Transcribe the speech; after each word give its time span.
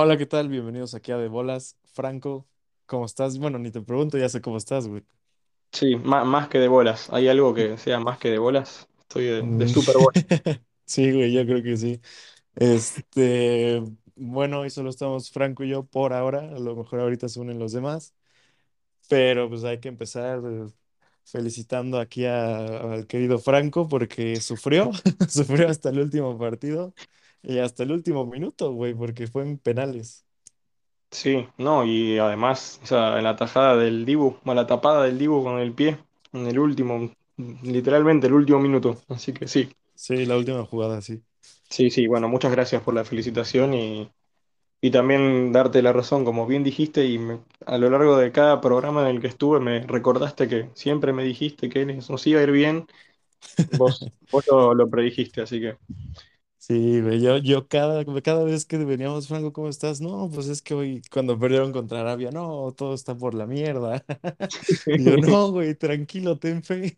Hola, 0.00 0.16
¿qué 0.16 0.26
tal? 0.26 0.48
Bienvenidos 0.48 0.94
aquí 0.94 1.10
a 1.12 1.16
De 1.18 1.26
Bolas. 1.28 1.76
Franco, 1.92 2.46
¿cómo 2.86 3.04
estás? 3.04 3.36
Bueno, 3.38 3.58
ni 3.58 3.70
te 3.72 3.80
pregunto, 3.82 4.16
ya 4.16 4.28
sé 4.28 4.40
cómo 4.40 4.56
estás, 4.56 4.86
güey. 4.86 5.04
Sí, 5.72 5.96
má- 5.96 6.24
más, 6.24 6.48
que 6.48 6.58
de 6.58 6.68
bolas. 6.68 7.08
¿Hay 7.12 7.28
algo 7.28 7.54
que 7.54 7.76
sea 7.78 8.00
más 8.00 8.18
que 8.18 8.30
de 8.30 8.38
bolas? 8.38 8.88
Estoy 9.02 9.24
de, 9.26 9.42
de 9.42 9.66
Mm. 9.66 9.72
Sí, 10.86 11.12
güey, 11.12 11.32
yo 11.32 11.44
creo 11.46 11.62
que 11.62 11.76
sí. 11.76 12.00
Este, 12.56 13.82
bueno, 14.16 14.60
hoy 14.60 14.70
solo 14.70 14.90
estamos 14.90 15.30
Franco 15.32 15.64
y 15.64 15.70
yo 15.70 15.84
por 15.84 16.12
ahora. 16.14 16.40
A 16.40 16.58
lo 16.60 16.76
mejor 16.76 17.00
ahorita 17.00 17.28
se 17.28 17.40
unen 17.40 17.58
los 17.58 17.72
demás, 17.72 18.14
pero 19.08 19.48
pues 19.48 19.64
hay 19.64 19.80
que 19.80 19.88
empezar 19.88 20.40
eh, 20.46 20.66
felicitando 21.24 21.98
aquí 22.00 22.26
a- 22.26 22.66
al 22.94 23.06
querido 23.08 23.38
Franco 23.38 23.88
porque 23.88 24.36
sufrió, 24.40 24.90
sufrió 25.26 25.68
hasta 25.68 25.90
el 25.90 26.00
último 26.00 26.38
partido 26.38 26.94
y 27.48 27.58
hasta 27.60 27.82
el 27.84 27.92
último 27.92 28.26
minuto, 28.26 28.72
güey, 28.72 28.94
porque 28.94 29.26
fue 29.28 29.42
en 29.44 29.58
penales. 29.58 30.26
Sí, 31.10 31.48
no, 31.58 31.84
y 31.84 32.18
además, 32.18 32.80
esa, 32.82 33.20
la 33.22 33.34
tajada 33.36 33.76
del 33.76 34.04
Dibu, 34.04 34.38
bueno, 34.44 34.60
la 34.62 34.66
tapada 34.66 35.04
del 35.04 35.18
Dibu 35.18 35.42
con 35.42 35.58
el 35.58 35.72
pie 35.74 35.98
en 36.32 36.46
el 36.46 36.58
último, 36.58 37.10
literalmente 37.62 38.26
el 38.26 38.34
último 38.34 38.58
minuto. 38.60 38.98
Así 39.08 39.32
que 39.32 39.48
sí, 39.48 39.70
Sí, 39.94 40.24
la 40.26 40.36
última 40.38 40.64
jugada, 40.64 41.02
sí. 41.02 41.22
sí, 41.70 41.90
sí, 41.90 42.06
bueno, 42.06 42.28
muchas 42.28 42.52
gracias 42.52 42.82
por 42.82 42.94
la 42.94 43.04
felicitación 43.04 43.74
y, 43.74 44.10
y 44.82 44.90
también 44.90 45.52
darte 45.52 45.82
la 45.82 45.92
razón, 45.94 46.24
como 46.26 46.46
bien 46.46 46.64
dijiste, 46.64 47.06
y 47.06 47.18
me- 47.18 47.40
a 47.66 47.78
lo 47.78 47.90
largo 47.90 48.18
de 48.18 48.32
cada 48.32 48.60
programa 48.62 49.02
en 49.02 49.16
el 49.16 49.22
que 49.22 49.28
estuve 49.28 49.60
me 49.60 49.86
recordaste 49.86 50.48
que 50.48 50.70
siempre 50.74 51.12
me 51.12 51.24
dijiste 51.24 51.68
que 51.68 51.86
nos 51.86 52.26
iba 52.28 52.40
a 52.40 52.44
ir 52.44 52.52
bien, 52.52 52.88
vos, 53.70 54.12
vos 54.30 54.44
lo, 54.50 54.74
lo 54.74 54.90
predijiste, 54.90 55.42
así 55.42 55.60
que... 55.60 55.78
Sí, 56.68 57.00
güey, 57.00 57.22
yo, 57.22 57.38
yo 57.38 57.66
cada, 57.66 58.04
cada 58.22 58.44
vez 58.44 58.66
que 58.66 58.76
veníamos, 58.76 59.26
Franco, 59.26 59.54
¿cómo 59.54 59.68
estás? 59.70 60.02
No, 60.02 60.28
pues 60.30 60.48
es 60.48 60.60
que 60.60 60.74
hoy, 60.74 61.00
cuando 61.10 61.38
perdieron 61.38 61.72
contra 61.72 62.00
Arabia, 62.02 62.30
no, 62.30 62.72
todo 62.76 62.92
está 62.92 63.16
por 63.16 63.32
la 63.34 63.46
mierda. 63.46 64.04
Y 64.92 65.04
yo, 65.04 65.16
no, 65.18 65.50
güey, 65.52 65.74
tranquilo, 65.76 66.38
ten 66.38 66.62
fe. 66.62 66.94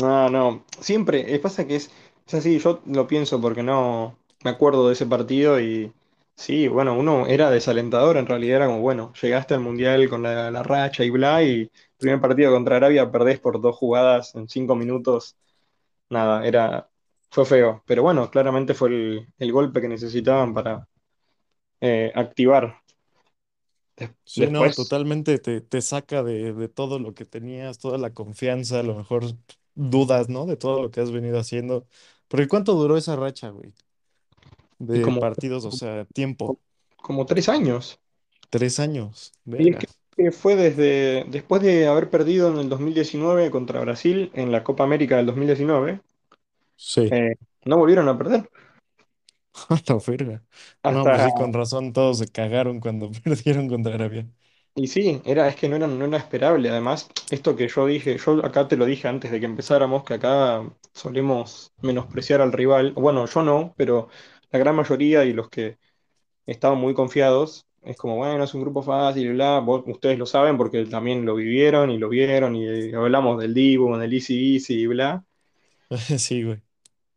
No, 0.00 0.28
no, 0.28 0.64
siempre, 0.80 1.34
eh, 1.34 1.38
pasa 1.38 1.66
que 1.66 1.76
es, 1.76 1.90
es 2.26 2.34
así, 2.34 2.58
yo 2.58 2.82
lo 2.86 3.06
pienso 3.06 3.40
porque 3.40 3.62
no 3.62 4.18
me 4.42 4.50
acuerdo 4.50 4.88
de 4.88 4.94
ese 4.94 5.06
partido 5.06 5.60
y 5.60 5.92
sí, 6.34 6.66
bueno, 6.66 6.98
uno 6.98 7.26
era 7.28 7.48
desalentador, 7.50 8.16
en 8.16 8.26
realidad 8.26 8.56
era 8.56 8.66
como, 8.66 8.80
bueno, 8.80 9.12
llegaste 9.22 9.54
al 9.54 9.60
Mundial 9.60 10.08
con 10.08 10.22
la, 10.24 10.50
la 10.50 10.62
racha 10.64 11.04
y 11.04 11.10
bla, 11.10 11.44
y 11.44 11.70
primer 11.96 12.20
partido 12.20 12.52
contra 12.52 12.76
Arabia 12.76 13.10
perdés 13.12 13.38
por 13.38 13.60
dos 13.60 13.76
jugadas 13.76 14.34
en 14.34 14.48
cinco 14.48 14.74
minutos, 14.74 15.36
nada, 16.10 16.46
era, 16.46 16.90
fue 17.34 17.44
feo, 17.44 17.82
pero 17.86 18.02
bueno, 18.04 18.30
claramente 18.30 18.74
fue 18.74 18.88
el, 18.90 19.28
el 19.38 19.52
golpe 19.52 19.80
que 19.80 19.88
necesitaban 19.88 20.54
para 20.54 20.88
eh, 21.80 22.12
activar. 22.14 22.76
Sí, 24.24 24.46
no, 24.48 24.68
totalmente 24.70 25.38
te, 25.38 25.60
te 25.60 25.80
saca 25.80 26.22
de, 26.22 26.52
de 26.52 26.68
todo 26.68 26.98
lo 26.98 27.14
que 27.14 27.24
tenías, 27.24 27.78
toda 27.78 27.98
la 27.98 28.12
confianza, 28.12 28.80
a 28.80 28.82
lo 28.82 28.96
mejor 28.96 29.24
dudas, 29.74 30.28
¿no? 30.28 30.46
De 30.46 30.56
todo 30.56 30.82
lo 30.82 30.90
que 30.90 31.00
has 31.00 31.12
venido 31.12 31.38
haciendo. 31.38 31.86
Porque 32.28 32.48
¿cuánto 32.48 32.74
duró 32.74 32.96
esa 32.96 33.16
racha, 33.16 33.50
güey? 33.50 33.72
De 34.78 35.02
como, 35.02 35.20
partidos, 35.20 35.64
o 35.64 35.72
sea, 35.72 36.04
tiempo. 36.06 36.60
como 36.96 37.26
tres 37.26 37.48
años. 37.48 38.00
Tres 38.50 38.78
años, 38.78 39.32
Y 39.46 39.70
es 39.70 39.76
que 39.78 39.86
eh, 40.16 40.30
fue 40.30 40.54
desde 40.56 41.24
después 41.28 41.62
de 41.62 41.86
haber 41.86 42.10
perdido 42.10 42.52
en 42.52 42.58
el 42.58 42.68
2019 42.68 43.50
contra 43.50 43.80
Brasil 43.80 44.30
en 44.34 44.52
la 44.52 44.62
Copa 44.64 44.84
América 44.84 45.16
del 45.16 45.26
2019, 45.26 46.00
Sí, 46.76 47.10
eh, 47.10 47.36
no 47.64 47.78
volvieron 47.78 48.08
a 48.08 48.18
perder. 48.18 48.48
la 49.88 49.96
verga. 50.06 50.44
No, 50.86 51.08
pues 51.10 51.22
Hasta, 51.22 51.24
sí, 51.24 51.32
con 51.34 51.52
razón, 51.52 51.92
todos 51.92 52.18
se 52.18 52.28
cagaron 52.28 52.80
cuando 52.80 53.10
perdieron 53.24 53.68
contra 53.68 53.94
Arabia. 53.94 54.28
y 54.76 54.88
sí, 54.88 55.22
era, 55.24 55.46
es 55.48 55.56
que 55.56 55.68
no 55.68 55.76
era, 55.76 55.86
no 55.86 56.04
era 56.04 56.18
esperable. 56.18 56.68
Además, 56.68 57.08
esto 57.30 57.54
que 57.56 57.68
yo 57.68 57.86
dije, 57.86 58.18
yo 58.18 58.44
acá 58.44 58.66
te 58.68 58.76
lo 58.76 58.86
dije 58.86 59.06
antes 59.08 59.30
de 59.30 59.38
que 59.40 59.46
empezáramos, 59.46 60.04
que 60.04 60.14
acá 60.14 60.68
solemos 60.92 61.72
menospreciar 61.82 62.40
al 62.40 62.52
rival. 62.52 62.92
Bueno, 62.94 63.26
yo 63.26 63.42
no, 63.42 63.74
pero 63.76 64.08
la 64.50 64.58
gran 64.58 64.74
mayoría 64.76 65.24
y 65.24 65.32
los 65.32 65.48
que 65.48 65.78
estaban 66.46 66.78
muy 66.78 66.94
confiados, 66.94 67.66
es 67.82 67.96
como, 67.96 68.16
bueno, 68.16 68.44
es 68.44 68.54
un 68.54 68.62
grupo 68.62 68.82
fácil, 68.82 69.26
y 69.28 69.30
bla, 69.34 69.60
vos- 69.60 69.84
ustedes 69.86 70.18
lo 70.18 70.26
saben 70.26 70.56
porque 70.58 70.86
también 70.86 71.26
lo 71.26 71.34
vivieron 71.36 71.90
y 71.90 71.98
lo 71.98 72.08
vieron 72.10 72.56
y 72.56 72.92
hablamos 72.94 73.40
del 73.40 73.54
Dibu, 73.54 73.96
del 73.98 74.12
Easy 74.14 74.54
Easy 74.56 74.74
y 74.82 74.86
bla. 74.88 75.24
Sí, 76.18 76.42
güey. 76.42 76.62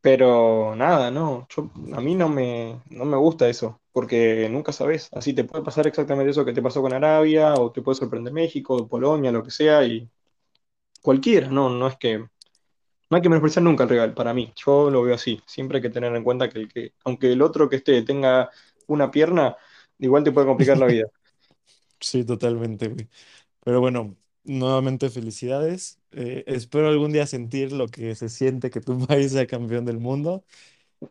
Pero 0.01 0.75
nada, 0.75 1.11
no, 1.11 1.47
yo, 1.49 1.69
a 1.93 2.01
mí 2.01 2.15
no 2.15 2.29
me, 2.29 2.81
no 2.89 3.03
me 3.05 3.17
gusta 3.17 3.49
eso, 3.49 3.81
porque 3.91 4.47
nunca 4.49 4.71
sabes, 4.71 5.09
así 5.11 5.33
te 5.33 5.43
puede 5.43 5.63
pasar 5.65 5.87
exactamente 5.87 6.31
eso 6.31 6.45
que 6.45 6.53
te 6.53 6.61
pasó 6.61 6.81
con 6.81 6.93
Arabia, 6.93 7.55
o 7.55 7.71
te 7.71 7.81
puede 7.81 7.97
sorprender 7.97 8.31
México, 8.31 8.87
Polonia, 8.87 9.31
lo 9.31 9.43
que 9.43 9.51
sea, 9.51 9.83
y 9.83 10.09
cualquiera, 11.01 11.49
no, 11.49 11.69
no 11.69 11.87
es 11.87 11.97
que, 11.97 12.19
no 12.19 12.27
hay 13.11 13.21
que 13.21 13.29
menospreciar 13.29 13.63
nunca 13.63 13.83
el 13.83 13.89
rival, 13.89 14.13
para 14.15 14.33
mí, 14.33 14.53
yo 14.55 14.89
lo 14.91 15.03
veo 15.03 15.15
así, 15.15 15.41
siempre 15.47 15.77
hay 15.77 15.83
que 15.83 15.89
tener 15.91 16.15
en 16.15 16.23
cuenta 16.23 16.49
que, 16.49 16.59
el 16.59 16.69
que 16.73 16.93
aunque 17.05 17.33
el 17.33 17.41
otro 17.41 17.69
que 17.69 17.77
esté 17.77 18.03
tenga 18.03 18.49
una 18.87 19.11
pierna, 19.11 19.57
igual 19.99 20.23
te 20.23 20.31
puede 20.33 20.47
complicar 20.47 20.77
la 20.77 20.87
vida, 20.87 21.07
Sí, 21.99 22.23
totalmente, 22.25 22.87
güey. 22.89 23.09
Pero 23.63 23.81
bueno, 23.81 24.17
nuevamente 24.47 25.09
felicidades. 25.11 25.99
Eh, 26.11 26.43
espero 26.47 26.89
algún 26.89 27.13
día 27.13 27.27
sentir 27.27 27.71
lo 27.73 27.87
que 27.87 28.15
se 28.15 28.29
siente 28.29 28.69
que 28.71 28.81
tu 28.81 28.99
país 29.07 29.33
sea 29.33 29.47
campeón 29.47 29.85
del 29.85 29.99
mundo. 29.99 30.45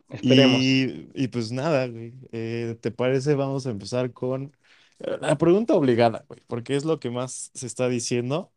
esperemos, 0.09 0.65
Y, 0.65 1.09
y 1.15 1.27
pues 1.29 1.51
nada, 1.51 1.87
güey. 1.87 2.13
Eh, 2.31 2.77
¿te 2.81 2.91
parece? 2.91 3.35
Vamos 3.35 3.67
a 3.67 3.71
empezar 3.71 4.13
con 4.13 4.55
eh, 4.99 5.17
la 5.21 5.37
pregunta 5.37 5.75
obligada, 5.75 6.25
güey, 6.27 6.41
porque 6.47 6.75
es 6.75 6.85
lo 6.85 6.99
que 6.99 7.11
más 7.11 7.51
se 7.53 7.67
está 7.67 7.89
diciendo, 7.89 8.51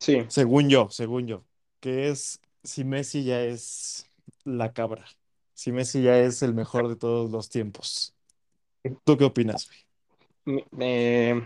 sí. 0.00 0.28
según 0.28 0.68
yo, 0.70 0.88
según 0.90 1.26
yo, 1.26 1.44
que 1.80 2.08
es 2.08 2.40
si 2.64 2.84
Messi 2.84 3.24
ya 3.24 3.42
es 3.42 4.06
la 4.44 4.72
cabra, 4.72 5.06
si 5.54 5.72
Messi 5.72 6.02
ya 6.02 6.18
es 6.20 6.42
el 6.42 6.54
mejor 6.54 6.88
de 6.88 6.96
todos 6.96 7.30
los 7.30 7.48
tiempos. 7.50 8.14
¿Tú 9.04 9.16
qué 9.18 9.24
opinas, 9.24 9.66
güey? 9.68 9.78
Mi- 10.46 10.64
eh, 10.80 11.40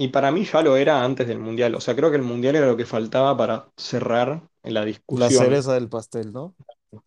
y 0.00 0.08
para 0.08 0.32
mí 0.32 0.44
ya 0.44 0.62
lo 0.62 0.76
era 0.76 1.04
antes 1.04 1.28
del 1.28 1.38
Mundial, 1.38 1.74
o 1.74 1.80
sea, 1.80 1.94
creo 1.96 2.10
que 2.10 2.16
el 2.16 2.22
Mundial 2.22 2.56
era 2.56 2.66
lo 2.66 2.76
que 2.76 2.86
faltaba 2.86 3.36
para 3.36 3.70
cerrar 3.76 4.42
la 4.62 4.84
La 5.12 5.30
discusión. 5.30 5.30
cereza 5.30 5.74
del 5.74 5.88
pastel, 5.88 6.32
¿no? 6.32 6.56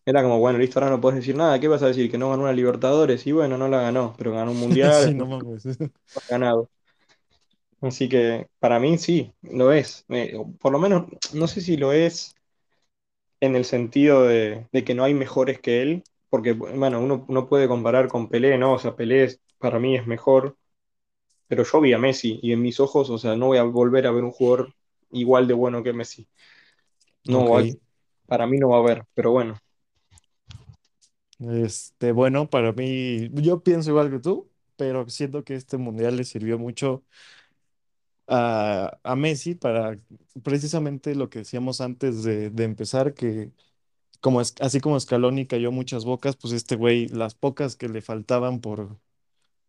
Era 0.06 0.22
como, 0.22 0.38
bueno, 0.38 0.58
listo, 0.58 0.78
ahora 0.78 0.90
no 0.90 1.00
puedes 1.00 1.18
decir 1.20 1.36
nada. 1.36 1.58
¿Qué 1.60 1.68
vas 1.68 1.82
a 1.82 1.86
decir? 1.88 2.10
Que 2.10 2.16
no 2.18 2.30
ganó 2.30 2.42
una 2.44 2.52
Libertadores. 2.52 3.26
Y 3.26 3.32
bueno, 3.32 3.58
no 3.58 3.68
la 3.68 3.82
ganó, 3.82 4.14
pero 4.18 4.32
ganó 4.32 4.52
un 4.52 4.58
Mundial, 4.58 5.14
Sí, 5.14 5.14
no 5.16 5.26
mames. 5.26 5.64
ganado. 6.28 6.70
Así 7.80 8.08
que 8.08 8.48
para 8.60 8.78
mí 8.80 8.98
sí, 8.98 9.32
lo 9.42 9.72
es. 9.72 10.04
Eh, 10.08 10.34
por 10.60 10.72
lo 10.72 10.78
menos, 10.78 11.06
no 11.34 11.46
sé 11.48 11.60
si 11.60 11.76
lo 11.76 11.92
es 11.92 12.34
en 13.40 13.56
el 13.56 13.64
sentido 13.64 14.24
de, 14.24 14.66
de 14.72 14.84
que 14.84 14.94
no 14.94 15.04
hay 15.04 15.14
mejores 15.14 15.60
que 15.60 15.82
él, 15.82 16.04
porque, 16.30 16.52
bueno, 16.52 17.00
uno, 17.00 17.24
uno 17.28 17.48
puede 17.48 17.68
comparar 17.68 18.08
con 18.08 18.28
Pelé, 18.28 18.58
¿no? 18.58 18.72
O 18.74 18.78
sea, 18.78 18.96
Pelé 18.96 19.24
es- 19.24 19.40
para 19.58 19.78
mí 19.78 19.96
es 19.96 20.06
mejor, 20.06 20.56
pero 21.48 21.64
yo 21.64 21.80
vi 21.80 21.92
a 21.92 21.98
Messi 21.98 22.38
y 22.42 22.52
en 22.52 22.62
mis 22.62 22.80
ojos, 22.80 23.10
o 23.10 23.18
sea, 23.18 23.36
no 23.36 23.46
voy 23.48 23.58
a 23.58 23.64
volver 23.64 24.06
a 24.06 24.12
ver 24.12 24.24
un 24.24 24.32
jugador 24.32 24.74
igual 25.12 25.46
de 25.48 25.54
bueno 25.54 25.82
que 25.82 25.92
Messi. 25.92 26.28
No, 27.24 27.56
hay- 27.58 27.66
Ok. 27.66 27.78
para 28.26 28.46
mí 28.46 28.58
no 28.58 28.70
va 28.70 28.76
a 28.78 28.80
haber, 28.80 29.04
pero 29.14 29.32
bueno, 29.32 29.58
Este, 31.40 32.12
bueno, 32.12 32.48
para 32.48 32.72
mí, 32.72 33.28
yo 33.34 33.62
pienso 33.62 33.90
igual 33.90 34.10
que 34.10 34.20
tú, 34.20 34.50
pero 34.76 35.08
siento 35.08 35.44
que 35.44 35.54
este 35.56 35.76
mundial 35.78 36.16
le 36.16 36.24
sirvió 36.24 36.58
mucho 36.58 37.04
a, 38.26 38.98
a 39.02 39.16
Messi 39.16 39.54
para 39.54 39.98
precisamente 40.42 41.14
lo 41.14 41.28
que 41.30 41.40
decíamos 41.40 41.80
antes 41.80 42.22
de, 42.24 42.50
de 42.50 42.64
empezar, 42.64 43.14
que 43.14 43.52
como 44.20 44.40
es, 44.42 44.54
así 44.60 44.80
como 44.80 45.00
Scaloni 45.00 45.46
cayó 45.46 45.72
muchas 45.72 46.04
bocas, 46.04 46.36
pues 46.36 46.54
este 46.54 46.76
güey, 46.76 47.08
las 47.08 47.34
pocas 47.36 47.76
que 47.76 47.88
le 47.88 48.02
faltaban 48.02 48.60
por, 48.60 48.98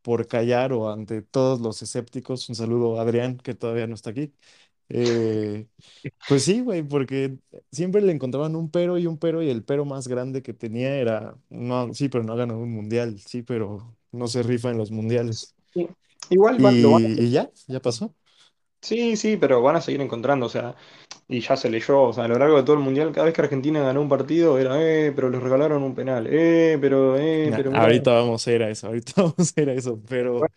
por 0.05 0.27
callar 0.29 0.73
o 0.73 0.91
ante 0.91 1.23
todos 1.23 1.61
los 1.61 1.81
escépticos, 1.83 2.49
un 2.49 2.55
saludo 2.55 2.99
a 2.99 3.03
Adrián, 3.03 3.37
que 3.39 3.55
todavía 3.55 3.87
no 3.87 3.95
está 3.95 4.11
aquí. 4.11 4.33
eh, 4.89 5.67
pues 6.25 6.43
sí, 6.45 6.61
güey, 6.61 6.83
porque 6.83 7.37
siempre 7.71 8.01
le 8.01 8.11
encontraban 8.13 8.55
un 8.55 8.71
pero 8.71 8.97
y 8.99 9.07
un 9.07 9.17
pero 9.19 9.43
y 9.43 9.49
el 9.51 9.63
pero 9.65 9.85
más 9.85 10.07
grande 10.09 10.43
que 10.43 10.53
tenía 10.53 10.95
era, 10.97 11.37
no, 11.49 11.93
sí, 11.93 12.09
pero 12.09 12.23
no 12.25 12.33
ha 12.33 12.37
ganado 12.37 12.59
un 12.61 12.73
mundial, 12.73 13.19
sí, 13.19 13.43
pero 13.43 13.97
no 14.11 14.27
se 14.27 14.43
rifa 14.43 14.71
en 14.71 14.77
los 14.79 14.91
mundiales. 14.91 15.55
sí. 15.73 15.87
Igual 16.29 16.59
van- 16.59 16.81
lo 16.81 16.91
van 16.91 17.01
Y, 17.01 17.25
y 17.25 17.31
ya, 17.31 17.51
ya 17.67 17.81
pasó. 17.81 18.15
Sí, 18.81 19.17
sí, 19.17 19.35
pero 19.37 19.61
van 19.63 19.75
a 19.77 19.81
seguir 19.81 20.01
encontrando, 20.01 20.45
o 20.45 20.49
sea, 20.49 20.75
y 21.27 21.39
ya 21.41 21.57
se 21.57 21.69
leyó, 21.69 22.01
o 22.03 22.13
sea, 22.13 22.25
a 22.25 22.27
lo 22.27 22.37
largo 22.39 22.57
de 22.57 22.63
todo 22.63 22.75
el 22.77 22.83
mundial, 22.83 23.11
cada 23.11 23.25
vez 23.25 23.33
que 23.35 23.41
Argentina 23.41 23.81
ganó 23.81 24.01
un 24.01 24.09
partido 24.09 24.57
era, 24.59 24.81
eh, 24.81 25.11
pero 25.15 25.29
les 25.29 25.41
regalaron 25.41 25.83
un 25.83 25.95
penal, 25.95 26.27
eh, 26.29 26.77
pero, 26.81 27.17
eh, 27.17 27.51
Nah, 27.51 27.57
pero 27.57 27.71
mirá. 27.71 27.91
ahorita 27.91 28.11
vamos 28.13 28.47
a 28.47 28.51
ir 28.53 28.63
a 28.63 28.69
eso, 28.69 28.87
ahorita 28.87 29.13
vamos 29.21 29.53
a 29.55 29.61
ir 29.61 29.69
a 29.69 29.73
eso, 29.73 30.01
pero 30.07 30.33
Bueno, 30.37 30.55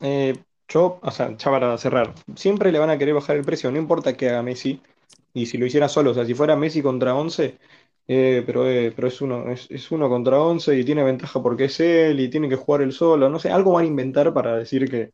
eh, 0.00 0.34
yo, 0.68 0.98
o 1.02 1.10
sea, 1.10 1.36
ya 1.36 1.50
para 1.50 1.76
cerrar, 1.78 2.14
siempre 2.34 2.72
le 2.72 2.78
van 2.78 2.90
a 2.90 2.98
querer 2.98 3.14
bajar 3.14 3.36
el 3.36 3.44
precio, 3.44 3.70
no 3.70 3.78
importa 3.78 4.16
que 4.16 4.28
haga 4.28 4.42
Messi, 4.42 4.80
y 5.32 5.46
si 5.46 5.58
lo 5.58 5.66
hiciera 5.66 5.88
solo, 5.88 6.10
o 6.12 6.14
sea, 6.14 6.24
si 6.26 6.34
fuera 6.34 6.56
Messi 6.56 6.82
contra 6.82 7.14
11 7.14 7.58
eh, 8.08 8.42
pero, 8.46 8.68
eh, 8.70 8.92
pero 8.94 9.08
es 9.08 9.20
uno, 9.20 9.50
es, 9.50 9.68
es 9.70 9.90
uno 9.90 10.08
contra 10.08 10.40
once 10.40 10.78
y 10.78 10.84
tiene 10.84 11.02
ventaja 11.04 11.42
porque 11.42 11.64
es 11.66 11.80
él 11.80 12.20
y 12.20 12.30
tiene 12.30 12.48
que 12.48 12.54
jugar 12.56 12.82
él 12.82 12.92
solo. 12.92 13.28
No 13.28 13.38
sé, 13.40 13.50
algo 13.50 13.72
van 13.72 13.84
a 13.84 13.88
inventar 13.88 14.32
para 14.32 14.56
decir 14.56 14.88
que 14.90 15.10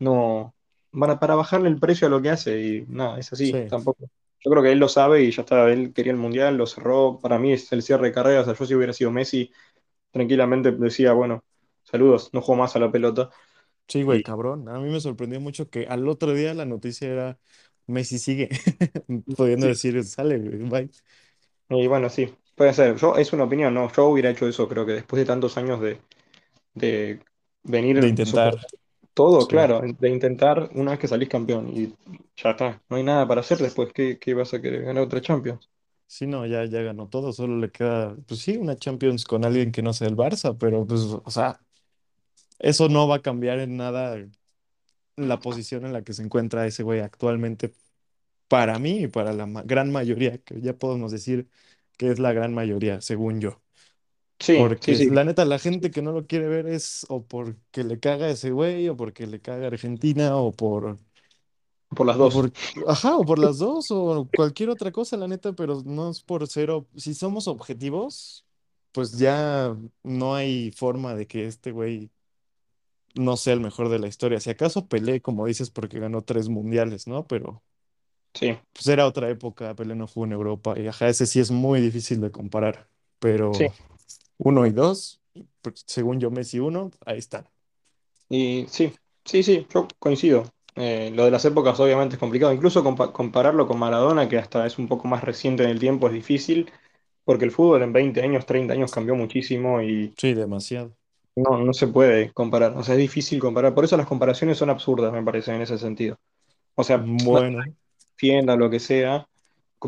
no, 0.00 0.54
van 0.94 1.10
a- 1.10 1.20
para 1.20 1.34
bajarle 1.36 1.68
el 1.68 1.78
precio 1.80 2.06
a 2.08 2.10
lo 2.10 2.22
que 2.22 2.30
hace 2.30 2.60
y 2.60 2.86
nada, 2.88 3.18
es 3.20 3.32
así, 3.32 3.60
Sí, 3.60 3.68
tampoco. 3.68 4.04
Yo 4.44 4.50
creo 4.50 4.62
que 4.62 4.72
él 4.72 4.78
lo 4.78 4.88
sabe 4.88 5.22
y 5.24 5.30
ya 5.32 5.42
está, 5.42 5.70
él 5.72 5.92
quería 5.94 6.12
el 6.12 6.18
mundial, 6.18 6.56
lo 6.58 6.66
cerró. 6.66 7.18
Para 7.20 7.38
mí 7.38 7.52
es 7.52 7.72
el 7.72 7.82
cierre 7.82 8.08
de 8.08 8.12
carrera. 8.14 8.42
O 8.42 8.44
sea, 8.44 8.54
yo 8.54 8.66
si 8.66 8.74
hubiera 8.74 8.92
sido 8.92 9.10
Messi, 9.10 9.50
tranquilamente 10.12 10.72
decía, 10.72 11.12
bueno, 11.14 11.44
saludos, 11.84 12.30
no 12.34 12.42
juego 12.42 12.62
más 12.62 12.76
a 12.76 12.80
la 12.80 12.92
pelota. 12.92 13.30
sí, 13.88 14.02
güey, 14.02 14.20
Y, 14.20 14.22
cabrón. 14.22 14.68
A 14.68 14.78
mí 14.78 14.90
me 14.90 15.00
sorprendió 15.00 15.40
mucho 15.40 15.68
que 15.70 15.86
al 15.86 16.08
otro 16.08 16.32
día 16.34 16.54
la 16.54 16.64
noticia 16.64 17.08
era 17.08 17.38
Messi 17.86 18.18
sigue, 18.18 18.48
pudiendo 19.36 19.66
sí, 19.66 19.68
decir, 19.68 20.02
sale, 20.04 20.38
güey, 20.38 20.58
bye, 20.68 20.90
y 21.68 21.86
bueno, 21.86 22.08
sí, 22.10 22.34
puede 22.54 22.72
ser. 22.74 22.96
Yo, 22.96 23.16
es 23.16 23.32
una 23.32 23.44
opinión, 23.44 23.74
no, 23.74 23.90
yo 23.92 24.06
hubiera 24.06 24.30
hecho 24.30 24.46
eso, 24.48 24.68
creo 24.68 24.86
que 24.86 24.92
después 24.92 25.18
de 25.20 25.26
tantos 25.26 25.56
años 25.56 25.80
de, 25.80 26.00
de 26.74 27.20
de 27.92 28.08
venir 28.08 28.08
intentar. 28.08 28.54
soportar 28.54 28.70
todo, 29.14 29.46
Sí. 29.48 29.48
claro, 29.48 29.82
de 29.98 30.08
intentar 30.10 30.70
una 30.74 30.92
vez 30.92 31.00
que 31.00 31.08
salís 31.08 31.28
campeón 31.28 31.68
y 31.76 31.94
ya 32.36 32.50
está, 32.50 32.82
no 32.88 32.96
hay 32.96 33.02
nada 33.04 33.26
para 33.28 33.40
hacer 33.42 33.58
después, 33.58 33.92
¿qué, 33.92 34.18
qué 34.18 34.34
vas 34.34 34.54
a 34.54 34.60
querer? 34.60 34.82
¿Ganar 34.84 35.04
otra 35.04 35.20
Champions? 35.20 35.70
Sí, 36.06 36.26
no, 36.26 36.46
ya, 36.46 36.64
ya 36.66 36.82
ganó 36.82 37.08
todo, 37.08 37.32
solo 37.32 37.58
le 37.58 37.70
queda, 37.72 38.16
pues 38.26 38.40
sí, 38.40 38.56
una 38.56 38.76
Champions 38.76 39.24
con 39.24 39.44
alguien 39.44 39.72
que 39.72 39.82
no 39.82 39.92
sea 39.92 40.06
el 40.08 40.16
Barça, 40.16 40.56
pero 40.56 40.86
pues, 40.86 41.00
o 41.02 41.30
sea, 41.30 41.60
eso 42.58 42.88
no 42.88 43.08
va 43.08 43.16
a 43.16 43.22
cambiar 43.22 43.58
en 43.60 43.76
nada 43.76 44.16
la 45.16 45.40
posición 45.40 45.86
en 45.86 45.92
la 45.94 46.04
que 46.04 46.14
se 46.14 46.22
encuentra 46.24 46.66
ese 46.66 46.82
güey 46.84 47.00
actualmente 47.00 47.74
para 48.48 48.78
mí 48.80 49.04
y 49.04 49.08
para 49.08 49.34
la 49.34 49.46
ma- 49.46 49.64
gran 49.64 49.92
mayoría, 49.92 50.38
que 50.40 50.60
ya 50.62 50.78
podemos 50.78 51.12
decir 51.12 51.48
que 51.98 52.10
es 52.12 52.20
la 52.20 52.32
gran 52.34 52.54
mayoría, 52.54 53.02
según 53.02 53.40
yo. 53.40 53.62
Sí, 54.44 54.70
Porque 54.82 54.94
sí, 54.94 54.96
sí, 54.96 55.10
la 55.10 55.24
neta, 55.24 55.44
la 55.44 55.58
gente 55.58 55.90
que 55.90 56.02
no 56.02 56.12
lo 56.12 56.26
quiere 56.26 56.46
ver 56.48 56.66
es 56.68 57.06
o 57.08 57.26
porque 57.26 57.84
le 57.84 57.98
caga 58.00 58.28
ese 58.30 58.50
güey, 58.52 58.88
o 58.88 58.96
porque 58.96 59.26
le 59.26 59.40
caga 59.40 59.66
Argentina, 59.68 60.36
o 60.36 60.52
por, 60.52 60.98
por 61.96 62.06
las 62.06 62.18
o 62.18 62.30
dos. 62.30 62.32
por, 62.32 62.52
ajá, 62.88 63.16
o 63.16 63.24
por 63.24 63.38
las 63.38 63.58
dos, 63.58 63.90
o 63.90 64.30
cualquier 64.34 64.70
otra 64.70 64.92
cosa, 64.92 65.16
la 65.16 65.28
neta, 65.28 65.52
pero 65.52 65.82
no 65.84 66.10
es 66.10 66.22
por 66.22 66.46
cero. 66.48 66.86
Si 66.96 67.14
somos 67.14 67.48
objetivos, 67.48 68.46
pues 68.92 69.18
ya 69.18 69.76
no 70.02 70.34
hay 70.34 70.70
forma 70.72 71.14
de 71.14 71.26
que 71.26 71.46
este 71.46 71.72
güey 71.72 72.10
no 73.16 73.36
sea 73.36 73.54
el 73.54 73.60
mejor 73.60 73.88
de 73.88 73.98
la 73.98 74.06
historia. 74.08 74.38
Si 74.40 74.50
acaso 74.50 74.86
Pelé, 74.88 75.20
como 75.22 75.46
dices, 75.46 75.70
porque 75.70 75.98
ganó 76.00 76.22
tres 76.22 76.48
mundiales, 76.48 77.06
¿no? 77.08 77.26
Pero 77.26 77.62
Sí, 78.34 78.58
pues 78.72 78.86
era 78.88 79.06
otra 79.06 79.30
época, 79.30 79.74
Pelé 79.74 79.94
no 79.94 80.06
jugó 80.06 80.26
en 80.26 80.32
Europa, 80.32 80.74
y 80.78 80.86
ajá, 80.88 81.08
ese 81.08 81.26
sí 81.26 81.40
es 81.40 81.50
muy 81.50 81.80
difícil 81.80 82.20
de 82.20 82.30
comparar. 82.30 82.88
sí. 83.52 83.66
Pero 83.66 83.74
uno 84.38 84.66
y 84.66 84.70
dos, 84.70 85.20
según 85.86 86.20
yo, 86.20 86.30
Messi 86.30 86.60
uno, 86.60 86.90
ahí 87.06 87.18
están. 87.18 87.48
Y 88.28 88.66
sí, 88.68 88.92
sí, 89.24 89.42
sí, 89.42 89.66
yo 89.72 89.86
coincido. 89.98 90.44
Eh, 90.76 91.10
lo 91.14 91.24
de 91.24 91.30
las 91.30 91.44
épocas 91.44 91.78
obviamente 91.80 92.16
es 92.16 92.20
complicado. 92.20 92.52
Incluso 92.52 92.82
compa- 92.84 93.12
compararlo 93.12 93.66
con 93.66 93.78
Maradona, 93.78 94.28
que 94.28 94.38
hasta 94.38 94.66
es 94.66 94.78
un 94.78 94.88
poco 94.88 95.08
más 95.08 95.22
reciente 95.24 95.62
en 95.64 95.70
el 95.70 95.78
tiempo, 95.80 96.08
es 96.08 96.14
difícil, 96.14 96.70
porque 97.24 97.44
el 97.44 97.52
fútbol 97.52 97.82
en 97.82 97.92
20 97.92 98.22
años, 98.22 98.46
30 98.46 98.74
años 98.74 98.92
cambió 98.92 99.14
muchísimo 99.16 99.82
y 99.82 100.14
Sí, 100.18 100.34
demasiado. 100.34 100.96
no, 101.36 101.58
no 101.58 101.72
se 101.72 101.88
puede 101.88 102.32
comparar. 102.32 102.72
O 102.76 102.82
sea, 102.82 102.94
es 102.94 103.00
difícil 103.00 103.40
comparar. 103.40 103.74
Por 103.74 103.84
eso 103.84 103.96
las 103.96 104.06
comparaciones 104.06 104.58
son 104.58 104.70
absurdas, 104.70 105.12
me 105.12 105.22
parece, 105.22 105.54
en 105.54 105.62
ese 105.62 105.78
sentido. 105.78 106.16
O 106.76 106.84
sea, 106.84 106.98
no 106.98 107.18
Bueno, 107.30 107.62
tienda, 108.16 108.56
lo 108.56 108.70
que 108.70 108.80
sea, 108.80 109.28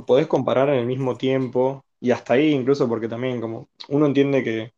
podés 0.06 0.28
comparar 0.28 0.70
en 0.70 0.76
el 0.76 0.86
mismo 0.86 1.16
tiempo 1.18 1.85
y 2.06 2.12
hasta 2.12 2.34
ahí 2.34 2.50
incluso 2.52 2.88
porque 2.88 3.08
también 3.08 3.40
como 3.40 3.68
uno 3.88 4.06
entiende 4.06 4.44
que 4.44 4.74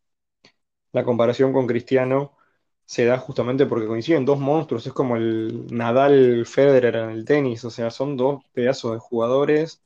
la 0.93 1.05
comparación 1.05 1.53
con 1.53 1.67
Cristiano 1.67 2.37
se 2.85 3.05
da 3.05 3.19
justamente 3.19 3.67
porque 3.67 3.87
coinciden 3.87 4.25
dos 4.25 4.39
monstruos, 4.41 4.87
es 4.87 4.93
como 4.95 5.17
el 5.17 5.67
Nadal 5.75 6.47
Federer 6.47 6.97
en 6.97 7.11
el 7.11 7.25
tenis, 7.27 7.65
o 7.65 7.71
sea, 7.71 7.91
son 7.91 8.17
dos 8.17 8.43
pedazos 8.53 8.93
de 8.95 8.99
jugadores 8.99 9.83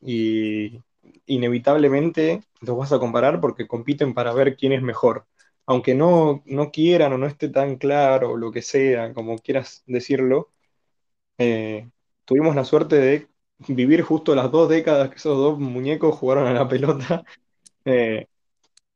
y 0.00 0.82
inevitablemente 1.26 2.42
los 2.60 2.76
vas 2.78 2.92
a 2.92 2.98
comparar 3.00 3.40
porque 3.40 3.68
compiten 3.68 4.14
para 4.14 4.32
ver 4.34 4.56
quién 4.56 4.72
es 4.72 4.82
mejor. 4.82 5.26
Aunque 5.66 5.94
no, 5.94 6.42
no 6.46 6.70
quieran 6.72 7.12
o 7.14 7.18
no 7.18 7.26
esté 7.26 7.48
tan 7.50 7.76
claro 7.78 8.32
o 8.32 8.36
lo 8.38 8.52
que 8.52 8.62
sea, 8.62 9.14
como 9.14 9.38
quieras 9.38 9.82
decirlo, 9.86 10.50
eh, 11.38 11.90
tuvimos 12.24 12.54
la 12.56 12.64
suerte 12.64 12.96
de 12.96 13.28
vivir 13.68 14.02
justo 14.02 14.34
las 14.34 14.50
dos 14.50 14.68
décadas 14.68 15.10
que 15.10 15.16
esos 15.16 15.36
dos 15.36 15.58
muñecos 15.58 16.16
jugaron 16.16 16.46
a 16.46 16.52
la 16.54 16.68
pelota. 16.68 17.24
Eh, 17.86 18.26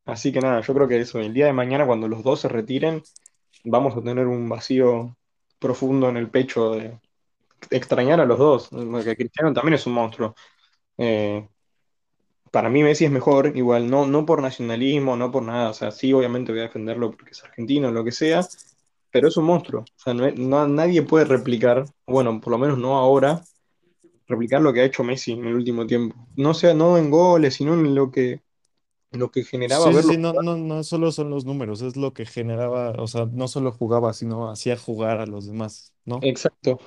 así 0.07 0.33
que 0.33 0.41
nada, 0.41 0.61
yo 0.63 0.75
creo 0.75 0.89
que 0.89 1.01
eso, 1.01 1.21
el 1.21 1.35
día 1.35 1.47
de 1.47 1.53
mañana 1.55 1.87
cuando 1.87 2.09
los 2.09 2.23
dos 2.25 2.41
se 2.41 2.49
retiren, 2.49 3.03
vamos 3.65 3.97
a 3.97 4.03
tener 4.03 4.27
un 4.29 4.49
vacío 4.49 5.17
profundo 5.59 6.09
en 6.11 6.17
el 6.19 6.31
pecho 6.31 6.73
de 6.73 7.01
extrañar 7.71 8.21
a 8.21 8.27
los 8.27 8.39
dos, 8.39 8.69
porque 8.71 9.17
Cristiano 9.17 9.53
también 9.55 9.75
es 9.75 9.87
un 9.87 9.95
monstruo. 9.95 10.35
Eh, 10.99 11.49
para 12.51 12.71
mí 12.71 12.83
Messi 12.83 13.05
es 13.05 13.11
mejor, 13.11 13.57
igual, 13.57 13.91
no, 13.91 14.07
no 14.07 14.25
por 14.27 14.41
nacionalismo, 14.43 15.17
no 15.17 15.31
por 15.31 15.43
nada, 15.43 15.71
o 15.71 15.75
sea, 15.75 15.91
sí, 15.91 16.13
obviamente 16.13 16.53
voy 16.53 16.61
a 16.61 16.65
defenderlo 16.65 17.11
porque 17.11 17.33
es 17.33 17.43
argentino, 17.45 17.91
lo 17.91 18.05
que 18.05 18.13
sea, 18.13 18.47
pero 19.11 19.29
es 19.29 19.37
un 19.37 19.45
monstruo, 19.47 19.83
o 19.83 19.87
sea, 19.97 20.15
no, 20.15 20.31
no- 20.33 20.69
nadie 20.69 21.03
puede 21.03 21.25
replicar, 21.25 21.85
bueno, 22.07 22.41
por 22.41 22.53
lo 22.53 22.59
menos 22.59 22.79
no 22.79 22.97
ahora, 22.97 23.43
replicar 24.27 24.63
lo 24.63 24.73
que 24.73 24.81
ha 24.81 24.85
hecho 24.85 25.05
Messi 25.05 25.33
en 25.33 25.47
el 25.47 25.55
último 25.55 25.87
tiempo. 25.87 26.17
No 26.37 26.55
sea, 26.55 26.75
no 26.75 26.99
en 26.99 27.11
goles, 27.11 27.55
sino 27.55 27.75
en 27.75 27.95
lo 27.95 28.11
que, 28.11 28.43
lo 29.13 29.31
que 29.31 29.45
generaba 29.45 29.87
sí, 29.87 29.95
sí, 29.95 30.03
verlo 30.03 30.15
sí, 30.15 30.17
no, 30.19 30.33
no, 30.35 30.57
no 30.57 30.83
solo 30.85 31.13
son 31.13 31.31
los 31.31 31.45
números, 31.45 31.83
es 31.83 31.97
lo 31.97 32.13
que 32.15 32.27
generaba, 32.27 32.91
o 32.93 33.07
sea, 33.07 33.27
no 33.27 33.49
solo 33.49 33.73
jugaba, 33.73 34.13
sino 34.13 34.51
hacía 34.51 34.77
jugar 34.77 35.21
a 35.21 35.27
los 35.27 35.47
demás, 35.47 35.95
¿no? 36.05 36.21
Exacto. 36.21 36.79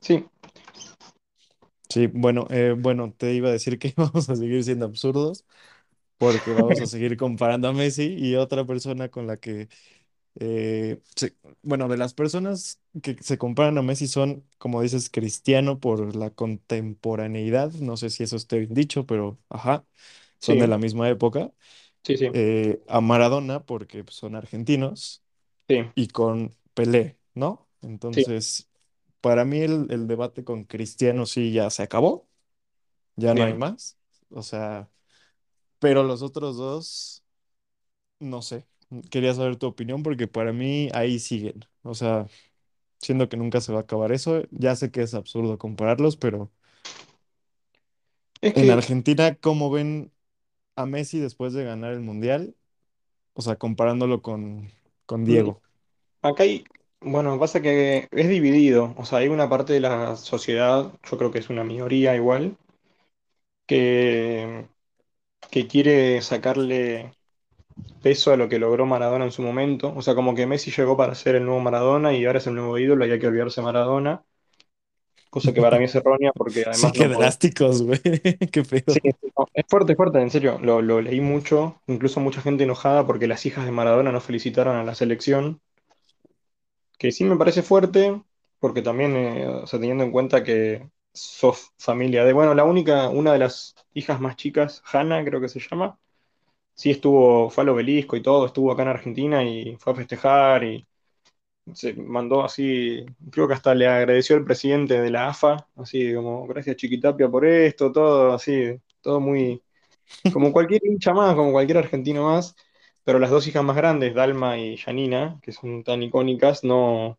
Sí, 0.00 0.24
Sí, 1.88 2.08
bueno, 2.08 2.46
eh, 2.50 2.74
bueno, 2.76 3.12
te 3.16 3.32
iba 3.34 3.48
a 3.48 3.52
decir 3.52 3.78
que 3.78 3.94
vamos 3.96 4.28
a 4.28 4.36
seguir 4.36 4.62
siendo 4.64 4.86
absurdos, 4.86 5.44
porque 6.18 6.52
vamos 6.54 6.80
a 6.80 6.86
seguir 6.86 7.16
comparando 7.16 7.68
a 7.68 7.72
Messi 7.72 8.14
y 8.18 8.36
otra 8.36 8.66
persona 8.66 9.10
con 9.10 9.26
la 9.26 9.38
que 9.38 9.68
Eh, 10.38 11.00
bueno, 11.62 11.88
de 11.88 11.96
las 11.96 12.14
personas 12.14 12.80
que 13.02 13.16
se 13.22 13.38
comparan 13.38 13.78
a 13.78 13.82
Messi 13.82 14.06
son, 14.08 14.44
como 14.58 14.82
dices, 14.82 15.10
Cristiano 15.10 15.80
por 15.80 16.14
la 16.16 16.30
contemporaneidad, 16.30 17.72
no 17.74 17.96
sé 17.96 18.10
si 18.10 18.22
eso 18.24 18.36
esté 18.36 18.58
bien 18.60 18.74
dicho, 18.74 19.06
pero 19.06 19.38
ajá, 19.48 19.86
son 20.40 20.58
de 20.58 20.66
sí, 20.66 20.68
la 20.68 20.78
misma 20.78 21.08
época. 21.10 21.52
sí, 22.02 22.16
sí, 22.16 22.28
Eh, 22.32 22.82
a 22.88 23.00
Maradona 23.00 23.64
porque 23.66 24.04
pues, 24.04 24.16
son 24.16 24.34
argentinos 24.36 25.22
sí, 25.68 25.92
y 25.94 26.08
con 26.08 26.54
Pelé, 26.74 27.18
¿no? 27.34 27.68
sí, 28.10 28.24
Entonces, 28.24 28.68
para 29.22 29.44
mí 29.46 29.60
el, 29.60 29.88
el 29.90 30.06
debate 30.08 30.44
con 30.44 30.64
Cristiano 30.64 31.26
sí 31.26 31.52
ya 31.52 31.70
se 31.70 31.82
acabó, 31.84 32.28
ya 33.16 33.34
no 33.34 33.44
hay 33.44 33.54
bien. 33.54 33.56
más, 33.56 33.98
o 34.30 34.42
sea, 34.42 34.90
pero 35.78 36.02
los 36.04 36.22
otros 36.22 36.56
dos, 36.56 37.24
no 38.20 38.42
sé. 38.42 38.66
Quería 39.10 39.34
saber 39.34 39.56
tu 39.56 39.66
opinión 39.66 40.02
porque 40.02 40.28
para 40.28 40.52
mí 40.52 40.88
ahí 40.94 41.18
siguen. 41.18 41.64
O 41.82 41.94
sea, 41.94 42.26
siendo 43.00 43.28
que 43.28 43.36
nunca 43.38 43.60
se 43.62 43.72
va 43.72 43.80
a 43.80 43.82
acabar 43.82 44.12
eso. 44.12 44.42
Ya 44.52 44.76
sé 44.76 44.90
que 44.92 45.02
es 45.02 45.14
absurdo 45.14 45.58
compararlos, 45.58 46.16
pero 46.18 46.52
Es 48.40 48.54
en 48.54 48.70
que 48.70 48.70
Argentina, 48.70 49.34
¿cómo 49.36 49.70
ven 49.70 50.12
a 50.76 50.86
Messi 50.86 51.20
después 51.20 51.52
de 51.54 51.64
ganar 51.64 51.92
el 51.94 52.00
Mundial? 52.00 52.56
O 53.34 53.42
sea, 53.42 53.56
comparándolo 53.56 54.22
con, 54.22 54.72
con 55.06 55.24
mm, 55.24 55.26
Diego. 55.26 55.62
acá 56.22 56.44
hay, 56.44 56.64
bueno, 57.00 57.38
pasa 57.40 57.62
que 57.62 58.08
es 58.10 58.28
dividido, 58.28 58.94
o 58.98 59.04
sea, 59.06 59.20
hay 59.20 59.28
una 59.28 59.48
parte 59.48 59.72
de 59.74 59.80
la 59.80 60.16
sociedad, 60.16 60.92
yo 61.10 61.18
creo 61.18 61.30
que 61.32 61.40
es 61.40 61.50
una 61.50 61.64
minoría 61.64 62.16
igual, 62.16 62.58
que, 63.66 64.68
que 65.50 65.68
quiere 65.68 66.22
sacarle 66.22 67.15
peso 68.00 68.32
a 68.32 68.36
lo 68.36 68.48
que 68.48 68.58
logró 68.58 68.86
Maradona 68.86 69.24
en 69.26 69.32
su 69.32 69.42
momento, 69.42 69.92
o 69.96 70.02
sea, 70.02 70.14
como 70.14 70.34
que 70.34 70.46
Messi 70.46 70.70
llegó 70.70 70.96
para 70.96 71.14
ser 71.14 71.36
el 71.36 71.44
nuevo 71.44 71.60
Maradona 71.60 72.12
y 72.14 72.24
ahora 72.26 72.38
es 72.38 72.46
el 72.46 72.54
nuevo 72.54 72.78
ídolo 72.78 73.06
y 73.06 73.12
hay 73.12 73.18
que 73.20 73.26
olvidarse 73.28 73.60
de 73.60 73.64
Maradona, 73.66 74.24
cosa 75.30 75.52
que 75.54 75.60
para 75.60 75.78
mí 75.78 75.84
es 75.84 75.94
errónea 75.94 76.32
porque 76.36 76.64
Sí, 76.70 76.92
además 76.92 76.92
qué 76.92 77.08
no 77.08 77.08
podés. 77.08 77.36
drásticos, 77.48 77.82
güey. 77.82 78.00
Qué 78.52 78.62
Sí, 78.86 78.98
pedo. 79.02 79.16
no, 79.36 79.46
es 79.54 79.64
fuerte, 79.68 79.92
es 79.92 79.96
fuerte, 79.96 80.20
en 80.20 80.30
serio, 80.30 80.58
lo, 80.60 80.80
lo 80.82 81.00
leí 81.00 81.20
mucho, 81.20 81.82
incluso 81.86 82.18
mucha 82.20 82.40
gente 82.42 82.64
enojada 82.64 83.06
porque 83.06 83.26
las 83.28 83.44
hijas 83.46 83.64
de 83.64 83.70
Maradona 83.72 84.10
no 84.12 84.20
felicitaron 84.20 84.76
a 84.76 84.84
la 84.84 84.94
selección. 84.96 85.60
que 86.98 87.12
sí 87.12 87.24
me 87.24 87.36
parece 87.36 87.62
fuerte, 87.62 88.22
porque 88.58 88.82
también, 88.82 89.16
eh, 89.16 89.46
o 89.48 89.66
sea, 89.66 89.78
teniendo 89.80 90.04
en 90.04 90.12
cuenta 90.12 90.44
que 90.44 90.90
sos 91.12 91.72
familia 91.78 92.24
de, 92.24 92.32
bueno, 92.32 92.54
la 92.54 92.64
única, 92.64 93.08
una 93.08 93.32
de 93.32 93.38
las 93.38 93.74
hijas 93.94 94.20
más 94.20 94.36
chicas, 94.36 94.82
Hanna, 94.92 95.24
creo 95.24 95.40
que 95.40 95.48
se 95.48 95.60
llama, 95.60 95.98
sí 96.76 96.92
estuvo, 96.92 97.50
fue 97.50 97.64
al 97.64 97.70
obelisco 97.70 98.16
y 98.16 98.22
todo, 98.22 98.46
estuvo 98.46 98.72
acá 98.72 98.84
en 98.84 98.88
Argentina 98.90 99.44
y 99.44 99.76
fue 99.78 99.94
a 99.94 99.96
festejar 99.96 100.64
y 100.64 100.86
se 101.74 101.94
mandó 101.94 102.44
así, 102.44 103.04
creo 103.30 103.48
que 103.48 103.54
hasta 103.54 103.74
le 103.74 103.86
agradeció 103.88 104.36
el 104.36 104.44
presidente 104.44 105.00
de 105.00 105.10
la 105.10 105.28
AFA, 105.28 105.68
así 105.76 106.14
como, 106.14 106.46
gracias 106.46 106.76
Chiquitapia 106.76 107.28
por 107.28 107.44
esto, 107.46 107.90
todo 107.92 108.32
así, 108.34 108.80
todo 109.00 109.20
muy, 109.20 109.62
Como 110.32 110.52
cualquier 110.52 110.82
hincha 110.86 111.12
más, 111.14 111.34
como 111.36 111.52
cualquier 111.52 111.78
argentino 111.78 112.24
más, 112.26 112.56
pero 113.04 113.18
las 113.18 113.30
dos 113.30 113.46
hijas 113.48 113.64
más 113.64 113.76
grandes, 113.76 114.14
Dalma 114.14 114.58
y 114.58 114.76
Janina, 114.78 115.38
que 115.42 115.52
son 115.52 115.84
tan 115.84 116.02
icónicas, 116.02 116.64
no, 116.64 117.18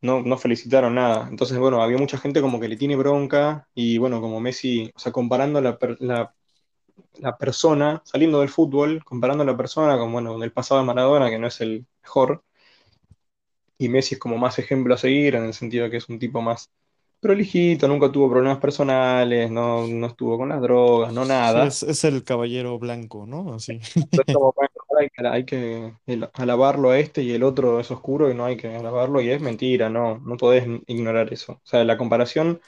no, 0.00 0.22
no 0.22 0.38
felicitaron 0.38 0.94
nada. 0.94 1.28
Entonces, 1.28 1.58
bueno, 1.58 1.82
había 1.82 1.98
mucha 1.98 2.18
gente 2.18 2.40
como 2.40 2.60
que 2.60 2.68
le 2.68 2.76
tiene 2.76 2.96
bronca 2.96 3.68
y 3.74 3.98
bueno, 3.98 4.20
como 4.20 4.40
Messi, 4.40 4.90
o 4.94 4.98
sea, 4.98 5.12
comparando 5.12 5.60
la, 5.60 5.78
la, 6.00 6.34
la 7.18 7.36
persona, 7.38 8.02
saliendo 8.04 8.40
del 8.40 8.48
fútbol, 8.48 9.04
comparando 9.04 9.44
la 9.44 9.56
persona 9.56 9.98
con, 9.98 10.12
bueno, 10.12 10.32
con 10.34 10.42
el 10.42 10.52
pasado 10.52 10.80
de 10.80 10.86
Maradona, 10.86 11.30
que 11.30 11.38
no 11.38 11.46
es 11.48 11.60
el 11.60 11.86
mejor, 12.02 12.44
y 13.78 13.88
Messi 13.88 14.14
es 14.14 14.20
como 14.20 14.36
más 14.38 14.58
ejemplo 14.58 14.94
a 14.94 14.98
seguir 14.98 15.34
en 15.34 15.44
el 15.44 15.54
sentido 15.54 15.84
de 15.84 15.90
que 15.90 15.96
es 15.98 16.08
un 16.08 16.18
tipo 16.18 16.40
más 16.42 16.70
prolijito, 17.20 17.88
nunca 17.88 18.10
tuvo 18.12 18.30
problemas 18.30 18.58
personales, 18.58 19.50
no, 19.50 19.86
no 19.86 20.06
estuvo 20.06 20.38
con 20.38 20.48
las 20.50 20.60
drogas, 20.62 21.12
no 21.12 21.24
Sí, 21.24 21.24
nada. 21.24 21.66
es, 21.66 21.82
es 21.82 22.04
el 22.04 22.24
caballero 22.24 22.78
blanco, 22.78 23.26
¿no? 23.26 23.54
Así. 23.54 23.80
Como, 24.32 24.52
bueno, 24.56 24.70
hay 24.98 25.08
que, 25.10 25.26
hay 25.28 25.44
que 25.44 25.94
alabarlo 26.34 26.90
a 26.90 26.98
este 26.98 27.22
y 27.22 27.32
el 27.32 27.42
otro 27.42 27.80
es 27.80 27.90
oscuro 27.90 28.30
y 28.30 28.34
no 28.34 28.44
hay 28.44 28.56
que 28.56 28.68
alabarlo 28.74 29.20
y 29.20 29.30
es 29.30 29.40
mentira, 29.40 29.88
no, 29.88 30.18
no 30.18 30.36
podés 30.36 30.66
ignorar 30.86 31.32
eso. 31.32 31.54
O 31.54 31.60
sea, 31.64 31.84
la 31.84 31.96
comparación 31.98 32.60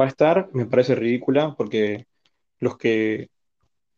va 0.00 0.06
a 0.06 0.08
estar, 0.08 0.50
me 0.54 0.66
parece 0.66 0.94
ridícula 0.96 1.54
porque 1.56 2.06
los 2.60 2.78
que, 2.78 3.30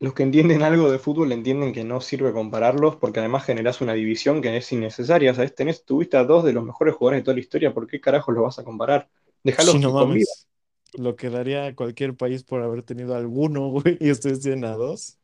los 0.05 0.15
que 0.15 0.23
entienden 0.23 0.63
algo 0.63 0.91
de 0.91 0.99
fútbol 0.99 1.33
entienden 1.33 1.73
que 1.73 1.85
no 1.85 2.01
sirve 2.01 2.33
compararlos 2.33 2.97
porque 2.97 3.21
además 3.21 3.45
generás 3.45 3.81
una 3.81 3.95
división 3.95 4.43
que 4.43 4.57
es 4.57 4.73
innecesaria. 4.73 5.35
¿Sabes? 5.35 5.55
Tenés, 5.55 5.85
tuviste 5.85 6.17
a 6.17 6.25
dos 6.25 6.45
de 6.45 6.53
los 6.53 6.65
mejores 6.65 6.95
jugadores 6.95 7.21
de 7.21 7.25
toda 7.25 7.35
la 7.37 7.41
historia, 7.41 7.75
¿por 7.75 7.87
qué 7.87 8.01
carajos 8.01 8.35
los 8.35 8.45
vas 8.45 8.59
a 8.59 8.65
comparar? 8.65 9.09
Sí, 9.57 9.79
Déjalos 9.79 9.81
no. 9.81 10.09
Lo 10.95 11.17
que 11.17 11.29
daría 11.31 11.75
cualquier 11.75 12.17
país 12.17 12.45
por 12.45 12.63
haber 12.63 12.83
tenido 12.83 13.17
alguno, 13.17 13.69
güey, 13.69 13.99
y 14.01 14.11
ustedes 14.13 14.41
tienen 14.41 14.65
a 14.65 14.73
dos. 14.77 15.19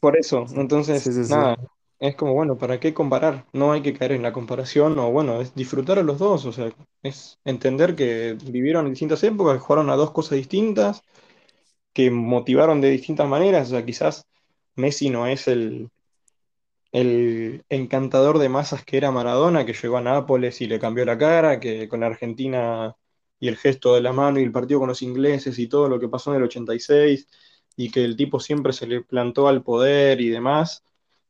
Por 0.00 0.16
eso, 0.16 0.46
Sí, 0.46 1.00
sí, 1.00 1.12
entonces, 1.12 1.12
sí. 1.12 1.24
sí. 1.24 1.38
nada, 1.38 1.56
es 1.98 2.14
como, 2.14 2.32
bueno, 2.34 2.56
¿para 2.56 2.78
qué 2.78 2.94
comparar? 2.94 3.46
No 3.52 3.72
hay 3.72 3.82
que 3.82 3.94
caer 3.94 4.12
en 4.12 4.22
la 4.22 4.32
comparación 4.32 4.98
o, 4.98 5.10
bueno, 5.10 5.40
es 5.40 5.54
disfrutar 5.54 5.98
a 5.98 6.02
los 6.04 6.18
dos, 6.18 6.44
o 6.46 6.52
sea, 6.52 6.70
es 7.02 7.38
entender 7.44 7.96
que 7.96 8.36
vivieron 8.44 8.86
en 8.86 8.92
distintas 8.92 9.24
épocas, 9.24 9.54
que 9.54 9.60
jugaron 9.60 9.90
a 9.90 9.96
dos 9.96 10.12
cosas 10.12 10.38
distintas, 10.38 11.02
que 11.98 12.12
motivaron 12.12 12.80
de 12.80 12.90
distintas 12.90 13.28
maneras, 13.28 13.66
o 13.66 13.70
sea, 13.72 13.84
quizás 13.84 14.24
Messi 14.76 15.10
no 15.10 15.26
es 15.26 15.48
el, 15.48 15.90
el 16.92 17.64
encantador 17.70 18.38
de 18.38 18.48
masas 18.48 18.84
que 18.84 18.98
era 18.98 19.10
Maradona, 19.10 19.66
que 19.66 19.72
llegó 19.72 19.96
a 19.96 20.00
Nápoles 20.00 20.60
y 20.60 20.68
le 20.68 20.78
cambió 20.78 21.04
la 21.04 21.18
cara, 21.18 21.58
que 21.58 21.88
con 21.88 22.04
Argentina 22.04 22.94
y 23.40 23.48
el 23.48 23.56
gesto 23.56 23.96
de 23.96 24.00
la 24.02 24.12
mano 24.12 24.38
y 24.38 24.44
el 24.44 24.52
partido 24.52 24.78
con 24.78 24.88
los 24.88 25.02
ingleses 25.02 25.58
y 25.58 25.66
todo 25.66 25.88
lo 25.88 25.98
que 25.98 26.08
pasó 26.08 26.30
en 26.30 26.36
el 26.36 26.44
86, 26.44 27.26
y 27.76 27.90
que 27.90 28.04
el 28.04 28.16
tipo 28.16 28.38
siempre 28.38 28.72
se 28.72 28.86
le 28.86 29.00
plantó 29.02 29.48
al 29.48 29.64
poder 29.64 30.20
y 30.20 30.28
demás. 30.28 30.84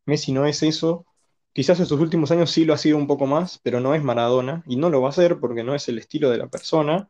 Messi 0.05 0.33
no 0.33 0.45
es 0.45 0.63
eso. 0.63 1.07
Quizás 1.55 1.81
en 1.81 1.87
sus 1.87 1.99
últimos 1.99 2.31
años 2.31 2.51
sí 2.51 2.67
lo 2.67 2.75
ha 2.75 2.79
sido 2.79 2.99
un 2.99 3.07
poco 3.07 3.27
más, 3.27 3.59
pero 3.63 3.81
no 3.81 3.95
es 3.95 4.03
Maradona, 4.05 4.63
y 4.67 4.77
no 4.77 4.91
lo 4.91 5.01
va 5.01 5.09
a 5.09 5.13
ser 5.13 5.41
porque 5.41 5.65
no 5.65 5.75
es 5.75 5.89
el 5.89 5.99
estilo 5.99 6.29
de 6.29 6.37
la 6.37 6.49
persona. 6.49 7.09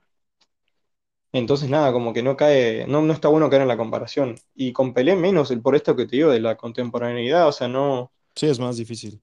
Entonces, 1.32 1.68
nada, 1.70 1.92
como 1.92 2.12
que 2.12 2.22
no 2.22 2.36
cae, 2.36 2.86
no, 2.88 3.02
no 3.02 3.12
está 3.12 3.28
bueno 3.28 3.50
caer 3.50 3.62
en 3.62 3.68
la 3.68 3.76
comparación. 3.76 4.36
Y 4.54 4.72
con 4.72 4.94
Pelé 4.94 5.16
menos, 5.16 5.50
el 5.50 5.60
por 5.62 5.76
esto 5.76 5.96
que 5.96 6.06
te 6.06 6.16
digo 6.16 6.30
de 6.30 6.40
la 6.40 6.56
contemporaneidad, 6.56 7.48
o 7.48 7.52
sea, 7.52 7.68
no. 7.68 8.12
Sí, 8.34 8.46
es 8.46 8.58
más 8.58 8.76
difícil. 8.78 9.22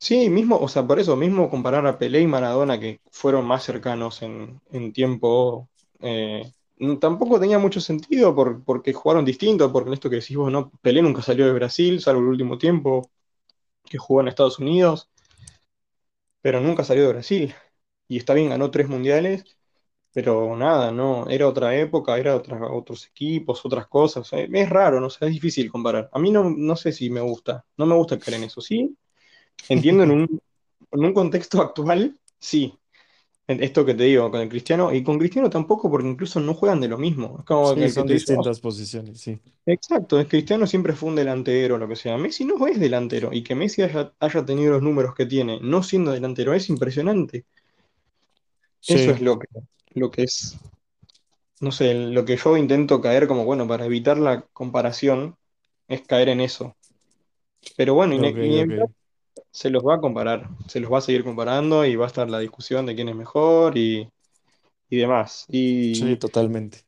Sí, 0.00 0.30
mismo, 0.30 0.56
o 0.58 0.68
sea, 0.68 0.86
por 0.86 1.00
eso 1.00 1.16
mismo 1.16 1.50
comparar 1.50 1.86
a 1.86 1.98
Pelé 1.98 2.20
y 2.20 2.26
Maradona, 2.26 2.78
que 2.78 3.00
fueron 3.10 3.44
más 3.46 3.64
cercanos 3.64 4.22
en, 4.22 4.60
en 4.70 4.92
tiempo, 4.92 5.68
eh, 6.00 6.52
tampoco 7.00 7.40
tenía 7.40 7.58
mucho 7.58 7.80
sentido 7.80 8.34
por- 8.34 8.62
porque 8.64 8.92
jugaron 8.92 9.24
distinto, 9.24 9.72
porque 9.72 9.88
en 9.88 9.94
esto 9.94 10.08
que 10.08 10.16
decís 10.16 10.36
vos, 10.36 10.52
¿no? 10.52 10.70
Pelé 10.82 11.02
nunca 11.02 11.22
salió 11.22 11.46
de 11.46 11.52
Brasil, 11.52 12.00
salvo 12.00 12.20
el 12.20 12.28
último 12.28 12.58
tiempo 12.58 13.10
que 13.84 13.98
jugó 13.98 14.22
en 14.22 14.28
Estados 14.28 14.58
Unidos, 14.60 15.10
pero 16.40 16.60
nunca 16.60 16.84
salió 16.84 17.04
de 17.06 17.12
Brasil. 17.12 17.54
Y 18.08 18.18
está 18.18 18.34
bien, 18.34 18.50
ganó 18.50 18.70
tres 18.70 18.88
mundiales, 18.88 19.57
pero 20.22 20.56
nada, 20.56 20.90
no, 20.90 21.28
era 21.28 21.46
otra 21.46 21.76
época, 21.76 22.18
era 22.18 22.34
otra, 22.34 22.58
otros 22.72 23.06
equipos, 23.06 23.64
otras 23.64 23.86
cosas. 23.86 24.28
Es 24.32 24.68
raro, 24.68 25.00
no 25.00 25.10
sé, 25.10 25.26
es 25.26 25.32
difícil 25.32 25.70
comparar. 25.70 26.08
A 26.12 26.18
mí 26.18 26.30
no, 26.32 26.50
no 26.50 26.74
sé 26.76 26.90
si 26.92 27.08
me 27.10 27.20
gusta, 27.20 27.64
no 27.76 27.86
me 27.86 27.94
gusta 27.94 28.18
caer 28.18 28.34
en 28.38 28.44
eso. 28.44 28.60
Sí, 28.60 28.96
entiendo 29.68 30.04
en 30.04 30.10
un, 30.12 30.42
en 30.92 31.04
un 31.04 31.14
contexto 31.14 31.62
actual, 31.62 32.18
sí. 32.38 32.78
Esto 33.48 33.84
que 33.86 33.94
te 33.94 34.04
digo, 34.04 34.30
con 34.30 34.40
el 34.42 34.48
Cristiano, 34.50 34.92
y 34.94 35.04
con 35.04 35.18
Cristiano 35.18 35.50
tampoco, 35.50 35.90
porque 35.90 36.08
incluso 36.08 36.40
no 36.40 36.54
juegan 36.54 36.80
de 36.80 36.88
lo 36.88 36.98
mismo. 36.98 37.36
Es 37.40 37.44
como 37.46 37.72
Sí, 37.72 37.80
el 37.80 37.80
que 37.80 37.88
son 37.88 38.08
"Oh, 38.08 38.08
distintas 38.08 38.60
posiciones, 38.60 39.20
sí. 39.20 39.40
exacto, 39.66 40.18
es 40.20 40.26
Cristiano 40.28 40.66
siempre 40.66 40.94
fue 40.94 41.08
un 41.10 41.14
delantero, 41.16 41.78
lo 41.78 41.86
que 41.88 41.94
sea. 41.96 42.16
Messi 42.18 42.44
no 42.44 42.66
es 42.66 42.78
delantero, 42.80 43.32
y 43.32 43.42
que 43.44 43.54
Messi 43.54 43.82
haya, 43.82 44.12
haya 44.20 44.44
tenido 44.44 44.72
los 44.72 44.82
números 44.82 45.14
que 45.14 45.26
tiene, 45.26 45.60
no 45.62 45.82
siendo 45.84 46.10
delantero, 46.12 46.54
es 46.54 46.68
impresionante. 46.70 47.46
Eso 48.86 49.12
es 49.12 49.20
lo 49.20 49.38
que, 49.38 49.46
lo 49.94 50.10
que 50.10 50.22
es, 50.24 50.58
no 51.60 51.72
sé, 51.72 51.94
lo 51.94 52.24
que 52.24 52.36
yo 52.36 52.56
intento 52.56 53.00
caer 53.00 53.26
como, 53.28 53.44
bueno, 53.44 53.66
para 53.68 53.86
evitar 53.86 54.18
la 54.18 54.42
comparación, 54.52 55.36
es 55.88 56.02
caer 56.02 56.28
en 56.30 56.40
eso. 56.40 56.76
Pero 57.76 57.94
bueno, 57.94 58.14
ok, 58.14 58.14
ine- 58.14 58.36
inevitablemente 58.38 58.84
ok. 58.86 58.98
se 59.52 59.70
los 59.70 59.84
va 59.86 59.96
a 59.96 60.00
comparar, 60.00 60.48
se 60.68 60.80
los 60.80 60.92
va 60.92 60.98
a 60.98 61.00
seguir 61.02 61.24
comparando 61.24 61.84
y 61.86 61.96
va 61.96 62.04
a 62.06 62.08
estar 62.08 62.30
la 62.30 62.40
discusión 62.40 62.86
de 62.86 62.94
quién 62.96 63.08
es 63.10 63.16
mejor 63.16 63.78
y, 63.78 64.08
y 64.90 64.98
demás. 64.98 65.46
Sí, 65.92 66.16
Y 66.16 66.18
totalmente. 66.18 66.86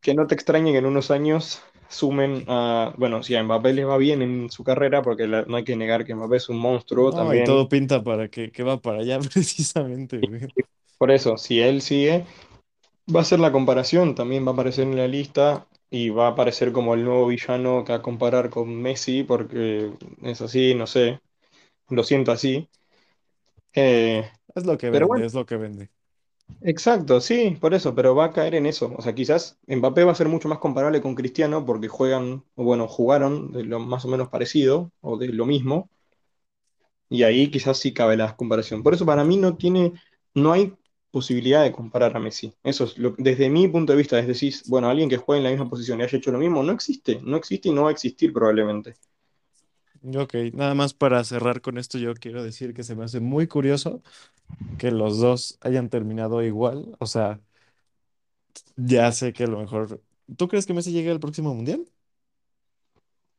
que 0.00 0.14
no 0.14 0.26
te 0.26 0.34
extrañe 0.34 0.72
que 0.72 0.78
en 0.78 0.86
unos 0.86 1.10
años 1.10 1.62
sumen 1.88 2.44
a, 2.48 2.94
bueno, 2.98 3.22
si 3.22 3.34
a 3.36 3.42
Mbappé 3.42 3.72
le 3.72 3.84
va 3.84 3.96
bien 3.98 4.22
en 4.22 4.50
su 4.50 4.64
carrera, 4.64 5.02
porque 5.02 5.26
la- 5.26 5.44
no 5.46 5.56
hay 5.56 5.64
que 5.64 5.76
negar 5.76 6.04
que 6.04 6.14
Mbappé 6.14 6.36
es 6.36 6.48
un 6.48 6.58
monstruo 6.58 7.12
No, 7.12 7.34
y 7.34 7.42
también. 7.42 7.42
todo 7.42 7.68
pinta 7.68 8.02
para 8.02 8.28
que, 8.28 8.50
que 8.52 8.62
va 8.62 8.80
para 8.80 9.00
allá 9.00 9.18
precisamente, 9.32 10.22
güey. 10.22 10.52
Por 11.02 11.10
eso, 11.10 11.36
si 11.36 11.58
él 11.58 11.82
sigue, 11.82 12.24
va 13.12 13.22
a 13.22 13.24
ser 13.24 13.40
la 13.40 13.50
comparación, 13.50 14.14
también 14.14 14.46
va 14.46 14.50
a 14.50 14.52
aparecer 14.52 14.84
en 14.86 14.96
la 14.96 15.08
lista 15.08 15.66
y 15.90 16.10
va 16.10 16.28
a 16.28 16.30
aparecer 16.30 16.70
como 16.70 16.94
el 16.94 17.02
nuevo 17.02 17.26
villano 17.26 17.82
que 17.84 17.92
a 17.92 18.02
comparar 18.02 18.50
con 18.50 18.80
Messi, 18.80 19.24
porque 19.24 19.90
es 20.22 20.40
así, 20.40 20.76
no 20.76 20.86
sé, 20.86 21.18
lo 21.88 22.04
siento 22.04 22.30
así. 22.30 22.68
Eh, 23.74 24.30
Es 24.54 24.64
lo 24.64 24.78
que 24.78 24.90
vende, 24.90 25.04
bueno. 25.08 25.26
es 25.26 25.34
lo 25.34 25.44
que 25.44 25.56
vende. 25.56 25.90
Exacto, 26.60 27.20
sí, 27.20 27.58
por 27.60 27.74
eso, 27.74 27.96
pero 27.96 28.14
va 28.14 28.26
a 28.26 28.32
caer 28.32 28.54
en 28.54 28.66
eso. 28.66 28.94
O 28.96 29.02
sea, 29.02 29.12
quizás 29.12 29.58
Mbappé 29.66 30.04
va 30.04 30.12
a 30.12 30.14
ser 30.14 30.28
mucho 30.28 30.48
más 30.48 30.60
comparable 30.60 31.02
con 31.02 31.16
Cristiano 31.16 31.66
porque 31.66 31.88
juegan, 31.88 32.44
o 32.54 32.62
bueno, 32.62 32.86
jugaron 32.86 33.50
de 33.50 33.64
lo 33.64 33.80
más 33.80 34.04
o 34.04 34.08
menos 34.08 34.28
parecido 34.28 34.92
o 35.00 35.16
de 35.18 35.30
lo 35.30 35.46
mismo, 35.46 35.90
y 37.08 37.24
ahí 37.24 37.50
quizás 37.50 37.78
sí 37.78 37.92
cabe 37.92 38.16
la 38.16 38.36
comparación. 38.36 38.84
Por 38.84 38.94
eso 38.94 39.04
para 39.04 39.24
mí 39.24 39.36
no 39.36 39.56
tiene, 39.56 39.94
no 40.34 40.52
hay 40.52 40.74
posibilidad 41.12 41.62
de 41.62 41.72
comparar 41.72 42.16
a 42.16 42.20
Messi. 42.20 42.52
Eso 42.64 42.84
es 42.84 42.98
lo, 42.98 43.14
desde 43.18 43.50
mi 43.50 43.68
punto 43.68 43.92
de 43.92 43.98
vista, 43.98 44.18
es 44.18 44.26
decir, 44.26 44.54
bueno, 44.66 44.88
alguien 44.88 45.08
que 45.08 45.18
juegue 45.18 45.38
en 45.38 45.44
la 45.44 45.50
misma 45.50 45.70
posición 45.70 46.00
y 46.00 46.04
haya 46.04 46.18
hecho 46.18 46.32
lo 46.32 46.38
mismo, 46.38 46.62
no 46.64 46.72
existe, 46.72 47.20
no 47.22 47.36
existe 47.36 47.68
y 47.68 47.72
no 47.72 47.84
va 47.84 47.90
a 47.90 47.92
existir 47.92 48.32
probablemente. 48.32 48.96
Ok, 50.16 50.34
nada 50.54 50.74
más 50.74 50.94
para 50.94 51.22
cerrar 51.22 51.60
con 51.60 51.78
esto, 51.78 51.96
yo 51.98 52.14
quiero 52.14 52.42
decir 52.42 52.74
que 52.74 52.82
se 52.82 52.96
me 52.96 53.04
hace 53.04 53.20
muy 53.20 53.46
curioso 53.46 54.02
que 54.78 54.90
los 54.90 55.18
dos 55.18 55.58
hayan 55.62 55.90
terminado 55.90 56.42
igual. 56.42 56.96
O 57.00 57.06
sea, 57.06 57.40
ya 58.76 59.12
sé 59.12 59.32
que 59.32 59.44
a 59.44 59.46
lo 59.46 59.58
mejor. 59.58 60.02
¿Tú 60.36 60.48
crees 60.48 60.66
que 60.66 60.74
Messi 60.74 60.92
llegue 60.92 61.10
al 61.10 61.20
próximo 61.20 61.54
mundial? 61.54 61.84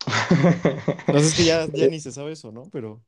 No 1.12 1.20
sé, 1.20 1.28
es 1.28 1.34
que 1.36 1.46
ya, 1.46 1.68
ya 1.68 1.88
ni 1.88 2.00
se 2.00 2.12
sabe 2.12 2.34
eso, 2.34 2.52
¿no? 2.52 2.70
Pero. 2.72 3.04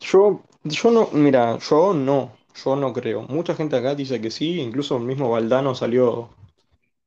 Yo, 0.00 0.44
yo 0.64 0.90
no, 0.90 1.08
mira, 1.12 1.58
yo 1.58 1.94
no, 1.94 2.35
yo 2.64 2.76
no 2.76 2.92
creo. 2.92 3.22
Mucha 3.22 3.54
gente 3.54 3.76
acá 3.76 3.94
dice 3.94 4.20
que 4.20 4.30
sí, 4.30 4.60
incluso 4.60 4.96
el 4.96 5.04
mismo 5.04 5.30
Valdano 5.30 5.74
salió 5.74 6.30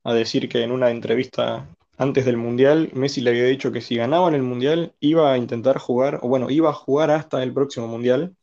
a 0.04 0.14
decir 0.14 0.50
que 0.50 0.64
en 0.64 0.72
una 0.72 0.92
entrevista 0.92 1.68
antes 1.98 2.26
del 2.26 2.38
Mundial, 2.38 2.90
Messi 2.94 3.22
le 3.22 3.32
había 3.32 3.44
dicho 3.46 3.72
que 3.72 3.82
si 3.82 3.98
ganaban 3.98 4.34
el 4.34 4.42
Mundial 4.44 4.94
iba 5.02 5.34
a 5.34 5.38
intentar 5.38 5.80
jugar, 5.80 6.20
o 6.24 6.30
bueno, 6.30 6.50
iba 6.50 6.70
a 6.70 6.74
jugar 6.74 7.12
hasta 7.12 7.44
el 7.44 7.54
próximo 7.54 7.88
Mundial. 7.88 8.36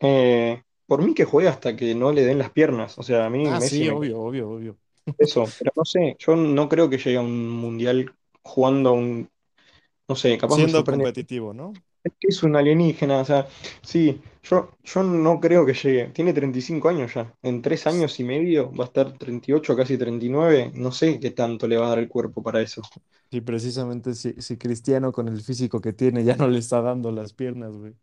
Eh, 0.00 0.62
por 0.86 1.02
mí 1.02 1.14
que 1.14 1.24
juegue 1.24 1.48
hasta 1.48 1.76
que 1.76 1.94
no 1.94 2.12
le 2.12 2.24
den 2.24 2.38
las 2.38 2.50
piernas, 2.50 2.98
o 2.98 3.02
sea, 3.02 3.26
a 3.26 3.30
mí 3.30 3.46
Ah, 3.46 3.60
Messi 3.60 3.78
sí, 3.78 3.88
me 3.88 3.90
obvio, 3.90 4.20
obvio, 4.20 4.50
obvio. 4.50 4.76
eso, 5.18 5.44
pero 5.58 5.72
no 5.76 5.84
sé, 5.84 6.16
yo 6.18 6.34
no 6.36 6.68
creo 6.68 6.90
que 6.90 6.98
llegue 6.98 7.16
a 7.16 7.20
un 7.20 7.48
Mundial 7.48 8.12
jugando 8.42 8.90
a 8.90 8.92
un, 8.92 9.30
no 10.08 10.16
sé, 10.16 10.36
capaz 10.36 10.56
Siendo 10.56 10.84
competitivo, 10.84 11.54
¿no? 11.54 11.72
Es 12.04 12.12
que 12.20 12.28
es 12.28 12.42
un 12.42 12.54
alienígena, 12.56 13.20
o 13.20 13.24
sea, 13.24 13.46
sí, 13.82 14.20
yo, 14.42 14.70
yo 14.84 15.02
no 15.02 15.40
creo 15.40 15.64
que 15.66 15.72
llegue. 15.74 16.06
Tiene 16.08 16.32
35 16.34 16.88
años 16.90 17.14
ya. 17.14 17.34
En 17.42 17.62
tres 17.62 17.86
años 17.86 18.20
y 18.20 18.24
medio 18.24 18.72
va 18.74 18.84
a 18.84 18.86
estar 18.88 19.12
38, 19.18 19.74
casi 19.76 19.96
39. 19.98 20.70
No 20.74 20.92
sé 20.92 21.18
qué 21.20 21.30
tanto 21.30 21.66
le 21.66 21.78
va 21.78 21.86
a 21.86 21.88
dar 21.90 21.98
el 22.00 22.08
cuerpo 22.08 22.42
para 22.42 22.60
eso. 22.62 22.82
Sí, 23.30 23.40
precisamente 23.40 24.14
si, 24.14 24.32
si 24.40 24.56
Cristiano 24.58 25.10
con 25.12 25.26
el 25.28 25.40
físico 25.42 25.80
que 25.80 25.92
tiene 25.92 26.22
ya 26.24 26.36
no 26.36 26.46
le 26.48 26.58
está 26.58 26.80
dando 26.82 27.10
las 27.10 27.32
piernas, 27.32 27.72
güey. 27.76 27.96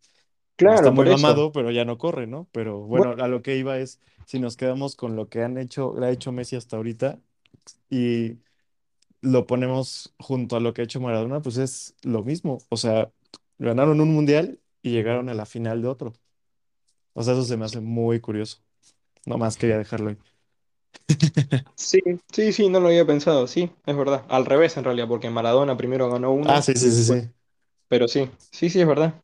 Está 0.67 0.91
Claro, 0.91 0.93
muy 0.93 1.05
por 1.05 1.07
eso. 1.09 1.35
mamado, 1.35 1.51
pero 1.53 1.71
ya 1.71 1.85
no 1.85 1.97
corre, 1.97 2.27
¿no? 2.27 2.49
Pero 2.53 2.81
bueno, 2.81 3.11
Bueno, 3.11 3.19
a 3.19 3.27
lo 3.29 3.41
que 3.43 3.57
iba 3.57 3.79
es, 3.79 3.99
si 4.25 4.39
nos 4.39 4.57
quedamos 4.57 4.95
con 4.95 5.15
lo 5.15 5.29
que 5.29 5.43
han 5.43 5.57
hecho, 5.57 5.95
le 5.99 6.07
ha 6.07 6.11
hecho 6.11 6.31
Messi 6.33 6.55
hasta 6.57 6.77
ahorita, 6.77 7.19
y 7.89 8.39
lo 9.21 9.47
ponemos 9.47 10.13
junto 10.19 10.55
a 10.57 10.59
lo 10.61 10.73
que 10.73 10.81
ha 10.81 10.85
hecho 10.85 11.01
Maradona, 11.01 11.41
pues 11.41 11.57
es 11.57 11.95
lo 12.03 12.23
mismo. 12.23 12.59
O 12.69 12.77
sea, 12.77 13.11
ganaron 13.67 14.01
un 14.01 14.13
mundial 14.13 14.59
y 14.81 14.91
llegaron 14.91 15.29
a 15.29 15.33
la 15.33 15.45
final 15.45 15.81
de 15.81 15.87
otro. 15.89 16.13
O 17.13 17.23
sea, 17.23 17.33
eso 17.33 17.43
se 17.43 17.57
me 17.57 17.65
hace 17.65 17.81
muy 17.81 18.19
curioso. 18.21 18.57
Nomás 19.25 19.57
quería 19.57 19.77
dejarlo 19.79 20.11
ahí. 20.11 20.17
Sí, 21.75 21.99
sí, 22.31 22.53
sí, 22.53 22.69
no 22.69 22.79
lo 22.79 22.87
había 22.87 23.05
pensado, 23.05 23.47
sí, 23.47 23.71
es 23.85 23.97
verdad. 23.97 24.25
Al 24.29 24.45
revés 24.45 24.77
en 24.77 24.83
realidad, 24.83 25.07
porque 25.07 25.29
Maradona 25.29 25.75
primero 25.77 26.09
ganó 26.09 26.31
Ah, 26.43 26.61
uno 26.61 26.61
sí, 26.61 26.73
sí, 26.75 26.91
sí, 26.91 27.03
después, 27.05 27.19
sí. 27.21 27.31
pero 27.89 28.07
sí, 28.07 28.29
sí, 28.51 28.69
sí, 28.69 28.81
es 28.81 28.87
verdad. 28.87 29.23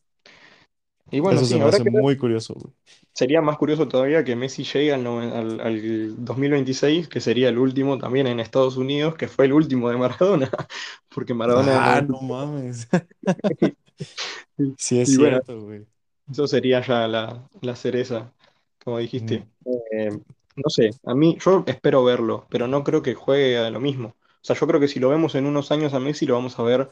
Y 1.12 1.20
bueno, 1.20 1.44
Eso 1.44 1.46
se 1.46 1.58
sí, 1.58 1.60
me 1.60 1.66
hace 1.66 1.84
que 1.84 1.90
ver. 1.92 2.04
muy 2.04 2.18
curioso, 2.18 2.54
güey. 2.56 2.74
Sería 3.14 3.42
más 3.42 3.58
curioso 3.58 3.88
todavía 3.88 4.24
que 4.24 4.36
Messi 4.36 4.64
llegue 4.64 4.94
al, 4.94 5.04
noven- 5.04 5.34
al, 5.34 5.60
al 5.62 6.24
2026, 6.24 7.08
que 7.10 7.20
sería 7.20 7.50
el 7.50 7.58
último 7.58 7.98
también 7.98 8.28
en 8.28 8.40
Estados 8.40 8.78
Unidos, 8.78 9.16
que 9.16 9.28
fue 9.28 9.46
el 9.46 9.54
último 9.54 9.90
de 9.90 9.98
Maradona, 9.98 10.50
porque 11.10 11.34
Maradona 11.34 11.72
en 11.72 11.78
el 11.80 11.84
Ah, 11.86 12.02
90. 12.06 12.08
no 12.08 12.22
mames. 12.22 12.88
Sí 14.78 15.00
es 15.00 15.10
y 15.10 15.16
bueno, 15.18 15.42
cierto, 15.42 15.62
güey. 15.62 15.86
eso 16.32 16.48
sería 16.48 16.82
ya 16.82 17.08
la, 17.08 17.50
la 17.62 17.76
cereza, 17.78 18.34
como 18.84 19.00
Mm, 19.20 19.38
dijiste. 19.38 19.48
Eh, 19.92 20.12
no 20.12 20.70
sé, 20.70 20.92
a 21.06 21.16
mí, 21.16 21.38
yo 21.44 21.64
espero 21.68 22.04
verlo, 22.04 22.48
pero 22.50 22.68
no 22.68 22.84
creo 22.84 23.02
que 23.04 23.16
juegue 23.16 23.58
a 23.60 23.70
lo 23.72 23.80
mismo. 23.82 24.10
O 24.20 24.46
sea, 24.48 24.56
yo 24.56 24.68
creo 24.68 24.80
que 24.80 24.88
si 24.88 25.00
lo 25.00 25.10
vemos 25.10 25.36
en 25.36 25.46
unos 25.48 25.72
años 25.72 25.94
a 25.94 26.00
Messi, 26.00 26.26
lo 26.26 26.36
vamos 26.36 26.60
a 26.60 26.64
ver 26.64 26.92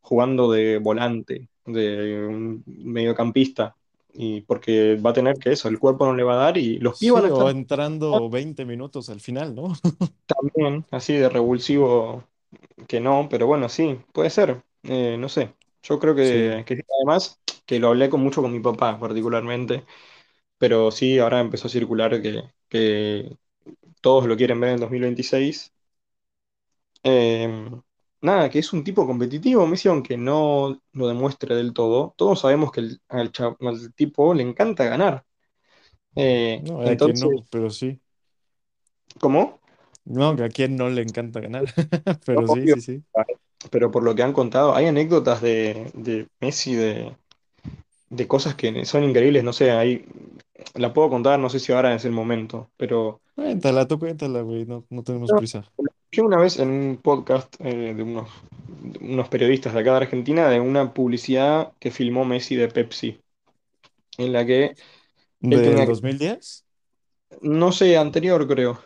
jugando 0.00 0.50
de 0.52 0.78
volante, 0.78 1.50
de 1.66 2.26
un 2.26 2.64
mediocampista, 2.66 3.76
y 4.14 4.42
porque 4.42 4.96
va 4.96 5.10
a 5.10 5.12
tener 5.14 5.38
que 5.38 5.52
eso, 5.52 5.68
el 5.68 5.78
cuerpo 5.80 6.06
no 6.06 6.14
le 6.16 6.24
va 6.24 6.34
a 6.34 6.36
dar 6.46 6.58
y 6.58 6.78
los 6.80 7.10
a 7.14 7.20
Sí, 7.40 7.48
estar 7.48 7.48
entrando 7.50 8.28
20 8.28 8.64
minutos 8.64 9.08
al 9.10 9.20
final, 9.20 9.54
¿no? 9.54 9.72
bien, 10.54 10.84
así 10.90 11.14
de 11.16 11.28
revulsivo 11.28 12.24
que 12.88 13.00
no, 13.00 13.28
pero 13.30 13.46
bueno, 13.46 13.68
sí, 13.68 14.00
puede 14.12 14.30
ser, 14.30 14.62
Eh, 14.84 15.16
no 15.18 15.28
sé. 15.28 15.54
Yo 15.82 15.98
creo 15.98 16.14
Sí. 16.20 16.54
que, 16.64 16.64
que 16.66 16.82
además, 16.98 17.40
que 17.66 17.78
lo 17.78 17.88
hablé 17.88 18.10
con 18.10 18.20
mucho 18.22 18.42
con 18.42 18.52
mi 18.52 18.60
papá 18.60 18.98
particularmente, 18.98 19.86
pero 20.58 20.90
sí, 20.92 21.18
ahora 21.20 21.40
empezó 21.40 21.68
a 21.68 21.70
circular 21.70 22.22
que, 22.22 22.44
que 22.68 23.36
todos 24.02 24.26
lo 24.26 24.36
quieren 24.36 24.60
ver 24.60 24.72
en 24.72 24.80
2026. 24.80 25.72
Eh, 27.02 27.70
nada, 28.20 28.50
que 28.50 28.58
es 28.58 28.72
un 28.72 28.84
tipo 28.84 29.06
competitivo, 29.06 29.66
Messi, 29.66 29.88
aunque 29.88 30.16
no 30.16 30.80
lo 30.92 31.08
demuestre 31.08 31.54
del 31.54 31.72
todo. 31.72 32.14
Todos 32.16 32.40
sabemos 32.40 32.72
que 32.72 32.80
el- 32.80 33.00
al, 33.08 33.32
al 33.60 33.94
tipo 33.94 34.34
le 34.34 34.42
encanta 34.42 34.84
ganar. 34.84 35.24
Eh, 36.16 36.64
No, 36.66 36.80
a 36.82 36.96
quien 36.96 37.18
entonces, 37.18 37.20
no, 37.20 37.46
pero 37.50 37.70
sí. 37.70 38.00
¿cómo? 39.20 39.60
No, 40.04 40.34
que 40.36 40.44
a 40.44 40.48
quien 40.48 40.76
no 40.76 40.88
le 40.90 41.02
encanta 41.02 41.40
ganar. 41.40 41.64
No, 42.34 42.42
Pero 42.42 42.48
sí, 42.48 42.66
obvio. 42.66 42.74
sí, 42.74 42.80
sí. 42.80 43.04
Pero 43.70 43.90
por 43.90 44.02
lo 44.04 44.14
que 44.14 44.22
han 44.22 44.32
contado, 44.32 44.74
hay 44.74 44.86
anécdotas 44.86 45.42
de, 45.42 45.90
de 45.94 46.28
Messi 46.40 46.74
de, 46.74 47.16
de 48.10 48.28
cosas 48.28 48.54
que 48.54 48.84
son 48.84 49.04
increíbles. 49.04 49.44
No 49.44 49.52
sé, 49.52 49.70
ahí 49.70 50.06
la 50.74 50.92
puedo 50.94 51.10
contar, 51.10 51.38
no 51.38 51.50
sé 51.50 51.60
si 51.60 51.72
ahora 51.72 51.94
es 51.94 52.04
el 52.04 52.12
momento, 52.12 52.70
pero 52.76 53.20
Cuéntala, 53.34 53.86
tú 53.86 53.98
cuéntala, 53.98 54.42
güey. 54.42 54.66
No, 54.66 54.84
no 54.90 55.02
tenemos 55.02 55.32
no, 55.32 55.40
prisa. 55.40 55.64
yo 56.12 56.24
una 56.24 56.38
vez 56.38 56.58
en 56.58 56.70
un 56.70 56.96
podcast 57.02 57.54
eh, 57.60 57.94
de 57.94 58.02
unos, 58.02 58.30
de 58.82 58.98
unos 59.00 59.28
periodistas 59.28 59.74
de 59.74 59.80
acá 59.80 59.92
de 59.92 59.96
Argentina, 59.98 60.48
de 60.48 60.60
una 60.60 60.92
publicidad 60.94 61.72
que 61.80 61.90
filmó 61.90 62.24
Messi 62.24 62.56
de 62.56 62.68
Pepsi, 62.68 63.20
en 64.18 64.32
la 64.32 64.46
que 64.46 64.64
él 64.66 64.74
¿Del 65.40 65.62
tenía 65.62 65.86
que, 65.86 65.92
2010? 65.92 66.64
no 67.42 67.72
sé, 67.72 67.96
anterior 67.96 68.46
creo, 68.46 68.78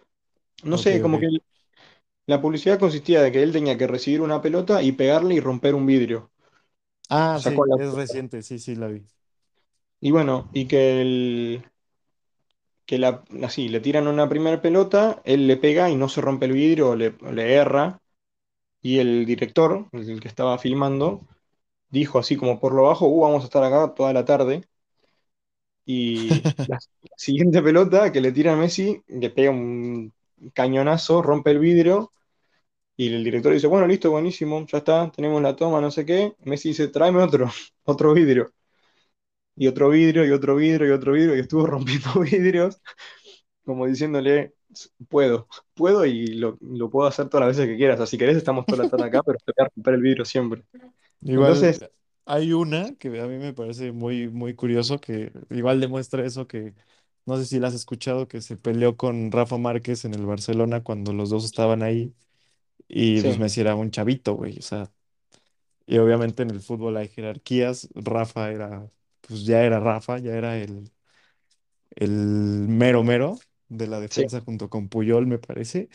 no 0.64 0.78
sé, 0.78 1.00
como 1.00 1.20
que 1.20 1.26
él- 1.26 1.42
la 2.26 2.40
publicidad 2.40 2.78
consistía 2.80 3.22
de 3.22 3.32
que 3.32 3.42
él 3.42 3.52
tenía 3.52 3.78
que 3.78 3.86
recibir 3.86 4.20
una 4.22 4.42
pelota 4.42 4.82
y 4.82 4.92
pegarle 4.92 5.34
y 5.36 5.40
romper 5.40 5.74
un 5.76 5.86
vidrio. 5.86 6.30
Ah, 7.08 7.38
Sacó 7.42 7.64
sí, 7.66 7.66
la 7.66 7.76
es 7.76 7.92
reciente, 7.94 8.42
sí, 8.42 8.58
sí, 8.58 8.74
la 8.76 8.88
vi. 8.88 9.04
Y 10.00 10.10
bueno, 10.10 10.50
y 10.52 10.66
que, 10.68 11.00
el, 11.00 11.64
que 12.86 12.98
la, 12.98 13.24
así, 13.44 13.68
le 13.68 13.80
tiran 13.80 14.08
una 14.08 14.28
primera 14.28 14.60
pelota, 14.62 15.20
él 15.24 15.46
le 15.46 15.56
pega 15.56 15.90
y 15.90 15.96
no 15.96 16.08
se 16.08 16.20
rompe 16.20 16.46
el 16.46 16.52
vidrio, 16.52 16.94
le, 16.96 17.16
le 17.32 17.54
erra, 17.54 18.00
y 18.82 18.98
el 19.00 19.26
director, 19.26 19.88
el 19.92 20.20
que 20.20 20.28
estaba 20.28 20.58
filmando, 20.58 21.22
dijo 21.90 22.18
así 22.20 22.36
como 22.36 22.60
por 22.60 22.74
lo 22.74 22.84
bajo, 22.84 23.06
uh, 23.08 23.22
vamos 23.22 23.42
a 23.44 23.46
estar 23.46 23.64
acá 23.64 23.94
toda 23.94 24.12
la 24.12 24.24
tarde, 24.26 24.62
y 25.84 26.46
la 26.66 26.78
siguiente 27.16 27.62
pelota 27.62 28.12
que 28.12 28.20
le 28.20 28.32
tira 28.32 28.52
a 28.52 28.56
Messi, 28.56 29.02
le 29.08 29.30
pega 29.30 29.50
un 29.50 30.12
cañonazo, 30.54 31.22
rompe 31.22 31.50
el 31.52 31.58
vidrio, 31.60 32.12
y 32.96 33.14
el 33.14 33.24
director 33.24 33.52
dice, 33.54 33.66
bueno, 33.68 33.86
listo, 33.86 34.10
buenísimo, 34.10 34.66
ya 34.66 34.78
está, 34.78 35.10
tenemos 35.12 35.42
la 35.42 35.56
toma, 35.56 35.80
no 35.80 35.90
sé 35.90 36.06
qué, 36.06 36.34
Messi 36.44 36.70
dice, 36.70 36.88
tráeme 36.88 37.22
otro, 37.22 37.50
otro 37.84 38.14
vidrio, 38.14 38.52
y 39.56 39.66
otro 39.68 39.90
vidrio, 39.90 40.24
y 40.26 40.30
otro 40.30 40.56
vidrio, 40.56 40.88
y 40.88 40.90
otro 40.92 41.12
vidrio, 41.12 41.36
y 41.36 41.40
estuvo 41.40 41.66
rompiendo 41.66 42.20
vidrios 42.20 42.80
como 43.64 43.86
diciéndole, 43.86 44.54
puedo, 45.08 45.48
puedo 45.74 46.06
y 46.06 46.28
lo, 46.28 46.58
lo 46.62 46.90
puedo 46.90 47.08
hacer 47.08 47.28
todas 47.28 47.46
las 47.48 47.56
veces 47.56 47.70
que 47.70 47.76
quieras. 47.78 47.96
O 47.96 47.98
sea, 47.98 48.06
si 48.06 48.18
querés, 48.18 48.36
estamos 48.36 48.66
toda 48.66 48.84
la 48.84 48.88
tarde 48.90 49.06
acá, 49.06 49.22
pero 49.24 49.38
te 49.38 49.52
voy 49.56 49.66
a 49.66 49.70
romper 49.74 49.94
el 49.94 50.02
vidrio 50.02 50.24
siempre. 50.24 50.64
Igual 51.24 51.54
Entonces, 51.54 51.86
hay 52.26 52.52
una 52.52 52.94
que 52.96 53.08
a 53.20 53.26
mí 53.26 53.38
me 53.38 53.54
parece 53.54 53.92
muy, 53.92 54.28
muy 54.28 54.54
curioso 54.54 55.00
que 55.00 55.32
igual 55.50 55.80
demuestra 55.80 56.24
eso 56.26 56.46
que 56.46 56.74
no 57.26 57.36
sé 57.36 57.46
si 57.46 57.58
la 57.60 57.68
has 57.68 57.74
escuchado, 57.74 58.28
que 58.28 58.40
se 58.42 58.56
peleó 58.56 58.96
con 58.96 59.32
Rafa 59.32 59.58
Márquez 59.58 60.04
en 60.04 60.14
el 60.14 60.26
Barcelona 60.26 60.82
cuando 60.82 61.12
los 61.12 61.30
dos 61.30 61.44
estaban 61.44 61.82
ahí 61.82 62.14
y 62.88 63.22
pues 63.22 63.36
sí, 63.36 63.38
Messi 63.38 63.60
era 63.62 63.74
un 63.76 63.90
chavito, 63.92 64.34
güey. 64.34 64.58
O 64.58 64.62
sea, 64.62 64.92
y 65.86 65.98
obviamente 65.98 66.42
en 66.42 66.50
el 66.50 66.60
fútbol 66.60 66.96
hay 66.96 67.08
jerarquías. 67.08 67.88
Rafa 67.94 68.50
era, 68.52 68.90
pues 69.22 69.44
ya 69.46 69.62
era 69.64 69.80
Rafa, 69.80 70.18
ya 70.18 70.32
era 70.36 70.58
el, 70.58 70.90
el 71.96 72.10
mero 72.10 73.02
mero 73.04 73.38
de 73.68 73.86
la 73.86 74.00
sí, 74.10 74.24
defensa 74.24 74.40
junto 74.40 74.68
con 74.70 74.88
Puyol, 74.88 75.26
me 75.26 75.38
parece. 75.38 75.88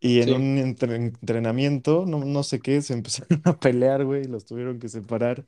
Y 0.00 0.20
en 0.22 0.32
sí, 0.32 0.34
un 0.34 0.58
entre- 0.58 0.96
entrenamiento, 0.96 2.06
no, 2.06 2.20
no 2.24 2.42
sé 2.44 2.60
qué, 2.60 2.82
se 2.82 2.94
empezaron 2.94 3.42
a 3.46 3.58
pelear, 3.60 4.04
güey, 4.06 4.24
y 4.24 4.28
los 4.28 4.46
tuvieron 4.46 4.78
que 4.80 4.88
separar 4.90 5.46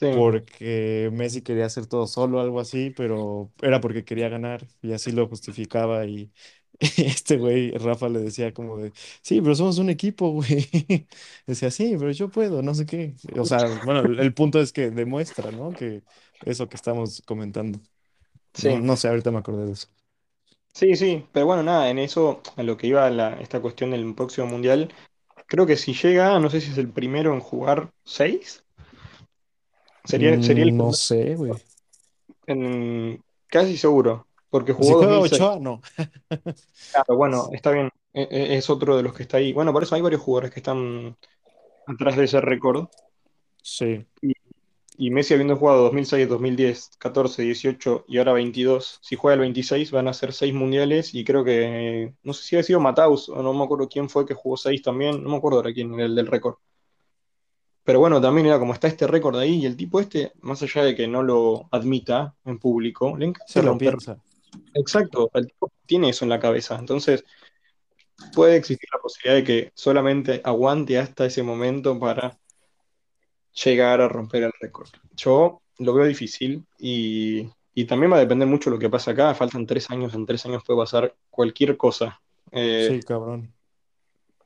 sí. 0.00 0.08
porque 0.10 1.10
Messi 1.12 1.42
quería 1.42 1.66
hacer 1.66 1.86
todo 1.86 2.06
solo, 2.06 2.40
algo 2.40 2.60
así, 2.60 2.90
pero 2.90 3.52
era 3.62 3.80
porque 3.80 4.04
quería 4.04 4.28
ganar 4.28 4.66
y 4.82 4.92
así 4.92 5.12
lo 5.12 5.28
justificaba 5.28 6.06
y 6.06 6.32
este 6.98 7.36
güey, 7.38 7.70
Rafa 7.72 8.08
le 8.08 8.20
decía 8.20 8.52
como 8.54 8.78
de, 8.78 8.92
sí, 9.22 9.40
pero 9.40 9.54
somos 9.54 9.78
un 9.78 9.90
equipo, 9.90 10.30
güey. 10.32 10.68
Decía, 11.46 11.70
sí, 11.70 11.94
pero 11.98 12.10
yo 12.12 12.30
puedo, 12.30 12.62
no 12.62 12.74
sé 12.74 12.86
qué. 12.86 13.14
O 13.38 13.44
sea, 13.44 13.66
bueno, 13.84 14.00
el 14.00 14.18
el 14.20 14.34
punto 14.34 14.60
es 14.60 14.72
que 14.72 14.90
demuestra, 14.90 15.52
¿no? 15.52 15.74
Que 15.74 16.02
eso 16.42 16.68
que 16.68 16.76
estamos 16.76 17.22
comentando. 17.26 17.80
No, 18.58 18.78
Sí, 18.78 18.80
no 18.80 18.96
sé, 18.96 19.08
ahorita 19.08 19.30
me 19.32 19.38
acordé 19.38 19.66
de 19.66 19.72
eso. 19.72 19.88
sí, 20.72 20.96
sí, 20.96 21.26
pero 21.32 21.46
bueno, 21.46 21.62
nada, 21.62 21.88
en 21.90 21.98
eso, 21.98 22.42
a 22.56 22.62
lo 22.62 22.76
que 22.76 22.86
iba 22.86 23.08
la, 23.10 23.34
esta 23.40 23.60
cuestión 23.60 23.90
del 23.90 24.14
próximo 24.14 24.46
mundial, 24.46 24.92
creo 25.46 25.66
que 25.66 25.76
si 25.76 25.94
llega, 25.94 26.38
no 26.40 26.50
sé 26.50 26.60
si 26.60 26.72
es 26.72 26.78
el 26.78 26.90
primero 26.92 27.34
en 27.34 27.40
jugar 27.40 27.92
seis, 28.04 28.63
sería, 30.04 30.40
sería 30.42 30.64
el 30.64 30.72
Mm, 30.72 30.76
no 30.76 30.92
sé, 30.92 31.34
güey. 31.36 31.52
en, 32.46 33.22
casi 33.48 33.76
seguro, 33.76 34.26
porque 34.50 34.72
Si 34.80 34.94
jugó 34.94 34.94
juega 34.94 35.18
2006. 35.18 35.46
Ochoa, 35.46 35.58
no. 35.60 35.80
Claro, 36.92 37.16
bueno, 37.16 37.48
está 37.52 37.70
bien, 37.72 37.90
e- 38.12 38.28
e- 38.30 38.56
es 38.56 38.70
otro 38.70 38.96
de 38.96 39.02
los 39.02 39.14
que 39.14 39.22
está 39.24 39.38
ahí. 39.38 39.52
Bueno, 39.52 39.72
por 39.72 39.82
eso 39.82 39.94
hay 39.94 40.00
varios 40.02 40.22
jugadores 40.22 40.52
que 40.52 40.60
están 40.60 41.16
atrás 41.86 42.16
de 42.16 42.24
ese 42.24 42.40
récord. 42.40 42.88
Sí, 43.62 44.06
Y 44.96 45.10
Messi 45.10 45.34
habiendo 45.34 45.56
jugado 45.56 45.82
2006, 45.84 46.28
2010, 46.28 46.90
14, 46.98 47.42
18 47.42 48.04
y 48.08 48.18
ahora 48.18 48.32
22, 48.32 48.98
si 49.02 49.16
juega 49.16 49.34
el 49.34 49.40
26 49.40 49.90
van 49.90 50.06
a 50.08 50.12
ser 50.14 50.32
6 50.32 50.54
mundiales 50.54 51.14
y 51.14 51.24
creo 51.24 51.44
que, 51.44 52.14
no 52.22 52.32
sé 52.32 52.44
si 52.44 52.56
ha 52.56 52.62
sido 52.62 52.80
Mataus 52.80 53.28
o 53.28 53.42
no 53.42 53.52
me 53.54 53.64
acuerdo 53.64 53.88
quién 53.88 54.08
fue 54.08 54.24
que 54.26 54.34
jugó 54.34 54.56
6 54.56 54.82
también, 54.82 55.22
no 55.22 55.30
me 55.30 55.36
acuerdo 55.36 55.58
ahora 55.58 55.72
quién 55.72 55.94
era 55.94 56.06
el 56.06 56.14
del 56.14 56.26
récord. 56.28 56.56
Pero 57.84 58.00
bueno, 58.00 58.20
también 58.20 58.46
era 58.46 58.58
como 58.58 58.72
está 58.72 58.88
este 58.88 59.06
récord 59.06 59.36
ahí 59.38 59.56
y 59.62 59.66
el 59.66 59.76
tipo 59.76 60.00
este, 60.00 60.32
más 60.40 60.62
allá 60.62 60.84
de 60.84 60.94
que 60.94 61.06
no 61.06 61.22
lo 61.22 61.68
admita 61.70 62.34
en 62.44 62.58
público, 62.58 63.16
le 63.16 63.26
encanta 63.26 63.52
sí 63.52 63.60
lo 63.60 63.68
romper. 63.68 63.90
piensa. 63.90 64.18
Exacto, 64.74 65.30
el 65.34 65.46
tipo 65.46 65.70
tiene 65.86 66.08
eso 66.10 66.24
en 66.24 66.30
la 66.30 66.40
cabeza. 66.40 66.76
Entonces 66.78 67.24
puede 68.34 68.56
existir 68.56 68.88
la 68.92 69.00
posibilidad 69.00 69.36
de 69.36 69.44
que 69.44 69.72
solamente 69.74 70.40
aguante 70.44 70.98
hasta 70.98 71.26
ese 71.26 71.42
momento 71.42 71.98
para 71.98 72.38
llegar 73.64 74.00
a 74.00 74.08
romper 74.08 74.44
el 74.44 74.52
récord. 74.60 74.88
Yo 75.16 75.60
lo 75.78 75.94
veo 75.94 76.06
difícil 76.06 76.64
y, 76.78 77.48
y 77.74 77.84
también 77.84 78.12
va 78.12 78.16
a 78.16 78.20
depender 78.20 78.48
mucho 78.48 78.70
de 78.70 78.76
lo 78.76 78.80
que 78.80 78.90
pasa 78.90 79.12
acá. 79.12 79.34
Faltan 79.34 79.66
tres 79.66 79.90
años, 79.90 80.14
en 80.14 80.26
tres 80.26 80.44
años 80.46 80.62
puede 80.64 80.78
pasar 80.80 81.14
cualquier 81.30 81.76
cosa. 81.76 82.20
Eh, 82.50 82.88
Sí, 82.90 83.02
cabrón. 83.02 83.52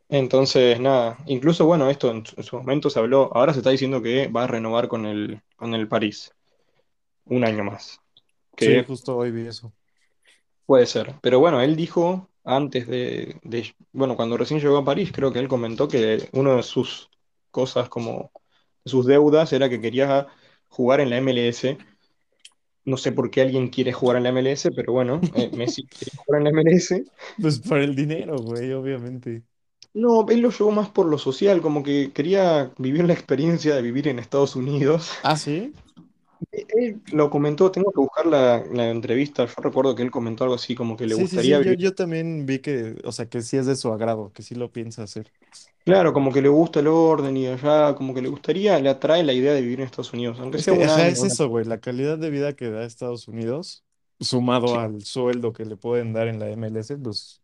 Entonces, 0.08 0.80
nada, 0.80 1.18
incluso 1.26 1.66
bueno, 1.66 1.90
esto 1.90 2.10
en, 2.10 2.24
su 2.26 2.34
en 2.38 2.42
su 2.44 2.56
momento 2.58 2.90
se 2.90 2.98
habló, 2.98 3.30
ahora 3.34 3.52
se 3.52 3.60
está 3.60 3.70
diciendo 3.70 4.02
que 4.02 4.28
va 4.28 4.44
a 4.44 4.46
renovar 4.46 4.88
con 4.88 5.06
el, 5.06 5.42
con 5.56 5.74
el 5.74 5.88
París 5.88 6.34
un 7.26 7.44
año 7.44 7.64
más, 7.64 8.00
Sí, 8.56 8.78
justo 8.80 9.16
hoy 9.16 9.30
vi 9.30 9.46
eso. 9.46 9.72
puede 10.66 10.86
ser. 10.86 11.14
Pero 11.22 11.40
bueno, 11.40 11.60
él 11.60 11.76
dijo 11.76 12.28
antes 12.44 12.86
de, 12.86 13.38
de- 13.42 13.74
bueno, 13.92 14.16
cuando 14.16 14.36
recién 14.36 14.60
llegó 14.60 14.78
a 14.78 14.84
París, 14.84 15.10
creo 15.12 15.32
que 15.32 15.38
él 15.38 15.48
comentó 15.48 15.88
que 15.88 16.28
una 16.32 16.56
de 16.56 16.62
sus 16.62 17.10
cosas 17.50 17.88
como 17.88 18.30
sus 18.84 19.06
deudas 19.06 19.52
era 19.52 19.68
que 19.68 19.80
quería 19.80 20.26
jugar 20.68 21.00
en 21.00 21.10
la 21.10 21.18
MLS. 21.18 21.78
No 22.84 22.96
sé 22.98 23.12
por 23.12 23.30
qué 23.30 23.42
alguien 23.42 23.68
quiere 23.70 23.92
jugar 23.94 24.18
en 24.18 24.24
la 24.24 24.30
MLS, 24.30 24.70
pero 24.72 24.92
bueno, 24.94 25.20
eh, 25.34 25.50
Messi 25.54 25.86
quiere 25.88 26.12
jugar 26.16 26.40
en 26.40 26.44
la 26.46 26.50
MLS. 26.52 27.04
Pues 27.40 27.60
por 27.60 27.78
el 27.78 27.94
dinero, 27.96 28.40
güey, 28.42 28.72
obviamente. 28.72 29.42
No, 29.94 30.26
él 30.30 30.40
lo 30.40 30.50
llevó 30.50 30.70
más 30.70 30.88
por 30.90 31.06
lo 31.06 31.18
social, 31.18 31.60
como 31.60 31.82
que 31.82 32.12
quería 32.12 32.72
vivir 32.78 33.04
la 33.04 33.12
experiencia 33.14 33.74
de 33.74 33.82
vivir 33.82 34.08
en 34.08 34.18
Estados 34.18 34.56
Unidos. 34.56 35.10
Ah, 35.22 35.36
sí. 35.36 35.72
Él 36.52 37.02
lo 37.12 37.30
comentó, 37.30 37.70
tengo 37.70 37.90
que 37.90 38.00
buscar 38.00 38.26
la, 38.26 38.62
la 38.70 38.90
entrevista, 38.90 39.46
yo 39.46 39.54
recuerdo 39.62 39.94
que 39.94 40.02
él 40.02 40.10
comentó 40.10 40.44
algo 40.44 40.56
así, 40.56 40.74
como 40.74 40.94
que 40.96 41.06
le 41.06 41.14
Sí, 41.14 41.26
sí, 41.26 41.38
gustaría 41.38 41.58
sí, 41.58 41.60
yo, 41.60 41.72
vivir, 41.72 41.78
yo 41.78 41.94
también 41.94 42.44
vi 42.46 42.58
que, 42.60 42.96
o 43.04 43.12
sea, 43.12 43.28
que 43.28 43.40
sí 43.42 43.56
es 43.56 43.66
de 43.66 43.76
su 43.76 43.92
agrado, 43.92 44.32
que 44.32 44.42
sí 44.42 44.54
lo 44.54 44.70
piensa 44.72 45.02
hacer. 45.02 45.32
claro, 45.84 46.12
como 46.12 46.32
que 46.32 46.42
le 46.42 46.48
gusta 46.48 46.80
el 46.80 46.86
orden 46.88 47.36
y 47.36 47.46
allá, 47.48 47.94
como 47.94 48.14
que 48.14 48.22
le 48.22 48.28
gustaría, 48.28 48.78
le 48.80 48.88
atrae 48.90 49.22
la 49.24 49.32
idea 49.32 49.52
de 49.54 49.60
vivir 49.62 49.80
en 49.80 49.86
Estados 49.86 50.12
Unidos, 50.12 50.38
aunque 50.40 50.58
Es 50.58 50.66
sea 50.66 50.74
que, 50.74 50.82
ajá, 50.84 51.08
es 51.08 51.18
una- 51.18 51.24
eso, 51.24 51.48
güey, 51.48 51.64
la 51.64 51.80
calidad 51.80 52.18
de 52.18 52.30
vida 52.30 52.54
que 52.56 52.70
da 52.70 52.84
Estados 52.84 53.28
Unidos, 53.28 53.84
sumado 54.18 54.76
al 54.78 55.02
sueldo 55.04 55.52
que 55.52 55.64
le 55.64 55.76
pueden 55.76 56.12
dar 56.12 56.26
en 56.28 56.38
la 56.40 56.48
MLS, 56.50 56.96
pues 56.98 57.42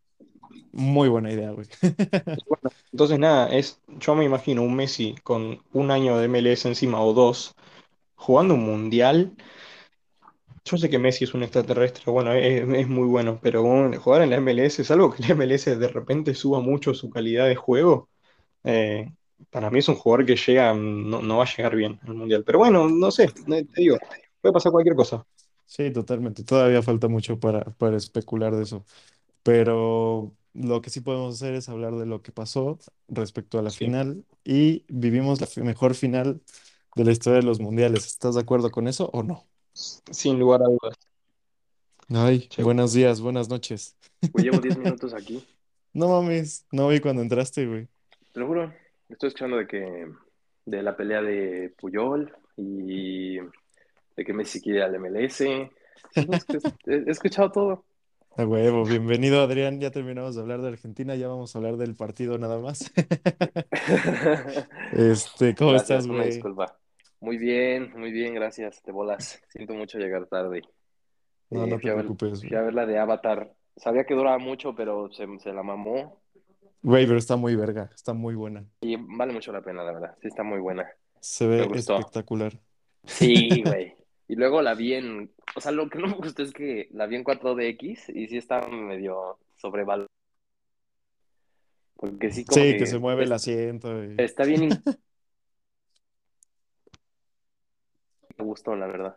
muy 0.72 1.08
buena 1.08 1.32
idea, 1.32 1.50
güey. 1.52 1.66
Bueno, 2.46 2.70
entonces 2.92 3.18
nada, 3.18 3.48
es, 3.54 3.80
yo 3.98 4.14
me 4.14 4.24
imagino 4.24 4.62
un 4.62 4.74
Messi 4.76 5.14
con 5.22 5.62
un 5.72 5.90
año 5.90 6.18
de 6.18 6.26
MLS 6.26 6.68
encima 6.68 7.00
o 7.02 7.12
dos, 7.12 7.54
jugando 8.16 8.54
un 8.54 8.64
mundial. 8.66 9.36
Yo 10.64 10.78
sé 10.78 10.88
que 10.88 10.98
Messi 10.98 11.24
es 11.24 11.34
un 11.34 11.42
extraterrestre, 11.42 12.10
bueno, 12.10 12.32
es, 12.32 12.66
es 12.66 12.88
muy 12.88 13.06
bueno, 13.06 13.38
pero 13.42 13.62
jugar 14.00 14.22
en 14.22 14.30
la 14.30 14.36
MLS 14.36 14.80
es 14.82 14.90
algo 14.90 15.12
que 15.12 15.22
la 15.22 15.28
MLS 15.30 15.76
de 15.76 15.88
repente 15.88 16.34
suba 16.34 16.60
mucho 16.60 16.94
su 16.94 17.10
calidad 17.10 17.46
de 17.46 17.54
juego. 17.56 18.08
Eh, 18.64 19.12
para 19.50 19.70
mí 19.70 19.80
es 19.80 19.88
un 19.88 19.96
jugador 19.96 20.26
que 20.26 20.36
llega, 20.36 20.74
no, 20.74 21.22
no 21.22 21.38
va 21.38 21.44
a 21.44 21.56
llegar 21.56 21.76
bien 21.76 22.00
al 22.04 22.14
mundial. 22.14 22.44
Pero 22.46 22.60
bueno, 22.60 22.88
no 22.88 23.10
sé, 23.10 23.24
eh, 23.24 23.66
te 23.74 23.80
digo, 23.82 23.98
puede 24.40 24.52
pasar 24.54 24.72
cualquier 24.72 24.96
cosa. 24.96 25.26
Sí, 25.66 25.90
totalmente. 25.92 26.44
Todavía 26.44 26.82
falta 26.82 27.08
mucho 27.08 27.38
para, 27.40 27.64
para 27.64 27.96
especular 27.96 28.54
de 28.54 28.62
eso. 28.64 28.84
Pero 29.42 30.34
lo 30.54 30.80
que 30.82 30.90
sí 30.90 31.00
podemos 31.00 31.34
hacer 31.36 31.54
es 31.54 31.68
hablar 31.68 31.94
de 31.96 32.06
lo 32.06 32.22
que 32.22 32.32
pasó 32.32 32.78
respecto 33.08 33.58
a 33.58 33.62
la 33.62 33.70
Sí, 33.70 33.78
final 33.86 34.24
y 34.44 34.84
vivimos 34.88 35.40
la 35.40 35.48
mejor 35.64 35.94
final 35.94 36.42
de 36.96 37.04
la 37.04 37.12
historia 37.12 37.40
de 37.40 37.46
los 37.46 37.60
mundiales. 37.60 38.06
¿Estás 38.06 38.36
de 38.36 38.40
acuerdo 38.42 38.70
con 38.70 38.88
eso 38.88 39.10
o 39.12 39.22
no? 39.22 39.44
sin 39.74 40.38
lugar 40.38 40.62
a 40.62 40.66
dudas. 40.66 40.96
Ay, 42.08 42.48
Che, 42.48 42.62
buenos 42.62 42.92
días, 42.92 43.20
buenas 43.20 43.48
noches. 43.48 43.96
Güey, 44.32 44.44
llevo 44.46 44.60
10 44.60 44.76
minutos 44.78 45.14
aquí. 45.14 45.44
No 45.92 46.08
mames, 46.08 46.66
no 46.70 46.88
vi 46.88 47.00
cuando 47.00 47.22
entraste, 47.22 47.66
güey. 47.66 47.88
Te 48.32 48.40
lo 48.40 48.46
juro. 48.46 48.72
Estoy 49.08 49.28
escuchando 49.28 49.56
de 49.56 49.66
que 49.66 50.06
de 50.66 50.82
la 50.82 50.96
pelea 50.96 51.22
de 51.22 51.74
Puyol 51.78 52.32
y 52.56 53.36
de 53.36 54.24
que 54.24 54.32
Messi 54.32 54.60
quiere 54.60 54.82
al 54.82 54.98
MLS. 55.00 55.40
He 56.86 57.10
escuchado 57.10 57.50
todo. 57.52 57.84
A 58.36 58.44
huevo, 58.44 58.84
bienvenido 58.84 59.40
Adrián. 59.42 59.80
Ya 59.80 59.90
terminamos 59.90 60.34
de 60.34 60.40
hablar 60.42 60.60
de 60.60 60.68
Argentina, 60.68 61.14
ya 61.14 61.28
vamos 61.28 61.54
a 61.54 61.58
hablar 61.58 61.76
del 61.76 61.94
partido 61.94 62.36
nada 62.38 62.58
más. 62.58 62.92
Este, 64.92 65.54
¿cómo 65.54 65.74
estás, 65.74 66.06
Gracias, 66.06 66.06
güey? 66.06 66.26
disculpa. 66.26 66.78
Muy 67.20 67.38
bien, 67.38 67.92
muy 67.96 68.12
bien, 68.12 68.34
gracias. 68.34 68.82
De 68.84 68.92
bolas. 68.92 69.40
Siento 69.48 69.74
mucho 69.74 69.98
llegar 69.98 70.26
tarde. 70.26 70.62
No, 71.50 71.64
Eh, 71.64 71.66
no 71.66 71.78
te 71.78 71.90
a 71.90 71.94
ver, 71.94 72.04
preocupes, 72.04 72.46
fui 72.46 72.56
a 72.56 72.62
ver 72.62 72.74
la 72.74 72.86
de 72.86 72.98
Avatar. 72.98 73.54
Sabía 73.76 74.04
que 74.04 74.14
duraba 74.14 74.38
mucho, 74.38 74.74
pero 74.74 75.10
se, 75.12 75.26
se 75.38 75.52
la 75.52 75.62
mamó 75.62 76.22
Güey, 76.82 77.06
pero 77.06 77.18
está 77.18 77.36
muy 77.36 77.56
verga, 77.56 77.90
está 77.94 78.12
muy 78.12 78.34
buena. 78.34 78.64
y 78.80 78.96
vale 78.96 79.32
mucho 79.32 79.52
la 79.52 79.62
pena, 79.62 79.82
la 79.82 79.92
verdad. 79.92 80.16
Sí, 80.20 80.28
está 80.28 80.42
muy 80.42 80.60
buena. 80.60 80.86
Se 81.20 81.46
ve 81.46 81.66
espectacular. 81.74 82.60
Sí, 83.04 83.62
güey. 83.64 83.94
Y 84.28 84.36
luego 84.36 84.62
la 84.62 84.74
vi 84.74 84.94
en, 84.94 85.32
o 85.56 85.60
sea, 85.60 85.72
lo 85.72 85.88
que 85.88 85.98
no 85.98 86.08
me 86.08 86.14
gustó 86.16 86.42
es 86.42 86.52
que 86.52 86.88
la 86.92 87.06
vi 87.06 87.16
en 87.16 87.24
4DX 87.24 88.08
y 88.10 88.26
sí 88.28 88.36
estaba 88.38 88.68
medio 88.68 89.38
sobrevalorada. 89.56 90.08
Porque 91.96 92.30
sí, 92.30 92.44
como 92.44 92.64
Sí, 92.64 92.76
que 92.76 92.86
se 92.86 92.98
mueve 92.98 93.24
el 93.24 93.32
asiento. 93.32 94.04
y- 94.04 94.24
está 94.24 94.44
bien. 94.44 94.82
Me 98.38 98.44
gustó, 98.44 98.76
la 98.76 98.86
verdad. 98.86 99.16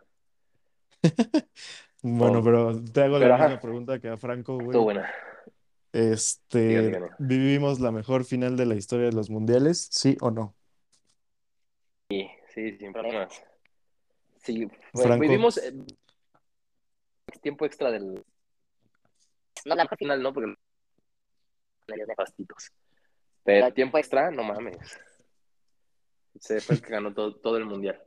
Bueno, 2.02 2.40
Oh, 2.40 2.42
pero 2.42 2.82
te 2.92 3.02
hago 3.02 3.18
la 3.18 3.26
Pero 3.26 3.34
misma 3.34 3.58
ajá, 3.58 3.60
pregunta 3.60 4.00
que 4.00 4.08
a 4.08 4.16
Franco, 4.16 4.58
estuvo 4.58 4.82
güey. 4.82 4.84
buena. 4.84 5.10
Diga, 6.64 6.82
Este. 6.82 7.00
¿vivimos 7.18 7.80
la 7.80 7.92
mejor 7.92 8.24
final 8.24 8.56
de 8.56 8.66
la 8.66 8.74
historia 8.76 9.06
de 9.06 9.12
los 9.12 9.30
mundiales? 9.30 9.88
¿Sí 9.90 10.16
o 10.20 10.30
no? 10.30 10.56
Sí, 12.10 12.28
sí, 12.54 12.76
sin 12.78 12.92
problemas. 12.92 13.42
Sí, 14.42 14.68
Franco, 14.92 15.18
vivimos 15.20 15.58
eh, 15.58 15.72
tiempo 17.40 17.64
extra 17.64 17.90
del. 17.90 18.24
No, 19.64 19.74
la 19.74 19.88
final 19.88 20.22
no, 20.22 20.32
porque 20.32 20.54
pastitos. 22.16 22.70
Pero 23.44 23.66
el 23.66 23.74
tiempo 23.74 23.98
extra, 23.98 24.30
no 24.30 24.42
mames. 24.44 24.76
Se 26.38 26.60
fue 26.60 26.76
el 26.76 26.82
que 26.82 26.90
ganó 26.90 27.12
todo, 27.12 27.34
todo 27.36 27.56
el 27.56 27.64
mundial. 27.64 28.00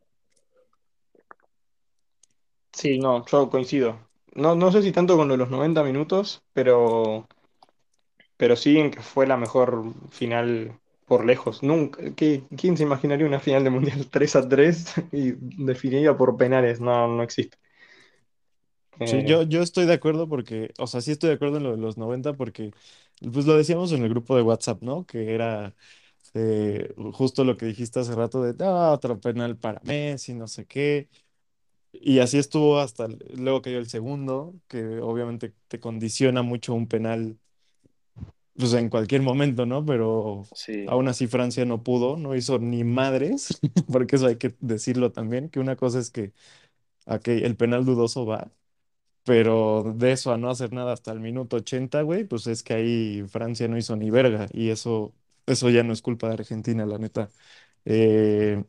Sí, 2.73 2.99
no, 2.99 3.25
yo 3.25 3.49
coincido. 3.49 4.07
No, 4.33 4.55
no 4.55 4.71
sé 4.71 4.81
si 4.81 4.91
tanto 4.91 5.17
con 5.17 5.27
lo 5.27 5.33
de 5.33 5.37
los 5.39 5.49
90 5.49 5.83
minutos, 5.83 6.41
pero, 6.53 7.27
pero 8.37 8.55
sí 8.55 8.77
en 8.77 8.91
que 8.91 9.01
fue 9.01 9.27
la 9.27 9.35
mejor 9.37 9.83
final 10.09 10.79
por 11.05 11.25
lejos. 11.25 11.63
Nunca, 11.63 12.01
¿qué- 12.15 12.43
quién 12.57 12.77
se 12.77 12.83
imaginaría 12.83 13.25
una 13.27 13.39
final 13.39 13.63
de 13.63 13.69
mundial 13.69 14.07
3 14.11 14.35
a 14.35 14.47
3 14.47 14.93
y 15.11 15.33
definida 15.65 16.17
por 16.17 16.37
penales? 16.37 16.79
No, 16.79 17.07
no 17.07 17.23
existe. 17.23 17.57
Sí, 19.05 19.23
yo, 19.23 19.43
yo 19.43 19.61
estoy 19.61 19.85
de 19.85 19.93
acuerdo 19.93 20.27
porque, 20.29 20.73
o 20.79 20.87
sea, 20.87 21.01
sí 21.01 21.11
estoy 21.11 21.29
de 21.29 21.35
acuerdo 21.35 21.57
en 21.57 21.63
lo 21.63 21.71
de 21.71 21.77
los 21.77 21.97
90 21.97 22.33
porque, 22.33 22.71
pues 23.33 23.45
lo 23.45 23.57
decíamos 23.57 23.91
en 23.91 24.03
el 24.03 24.09
grupo 24.09 24.35
de 24.35 24.43
WhatsApp, 24.43 24.81
¿no? 24.83 25.05
Que 25.05 25.33
era 25.33 25.75
eh, 26.35 26.93
justo 27.13 27.43
lo 27.45 27.57
que 27.57 27.67
dijiste 27.67 27.99
hace 28.01 28.15
rato 28.15 28.43
de, 28.43 28.55
ah, 28.65 28.91
otro 28.93 29.19
penal 29.21 29.57
para 29.57 29.81
Messi, 29.83 30.33
no 30.33 30.47
sé 30.47 30.65
qué. 30.67 31.09
Y 31.93 32.19
así 32.19 32.37
estuvo 32.39 32.79
hasta 32.79 33.05
el- 33.05 33.19
luego 33.37 33.61
cayó 33.63 33.79
el 33.79 33.89
segundo, 33.89 34.55
que 34.69 34.99
obviamente 35.01 35.55
te 35.69 35.79
condiciona 35.79 36.41
mucho 36.43 36.73
un 36.75 36.87
penal, 36.87 37.39
pues 38.55 38.73
en 38.73 38.89
cualquier 38.89 39.21
momento, 39.21 39.65
¿no? 39.65 39.85
Pero 39.85 40.49
Sí, 40.53 40.81
aún 40.85 41.07
así 41.07 41.27
Francia 41.27 41.65
no 41.65 41.83
pudo, 41.83 42.17
no 42.17 42.35
hizo 42.35 42.59
ni 42.59 42.83
madres, 42.83 43.59
porque 43.91 44.15
eso 44.17 44.27
hay 44.27 44.37
que 44.37 44.55
decirlo 44.59 45.11
también, 45.11 45.49
que 45.49 45.59
una 45.59 45.75
cosa 45.75 45.99
es 45.99 46.11
que 46.11 46.33
ok, 47.07 47.29
el 47.29 47.57
penal 47.57 47.85
dudoso 47.85 48.25
va, 48.25 48.51
pero 49.23 49.83
de 49.95 50.11
eso 50.13 50.31
a 50.33 50.37
no 50.37 50.49
hacer 50.49 50.73
nada 50.73 50.93
hasta 50.93 51.11
el 51.11 51.19
minuto 51.19 51.57
80, 51.57 52.01
güey, 52.03 52.23
pues 52.25 52.47
es 52.47 52.63
que 52.63 52.73
ahí 52.73 53.23
Francia 53.29 53.67
no 53.67 53.77
hizo 53.77 53.95
ni 53.95 54.09
verga, 54.11 54.47
y 54.53 54.69
eso, 54.69 55.13
eso 55.45 55.69
ya 55.69 55.83
no 55.83 55.93
es 55.93 56.01
culpa 56.01 56.27
de 56.27 56.33
Argentina, 56.35 56.85
la 56.85 56.97
neta. 56.97 57.29
Eh, 57.85 58.63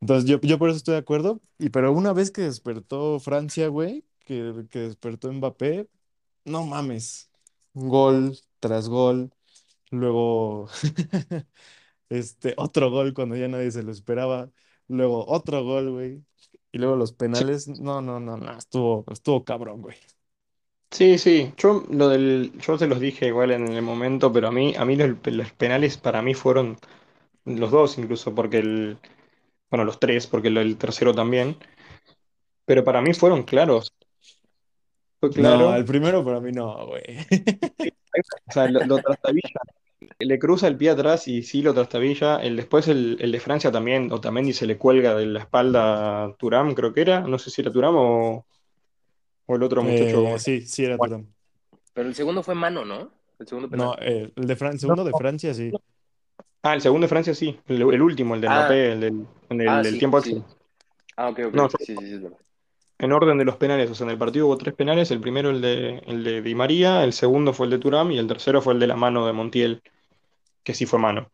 entonces 0.00 0.28
yo, 0.30 0.40
yo 0.40 0.58
por 0.58 0.68
eso 0.70 0.76
estoy 0.78 0.92
de 0.94 0.98
acuerdo, 1.00 1.40
y 1.58 1.70
pero 1.70 1.92
una 1.92 2.12
vez 2.12 2.30
que 2.30 2.42
despertó 2.42 3.18
Francia, 3.20 3.68
güey, 3.68 4.04
que, 4.24 4.66
que 4.70 4.80
despertó 4.80 5.32
Mbappé, 5.32 5.88
no 6.44 6.66
mames, 6.66 7.30
gol 7.74 8.38
tras 8.60 8.88
gol, 8.88 9.32
luego 9.90 10.68
este 12.08 12.54
otro 12.56 12.90
gol 12.90 13.14
cuando 13.14 13.36
ya 13.36 13.48
nadie 13.48 13.70
se 13.70 13.82
lo 13.82 13.92
esperaba, 13.92 14.50
luego 14.88 15.26
otro 15.28 15.64
gol, 15.64 15.90
güey, 15.92 16.24
y 16.76 16.78
luego 16.78 16.96
los 16.96 17.12
sí, 17.32 17.44
penales, 17.44 17.68
no, 17.68 18.00
no, 18.02 18.20
no, 18.20 18.36
no, 18.36 18.52
estuvo, 18.58 19.04
estuvo 19.10 19.44
cabrón, 19.44 19.82
güey. 19.82 19.96
sí, 20.90 21.18
sí. 21.18 21.52
Yo 21.56 21.84
lo 21.90 22.08
del, 22.08 22.52
yo 22.58 22.78
se 22.78 22.86
los 22.86 23.00
dije 23.00 23.26
igual 23.28 23.50
en 23.52 23.68
el 23.68 23.82
momento, 23.82 24.32
pero 24.32 24.48
a 24.48 24.52
mí, 24.52 24.74
a 24.76 24.84
mí 24.84 24.96
los, 24.96 25.10
los 25.24 25.52
penales 25.52 25.98
para 25.98 26.22
mí 26.22 26.34
fueron 26.34 26.78
los 27.46 27.72
dos 27.72 27.98
incluso, 27.98 28.34
porque 28.34 28.58
el, 28.58 28.98
bueno, 29.70 29.84
los 29.84 30.00
tres, 30.00 30.26
porque 30.26 30.48
el, 30.50 30.58
el 30.58 30.78
tercero 30.78 31.14
también, 31.14 31.58
pero 32.64 32.84
para 32.84 33.00
mí 33.02 33.14
fueron 33.14 33.42
claros. 33.44 33.92
Fue 35.20 35.30
No, 35.34 35.74
el 35.74 35.84
claro. 35.84 35.84
primero 35.84 36.24
para 36.24 36.40
mí 36.40 36.50
no, 36.52 36.86
güey. 36.86 37.02
O 38.48 38.52
sea, 38.52 38.68
lo, 38.68 38.82
lo 38.84 39.00
trastabilla, 39.00 39.60
le 40.18 40.38
cruza 40.38 40.68
el 40.68 40.76
pie 40.76 40.90
atrás 40.90 41.28
y 41.28 41.42
sí 41.42 41.62
lo 41.62 41.74
trastabilla. 41.74 42.36
El, 42.38 42.56
después 42.56 42.88
el, 42.88 43.16
el 43.20 43.32
de 43.32 43.40
Francia 43.40 43.70
también, 43.72 44.12
Otamendi 44.12 44.52
se 44.52 44.66
le 44.66 44.78
cuelga 44.78 45.14
de 45.14 45.26
la 45.26 45.40
espalda 45.40 46.24
a 46.24 46.34
Thuram, 46.36 46.74
creo 46.74 46.92
que 46.92 47.00
era. 47.02 47.20
No 47.22 47.38
sé 47.38 47.50
si 47.50 47.60
era 47.62 47.72
Thuram 47.72 47.94
o, 47.96 48.46
o 49.46 49.56
el 49.56 49.62
otro 49.62 49.82
muchacho. 49.82 50.18
Eh, 50.18 50.22
¿cómo 50.22 50.38
se 50.38 50.44
sí, 50.44 50.60
sí 50.66 50.84
era? 50.84 50.98
Thuram. 50.98 51.26
pero 51.92 52.08
el 52.08 52.14
segundo 52.14 52.42
fue 52.42 52.54
mano, 52.54 52.84
¿no? 52.84 53.10
El 53.38 53.46
segundo 53.46 53.68
No, 53.68 53.94
penal. 53.94 53.98
eh, 54.00 54.32
el 54.34 54.46
de 54.46 54.56
Fran- 54.56 54.72
el 54.72 54.80
No, 54.80 54.80
segundo 54.80 55.04
de 55.04 55.12
no. 55.12 55.18
Francia, 55.18 55.54
sí. 55.54 55.72
Ah, 56.62 56.74
el 56.74 56.80
segundo 56.80 57.04
de 57.04 57.08
Francia 57.08 57.34
sí. 57.34 57.58
El, 57.66 57.82
el 57.82 58.02
último, 58.02 58.34
el 58.34 58.40
de 58.40 58.48
Ah, 58.48 58.52
Mbappé, 58.60 58.92
el 58.92 59.00
del, 59.00 59.26
en 59.50 59.60
el, 59.60 59.68
ah, 59.68 59.82
del 59.82 59.92
sí, 59.92 59.98
tiempo 59.98 60.20
sí. 60.20 60.42
Ah, 61.16 61.28
ok, 61.30 61.38
ok. 61.46 61.54
No, 61.54 61.68
Sí, 61.78 61.84
sí, 61.86 61.96
sí, 61.96 62.26
en 62.98 63.12
orden 63.12 63.38
de 63.38 63.44
los 63.44 63.56
penales. 63.56 63.90
O 63.90 63.94
sea, 63.94 64.04
en 64.06 64.10
el 64.12 64.18
partido 64.18 64.46
hubo 64.46 64.58
tres 64.58 64.74
penales. 64.74 65.10
El 65.10 65.20
primero 65.20 65.50
el 65.50 65.60
de, 65.60 65.98
el 66.06 66.24
de 66.24 66.42
Di 66.42 66.54
María, 66.54 67.04
el 67.04 67.12
segundo 67.12 67.52
fue 67.52 67.66
el 67.66 67.70
de 67.72 67.78
Thuram 67.78 68.10
y 68.10 68.18
el 68.18 68.26
tercero 68.26 68.60
fue 68.62 68.74
el 68.74 68.80
de 68.80 68.86
la 68.86 68.96
mano 68.96 69.26
de 69.26 69.32
Montiel, 69.32 69.82
que 70.66 70.74
sí 70.74 70.84
fue 70.84 70.98
mano. 70.98 71.30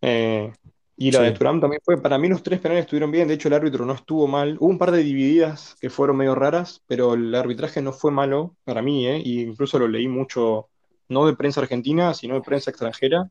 Eh, 0.00 0.50
y 0.96 1.10
la 1.10 1.20
de 1.20 1.28
Sí. 1.28 1.34
Thuram 1.34 1.60
también 1.60 1.82
fue. 1.84 2.00
Para 2.00 2.16
mí 2.16 2.26
los 2.26 2.42
tres 2.42 2.58
penales 2.58 2.84
estuvieron 2.84 3.10
bien. 3.10 3.28
De 3.28 3.34
hecho, 3.34 3.48
el 3.48 3.54
árbitro 3.54 3.84
no 3.84 3.92
estuvo 3.92 4.26
mal. 4.26 4.56
Hubo 4.58 4.70
un 4.70 4.78
par 4.78 4.92
de 4.92 5.02
divididas 5.02 5.76
que 5.78 5.90
fueron 5.90 6.16
medio 6.16 6.34
raras, 6.34 6.82
pero 6.86 7.12
el 7.12 7.34
arbitraje 7.34 7.82
no 7.82 7.92
fue 7.92 8.10
malo 8.10 8.56
para 8.64 8.80
mí, 8.80 9.06
¿eh? 9.06 9.20
Y 9.22 9.42
incluso 9.42 9.78
lo 9.78 9.88
leí 9.88 10.08
mucho, 10.08 10.70
no 11.10 11.26
de 11.26 11.36
prensa 11.36 11.60
argentina, 11.60 12.14
sino 12.14 12.34
de 12.34 12.40
prensa 12.40 12.70
extranjera, 12.70 13.30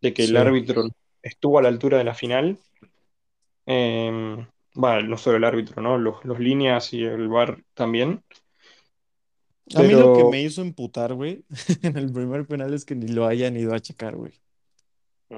de 0.00 0.12
que 0.12 0.24
el 0.24 0.36
árbitro 0.36 0.88
estuvo 1.22 1.60
a 1.60 1.62
la 1.62 1.68
altura 1.68 1.98
de 1.98 2.04
la 2.04 2.14
final. 2.14 2.58
Eh, 3.66 4.44
bueno, 4.74 5.08
no 5.08 5.16
solo 5.16 5.36
el 5.36 5.44
árbitro, 5.44 5.80
¿no? 5.80 5.98
Los, 5.98 6.24
los 6.24 6.40
líneas 6.40 6.92
y 6.92 7.04
el 7.04 7.28
VAR 7.28 7.62
también. 7.74 8.24
A 9.74 9.82
mí 9.82 9.94
lo 9.94 10.12
que 10.12 10.24
me 10.24 10.42
hizo 10.42 10.62
emputar, 10.62 11.14
güey, 11.14 11.44
en 11.82 11.96
el 11.96 12.12
primer 12.12 12.46
penal 12.46 12.72
es 12.74 12.84
que 12.84 12.94
ni 12.94 13.08
lo 13.08 13.26
hayan 13.26 13.56
ido 13.56 13.74
a 13.74 13.80
checar, 13.80 14.16
güey. 14.16 14.32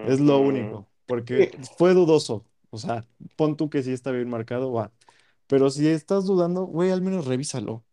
Es 0.02 0.20
lo 0.20 0.38
único, 0.40 0.88
porque 1.06 1.50
fue 1.76 1.94
dudoso. 1.94 2.44
O 2.70 2.78
sea, 2.78 3.04
pon 3.36 3.56
tú 3.56 3.70
que 3.70 3.82
sí 3.82 3.92
está 3.92 4.10
bien 4.12 4.28
marcado, 4.28 4.72
va. 4.72 4.92
Pero 5.46 5.70
si 5.70 5.88
estás 5.88 6.26
dudando, 6.26 6.64
güey, 6.66 6.90
al 6.90 7.02
menos 7.02 7.26
revísalo. 7.26 7.84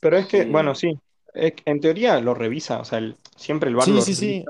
pero 0.00 0.16
es 0.16 0.26
que, 0.26 0.44
bueno, 0.46 0.74
Sí, 0.74 0.90
sí, 0.92 0.98
es 1.34 1.52
que 1.54 1.62
en 1.70 1.80
teoría 1.80 2.20
lo 2.20 2.34
revisa, 2.34 2.80
o 2.80 2.84
sea, 2.84 2.98
el- 2.98 3.16
siempre 3.36 3.68
el 3.70 3.76
VAR 3.76 3.88
Sí, 3.88 3.92
lo 3.92 4.00
sí, 4.02 4.14
revisa, 4.14 4.40
sí. 4.42 4.44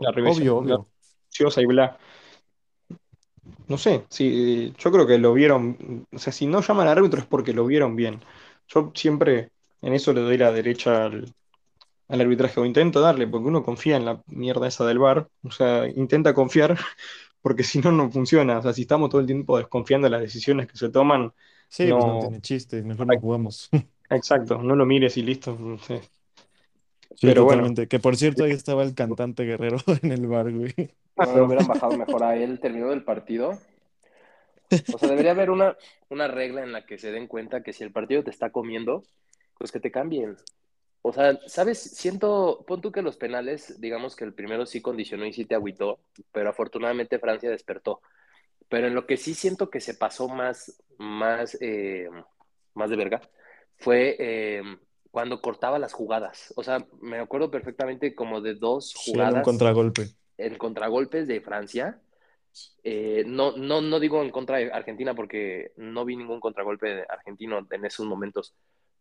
La 0.00 0.10
Obvio, 0.22 0.56
la 0.62 0.76
obvio. 0.76 1.62
y 1.62 1.66
bla. 1.66 1.98
No 3.68 3.76
sé, 3.78 4.04
sí, 4.10 4.72
yo 4.78 4.90
creo 4.90 5.06
que 5.06 5.18
lo 5.18 5.34
vieron, 5.34 6.06
o 6.12 6.18
sea, 6.18 6.32
si 6.32 6.46
no 6.46 6.60
llaman 6.62 6.88
al 6.88 6.98
árbitro 6.98 7.20
es 7.20 7.26
porque 7.26 7.52
lo 7.52 7.66
vieron 7.66 7.96
bien. 7.96 8.20
Yo 8.68 8.92
siempre 8.94 9.50
en 9.82 9.92
eso 9.94 10.12
le 10.12 10.20
doy 10.20 10.38
la 10.38 10.52
derecha 10.52 11.04
al, 11.06 11.34
al 12.08 12.20
arbitraje, 12.20 12.60
o 12.60 12.64
intento 12.66 13.00
darle, 13.00 13.26
porque 13.26 13.48
uno 13.48 13.62
confía 13.62 13.96
en 13.96 14.04
la 14.04 14.22
mierda 14.26 14.68
esa 14.68 14.86
del 14.86 14.98
VAR, 14.98 15.28
o 15.42 15.50
sea, 15.50 15.88
intenta 15.88 16.34
confiar, 16.34 16.78
porque 17.42 17.64
si 17.64 17.80
no, 17.80 17.92
no 17.92 18.10
funciona. 18.10 18.58
O 18.58 18.62
sea, 18.62 18.72
si 18.72 18.82
estamos 18.82 19.10
todo 19.10 19.20
el 19.20 19.26
tiempo 19.26 19.58
desconfiando 19.58 20.06
de 20.06 20.10
las 20.10 20.20
decisiones 20.20 20.66
que 20.66 20.76
se 20.76 20.88
toman, 20.90 21.32
Sí, 21.68 21.86
pues 21.90 22.04
no 22.04 22.14
no, 22.14 22.20
tiene 22.20 22.40
chiste, 22.40 22.82
mejor 22.82 23.06
no 23.06 23.20
jugamos. 23.20 23.68
exacto, 24.10 24.62
no 24.62 24.74
lo 24.74 24.86
mires 24.86 25.16
y 25.16 25.22
listo. 25.22 25.56
no 25.58 25.78
sé. 25.78 26.00
Sí, 27.14 27.26
Pero 27.26 27.44
bueno. 27.44 27.68
Que 27.88 27.98
por 27.98 28.16
cierto, 28.16 28.44
ahí 28.44 28.52
estaba 28.52 28.82
el 28.82 28.94
cantante 28.94 29.44
guerrero 29.44 29.78
en 30.02 30.12
el 30.12 30.26
bar, 30.26 30.50
güey. 30.52 30.72
no 31.16 31.36
lo 31.36 31.44
hubieran 31.44 31.66
bajado 31.66 31.96
mejor 31.96 32.22
a 32.22 32.36
él, 32.36 32.58
terminó 32.60 32.92
el 32.92 33.04
partido. 33.04 33.58
O 34.92 34.98
sea, 34.98 35.08
debería 35.08 35.32
haber 35.32 35.50
una, 35.50 35.76
una 36.10 36.28
regla 36.28 36.62
en 36.62 36.72
la 36.72 36.86
que 36.86 36.98
se 36.98 37.10
den 37.10 37.26
cuenta 37.26 37.62
que 37.62 37.72
si 37.72 37.84
el 37.84 37.92
partido 37.92 38.22
te 38.22 38.30
está 38.30 38.50
comiendo, 38.50 39.02
pues 39.58 39.72
que 39.72 39.80
te 39.80 39.90
cambien. 39.90 40.36
O 41.02 41.12
sea, 41.12 41.38
¿sabes? 41.46 41.78
Siento, 41.80 42.64
pon 42.66 42.80
tú 42.80 42.92
que 42.92 43.02
los 43.02 43.16
penales, 43.16 43.80
digamos 43.80 44.16
que 44.16 44.24
el 44.24 44.34
primero 44.34 44.66
sí 44.66 44.82
condicionó 44.82 45.24
y 45.26 45.32
sí 45.32 45.44
te 45.44 45.54
agüitó, 45.54 46.00
pero 46.32 46.50
afortunadamente 46.50 47.18
Francia 47.18 47.50
despertó. 47.50 48.00
Pero 48.68 48.88
en 48.88 48.94
lo 48.94 49.06
que 49.06 49.16
sí 49.16 49.34
siento 49.34 49.70
que 49.70 49.80
se 49.80 49.94
pasó 49.94 50.28
más, 50.28 50.82
más, 50.98 51.56
eh, 51.60 52.08
más 52.74 52.90
de 52.90 52.96
verga 52.96 53.20
fue 53.76 54.16
eh, 54.18 54.62
cuando 55.10 55.40
cortaba 55.40 55.78
las 55.78 55.92
jugadas. 55.94 56.52
O 56.56 56.62
sea, 56.64 56.86
me 57.00 57.18
acuerdo 57.18 57.50
perfectamente 57.50 58.14
como 58.14 58.40
de 58.40 58.54
dos 58.54 58.96
Sí, 58.96 59.12
en 59.22 59.30
un 59.32 59.40
jugadas 59.40 59.44
contragolpe. 59.44 60.08
en 60.36 60.58
contragolpes 60.58 61.26
de 61.28 61.40
Francia. 61.40 62.02
Eh, 62.82 63.24
no, 63.26 63.56
no, 63.56 63.80
no 63.80 64.00
digo 64.00 64.22
en 64.22 64.30
contra 64.30 64.56
de 64.58 64.72
Argentina 64.72 65.14
porque 65.14 65.72
no 65.76 66.04
vi 66.04 66.16
ningún 66.16 66.40
contragolpe 66.40 67.04
argentino 67.08 67.66
en 67.70 67.84
esos 67.84 68.06
momentos, 68.06 68.54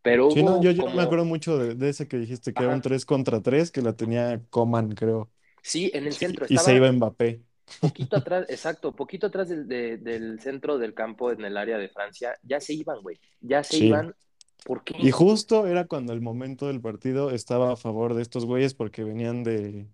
pero 0.07 0.27
Sí, 0.27 0.43
no, 0.43 0.57
yo, 0.59 0.71
hubo 0.71 0.71
yo 0.71 0.83
me 0.93 1.01
como, 1.01 1.03
acuerdo 1.03 1.25
mucho 1.25 1.57
de, 1.57 1.75
de 1.75 1.89
ese 1.89 2.07
que 2.07 2.17
dijiste, 2.17 2.53
que 2.53 2.63
era 2.63 2.71
un 2.71 2.81
ajá, 2.81 2.81
3 2.81 3.05
contra 3.05 3.41
3 3.41 3.71
que 3.71 3.81
la 3.81 3.93
tenía 3.95 4.41
Coman, 4.49 4.91
creo. 4.93 5.31
sí, 5.61 5.91
en 5.93 6.07
el 6.07 6.17
Sí, 6.17 6.17
centro, 6.17 6.45
y 6.47 6.59
se 6.59 6.73
estaba 6.73 6.75
iba 6.75 6.91
Mbappé. 6.91 7.43
poquito 7.79 8.17
atrás, 8.17 8.45
exacto, 8.49 8.95
poquito 8.95 9.27
atrás 9.27 9.49
del, 9.49 9.67
de- 9.67 9.97
del 9.97 10.39
centro 10.41 10.77
del 10.77 10.93
campo 10.93 11.31
en 11.31 11.45
el 11.45 11.57
área 11.57 11.77
de 11.77 11.89
Francia, 11.89 12.37
ya 12.43 12.59
se 12.61 12.73
iban, 12.73 13.01
güey, 13.01 13.19
ya 13.41 13.63
se 13.63 13.77
Sí. 13.77 13.79
iban, 13.79 14.15
¿por 14.63 14.83
Y 14.97 15.11
qué? 15.11 15.11
justo 15.11 15.67
era 15.67 15.87
cuando 15.87 16.13
el 16.13 16.21
momento 16.21 16.67
del 16.67 16.81
partido 16.81 17.31
estaba 17.31 17.73
a 17.73 17.77
favor 17.77 18.13
de 18.15 18.21
estos 18.23 18.45
güeyes 18.45 18.73
porque 18.75 19.03
venían 19.03 19.43
de, 19.43 19.87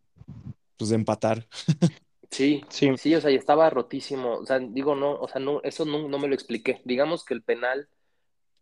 pues, 0.78 0.90
de 0.92 0.98
empatar. 0.98 1.48
Sí, 2.32 2.64
sí, 2.70 2.98
sí, 2.98 3.14
o 3.16 3.22
sea, 3.22 3.30
y 3.30 3.36
estaba 3.36 3.70
rotísimo, 3.70 4.38
o 4.40 4.46
sea, 4.46 4.58
digo, 4.60 4.96
no, 4.96 5.12
o 5.20 5.28
sea, 5.28 5.40
no, 5.40 5.62
eso 5.62 5.86
no, 5.86 6.08
no 6.10 6.18
me 6.18 6.28
lo 6.28 6.34
expliqué, 6.34 6.82
digamos 6.84 7.24
que 7.24 7.36
el 7.36 7.44
penal 7.44 7.88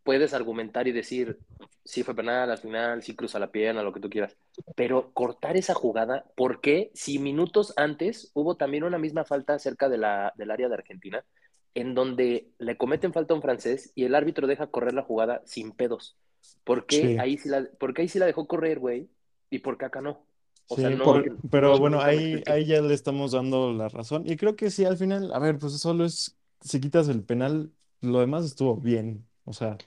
puedes 0.04 0.34
argumentar 0.34 0.88
y 0.88 0.92
decir, 0.92 1.40
sí 1.84 2.04
fue 2.04 2.16
penal 2.16 2.50
al 2.52 2.58
final, 2.58 3.04
sí 3.04 3.16
cruza 3.16 3.40
la 3.40 3.52
pierna, 3.52 3.84
lo 3.84 3.94
que 3.94 4.00
tú 4.00 4.10
quieras. 4.10 4.38
Pero 4.76 5.12
cortar 5.14 5.58
esa 5.58 5.74
jugada, 5.74 6.26
¿por 6.36 6.62
qué? 6.62 6.92
Si 6.94 7.20
minutos 7.20 7.74
antes 7.78 8.32
hubo 8.34 8.56
también 8.58 8.84
una 8.84 8.98
misma 9.00 9.26
falta 9.26 9.60
cerca 9.60 9.90
de 9.90 9.98
la, 9.98 10.34
del 10.38 10.52
área 10.52 10.68
de 10.70 10.76
Argentina, 10.76 11.26
en 11.74 11.94
donde 11.96 12.50
le 12.60 12.78
cometen 12.78 13.14
falta 13.14 13.34
a 13.34 13.38
un 13.38 13.42
francés 13.42 13.92
y 13.96 14.04
el 14.06 14.16
árbitro 14.16 14.48
deja 14.48 14.68
correr 14.68 14.94
la 14.94 15.04
jugada 15.04 15.42
sin 15.46 15.72
pedos. 15.72 16.18
¿Por 16.64 16.86
qué 16.86 17.14
Sí, 17.14 17.18
ahí 17.18 17.38
sí 17.38 17.50
la, 17.50 17.66
por 17.80 17.94
qué 17.94 18.02
ahí 18.04 18.08
sí 18.10 18.20
la 18.20 18.26
dejó 18.26 18.48
correr, 18.48 18.80
güey? 18.80 19.10
¿Y 19.50 19.60
por 19.60 19.78
qué 19.78 19.86
acá 19.86 20.02
no? 20.02 20.26
O 20.68 20.78
sea, 20.78 20.90
sí, 20.90 20.96
no, 20.96 21.10
por- 21.10 21.30
porque 21.30 21.30
no, 21.30 21.44
pero 21.50 21.78
bueno, 21.80 22.02
ahí, 22.02 22.44
ahí 22.48 22.66
ya 22.66 22.82
le 22.82 22.94
estamos 22.94 23.32
dando 23.32 23.74
la 23.74 23.90
razón. 23.90 24.24
Y 24.26 24.38
creo 24.38 24.56
que 24.56 24.70
sí, 24.72 24.86
al 24.86 24.98
final, 24.98 25.32
a 25.34 25.40
ver, 25.40 25.58
pues 25.60 25.74
solo 25.80 26.06
es, 26.06 26.38
si 26.62 26.80
quitas 26.80 27.08
el 27.10 27.24
penal, 27.24 27.74
lo 28.02 28.20
demás 28.20 28.46
estuvo 28.46 28.78
bien. 28.78 29.28
O 29.46 29.54
sea, 29.54 29.82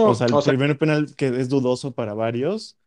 o 0.00 0.14
no, 0.14 0.14
sea, 0.14 0.26
el 0.28 0.38
o 0.38 0.42
sea, 0.42 0.54
primer 0.54 0.78
penal 0.78 1.14
que 1.16 1.28
es 1.28 1.48
dudoso 1.48 1.94
para 1.94 2.14
varios 2.14 2.78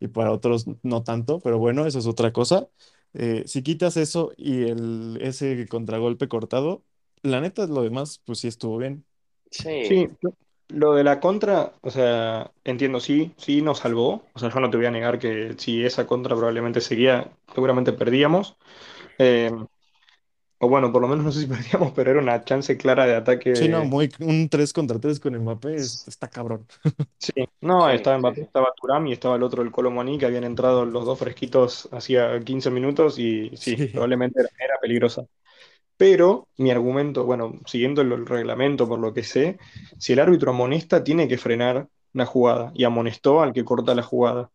y 0.00 0.08
para 0.08 0.32
otros 0.32 0.66
no 0.82 1.02
tanto, 1.04 1.40
pero 1.40 1.58
bueno, 1.58 1.86
eso 1.86 1.98
es 1.98 2.06
otra 2.06 2.32
cosa. 2.32 2.68
Eh, 3.14 3.44
si 3.46 3.62
quitas 3.62 3.96
eso 3.96 4.32
y 4.36 4.64
el, 4.64 5.18
ese 5.22 5.66
contragolpe 5.68 6.28
cortado, 6.28 6.84
la 7.22 7.40
neta, 7.40 7.66
lo 7.66 7.82
demás, 7.82 8.20
pues 8.24 8.40
sí 8.40 8.48
estuvo 8.48 8.78
bien. 8.78 9.06
Sí, 9.50 9.84
sí, 9.86 10.08
lo 10.68 10.94
de 10.94 11.04
la 11.04 11.20
contra, 11.20 11.74
o 11.80 11.90
sea, 11.90 12.52
entiendo, 12.64 12.98
sí, 13.00 13.32
sí 13.36 13.62
nos 13.62 13.78
salvó. 13.80 14.24
O 14.34 14.38
sea, 14.38 14.50
yo 14.50 14.60
no 14.60 14.70
te 14.70 14.76
voy 14.76 14.86
a 14.86 14.90
negar 14.90 15.18
que 15.18 15.54
si 15.58 15.84
esa 15.84 16.06
contra 16.06 16.34
probablemente 16.36 16.80
seguía, 16.80 17.30
seguramente 17.54 17.92
perdíamos. 17.92 18.56
Eh, 19.18 19.50
o 20.64 20.68
bueno, 20.68 20.92
por 20.92 21.02
lo 21.02 21.08
menos 21.08 21.24
no 21.24 21.32
sé 21.32 21.40
si 21.42 21.46
perdíamos, 21.48 21.92
pero 21.92 22.10
era 22.12 22.20
una 22.20 22.44
chance 22.44 22.76
clara 22.76 23.06
de 23.06 23.16
Sí, 23.52 23.68
no, 23.68 23.84
ataque 23.84 23.84
muy, 23.84 24.10
un 24.20 24.48
3 24.48 24.72
contra 24.72 24.98
3 24.98 25.20
con 25.20 25.36
Mbappé 25.38 25.76
es- 25.76 26.06
está 26.08 26.28
cabrón. 26.28 26.66
Sí, 27.18 27.32
no, 27.62 27.88
sí, 27.88 27.90
estaba 27.90 28.18
Mbappé, 28.18 28.42
sí. 28.42 28.44
estaba 28.44 28.72
Thuram 28.76 29.06
y 29.06 29.12
estaba 29.12 29.36
el 29.36 29.42
otro, 29.42 29.62
el 29.62 29.70
Kolo 29.72 29.90
Muani, 29.90 30.18
que 30.18 30.26
habían 30.26 30.44
entrado 30.44 30.84
los 30.84 31.06
dos 31.06 31.18
fresquitos 31.18 31.88
hacía 31.90 32.38
15 32.40 32.70
minutos 32.70 33.18
y 33.18 33.50
sí, 33.56 33.76
Sí, 33.76 33.88
probablemente 33.92 34.40
era, 34.40 34.50
era 34.58 34.78
peligrosa. 34.80 35.24
Pero 35.96 36.48
mi 36.58 36.70
argumento, 36.72 37.24
bueno, 37.24 37.60
siguiendo 37.66 38.02
el, 38.02 38.12
el 38.12 38.26
reglamento 38.26 38.88
por 38.88 39.00
lo 39.00 39.14
que 39.14 39.24
sé, 39.24 39.58
si 39.98 40.14
el 40.14 40.20
árbitro 40.20 40.52
amonesta, 40.52 41.04
tiene 41.04 41.28
que 41.28 41.38
frenar 41.38 41.88
la 42.14 42.26
jugada 42.26 42.72
y 42.74 42.84
amonestó 42.84 43.42
al 43.42 43.52
que 43.54 43.64
corta 43.64 43.94
la 43.94 44.02
jugada. 44.02 44.50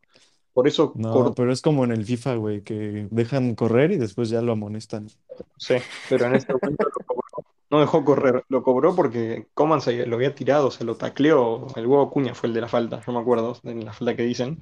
Por 0.60 0.68
eso 0.68 0.92
no, 0.98 1.34
pero 1.34 1.54
es 1.54 1.62
como 1.62 1.86
en 1.86 1.94
el 1.94 2.04
FIFA, 2.04 2.36
güey, 2.36 2.64
que 2.64 3.08
dejan 3.12 3.56
correr 3.56 3.94
y 3.94 3.98
después 3.98 4.28
ya 4.28 4.42
lo 4.42 4.52
amonestan. 4.52 5.08
sé, 5.56 5.82
pero 6.10 6.26
en 6.26 6.36
ese 6.36 6.52
momento 6.52 6.84
lo 6.84 7.06
cobró. 7.06 7.46
No 7.70 7.80
dejó 7.80 8.04
correr, 8.04 8.44
lo 8.50 8.62
cobró 8.62 8.94
porque 8.94 9.48
Coman 9.54 9.80
se 9.80 10.06
lo 10.06 10.18
había 10.18 10.36
tirado, 10.36 10.70
se 10.70 10.84
lo 10.84 10.98
tacleó, 10.98 11.68
el 11.78 11.88
huevo 11.88 12.10
Cuña 12.12 12.36
fue 12.36 12.48
el 12.48 12.54
de 12.56 12.60
la 12.60 12.68
falta, 12.68 13.02
yo 13.08 13.14
me 13.14 13.20
acuerdo, 13.20 13.58
de 13.64 13.74
la 13.76 13.94
falta 13.94 14.18
que 14.18 14.24
dicen. 14.24 14.60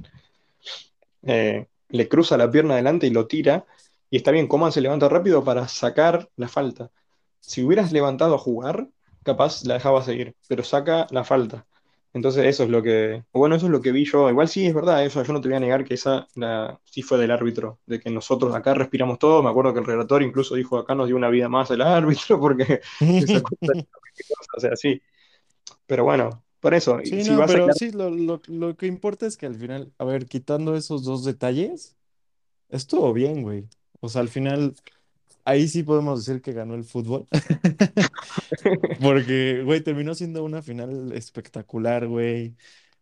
eh, 1.24 1.66
le 1.90 2.08
cruza 2.08 2.38
la 2.38 2.52
pierna 2.52 2.76
adelante 2.76 3.08
y 3.08 3.10
lo 3.10 3.26
tira. 3.26 3.66
Y 4.12 4.18
está 4.18 4.30
bien, 4.32 4.48
Coman 4.48 4.72
se 4.72 4.82
levanta 4.82 5.10
rápido 5.10 5.44
para 5.44 5.68
sacar 5.68 6.30
la 6.36 6.48
falta. 6.48 6.92
Si 7.40 7.64
hubieras 7.64 7.92
levantado 7.92 8.36
a 8.36 8.38
jugar, 8.38 8.90
capaz 9.24 9.64
la 9.66 9.76
dejaba 9.76 10.04
seguir, 10.04 10.36
pero 10.48 10.64
saca 10.64 11.08
la 11.10 11.24
falta. 11.24 11.66
Entonces 12.14 12.46
eso 12.46 12.64
es 12.64 12.70
lo 12.70 12.82
que, 12.82 13.24
bueno, 13.34 13.56
eso 13.56 13.68
es 13.68 13.72
lo 13.72 13.82
que 13.82 13.92
vi 13.92 14.06
yo. 14.06 14.30
Igual 14.30 14.48
sí 14.48 14.66
es 14.66 14.74
verdad, 14.74 15.06
eso 15.06 15.24
yo 15.24 15.34
no 15.34 15.42
te 15.42 15.50
voy 15.50 15.58
a 15.58 15.60
negar 15.60 15.86
que 15.86 15.94
esa 15.96 16.28
la, 16.36 16.80
sí 16.86 17.02
fue 17.04 17.18
del 17.20 17.32
árbitro, 17.32 17.80
de 17.86 18.00
que 18.00 18.10
nosotros 18.10 18.56
acá 18.56 18.74
respiramos 18.74 19.20
todo. 19.20 19.44
Me 19.44 19.50
acuerdo 19.50 19.74
que 19.74 19.80
el 19.80 19.86
relator 19.86 20.24
incluso 20.24 20.56
dijo 20.56 20.78
acá 20.80 20.96
nos 20.96 21.08
dio 21.08 21.16
una 21.16 21.30
vida 21.30 21.50
más 21.50 21.70
el 21.72 21.82
árbitro 21.82 22.40
porque 22.40 22.82
o 24.58 24.60
sea, 24.60 24.76
sí. 24.76 25.02
Pero 25.88 26.04
bueno, 26.04 26.46
por 26.60 26.74
eso, 26.74 27.00
Sí, 27.04 27.24
si 27.24 27.36
no, 27.36 27.38
vas 27.38 27.56
a 27.56 27.56
pero 27.56 27.64
quedar, 27.64 27.76
sí, 27.76 27.92
lo, 27.92 28.10
lo, 28.10 28.42
lo 28.48 28.76
que 28.76 28.88
importa 28.88 29.26
es 29.26 29.38
que 29.38 29.46
al 29.46 29.56
final, 29.56 29.94
a 29.98 30.04
ver, 30.06 30.26
quitando 30.26 30.76
esos 30.76 31.04
dos 31.06 31.24
detalles, 31.24 31.96
estuvo 32.70 33.14
bien, 33.14 33.44
güey. 33.44 33.70
O 34.02 34.10
sea, 34.10 34.22
al 34.22 34.30
final, 34.30 34.76
ahí 35.48 35.68
sí 35.68 35.84
podemos 35.84 36.26
decir 36.26 36.42
que 36.42 36.54
ganó 36.54 36.76
el 36.76 36.84
fútbol. 36.86 37.28
Porque, 39.02 39.62
güey, 39.64 39.82
terminó 39.84 40.16
siendo 40.16 40.44
una 40.44 40.62
final 40.62 41.12
espectacular, 41.14 42.08
güey. 42.08 42.56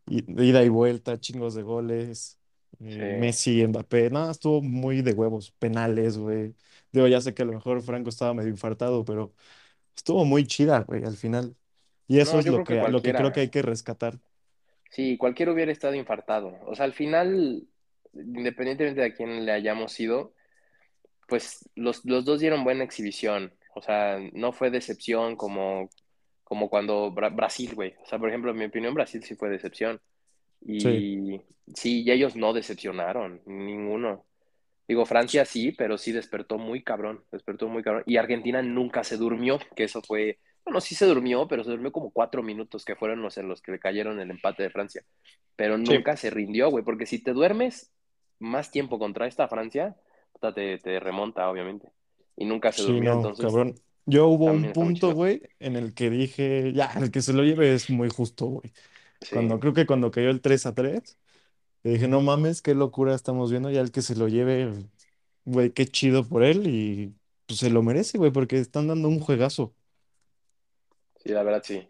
Ida 0.08 0.64
y 0.64 0.70
vuelta, 0.70 1.20
chingos 1.20 1.56
de 1.56 1.64
goles. 1.64 2.40
Sí. 2.88 3.02
eh, 3.02 3.12
Messi, 3.12 3.66
Mbappé, 3.68 4.10
nada, 4.12 4.32
estuvo 4.32 4.62
muy 4.62 5.02
de 5.02 5.14
huevos, 5.14 5.52
penales, 5.52 6.18
güey. 6.18 6.56
Digo, 6.92 7.08
ya 7.08 7.22
sé 7.22 7.34
que 7.34 7.44
a 7.44 7.46
lo 7.46 7.54
mejor 7.54 7.82
Franco 7.82 8.10
estaba 8.10 8.34
medio 8.34 8.50
infartado, 8.50 9.06
pero 9.06 9.34
estuvo 9.96 10.26
muy 10.26 10.48
chida, 10.48 10.82
güey, 10.82 11.04
al 11.06 11.18
final. 11.18 11.56
Y 12.08 12.20
eso 12.20 12.38
No, 12.38 12.40
es 12.40 12.48
lo 12.48 12.64
que 12.64 12.64
que, 12.64 12.88
lo 12.88 13.04
que 13.04 13.16
creo 13.16 13.32
que 13.34 13.42
hay 13.42 13.50
cualquiera. 13.50 13.52
que 13.52 13.62
rescatar. 13.64 14.20
Sí, 14.90 15.18
cualquiera 15.18 15.52
hubiera 15.52 15.72
estado 15.72 15.96
infartado. 15.96 16.58
O 16.66 16.76
sea, 16.76 16.86
al 16.86 16.94
final, 16.94 17.68
independientemente 18.14 19.02
de 19.02 19.08
a 19.08 19.14
quién 19.14 19.46
le 19.46 19.52
hayamos 19.52 20.00
ido, 20.00 20.34
pues 21.28 21.70
los, 21.76 22.04
los 22.06 22.26
dos 22.26 22.40
dieron 22.40 22.64
buena 22.64 22.84
exhibición. 22.84 23.54
O 23.76 23.82
sea, 23.82 24.20
no 24.34 24.52
fue 24.54 24.70
decepción 24.72 25.36
como, 25.36 25.90
como 26.44 26.70
cuando 26.70 27.12
Bra- 27.12 27.36
Brasil, 27.36 27.76
güey. 27.76 27.96
O 28.04 28.06
sea, 28.06 28.20
por 28.20 28.30
ejemplo, 28.30 28.52
en 28.52 28.58
mi 28.58 28.66
opinión, 28.66 28.94
Brasil 28.94 29.24
sí 29.24 29.36
fue 29.36 29.50
decepción. 29.50 30.00
Y 30.62 31.42
sí, 31.76 32.04
y 32.04 32.12
ellos 32.12 32.36
no 32.36 32.54
decepcionaron, 32.54 33.42
ninguno. 33.46 34.26
Digo, 34.88 35.06
Francia 35.06 35.46
sí, 35.46 35.72
pero 35.72 35.98
sí 35.98 36.12
despertó 36.12 36.58
muy 36.58 36.84
cabrón, 36.84 37.24
despertó 37.32 37.68
muy 37.68 37.84
cabrón. 37.84 38.04
Y 38.06 38.18
Argentina 38.18 38.62
nunca 38.62 39.04
se 39.04 39.18
durmió, 39.18 39.60
que 39.76 39.84
eso 39.84 40.02
fue, 40.02 40.40
bueno, 40.64 40.80
sí 40.80 40.96
se 40.96 41.06
durmió, 41.06 41.48
pero 41.48 41.64
se 41.64 41.72
durmió 41.72 41.92
como 41.92 42.12
cuatro 42.12 42.44
minutos, 42.44 42.86
que 42.86 42.96
fueron 42.96 43.22
los 43.22 43.38
en 43.38 43.48
los 43.48 43.62
que 43.62 43.72
le 43.74 43.80
cayeron 43.80 44.20
el 44.20 44.30
empate 44.32 44.64
de 44.64 44.70
Francia. 44.70 45.04
Pero 45.56 45.78
Sí. 45.78 45.84
nunca 45.84 46.16
se 46.18 46.30
rindió, 46.30 46.70
güey, 46.70 46.84
porque 46.84 47.06
si 47.06 47.22
te 47.22 47.34
duermes 47.34 47.92
más 48.40 48.72
tiempo 48.72 49.00
contra 49.00 49.28
esta 49.28 49.48
Francia, 49.48 49.96
te, 50.54 50.78
te 50.80 51.00
remonta, 51.00 51.50
obviamente. 51.50 51.92
Y 52.36 52.46
nunca 52.46 52.72
se 52.72 52.82
sí, 52.82 52.84
durmió, 52.84 53.12
no, 53.12 53.14
entonces 53.14 53.36
cabrón. 53.40 53.76
Yo 54.06 54.28
hubo 54.28 54.46
un 54.52 54.68
también 54.68 54.72
punto, 54.72 55.14
güey, 55.14 55.42
en 55.60 55.76
el 55.76 55.94
que 55.94 56.10
dije, 56.10 56.74
ya, 56.74 56.92
el 56.98 57.12
que 57.12 57.22
se 57.22 57.34
lo 57.34 57.44
lleve 57.44 57.74
es 57.74 57.90
muy 57.90 58.10
justo, 58.10 58.46
güey. 58.48 58.74
Sí, 59.22 59.36
Cuando 59.36 59.60
creo 59.60 59.74
que 59.74 59.86
cuando 59.88 60.12
cayó 60.12 60.30
el 60.32 60.42
3 60.42 60.66
a 60.68 60.76
3, 60.76 61.20
dije, 61.84 62.08
no 62.10 62.22
mames, 62.22 62.62
qué 62.62 62.76
locura 62.76 63.16
estamos 63.16 63.52
viendo, 63.52 63.72
ya 63.72 63.82
el 63.82 63.92
que 63.92 64.02
se 64.04 64.16
lo 64.16 64.28
lleve, 64.30 64.90
güey, 65.46 65.72
qué 65.74 65.88
chido 65.88 66.28
por 66.28 66.44
él 66.44 66.68
y 66.68 67.16
pues 67.48 67.60
se 67.62 67.70
lo 67.72 67.84
merece, 67.84 68.18
güey, 68.20 68.32
porque 68.32 68.60
están 68.60 68.88
dando 68.90 69.10
un 69.10 69.20
juegazo. 69.22 69.76
sí, 71.16 71.30
la 71.30 71.44
verdad 71.44 71.64
sí. 71.64 71.90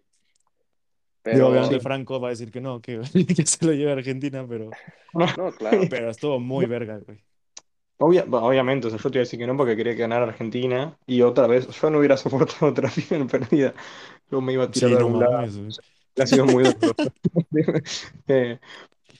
Digo, 1.29 1.47
Pero, 1.47 1.49
obviamente 1.49 1.79
Sí. 1.79 1.79
Franco 1.79 2.19
va 2.19 2.27
a 2.29 2.31
decir 2.31 2.51
que 2.51 2.61
no, 2.61 2.81
que, 2.81 2.99
que 3.35 3.45
se 3.45 3.65
lo 3.65 3.73
lleve 3.73 3.91
a 3.91 3.93
Argentina, 3.95 4.45
pero, 4.47 4.77
no, 5.37 5.51
claro. 5.55 5.89
pero 5.89 6.09
estuvo 6.11 6.39
muy 6.39 6.67
verga, 6.67 6.99
güey. 6.99 7.24
Obvia- 7.97 8.25
obviamente, 8.29 8.87
o 8.87 8.89
sea, 8.89 8.99
yo 8.99 9.09
te 9.09 9.17
iba 9.17 9.21
a 9.21 9.25
decir 9.25 9.39
que 9.39 9.47
no 9.47 9.55
porque 9.55 9.75
quería 9.77 9.93
ganar 9.93 10.21
Argentina 10.21 10.97
y 11.07 11.21
otra 11.21 11.47
vez, 11.47 11.67
yo 11.69 11.89
no 11.89 11.99
hubiera 11.99 12.17
soportado 12.17 12.67
otra 12.71 12.89
final 12.89 13.27
perdida. 13.27 13.73
Yo 14.31 14.41
me 14.41 14.53
iba 14.53 14.65
a 14.65 14.71
tirar 14.71 14.89
Sí, 14.89 14.95
de 14.95 14.97
no 14.97 15.07
algún 15.07 15.19
lado. 15.19 15.33
mames, 15.33 15.57
güey. 15.57 15.75
Ha 16.17 16.27
sido 16.27 16.45
muy 16.45 16.63
doloroso. 16.65 17.13
Eh, 18.27 18.59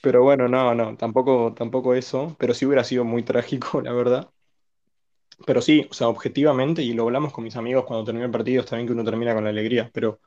pero 0.02 0.22
bueno, 0.24 0.48
no, 0.48 0.74
no, 0.74 0.96
tampoco, 0.96 1.54
tampoco 1.54 1.94
eso, 1.94 2.36
pero 2.38 2.54
sí 2.54 2.66
hubiera 2.66 2.84
sido 2.84 3.04
muy 3.04 3.22
trágico, 3.24 3.80
la 3.82 3.92
verdad. 3.92 4.30
Pero 5.46 5.60
sí, 5.60 5.86
o 5.90 5.94
sea, 5.94 6.08
objetivamente, 6.08 6.82
y 6.82 6.94
lo 6.94 7.04
hablamos 7.04 7.32
con 7.32 7.44
mis 7.44 7.56
amigos 7.56 7.84
cuando 7.84 8.04
terminó 8.04 8.24
el 8.26 8.30
partido, 8.32 8.62
está 8.62 8.76
bien 8.76 8.86
que 8.86 8.92
uno 8.94 9.04
termina 9.04 9.34
con 9.34 9.44
la 9.44 9.50
alegría, 9.50 9.90
pero 9.92 10.20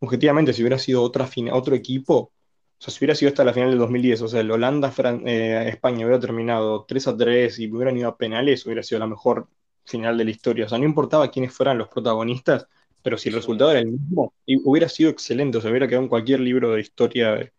objetivamente, 0.00 0.52
si 0.54 0.62
hubiera 0.62 0.78
sido 0.78 1.02
otra 1.02 1.26
fina- 1.26 1.54
otro 1.54 1.74
equipo, 1.76 2.32
o 2.78 2.82
sea, 2.84 2.92
si 2.92 2.98
hubiera 3.00 3.14
sido 3.14 3.30
hasta 3.30 3.44
la 3.44 3.52
final 3.54 3.70
del 3.70 3.78
2010, 3.78 4.20
o 4.22 4.28
sea, 4.28 4.40
el 4.40 4.50
Holanda-España 4.50 6.06
hubiera 6.06 6.20
terminado 6.20 6.84
3 6.86 7.06
a 7.08 7.16
3 7.16 7.58
y 7.58 7.70
hubieran 7.70 7.96
ido 7.96 8.08
a 8.08 8.16
penales, 8.18 8.64
hubiera 8.66 8.82
sido 8.82 8.98
la 9.00 9.06
mejor 9.06 9.48
final 9.84 10.16
de 10.18 10.24
la 10.24 10.30
historia. 10.30 10.66
O 10.66 10.68
sea, 10.68 10.78
no 10.78 10.84
importaba 10.84 11.30
quiénes 11.30 11.52
fueran 11.54 11.78
los 11.78 11.88
protagonistas, 11.88 12.66
pero 13.02 13.16
si 13.18 13.28
el 13.28 13.34
resultado 13.36 13.70
era 13.70 13.80
el 13.80 13.86
mismo, 13.92 14.34
y 14.44 14.56
hubiera 14.64 14.88
sido 14.88 15.10
excelente, 15.10 15.58
o 15.58 15.60
sea, 15.60 15.70
hubiera 15.70 15.88
quedado 15.88 16.02
en 16.04 16.08
cualquier 16.08 16.40
libro 16.40 16.72
de 16.72 16.80
historia 16.80 17.32
de- 17.32 17.52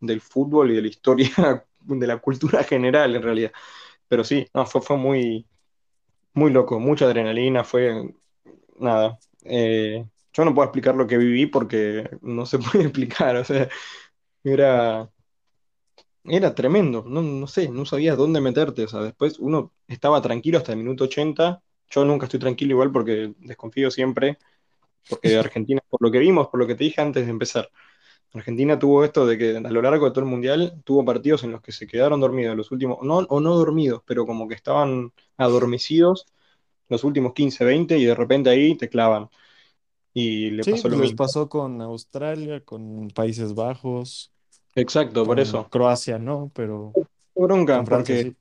del 0.00 0.20
fútbol 0.20 0.70
y 0.72 0.76
de 0.76 0.82
la 0.82 0.88
historia 0.88 1.30
de 1.80 2.06
la 2.06 2.18
cultura 2.18 2.64
general, 2.64 3.16
en 3.16 3.22
realidad. 3.22 3.52
Pero 4.08 4.24
sí, 4.24 4.46
no, 4.54 4.66
fue, 4.66 4.82
fue 4.82 4.96
muy, 4.98 5.46
muy 6.34 6.50
loco, 6.52 6.80
mucha 6.80 7.06
adrenalina, 7.06 7.64
fue 7.64 8.14
nada. 8.78 9.18
eh, 9.44 10.06
yo 10.32 10.44
no 10.44 10.54
puedo 10.54 10.66
explicar 10.66 10.94
lo 10.96 11.06
que 11.06 11.18
viví 11.18 11.46
porque 11.46 12.10
no 12.22 12.46
se 12.46 12.58
puede 12.60 12.84
explicar, 12.86 13.36
o 13.36 13.44
sea, 13.44 13.68
era, 14.44 15.10
era 16.24 16.54
tremendo, 16.54 17.04
no, 17.06 17.20
no 17.22 17.46
sé, 17.46 17.68
no 17.68 17.84
sabías 17.84 18.16
dónde 18.16 18.40
meterte, 18.40 18.84
o 18.84 18.88
sea, 18.88 19.00
después 19.00 19.38
uno 19.38 19.72
estaba 19.88 20.22
tranquilo 20.22 20.58
hasta 20.58 20.72
el 20.72 20.78
minuto 20.78 21.04
80, 21.04 21.62
yo 21.90 22.04
nunca 22.04 22.26
estoy 22.26 22.40
tranquilo 22.40 22.72
igual 22.72 22.90
porque 22.92 23.34
desconfío 23.38 23.90
siempre, 23.90 24.38
porque 25.08 25.36
Argentina, 25.38 25.82
por 25.90 26.02
lo 26.02 26.10
que 26.12 26.18
vimos, 26.20 26.48
por 26.48 26.60
lo 26.60 26.66
que 26.66 26.76
te 26.76 26.84
dije 26.84 27.00
antes 27.02 27.26
de 27.26 27.32
empezar, 27.32 27.70
Argentina 28.34 28.78
tuvo 28.78 29.04
esto 29.04 29.26
de 29.26 29.38
que 29.38 29.56
a 29.58 29.60
lo 29.72 29.82
largo 29.82 30.06
de 30.06 30.12
todo 30.12 30.20
el 30.24 30.30
mundial 30.30 30.82
tuvo 30.84 31.04
partidos 31.04 31.44
en 31.44 31.52
los 31.52 31.62
que 31.62 31.72
se 31.72 31.86
quedaron 31.86 32.20
dormidos, 32.20 32.56
los 32.56 32.72
últimos, 32.72 32.98
no, 33.02 33.18
o 33.18 33.40
no 33.40 33.56
dormidos, 33.56 34.02
pero 34.06 34.26
como 34.26 34.48
que 34.48 34.54
estaban 34.56 35.12
adormecidos 35.38 36.26
los 36.88 37.04
últimos 37.04 37.34
15, 37.34 37.64
20 37.64 37.98
y 37.98 38.04
de 38.06 38.14
repente 38.14 38.50
ahí 38.50 38.76
te 38.76 38.88
clavan. 38.90 39.30
Y 40.14 40.50
le 40.52 40.64
Sí, 40.64 40.66
pasó 40.66 40.88
lo 40.88 40.98
les 40.98 40.98
mismo. 40.98 41.20
pasó 41.20 41.48
con 41.48 41.80
Australia, 41.82 42.64
con 42.64 43.08
Países 43.08 43.54
Bajos, 43.54 44.32
Exacto, 44.74 45.24
por 45.24 45.36
con 45.36 45.38
eso. 45.38 45.68
Croacia, 45.70 46.18
¿no? 46.18 46.50
Pero 46.54 46.92
Bronca, 47.34 47.76
con 47.76 47.86
Francia 47.86 48.14
porque 48.16 48.30
sí. 48.30 48.36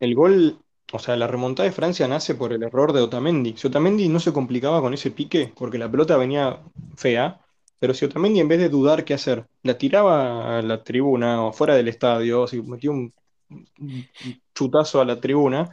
el 0.00 0.14
gol, 0.14 0.58
o 0.92 0.98
sea, 0.98 1.16
la 1.16 1.26
remontada 1.26 1.68
de 1.68 1.74
Francia 1.74 2.08
nace 2.08 2.34
por 2.34 2.52
el 2.52 2.62
error 2.62 2.92
de 2.92 3.00
Otamendi. 3.00 3.54
Si 3.56 3.66
Otamendi 3.66 4.08
no 4.08 4.20
se 4.20 4.32
complicaba 4.32 4.80
con 4.80 4.94
ese 4.94 5.10
pique, 5.10 5.52
porque 5.56 5.78
la 5.78 5.90
pelota 5.90 6.16
venía 6.16 6.60
fea, 6.96 7.40
pero 7.78 7.94
si 7.94 8.04
Otamendi 8.04 8.40
en 8.40 8.48
vez 8.48 8.58
de 8.60 8.68
dudar 8.68 9.04
qué 9.04 9.14
hacer, 9.14 9.46
la 9.62 9.76
tiraba 9.78 10.58
a 10.58 10.62
la 10.62 10.82
tribuna 10.82 11.42
o 11.44 11.52
fuera 11.52 11.74
del 11.74 11.88
estadio, 11.88 12.46
si 12.46 12.62
metió 12.62 12.92
un, 12.92 13.12
un 13.48 14.06
chutazo 14.54 15.00
a 15.00 15.04
la 15.04 15.20
tribuna, 15.20 15.70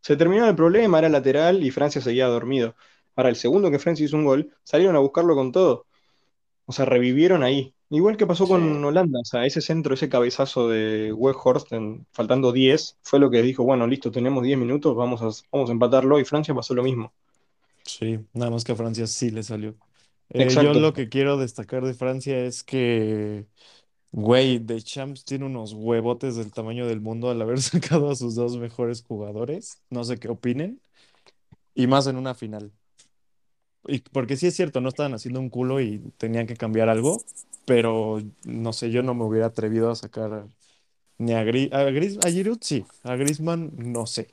se 0.00 0.16
terminó 0.16 0.46
el 0.48 0.54
problema, 0.54 0.98
era 0.98 1.08
lateral 1.08 1.62
y 1.64 1.70
Francia 1.70 2.00
seguía 2.00 2.26
dormido. 2.26 2.74
Ahora, 3.16 3.30
el 3.30 3.36
segundo 3.36 3.70
que 3.70 3.78
Francia 3.78 4.06
hizo 4.06 4.16
un 4.16 4.24
gol, 4.24 4.54
salieron 4.62 4.96
a 4.96 5.00
buscarlo 5.00 5.34
con 5.34 5.50
todo. 5.52 5.86
O 6.68 6.72
sea, 6.72 6.84
revivieron 6.84 7.42
ahí. 7.42 7.74
Igual 7.90 8.16
que 8.18 8.26
pasó 8.26 8.46
Sí. 8.46 8.52
con 8.52 8.84
Holanda, 8.84 9.20
o 9.20 9.24
sea, 9.24 9.46
ese 9.46 9.62
centro, 9.62 9.94
ese 9.94 10.08
cabezazo 10.10 10.68
de 10.68 11.12
Weghorst, 11.14 11.72
en- 11.72 12.06
faltando 12.12 12.52
10, 12.52 12.98
fue 13.02 13.18
lo 13.20 13.30
que 13.30 13.42
dijo, 13.42 13.64
bueno, 13.64 13.86
listo, 13.86 14.10
tenemos 14.12 14.44
10 14.44 14.58
minutos, 14.58 14.94
vamos 14.96 15.22
a, 15.22 15.30
vamos 15.52 15.70
a 15.70 15.72
empatarlo, 15.72 16.20
y 16.20 16.26
Francia 16.26 16.54
pasó 16.54 16.74
lo 16.74 16.82
mismo. 16.84 17.12
Sí, 17.84 18.18
nada 18.34 18.50
más 18.50 18.64
que 18.64 18.72
a 18.72 18.76
Francia 18.76 19.06
sí 19.06 19.30
le 19.30 19.42
salió. 19.42 19.74
Eh, 20.30 20.48
yo 20.50 20.74
lo 20.74 20.92
que 20.92 21.08
quiero 21.08 21.38
destacar 21.38 21.84
de 21.84 21.94
Francia 21.94 22.38
es 22.44 22.62
que, 22.62 23.46
güey, 24.12 24.58
Deschamps 24.58 25.24
tiene 25.24 25.46
unos 25.46 25.74
huevotes 25.74 26.36
del 26.36 26.52
tamaño 26.52 26.86
del 26.86 27.00
mundo 27.00 27.30
al 27.30 27.42
haber 27.42 27.56
sacado 28.02 28.10
a 28.10 28.16
sus 28.16 28.34
dos 28.36 28.58
mejores 28.58 29.02
jugadores. 29.02 29.82
No 29.90 30.04
sé 30.04 30.18
qué 30.18 30.28
opinen. 30.28 30.82
Y 31.74 31.86
más 31.86 32.06
en 32.08 32.16
una 32.16 32.34
final. 32.34 32.72
Y 33.88 34.00
porque 34.00 34.36
sí 34.36 34.46
es 34.46 34.56
cierto, 34.56 34.80
no 34.80 34.88
estaban 34.90 35.14
haciendo 35.14 35.40
un 35.40 35.50
culo 35.50 35.80
y 35.80 36.00
tenían 36.18 36.46
que 36.46 36.56
cambiar 36.56 36.88
algo, 36.90 37.24
pero 37.64 38.20
no 38.44 38.72
sé, 38.74 38.90
yo 38.90 39.02
no 39.02 39.14
me 39.14 39.24
hubiera 39.24 39.46
atrevido 39.46 39.90
a 39.90 39.96
sacar 39.96 40.46
ni 41.18 41.34
a, 41.34 41.44
Gri- 41.44 41.72
a, 41.74 41.84
Gris- 41.90 42.18
a 42.24 42.30
Giroud, 42.30 42.58
sí, 42.62 42.86
a 43.04 43.16
Griezmann, 43.16 43.72
no 43.76 44.06
sé, 44.06 44.28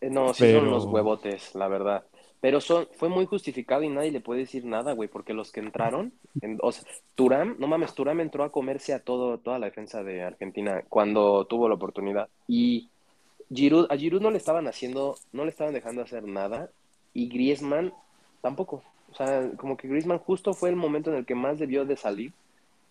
Eh, 0.00 0.10
No, 0.10 0.34
sí 0.34 0.46
son 0.46 0.68
pero 0.70 0.84
huevotes, 0.90 1.54
la 1.54 1.68
verdad. 1.68 2.04
Pero 2.40 2.60
son, 2.60 2.86
fue 2.92 3.08
muy 3.08 3.26
justificado 3.26 3.82
y 3.82 3.88
nadie 3.88 4.10
le 4.12 4.20
puede 4.20 4.40
decir 4.40 4.64
nada, 4.64 4.92
güey, 4.92 5.08
porque 5.08 5.32
los 5.34 5.50
que 5.52 5.60
entraron, 5.60 6.12
en- 6.40 6.58
o 6.62 6.70
sea, 6.72 6.84
Thuram, 7.14 7.56
no 7.58 7.66
mames, 7.66 7.94
Thuram 7.94 8.20
entró 8.20 8.44
a 8.44 8.52
comerse 8.52 8.92
a 8.94 9.00
todo, 9.02 9.38
toda 9.38 9.58
la 9.58 9.66
defensa 9.66 10.02
de 10.02 10.22
Argentina 10.22 10.82
cuando 10.88 11.46
tuvo 11.46 11.68
la 11.68 11.74
oportunidad. 11.76 12.28
Y 12.46 12.90
Giroud, 13.52 13.86
a 13.90 13.96
Giroud 13.96 14.22
no 14.22 14.30
le 14.30 14.38
estaban 14.38 14.68
haciendo, 14.68 15.16
no 15.32 15.44
le 15.44 15.50
estaban 15.50 15.74
dejando 15.74 16.02
hacer 16.02 16.24
nada, 16.24 16.70
y 17.14 17.28
Griezmann 17.28 17.92
tampoco. 18.40 18.82
O 19.10 19.14
sea, 19.14 19.50
como 19.56 19.76
que 19.76 19.88
Griezmann 19.88 20.18
justo 20.18 20.52
fue 20.54 20.68
el 20.68 20.76
momento 20.76 21.10
en 21.10 21.16
el 21.16 21.26
que 21.26 21.34
más 21.34 21.58
debió 21.58 21.84
de 21.84 21.96
salir 21.96 22.32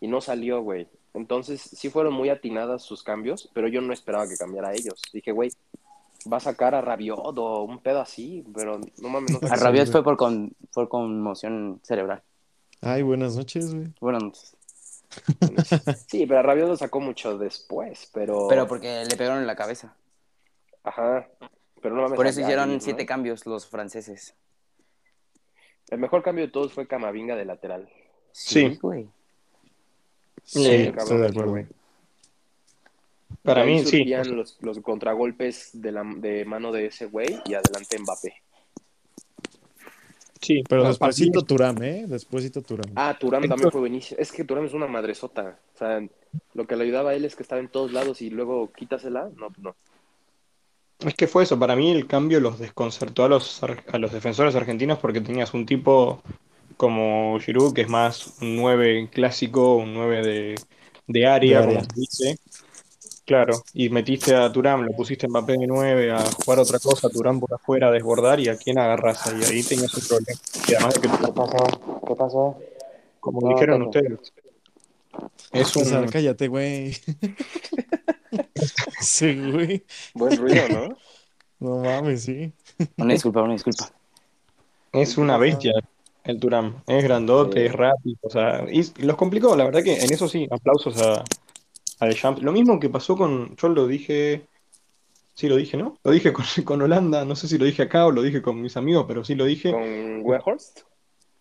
y 0.02 0.08
no 0.08 0.22
salió, 0.22 0.62
güey. 0.62 0.88
Entonces, 1.14 1.62
sí 1.62 1.90
fueron 1.90 2.14
muy 2.14 2.30
atinadas 2.30 2.84
sus 2.84 3.04
cambios, 3.04 3.50
pero 3.54 3.68
yo 3.68 3.82
no 3.82 3.94
esperaba 3.94 4.28
que 4.28 4.38
cambiara 4.38 4.70
a 4.70 4.74
ellos. 4.74 5.02
Dije, 5.14 5.32
güey, 5.32 5.52
va 6.32 6.38
a 6.38 6.42
sacar 6.42 6.76
a 6.76 6.82
Rabiot 6.82 7.38
o 7.38 7.64
un 7.64 7.80
pedo 7.80 8.02
así, 8.02 8.44
pero 8.54 8.80
no 8.98 9.10
mames, 9.10 9.32
no 9.32 9.48
A 9.50 9.56
Rabiot 9.56 9.92
fue 9.92 10.04
por, 10.04 10.18
con, 10.18 10.54
por 10.74 10.90
conmoción 10.90 11.80
cerebral. 11.84 12.22
Ay, 12.82 13.02
buenas 13.02 13.36
noches, 13.36 13.74
güey. 13.74 13.94
Bueno, 14.02 14.32
Sí, 16.08 16.26
pero 16.26 16.40
a 16.40 16.44
Rabiot 16.44 16.68
lo 16.68 16.76
sacó 16.76 17.00
mucho 17.00 17.38
después, 17.38 18.10
pero... 18.14 18.48
pero 18.48 18.68
porque 18.68 19.06
le 19.10 19.16
pegaron 19.16 19.40
en 19.40 19.48
la 19.48 19.56
cabeza. 19.56 19.96
Ajá, 20.84 21.28
pero 21.82 21.96
no 21.96 22.04
mames. 22.04 22.16
Por 22.16 22.28
eso 22.28 22.42
hicieron 22.42 22.80
siete 22.82 23.06
cambios 23.06 23.46
los 23.46 23.68
franceses. 23.68 24.36
El 25.90 26.00
mejor 26.00 26.24
cambio 26.24 26.46
de 26.46 26.52
todos 26.52 26.74
fue 26.74 26.88
Camavinga 26.88 27.36
de 27.36 27.46
lateral. 27.46 27.88
Sí. 28.32 28.78
güey. 28.82 29.08
Sí, 30.44 30.66
Eh, 30.66 30.94
estoy 30.96 31.18
de 31.20 31.28
acuerdo. 31.28 31.52
güey. 31.52 31.66
Para 33.44 33.62
ahí 33.62 33.76
mí, 33.76 33.86
sí. 33.86 34.06
los, 34.06 34.58
los 34.62 34.80
contragolpes 34.80 35.70
de, 35.74 35.92
la, 35.92 36.04
de 36.18 36.46
mano 36.46 36.72
de 36.72 36.88
ese 36.88 37.06
güey 37.08 37.40
y 37.46 37.54
adelante 37.54 37.98
Mbappé. 38.00 38.34
Sí, 40.42 40.64
Pero 40.68 40.82
para 40.84 40.90
despuésito 40.90 41.40
mí- 41.40 41.46
Turam, 41.46 41.84
¿eh? 41.84 42.06
Despuésito 42.08 42.62
Turam. 42.62 42.92
Ah, 42.96 43.16
Turam 43.20 43.48
también 43.48 43.72
fue 43.72 43.82
buenísimo. 43.82 44.20
Es 44.20 44.32
que 44.32 44.44
Turam 44.44 44.66
es 44.66 44.74
una 44.74 44.86
madresota. 44.88 45.58
O 45.74 45.78
sea, 45.78 46.06
lo 46.54 46.68
que 46.68 46.76
le 46.76 46.84
ayudaba 46.84 47.12
a 47.12 47.16
él 47.16 47.26
es 47.26 47.36
que 47.36 47.42
estaba 47.44 47.62
en 47.62 47.70
todos 47.70 47.92
lados 47.94 48.22
y 48.22 48.30
luego 48.30 48.72
quítasela. 48.72 49.30
No, 49.38 49.48
pues 49.50 49.60
no. 49.60 49.76
Es 51.00 51.14
que 51.16 51.28
fue 51.28 51.44
eso, 51.44 51.60
para 51.60 51.76
mí 51.76 51.92
el 51.92 52.08
cambio 52.08 52.40
los 52.40 52.58
desconcertó 52.60 53.26
a 53.26 53.30
los, 53.30 53.62
ar- 53.64 53.84
a 53.92 53.98
los 53.98 54.12
defensores 54.12 54.56
argentinos 54.56 55.00
porque 55.00 55.22
tenías 55.22 55.54
un 55.54 55.66
tipo 55.66 56.22
como 56.78 57.38
Giroud, 57.40 57.74
que 57.74 57.82
es 57.82 57.90
más 57.90 58.34
un 58.42 58.56
9 58.56 59.10
clásico, 59.12 59.76
un 59.76 59.94
9 59.94 60.22
de, 60.24 60.56
de 61.08 61.20
De 61.20 61.28
área, 61.28 61.66
como 61.66 61.82
se 61.84 61.90
dice. 61.96 62.38
Claro, 63.26 63.64
y 63.74 63.90
metiste 63.90 64.36
a 64.36 64.52
Turán, 64.52 64.86
lo 64.86 64.92
pusiste 64.92 65.26
en 65.26 65.32
Mbappé 65.32 65.54
de 65.54 65.66
9 65.68 66.12
a 66.12 66.20
jugar 66.24 66.60
otra 66.60 66.78
cosa, 66.80 67.10
Turán 67.10 67.40
por 67.40 67.54
afuera 67.54 67.88
a 67.88 67.92
desbordar, 67.92 68.40
y 68.40 68.50
a 68.50 68.58
quién 68.58 68.78
agarras 68.78 69.26
ahí, 69.26 69.42
ahí 69.44 69.64
tenías 69.64 69.94
un 69.96 70.08
problema. 70.08 70.40
Y 70.68 70.74
además 70.76 70.94
de 70.94 71.02
que, 71.02 71.08
¿Qué 71.10 71.32
pasó? 71.34 72.02
¿Qué 72.08 72.16
pasó? 72.16 72.58
como 73.20 73.42
No, 73.42 73.50
dijeron 73.56 73.82
ustedes, 73.82 74.32
es 75.52 75.76
un, 75.76 76.08
cállate, 76.08 76.48
güey. 76.48 76.96
Sí, 79.00 79.36
güey. 79.52 79.86
Buen 80.14 80.38
ruido, 80.38 80.68
¿no? 80.70 80.98
No 81.60 81.78
mames, 81.84 82.24
sí. 82.24 82.54
Una 82.98 83.14
disculpa, 83.14 83.42
una 83.42 83.54
disculpa. 83.54 83.90
es 84.92 85.16
¿Qué 85.16 85.22
una 85.22 85.38
bestia 85.38 85.74
el 86.24 86.40
Turán. 86.40 86.84
Es 86.88 87.04
grandote, 87.04 87.60
Sí. 87.62 87.66
es 87.68 87.74
rápido, 87.74 88.18
o 88.24 88.30
sea, 88.30 88.66
y 88.72 88.84
los 89.04 89.16
complicó, 89.16 89.56
la 89.56 89.66
verdad 89.66 89.84
que 89.84 89.94
en 90.04 90.12
eso 90.12 90.28
sí, 90.28 90.48
aplausos 90.50 91.00
a, 91.02 91.24
a 92.00 92.06
Deschamps. 92.08 92.42
Lo 92.42 92.52
mismo 92.52 92.80
que 92.80 92.90
pasó 92.90 93.16
con, 93.16 93.56
yo 93.58 93.70
lo 93.70 93.88
dije, 93.88 94.48
sí 95.36 95.48
lo 95.48 95.56
dije, 95.58 95.78
¿no? 95.78 95.98
Lo 96.04 96.12
dije 96.12 96.34
con, 96.34 96.46
con 96.66 96.82
Holanda, 96.82 97.26
no 97.26 97.36
sé 97.36 97.48
si 97.48 97.58
lo 97.58 97.66
dije 97.66 97.84
acá 97.84 98.06
o 98.08 98.12
lo 98.12 98.22
dije 98.24 98.42
con 98.42 98.62
mis 98.62 98.76
amigos, 98.78 99.06
pero 99.08 99.24
sí 99.24 99.36
lo 99.36 99.46
dije. 99.46 99.72
Con 99.72 100.22
Weghorst. 100.24 100.82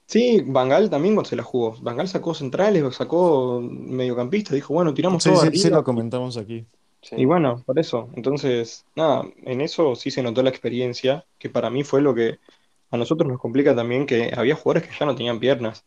Sí, 0.07 0.43
Bangal 0.47 0.91
también 0.91 1.15
cuando 1.15 1.31
se 1.31 1.37
la 1.37 1.43
jugó. 1.43 1.77
Bangal 1.81 2.07
sacó 2.09 2.35
centrales, 2.35 2.95
sacó 2.95 3.61
mediocampistas, 3.63 4.53
dijo, 4.55 4.75
bueno, 4.75 4.93
tiramos 4.93 5.23
Sí, 5.23 5.31
todo 5.31 5.41
sí, 5.41 5.47
arriba. 5.49 5.63
sí 5.63 5.71
lo 5.71 5.83
comentamos 5.83 6.37
aquí. 6.37 6.67
Sí. 7.05 7.17
Y 7.19 7.25
bueno, 7.27 7.63
por 7.67 7.79
eso. 7.79 8.11
Entonces, 8.17 8.87
nada, 8.97 9.25
en 9.45 9.61
eso 9.61 9.95
sí 9.95 10.11
se 10.11 10.23
notó 10.23 10.43
la 10.43 10.51
experiencia, 10.51 11.27
que 11.39 11.51
para 11.51 11.71
mí 11.71 11.85
fue 11.85 12.01
lo 12.01 12.15
que 12.15 12.39
a 12.91 12.97
nosotros 12.97 13.29
nos 13.29 13.41
complica 13.41 13.75
también, 13.77 14.07
que 14.07 14.33
había 14.37 14.57
jugadores 14.57 14.89
que 14.89 14.97
ya 14.99 15.07
no 15.07 15.15
tenían 15.15 15.39
piernas. 15.41 15.85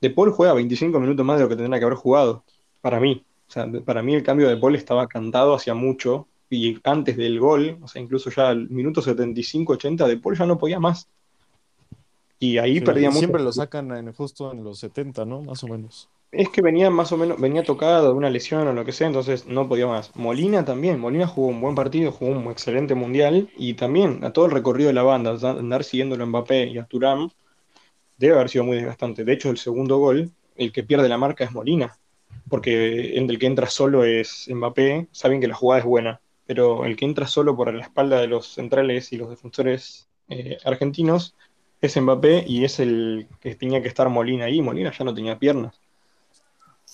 De 0.00 0.10
Paul 0.10 0.30
juega 0.32 0.54
25 0.54 1.00
minutos 1.00 1.24
más 1.24 1.38
de 1.38 1.44
lo 1.44 1.48
que 1.48 1.56
tendría 1.56 1.78
que 1.78 1.84
haber 1.86 1.98
jugado, 1.98 2.44
para 2.82 3.00
mí. 3.00 3.24
O 3.48 3.50
sea, 3.50 3.66
para 3.84 4.02
mí 4.02 4.14
el 4.14 4.22
cambio 4.22 4.48
de 4.48 4.56
Paul 4.58 4.74
estaba 4.76 5.06
cantado 5.08 5.54
hacia 5.54 5.74
mucho, 5.74 6.28
y 6.50 6.78
antes 6.84 7.16
del 7.16 7.40
gol, 7.40 7.78
o 7.82 7.88
sea, 7.88 8.02
incluso 8.02 8.30
ya 8.30 8.48
al 8.50 8.68
minuto 8.70 9.02
75-80, 9.02 10.06
de 10.06 10.18
Paul 10.18 10.36
ya 10.36 10.46
no 10.46 10.58
podía 10.58 10.80
más. 10.80 11.08
Y 12.40 12.58
ahí 12.58 12.78
Sí, 12.78 12.84
perdía 12.84 13.08
y 13.08 13.12
mucho. 13.12 13.20
siempre 13.20 13.42
lo 13.42 13.52
sacan 13.52 13.90
en- 13.92 14.12
justo 14.12 14.52
en 14.52 14.62
los 14.64 14.78
70, 14.78 15.24
¿no? 15.24 15.42
Más 15.42 15.64
o 15.64 15.68
menos. 15.68 16.08
Es 16.30 16.50
que 16.50 16.60
venía 16.60 16.90
más 16.90 17.10
o 17.12 17.16
menos, 17.16 17.40
venía 17.40 17.62
tocado 17.62 18.08
de 18.08 18.14
una 18.14 18.28
lesión 18.28 18.66
o 18.68 18.72
lo 18.74 18.84
que 18.84 18.92
sea, 18.92 19.06
entonces 19.06 19.46
no 19.46 19.68
podía 19.68 19.86
más. 19.86 20.14
Molina 20.14 20.64
también, 20.64 21.00
Molina 21.00 21.26
jugó 21.26 21.48
un 21.48 21.60
buen 21.60 21.74
partido, 21.74 22.12
jugó 22.12 22.32
un 22.32 22.50
excelente 22.50 22.94
mundial 22.94 23.48
y 23.56 23.74
también 23.74 24.22
a 24.24 24.32
todo 24.32 24.44
el 24.46 24.52
recorrido 24.52 24.88
de 24.88 24.94
la 24.94 25.02
banda, 25.02 25.32
andar 25.50 25.84
siguiéndolo 25.84 26.24
a 26.24 26.26
Mbappé 26.26 26.66
y 26.66 26.78
a 26.78 26.84
Thuram, 26.84 27.30
debe 28.18 28.34
haber 28.34 28.50
sido 28.50 28.64
muy 28.64 28.76
desgastante. 28.76 29.24
De 29.24 29.32
hecho, 29.32 29.50
el 29.50 29.58
segundo 29.58 29.98
gol, 29.98 30.30
el 30.56 30.72
que 30.72 30.82
pierde 30.84 31.08
la 31.08 31.18
marca 31.18 31.44
es 31.44 31.52
Molina, 31.52 31.98
porque 32.50 33.16
el 33.16 33.38
que 33.38 33.46
entra 33.46 33.68
solo 33.68 34.04
es 34.04 34.48
Mbappé, 34.50 35.08
saben 35.12 35.40
que 35.40 35.48
la 35.48 35.54
jugada 35.54 35.80
es 35.80 35.86
buena, 35.86 36.20
pero 36.46 36.84
el 36.84 36.96
que 36.96 37.06
entra 37.06 37.26
solo 37.26 37.56
por 37.56 37.72
la 37.72 37.82
espalda 37.82 38.20
de 38.20 38.28
los 38.28 38.48
centrales 38.54 39.12
y 39.12 39.16
los 39.16 39.30
defensores 39.30 40.08
eh, 40.28 40.58
argentinos 40.64 41.36
es 41.80 41.96
Mbappé 42.00 42.44
y 42.46 42.64
es 42.64 42.80
el 42.80 43.28
que 43.40 43.54
tenía 43.54 43.82
que 43.82 43.88
estar 43.88 44.08
Molina 44.10 44.46
ahí, 44.46 44.60
Molina 44.62 44.92
ya 44.92 45.04
no 45.04 45.14
tenía 45.14 45.38
piernas. 45.38 45.80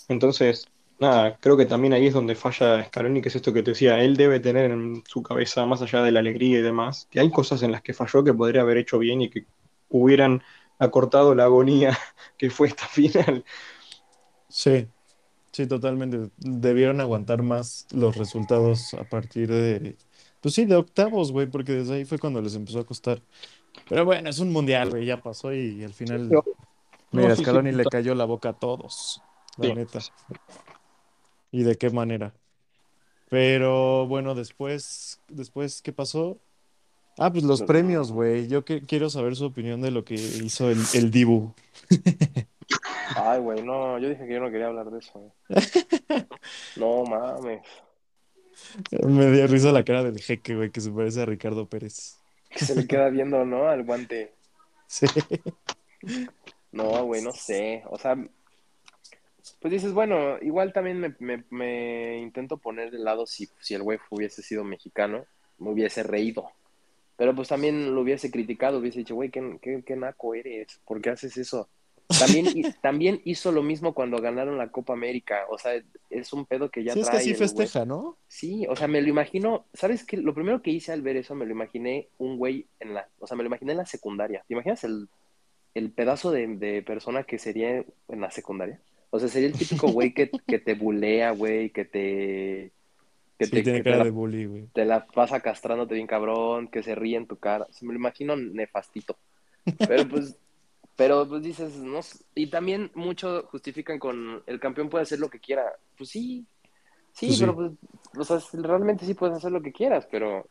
Entonces, 0.09 0.67
nada, 0.99 1.37
creo 1.39 1.57
que 1.57 1.67
también 1.67 1.93
ahí 1.93 2.07
es 2.07 2.15
donde 2.15 2.35
falla 2.35 2.85
Scaloni, 2.85 3.21
que 3.21 3.29
es 3.29 3.37
esto 3.37 3.53
que 3.53 3.63
te 3.63 3.73
decía, 3.73 4.03
él 4.03 4.17
debe 4.17 4.41
tener 4.41 4.71
en 4.71 5.03
su 5.07 5.23
cabeza, 5.23 5.67
más 5.67 5.83
allá 5.83 6.03
de 6.03 6.13
la 6.13 6.21
alegría 6.21 6.59
y 6.59 6.63
demás, 6.63 7.09
que 7.11 7.21
hay 7.21 7.31
cosas 7.31 7.63
en 7.63 7.73
las 7.73 7.83
que 7.83 7.95
falló 7.95 8.25
que 8.25 8.35
podría 8.35 8.63
haber 8.63 8.79
hecho 8.79 8.99
bien 8.99 9.23
y 9.23 9.31
que 9.31 9.47
hubieran 9.89 10.43
acortado 10.79 11.35
la 11.35 11.45
agonía 11.45 11.97
que 12.37 12.51
fue 12.51 12.69
esta 12.69 12.87
final. 12.87 13.45
Sí, 14.49 14.87
sí, 15.53 15.67
totalmente. 15.67 16.31
Debieron 16.37 17.01
aguantar 17.01 17.43
más 17.43 17.87
los 17.93 18.17
resultados 18.17 18.95
a 18.95 19.05
partir 19.05 19.51
de, 19.51 19.97
pues 20.41 20.55
sí, 20.55 20.65
de 20.65 20.77
octavos, 20.77 21.33
güey, 21.33 21.47
porque 21.47 21.73
desde 21.73 21.95
ahí 21.95 22.05
fue 22.05 22.19
cuando 22.19 22.41
les 22.41 22.55
empezó 22.55 22.81
a 22.81 22.87
costar. 22.87 23.21
Pero 23.89 24.05
bueno, 24.05 24.31
es 24.31 24.39
un 24.39 24.53
mundial, 24.53 24.91
güey, 24.91 25.05
ya 25.07 25.21
pasó 25.21 25.53
y 25.53 25.83
al 25.83 25.93
final, 25.93 26.31
mira, 27.11 27.35
Scaloni 27.35 27.73
le 27.73 27.85
cayó 27.87 28.15
la 28.15 28.25
boca 28.25 28.51
a 28.51 28.53
todos, 28.53 29.21
la 29.59 29.67
Sí. 29.69 29.75
neta. 29.75 29.99
¿Y 31.51 31.63
de 31.63 31.77
qué 31.77 31.91
manera? 31.91 32.35
Pero 33.31 34.07
bueno, 34.07 34.35
después, 34.35 35.21
después, 35.29 35.83
¿qué 35.83 35.93
pasó? 35.93 36.39
Ah, 37.19 37.31
pues 37.33 37.45
los 37.45 37.63
premios, 37.63 38.11
güey. 38.13 38.49
Yo 38.49 38.65
que- 38.65 38.83
quiero 38.83 39.09
saber 39.09 39.37
su 39.37 39.45
opinión 39.47 39.81
de 39.81 39.91
lo 39.93 40.05
que 40.05 40.15
hizo 40.15 40.69
el, 40.71 40.79
el 40.95 41.11
Dibu. 41.11 41.55
Ay, 43.17 43.39
güey, 43.41 43.63
no, 43.63 43.99
yo 43.99 44.09
dije 44.09 44.27
que 44.27 44.35
yo 44.35 44.41
no 44.41 44.51
quería 44.51 44.67
hablar 44.67 44.91
de 44.91 44.99
eso. 44.99 45.13
güey. 45.49 46.27
No 46.77 47.05
mames. 47.05 47.63
Me 49.07 49.31
dio 49.31 49.47
risa 49.47 49.73
la 49.73 49.85
cara 49.85 50.03
del 50.03 50.21
jeque, 50.21 50.55
güey, 50.57 50.71
que 50.71 50.81
se 50.81 50.91
parece 50.91 51.23
a 51.23 51.27
Ricardo 51.27 51.69
Pérez. 51.69 52.17
Que 52.51 52.65
se 52.65 52.75
le 52.75 52.87
queda 52.87 53.09
viendo, 53.11 53.45
¿no? 53.45 53.69
Al 53.69 53.85
guante. 53.85 54.33
Sí. 54.87 55.07
No, 56.73 57.05
güey, 57.05 57.23
no 57.23 57.33
sé. 57.33 57.83
O 57.89 57.99
sea, 57.99 58.17
pues 59.61 59.73
dices, 59.73 59.93
bueno, 59.93 60.39
igual 60.43 60.73
también 60.73 61.01
me, 61.01 61.15
me- 61.19 61.45
me 61.51 62.19
intento 62.19 62.57
poner 62.59 62.91
de 62.91 62.99
lado 62.99 63.27
si, 63.27 63.49
si 63.61 63.75
el 63.75 63.83
güey 63.83 63.99
hubiese 64.11 64.43
sido 64.43 64.65
mexicano, 64.65 65.25
me 65.59 65.71
hubiese 65.71 66.03
reído. 66.03 66.51
Pero 67.17 67.35
pues 67.35 67.49
también 67.49 67.95
lo 67.95 68.01
hubiese 68.01 68.31
criticado, 68.31 68.79
hubiese 68.79 69.01
dicho, 69.01 69.15
güey, 69.15 69.31
qué, 69.31 69.59
qué, 69.63 69.83
qué 69.87 69.97
naco 69.97 70.35
eres, 70.35 70.81
¿por 70.85 71.01
qué 71.01 71.11
haces 71.11 71.37
eso? 71.37 71.69
También, 72.19 72.47
hi- 72.47 72.65
también 72.83 73.21
hizo 73.25 73.53
lo 73.53 73.63
mismo 73.63 73.95
cuando 73.95 74.19
ganaron 74.21 74.59
la 74.59 74.71
Copa 74.71 74.93
América. 74.95 75.45
O 75.49 75.59
sea, 75.59 75.73
es 76.11 76.33
un 76.33 76.45
pedo 76.47 76.71
que 76.71 76.83
ya 76.83 76.93
Sí, 76.95 77.01
es 77.01 77.05
que 77.07 77.11
trae 77.11 77.21
así 77.21 77.31
el 77.31 77.37
güey. 77.37 77.49
festeja, 77.49 77.85
¿no? 77.85 78.17
Sí, 78.27 78.67
o 78.69 78.75
sea, 78.75 78.89
me 78.89 79.01
lo 79.01 79.09
imagino, 79.09 79.67
¿sabes 79.75 80.05
qué? 80.05 80.17
Lo 80.17 80.35
primero 80.35 80.61
que 80.61 80.71
hice 80.73 80.91
al 80.93 81.03
ver 81.03 81.17
eso, 81.17 81.35
me 81.37 81.45
lo 81.47 81.53
imaginé 81.53 82.09
un 82.19 82.37
güey 82.37 82.67
en 82.81 82.95
la, 82.95 83.09
o 83.21 83.27
sea, 83.29 83.37
me 83.37 83.45
lo 83.45 83.49
imaginé 83.49 83.73
en 83.73 83.79
la 83.79 83.87
secundaria. 83.87 84.43
¿Te 84.49 84.55
imaginas 84.55 84.83
el, 84.85 85.09
el 85.75 85.93
pedazo 85.93 86.33
de, 86.33 86.47
de 86.49 86.83
persona 86.83 87.23
que 87.25 87.39
sería 87.39 87.79
en 88.09 88.21
la 88.21 88.31
secundaria? 88.33 88.81
O 89.15 89.21
sea, 89.21 89.29
sería 89.29 89.49
el 89.49 89.57
típico 89.57 89.89
güey 89.89 90.13
que, 90.13 90.31
que 90.47 90.59
te 90.59 90.75
bulea, 90.75 91.31
güey, 91.33 91.71
que 91.71 91.85
te, 91.85 92.73
que 93.39 93.47
Sí, 93.47 93.51
te, 93.53 93.63
tiene 93.63 93.83
que 93.83 93.91
te 93.91 93.91
la, 93.91 94.03
de 94.03 94.11
bully, 94.11 94.47
güey. 94.47 94.69
te 94.73 94.85
la 94.85 95.07
pasa 95.07 95.41
castrándote 95.41 95.95
bien 95.95 96.07
cabrón, 96.09 96.69
que 96.69 96.83
se 96.83 96.95
ríe 96.97 97.17
en 97.17 97.27
tu 97.29 97.37
cara. 97.39 97.67
O 97.71 97.73
sea, 97.73 97.87
me 97.87 97.95
lo 97.95 97.99
imagino 98.01 98.37
nefastito. 98.37 99.17
Pero 99.87 100.09
pues, 100.09 100.37
pero 100.97 101.29
pues 101.29 101.43
dices, 101.43 101.77
no, 101.77 102.01
y 102.35 102.49
también 102.49 102.91
mucho 102.95 103.45
justifican 103.51 103.99
con 103.99 104.43
el 104.47 104.61
campeón 104.61 104.91
puede 104.91 105.03
hacer 105.05 105.21
lo 105.21 105.31
que 105.31 105.41
quiera. 105.41 105.65
Pues 105.97 106.11
sí, 106.11 106.47
sí, 107.13 107.27
Pues 107.27 107.39
sí. 107.39 107.41
pero 107.41 107.55
pues, 107.55 107.73
o 108.31 108.41
sea, 108.41 108.61
realmente 108.63 109.07
sí 109.07 109.15
puedes 109.15 109.37
hacer 109.37 109.53
lo 109.53 109.63
que 109.63 109.73
quieras, 109.73 110.07
pero 110.11 110.47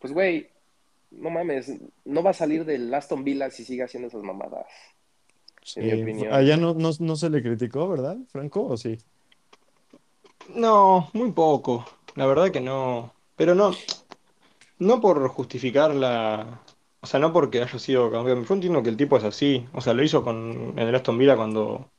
pues 0.00 0.12
güey, 0.12 0.48
no 1.12 1.30
mames, 1.30 1.72
no 2.04 2.22
va 2.22 2.30
a 2.30 2.34
salir 2.34 2.64
del 2.64 2.92
Aston 2.94 3.24
Villa 3.24 3.50
si 3.50 3.64
sigue 3.64 3.84
haciendo 3.84 4.08
esas 4.08 4.22
mamadas. 4.22 4.66
Mi 5.76 5.92
opinión. 6.02 6.32
Allá 6.32 6.56
no, 6.56 6.74
no, 6.74 6.90
no 6.98 7.16
se 7.16 7.30
le 7.30 7.42
criticó, 7.42 7.88
¿verdad, 7.88 8.16
Franco? 8.30 8.66
¿O 8.66 8.76
sí? 8.76 8.98
No, 10.54 11.10
muy 11.12 11.32
poco. 11.32 11.84
La 12.16 12.26
verdad 12.26 12.50
que 12.50 12.60
no. 12.60 13.12
Pero 13.36 13.54
no, 13.54 13.72
no 14.78 15.00
por 15.00 15.28
justificar 15.28 15.94
la. 15.94 16.60
O 17.00 17.06
sea, 17.06 17.20
no 17.20 17.32
porque 17.32 17.62
haya 17.62 17.78
sido 17.78 18.10
campeón. 18.10 18.44
Yo 18.44 18.54
entiendo 18.54 18.82
que 18.82 18.90
el 18.90 18.96
tipo 18.96 19.16
es 19.16 19.24
así. 19.24 19.66
O 19.72 19.80
sea, 19.80 19.94
lo 19.94 20.02
hizo 20.02 20.22
con 20.24 20.74
en 20.76 20.88
el 20.88 20.94
Aston 20.94 21.18
Villa 21.18 21.36
cuando 21.36 21.90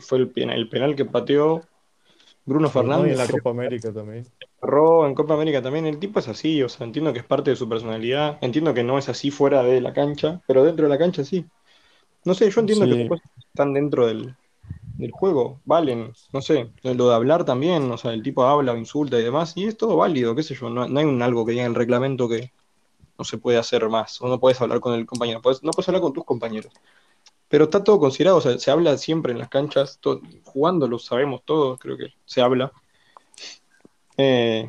fue 0.00 0.18
el 0.18 0.30
penal, 0.30 0.58
el 0.58 0.68
penal 0.68 0.96
que 0.96 1.04
pateó 1.06 1.62
Bruno 2.44 2.68
Sí, 2.68 2.84
¿no? 2.84 3.06
Y 3.06 3.10
Fernández. 3.10 3.12
en 3.12 3.18
la 3.18 3.28
Copa 3.28 3.50
América 3.50 3.92
también. 3.92 4.26
En 5.06 5.14
Copa 5.14 5.34
América 5.34 5.62
también. 5.62 5.86
El 5.86 5.98
tipo 5.98 6.18
es 6.18 6.28
así. 6.28 6.62
O 6.62 6.68
sea, 6.68 6.86
entiendo 6.86 7.12
que 7.12 7.20
es 7.20 7.24
parte 7.24 7.50
de 7.50 7.56
su 7.56 7.68
personalidad. 7.68 8.38
Entiendo 8.40 8.74
que 8.74 8.84
no 8.84 8.98
es 8.98 9.08
así 9.08 9.30
fuera 9.30 9.62
de 9.62 9.80
la 9.80 9.92
cancha, 9.92 10.42
pero 10.46 10.64
dentro 10.64 10.84
de 10.86 10.90
la 10.90 10.98
cancha 10.98 11.24
sí. 11.24 11.46
No 12.24 12.34
sé, 12.34 12.50
yo 12.50 12.60
entiendo 12.60 12.86
que 12.86 13.08
Sí. 13.08 13.22
están 13.48 13.72
dentro 13.74 14.06
del, 14.06 14.34
del 14.98 15.10
juego 15.10 15.60
valen. 15.64 16.12
No 16.32 16.42
sé, 16.42 16.70
lo 16.82 17.08
de 17.08 17.14
hablar 17.14 17.44
también. 17.44 17.90
O 17.90 17.96
sea, 17.96 18.12
el 18.12 18.22
tipo 18.22 18.44
habla 18.44 18.76
insulta 18.76 19.18
y 19.18 19.22
demás. 19.22 19.52
Y 19.56 19.64
es 19.66 19.76
todo 19.76 19.96
válido, 19.96 20.34
qué 20.34 20.42
sé 20.42 20.54
yo. 20.54 20.68
No, 20.70 20.86
no 20.88 21.00
hay 21.00 21.06
un 21.06 21.22
algo 21.22 21.44
que 21.46 21.52
diga 21.52 21.64
en 21.64 21.70
el 21.70 21.74
reglamento 21.76 22.28
que 22.28 22.52
no 23.18 23.24
se 23.24 23.38
puede 23.38 23.58
hacer 23.58 23.88
más. 23.88 24.20
O 24.20 24.28
no 24.28 24.38
puedes 24.40 24.60
hablar 24.60 24.80
con 24.80 24.94
el 24.94 25.06
compañero. 25.06 25.40
Podés- 25.40 25.62
no 25.62 25.70
puedes 25.72 25.88
hablar 25.88 26.02
con 26.02 26.12
tus 26.12 26.24
compañeros. 26.24 26.72
Pero 27.48 27.64
está 27.64 27.82
todo 27.82 27.98
considerado. 27.98 28.36
O 28.38 28.40
sea, 28.40 28.58
se 28.58 28.70
habla 28.70 28.96
siempre 28.98 29.32
en 29.32 29.38
las 29.38 29.48
canchas. 29.48 29.98
to- 30.00 30.20
jugando 30.44 30.86
lo 30.88 30.98
sabemos 30.98 31.42
todos, 31.44 31.78
creo 31.80 31.96
que 31.96 32.08
se 32.24 32.40
habla. 32.42 32.72
Eh, 34.16 34.68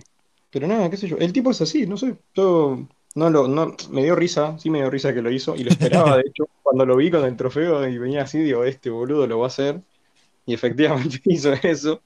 pero 0.49 0.67
nada, 0.67 0.89
qué 0.89 0.97
sé 0.97 1.07
yo. 1.07 1.17
El 1.17 1.33
tipo 1.33 1.51
es 1.51 1.61
así, 1.61 1.85
no 1.85 1.97
sé. 1.97 2.17
Yo 2.33 2.87
no 3.15 3.29
lo, 3.29 3.47
no, 3.47 3.75
me 3.89 4.03
dio 4.03 4.15
risa, 4.15 4.57
sí 4.59 4.69
me 4.69 4.79
dio 4.79 4.89
risa 4.89 5.13
que 5.13 5.21
lo 5.21 5.31
hizo, 5.31 5.55
y 5.55 5.63
lo 5.63 5.69
esperaba, 5.71 6.17
de 6.17 6.23
hecho, 6.27 6.45
cuando 6.63 6.85
lo 6.85 6.95
vi 6.95 7.11
con 7.11 7.25
el 7.25 7.35
trofeo 7.37 7.87
y 7.87 7.97
venía 7.97 8.23
así, 8.23 8.39
digo, 8.39 8.63
este 8.65 8.89
boludo 8.89 9.27
lo 9.27 9.39
va 9.39 9.45
a 9.45 9.47
hacer. 9.47 9.81
Y 10.45 10.53
efectivamente 10.55 11.21
hizo 11.25 11.53
eso. 11.53 12.03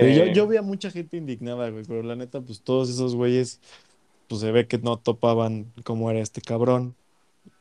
Yo, 0.00 0.26
Eh, 0.26 0.32
yo 0.32 0.46
vi 0.46 0.56
a 0.56 0.62
mucha 0.62 0.90
gente 0.90 1.16
indignada, 1.16 1.70
güey, 1.70 1.84
pero 1.84 2.02
la 2.02 2.16
neta, 2.16 2.40
pues 2.42 2.62
todos 2.62 2.90
esos 2.90 3.14
güeyes, 3.14 3.60
pues 4.28 4.40
se 4.42 4.52
ve 4.52 4.68
que 4.68 4.78
no 4.78 4.98
topaban 4.98 5.72
cómo 5.84 6.10
era 6.10 6.20
este 6.20 6.42
cabrón. 6.42 6.96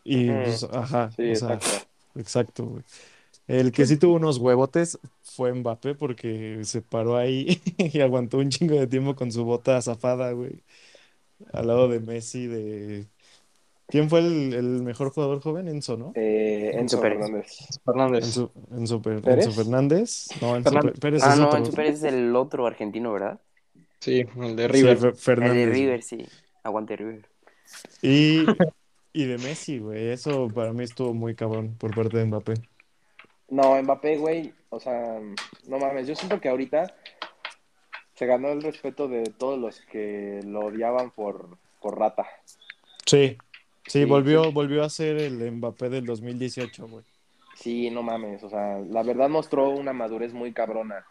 Y 0.04 0.34
pues, 0.34 0.64
ajá, 0.72 1.12
Sí, 1.18 1.24
o 1.30 1.42
sea, 1.42 1.60
exacto. 1.60 1.88
exacto, 2.16 2.66
güey. 2.68 2.84
El 3.48 3.72
que 3.74 3.86
sí 3.88 3.98
tuvo 3.98 4.16
unos 4.16 4.38
huevotes 4.40 5.00
fue 5.24 5.54
Mbappé 5.54 5.96
porque 5.96 6.62
se 6.66 6.82
paró 6.82 7.18
ahí 7.18 7.62
y 7.78 8.02
aguantó 8.02 8.40
un 8.40 8.50
chingo 8.52 8.76
de 8.76 8.88
tiempo 8.88 9.16
con 9.16 9.32
su 9.32 9.46
bota 9.46 9.82
zafada, 9.82 10.32
güey. 10.34 10.64
Al 11.54 11.68
lado 11.68 11.88
de 11.88 12.00
Messi, 12.00 12.48
de... 12.48 13.08
¿Quién 13.88 14.10
fue 14.10 14.20
el, 14.20 14.54
el 14.54 14.66
mejor 14.82 15.12
jugador 15.12 15.42
joven? 15.42 15.68
Enzo, 15.68 15.96
¿no? 15.96 16.12
Eh, 16.16 16.72
Enzo 16.74 17.00
Pérez. 17.00 17.20
Fernández. 17.20 17.58
Fernández. 17.86 18.26
Enzo, 18.26 18.52
Enzo, 18.72 19.02
Per- 19.02 19.22
¿Pérez? 19.22 19.46
Enzo 19.46 19.64
Fernández. 19.64 20.28
No, 20.42 20.56
Enzo 20.56 20.72
Fernández. 20.72 21.00
Pérez 21.00 21.24
Ah, 21.24 21.34
es 21.34 21.40
no, 21.40 21.46
otro. 21.48 21.58
Enzo 21.60 21.72
Pérez 21.74 21.96
es 21.98 22.04
el 22.04 22.36
otro 22.36 22.66
argentino, 22.66 23.14
¿verdad? 23.14 23.40
Sí, 24.00 24.26
el 24.42 24.56
de 24.56 24.64
Sí, 24.66 24.72
River. 24.72 24.98
Fer- 24.98 25.08
El 25.10 25.16
Fernández. 25.16 25.68
de. 25.68 25.74
River, 25.74 26.02
sí. 26.02 26.26
Aguante 26.64 26.96
River. 26.96 27.28
Y, 28.02 28.46
y 29.14 29.26
de 29.26 29.38
Messi, 29.38 29.78
güey. 29.78 30.08
Eso 30.10 30.48
para 30.50 30.74
mí 30.74 30.84
estuvo 30.84 31.14
muy 31.14 31.36
cabrón 31.36 31.76
por 31.78 31.94
parte 31.94 32.18
de 32.18 32.26
Mbappé. 32.26 32.54
No, 33.50 33.80
Mbappé, 33.84 34.18
güey, 34.18 34.52
o 34.70 34.80
sea, 34.80 35.20
no 35.68 35.78
mames, 35.78 36.08
yo 36.08 36.16
siento 36.16 36.42
que 36.42 36.50
ahorita 36.50 36.96
se 38.16 38.26
ganó 38.26 38.50
el 38.50 38.64
respeto 38.64 39.08
de 39.08 39.24
todos 39.32 39.60
los 39.60 39.82
que 39.82 40.42
lo 40.46 40.66
odiaban 40.66 41.12
por, 41.12 41.58
por 41.82 42.00
rata. 42.00 42.26
Sí, 43.06 43.38
sí, 43.88 44.06
Sí, 44.06 44.06
volvió, 44.06 44.52
sí. 44.52 44.52
volvió 44.52 44.84
a 44.84 44.90
ser 44.90 45.18
el 45.20 45.52
Mbappé 45.52 45.90
del 45.90 46.06
2018, 46.06 46.88
güey. 46.88 47.06
Sí, 47.54 47.90
no 47.90 48.04
mames, 48.04 48.44
o 48.44 48.50
sea, 48.50 48.80
la 48.80 49.04
verdad 49.04 49.30
mostró 49.30 49.70
una 49.70 49.94
madurez 49.94 50.34
muy 50.34 50.54
cabrona, 50.54 51.06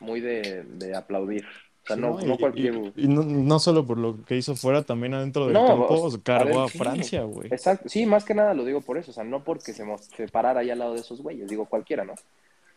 muy 0.00 0.20
de, 0.20 0.64
de 0.64 0.96
aplaudir. 0.96 1.46
O 1.84 1.86
sea, 1.86 1.96
Sí, 1.96 1.96
no, 1.96 2.20
no 2.22 2.38
cualquier... 2.38 2.94
y 2.96 3.08
no, 3.08 3.22
no 3.24 3.58
solo 3.58 3.86
por 3.86 3.98
lo 3.98 4.24
que 4.24 4.36
hizo 4.36 4.56
fuera, 4.56 4.82
también 4.84 5.14
adentro 5.14 5.46
del 5.48 5.62
campo 5.62 6.02
o 6.02 6.10
sea, 6.10 6.20
cargó 6.22 6.60
a 6.60 6.68
ver. 6.68 6.70
Francia, 6.70 7.22
güey. 7.24 7.50
Exacto, 7.50 7.88
sí, 7.88 8.06
más 8.06 8.24
que 8.24 8.34
nada 8.34 8.54
lo 8.54 8.64
digo 8.64 8.80
por 8.82 8.98
eso, 8.98 9.10
o 9.10 9.14
sea, 9.14 9.24
no 9.24 9.44
porque 9.44 9.72
se, 9.72 9.84
se 9.98 10.28
parara 10.28 10.60
ahí 10.60 10.70
al 10.70 10.78
lado 10.80 10.94
de 10.94 11.00
esos 11.00 11.22
güeyes, 11.22 11.48
digo 11.48 11.66
cualquiera, 11.66 12.04
¿no? 12.04 12.14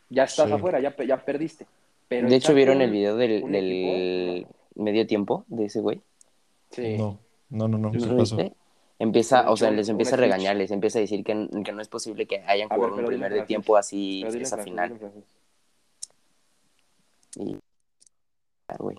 Ya 0.10 0.26
estás 0.26 0.52
afuera, 0.52 0.80
ya, 0.82 0.96
ya 1.06 1.24
perdiste. 1.26 1.68
Pero 2.08 2.30
De 2.30 2.36
hecho, 2.36 2.54
¿vieron 2.54 2.82
el 2.82 2.92
video 2.92 3.18
del, 3.18 3.52
del 3.52 4.48
medio 4.76 5.06
tiempo 5.08 5.44
de 5.48 5.66
ese 5.66 5.82
güey? 5.82 6.02
Sí. 6.72 6.98
No, 6.98 7.20
no, 7.50 7.68
no, 7.68 7.78
no, 7.78 7.92
¿qué 7.92 7.98
¿No 8.00 8.06
lo 8.08 8.18
pasó? 8.18 8.38
Empieza, 9.00 9.52
o 9.52 9.58
sea, 9.58 9.70
les 9.70 9.90
empieza 9.90 10.16
a 10.16 10.18
regañar, 10.18 10.56
les 10.56 10.72
empieza 10.72 10.98
a 10.98 11.02
decir 11.02 11.24
que, 11.24 11.48
que 11.64 11.72
no 11.72 11.82
es 11.82 11.88
posible 11.88 12.26
que 12.26 12.40
hayan 12.48 12.68
ver, 12.68 12.78
jugado 12.78 12.96
pero 12.96 13.08
un 13.08 13.14
primer 13.14 13.34
de 13.34 13.44
tiempo 13.44 13.78
así 13.78 14.24
esa 14.24 14.58
final. 14.58 14.98
Y, 17.36 17.58
ah, 18.68 18.76
güey. 18.80 18.98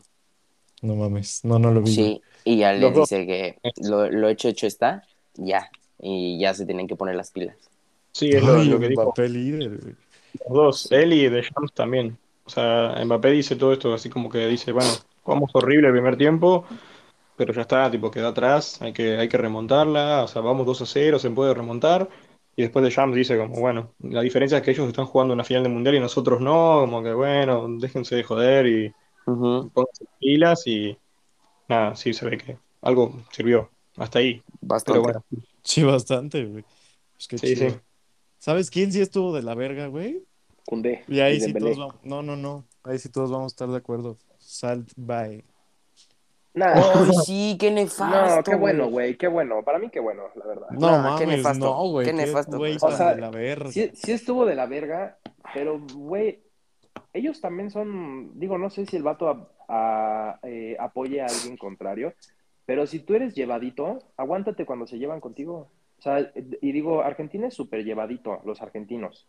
No 0.83 0.95
mames, 0.95 1.45
no, 1.45 1.59
no 1.59 1.73
lo 1.73 1.83
vi. 1.83 1.93
Sí, 1.93 2.23
y 2.45 2.59
ya 2.59 2.73
les 2.73 2.95
dice 2.95 3.27
que 3.27 3.59
lo, 3.83 4.09
lo 4.09 4.29
hecho, 4.29 4.49
hecho 4.49 4.69
está, 4.69 5.05
ya. 5.35 5.69
Y 5.99 6.39
ya 6.39 6.55
se 6.55 6.65
tienen 6.65 6.87
que 6.87 6.95
poner 6.95 7.17
las 7.17 7.33
pilas. 7.33 7.57
Sí, 8.13 8.31
es 8.31 8.43
lo, 8.43 8.55
Ay, 8.57 8.69
lo 8.69 8.79
que 8.79 8.89
dijo 8.89 9.03
Mbappé 9.03 9.29
líder, 9.29 9.81
güey. 9.81 9.95
los 10.45 10.57
dos. 10.57 10.93
Él 10.93 11.13
y 11.13 11.29
Deschamps 11.29 11.73
también. 11.73 12.17
O 12.49 12.51
sea, 12.51 12.97
Mbappé 13.05 13.31
dice 13.33 13.57
todo 13.57 13.73
esto 13.75 13.93
así 13.95 14.09
como 14.11 14.31
que 14.31 14.47
dice, 14.49 14.73
bueno, 14.73 15.07
jugamos 15.23 15.51
horrible 15.55 15.89
el 15.89 15.93
primer 15.95 16.17
tiempo, 16.17 16.65
pero 17.37 17.53
ya 17.55 17.63
está, 17.63 17.91
tipo, 17.91 18.11
quedó 18.11 18.29
atrás, 18.29 18.81
hay 18.83 18.93
que, 18.93 19.19
hay 19.19 19.29
que 19.29 19.39
remontarla, 19.39 20.25
o 20.25 20.29
sea, 20.29 20.43
vamos 20.43 20.67
2 20.67 20.83
a 20.83 20.87
0, 20.87 21.19
se 21.19 21.31
puede 21.31 21.55
remontar. 21.55 22.09
Y 22.57 22.63
después 22.63 22.85
Deschamps 22.85 23.17
dice 23.17 23.39
como, 23.39 23.61
bueno, 23.61 23.95
la 24.01 24.23
diferencia 24.23 24.59
es 24.59 24.65
que 24.65 24.73
ellos 24.73 24.89
están 24.89 25.07
jugando 25.07 25.35
una 25.35 25.45
final 25.45 25.63
de 25.65 25.69
mundial 25.71 25.97
y 25.97 26.01
nosotros 26.01 26.41
no, 26.41 26.81
como 26.83 27.03
que 27.05 27.13
bueno, 27.15 27.67
déjense 27.79 28.17
de 28.17 28.25
joder 28.25 28.67
y 28.67 28.95
Ujú, 29.29 29.71
pónganse 29.73 30.07
pilas 30.19 30.67
y 30.67 30.99
nada, 31.69 31.97
sí 31.97 32.13
se 32.15 32.27
ve 32.29 32.39
que 32.39 32.59
algo 32.83 33.25
sirvió 33.33 33.71
hasta 33.99 34.21
ahí. 34.21 34.43
Pero 34.85 35.01
Bastante. 35.01 35.03
bueno, 35.03 35.25
Sí, 35.65 35.83
bastante, 35.83 36.45
güey. 36.47 36.65
Pues 37.17 37.29
Sí, 37.35 37.55
chido. 37.55 37.69
sí. 37.71 37.81
¿Sabes 38.39 38.71
quién 38.71 38.93
sí 38.93 39.01
estuvo 39.03 39.35
de 39.35 39.43
la 39.43 39.55
verga, 39.57 39.89
güey? 39.89 40.27
Koundé 40.69 41.03
Y 41.09 41.21
ahí 41.21 41.37
y 41.37 41.41
sí 41.41 41.47
Dembélé. 41.47 41.75
todos 41.75 41.79
vamos. 41.79 42.05
No, 42.05 42.23
no, 42.23 42.37
no. 42.37 42.65
Ahí 42.85 42.99
sí 42.99 43.09
todos 43.09 43.31
vamos 43.31 43.53
a 43.53 43.55
estar 43.55 43.69
de 43.69 43.79
acuerdo. 43.79 44.19
Salt 44.39 44.91
by. 44.97 45.43
Nah, 46.53 46.75
¡Ay, 46.75 46.83
sí! 47.25 47.57
¡Qué 47.59 47.71
nefasto! 47.71 48.37
no, 48.37 48.43
qué 48.43 48.55
bueno, 48.55 48.91
güey, 48.91 49.17
qué 49.17 49.29
bueno. 49.29 49.63
Para 49.65 49.79
mí, 49.79 49.89
qué 49.91 50.01
bueno, 50.01 50.25
la 50.35 50.47
verdad. 50.47 50.67
No 50.73 50.91
Nah, 50.91 51.17
qué 51.17 51.25
mames, 51.25 51.37
nefasto, 51.39 51.65
no, 51.65 51.89
güey. 51.91 52.05
qué 52.07 52.11
Qué 52.13 52.17
nefasto, 52.19 52.59
O 52.59 52.91
sea, 52.91 53.15
de 53.15 53.21
la 53.21 53.31
verga. 53.31 53.71
Sí, 53.71 53.91
sí 53.95 54.13
estuvo 54.13 54.45
de 54.45 54.55
la 54.55 54.67
verga, 54.67 55.19
pero, 55.55 55.81
güey, 55.95 56.43
ellos 57.15 57.41
también 57.41 57.71
son, 57.71 58.39
digo, 58.39 58.59
no 58.59 58.69
sé 58.71 58.85
si 58.87 58.97
el 58.97 59.03
vato 59.03 59.29
a- 59.29 59.49
a- 59.69 60.39
eh, 60.43 60.77
apoye 60.79 61.21
a 61.23 61.27
alguien 61.27 61.57
contrario, 61.57 62.13
pero 62.67 62.87
si 62.87 62.99
tú 63.01 63.15
eres 63.15 63.35
llevadito, 63.35 64.01
aguántate 64.17 64.67
cuando 64.67 64.87
se 64.87 64.99
llevan 64.99 65.21
contigo. 65.21 65.71
O 65.99 66.03
sea, 66.03 66.31
y 66.61 66.73
digo, 66.73 67.03
Argentina 67.03 67.47
es 67.49 67.55
súper 67.55 67.85
llevadito, 67.85 68.41
los 68.45 68.61
argentinos. 68.63 69.27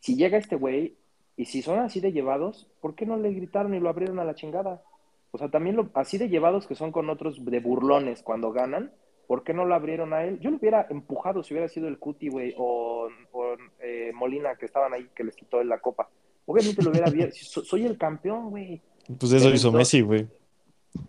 Si 0.00 0.16
llega 0.16 0.38
este 0.38 0.56
güey, 0.56 0.96
y 1.36 1.46
si 1.46 1.62
son 1.62 1.78
así 1.78 2.00
de 2.00 2.12
llevados, 2.12 2.66
¿por 2.80 2.94
qué 2.94 3.06
no 3.06 3.16
le 3.16 3.32
gritaron 3.32 3.74
y 3.74 3.80
lo 3.80 3.88
abrieron 3.88 4.18
a 4.18 4.24
la 4.24 4.34
chingada? 4.34 4.82
O 5.30 5.38
sea, 5.38 5.48
también 5.48 5.76
lo, 5.76 5.88
así 5.94 6.18
de 6.18 6.28
llevados 6.28 6.66
que 6.66 6.74
son 6.74 6.90
con 6.92 7.08
otros 7.08 7.42
de 7.44 7.60
burlones 7.60 8.22
cuando 8.22 8.52
ganan, 8.52 8.92
¿por 9.26 9.44
qué 9.44 9.54
no 9.54 9.64
lo 9.64 9.74
abrieron 9.74 10.12
a 10.12 10.24
él? 10.24 10.40
Yo 10.40 10.50
lo 10.50 10.56
hubiera 10.56 10.86
empujado 10.90 11.42
si 11.42 11.54
hubiera 11.54 11.68
sido 11.68 11.86
el 11.88 11.98
Cuti, 11.98 12.28
güey, 12.28 12.52
o, 12.58 13.08
o, 13.32 13.44
eh, 13.80 14.10
Molina, 14.14 14.56
que 14.56 14.66
estaban 14.66 14.92
ahí, 14.92 15.08
que 15.14 15.24
les 15.24 15.36
quitó 15.36 15.62
la 15.62 15.78
copa. 15.78 16.08
Obviamente 16.46 16.82
lo 16.82 16.90
hubiera 16.90 17.06
abierto. 17.06 17.36
Soy 17.40 17.86
el 17.86 17.96
campeón, 17.96 18.50
güey. 18.50 18.80
Pues 19.18 19.32
eso 19.32 19.44
Pero 19.44 19.54
hizo 19.54 19.68
entonces- 19.68 19.74
Messi, 19.74 20.00
güey. 20.02 20.26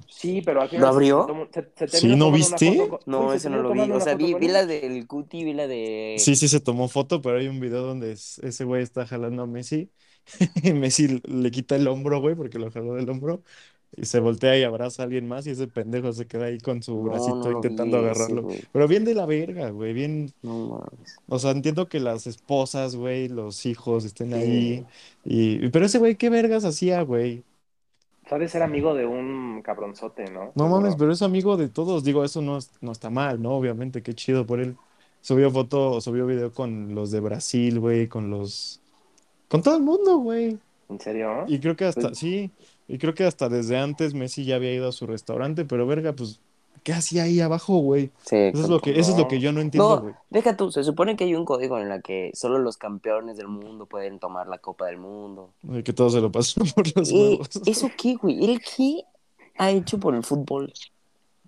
Sí, 0.08 0.42
pero 0.44 0.62
al 0.62 0.70
final. 0.70 0.82
¿Lo 0.84 0.88
abrió? 0.90 1.22
Se, 1.22 1.28
tomó- 1.28 1.48
se- 1.76 1.88
se 1.88 1.98
Sí, 2.00 2.16
¿no 2.16 2.32
viste? 2.32 2.76
foto 2.88 3.00
No, 3.06 3.34
ese 3.34 3.50
no 3.50 3.62
lo 3.62 3.72
vi. 3.72 3.80
O 3.92 4.00
sea, 4.00 4.16
vi, 4.16 4.34
la 4.48 4.66
del 4.66 5.08
Cuti, 5.08 5.44
vi 5.44 5.54
la 5.54 5.68
de... 5.68 6.16
Sí, 6.20 6.36
sí 6.36 6.48
se 6.48 6.60
tomó 6.60 6.88
foto, 6.88 7.22
pero 7.22 7.38
hay 7.40 7.48
un 7.48 7.60
video 7.60 7.82
donde 7.84 8.12
es- 8.12 8.40
ese 8.40 8.64
güey 8.66 8.84
está 8.84 9.06
jalando 9.08 9.44
a 9.44 9.48
Messi. 9.48 9.90
Y 10.64 10.74
Messi 10.74 11.22
le 11.26 11.52
quita 11.52 11.76
el 11.76 11.88
hombro, 11.88 12.22
güey, 12.22 12.36
porque 12.36 12.60
lo 12.60 12.70
jaló 12.72 12.94
del 12.96 13.10
hombro. 13.10 13.44
Y 13.98 14.06
se 14.06 14.20
voltea 14.22 14.58
y 14.58 14.64
abraza 14.64 15.02
a 15.02 15.06
alguien 15.06 15.28
más. 15.28 15.48
Y 15.48 15.52
ese 15.52 15.68
pendejo 15.68 16.14
se 16.14 16.26
queda 16.28 16.46
ahí 16.46 16.60
con 16.60 16.82
su 16.84 16.96
No, 16.96 17.04
bracito 17.04 17.50
no 17.50 17.52
intentando 17.52 17.98
agarrarlo. 17.98 18.48
Pero 18.72 18.88
bien 18.88 19.04
de 19.06 19.16
la 19.16 19.26
verga, 19.26 19.72
güey. 19.72 19.94
Bien. 19.94 20.32
No 20.44 20.70
mames. 20.70 21.18
O 21.28 21.40
sea, 21.40 21.52
entiendo 21.52 21.90
que 21.90 22.00
las 22.00 22.28
esposas, 22.28 22.96
güey, 22.96 23.28
los 23.28 23.66
hijos 23.66 24.06
estén 24.06 24.30
Sí. 24.30 24.34
ahí. 24.34 24.86
Y... 25.26 25.70
Pero 25.70 25.86
ese 25.86 26.00
güey, 26.00 26.16
¿qué 26.16 26.30
vergas 26.30 26.64
hacía, 26.64 27.02
güey? 27.02 27.44
Sabe 28.32 28.48
ser 28.48 28.64
amigo 28.64 28.96
de 28.96 29.06
un 29.06 29.62
cabronzote, 29.62 30.32
¿no? 30.32 30.54
No 30.56 30.70
mames, 30.70 30.96
pero 30.96 31.12
es 31.12 31.22
amigo 31.22 31.58
de 31.58 31.68
todos. 31.68 32.06
Digo, 32.06 32.24
eso 32.24 32.42
no, 32.42 32.58
es- 32.60 32.72
no 32.80 32.94
está 32.94 33.10
mal, 33.10 33.42
¿no? 33.42 33.52
Obviamente, 33.52 34.02
qué 34.02 34.14
chido 34.14 34.46
por 34.46 34.62
él. 34.62 34.78
Subió 35.20 35.52
foto, 35.52 36.00
subió 36.00 36.26
video 36.26 36.54
con 36.54 36.96
los 36.96 37.12
de 37.12 37.20
Brasil, 37.20 37.78
güey, 37.82 38.08
con 38.08 38.30
los... 38.30 38.80
Con 39.50 39.62
todo 39.62 39.76
el 39.76 39.84
mundo, 39.84 40.20
güey. 40.20 40.58
¿En 40.88 41.00
serio? 41.02 41.44
Y 41.46 41.60
creo 41.60 41.76
que 41.76 41.84
hasta, 41.84 42.04
Pues- 42.04 42.20
sí, 42.20 42.52
y 42.88 43.00
creo 43.00 43.14
que 43.14 43.26
hasta 43.26 43.50
desde 43.50 43.78
antes 43.78 44.14
Messi 44.14 44.46
ya 44.46 44.56
había 44.56 44.74
ido 44.74 44.88
a 44.88 44.94
su 44.94 45.08
restaurante, 45.08 45.66
pero 45.66 45.86
verga, 45.86 46.14
pues, 46.14 46.40
¿qué 46.84 46.93
hacía 46.93 47.24
ahí 47.24 47.39
abajo, 47.41 47.78
güey? 47.78 48.11
Sí, 48.24 48.36
Eso 48.36 48.63
es 48.63 48.69
lo 48.69 48.80
que, 48.80 48.99
eso 48.99 49.11
es 49.11 49.17
lo 49.17 49.28
que 49.28 49.39
yo 49.39 49.51
no 49.51 49.61
entiendo, 49.61 49.95
No, 49.97 50.01
güey. 50.01 50.13
deja 50.30 50.57
tú, 50.57 50.72
se 50.72 50.84
supone 50.84 51.15
que 51.15 51.26
hay 51.26 51.36
un 51.36 51.45
código 51.45 51.78
en 51.80 51.91
el 51.91 52.01
que 52.01 52.32
solo 52.34 52.57
los 52.59 52.78
campeones 52.78 53.38
del 53.38 53.47
mundo 53.47 53.86
pueden 53.86 54.19
tomar 54.19 54.47
la 54.47 54.57
Copa 54.57 54.88
del 54.88 54.97
Mundo. 54.97 55.51
Que 55.84 55.93
todo 55.93 56.09
se 56.09 56.22
lo 56.22 56.32
pasan 56.32 56.65
por 56.76 56.86
los 56.97 57.11
¿Y 57.11 57.15
huevos. 57.32 57.49
eso 57.65 57.89
qué, 57.97 58.15
güey? 58.15 58.43
¿El 58.43 58.59
qué 58.61 59.03
ha 59.57 59.69
hecho 59.72 59.99
por 59.99 60.15
el 60.15 60.24
fútbol? 60.24 60.74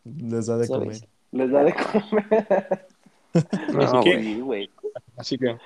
Les 0.06 0.46
da 0.48 0.58
de 0.58 0.68
¿Sabes? 0.68 1.00
comer. 1.02 1.10
Les 1.32 1.52
da 1.52 1.64
de 1.64 1.74
comer. 1.74 2.88
Así 3.80 4.38
No, 4.40 4.46
güey. 4.46 4.70
así 5.18 5.38
que, 5.40 5.58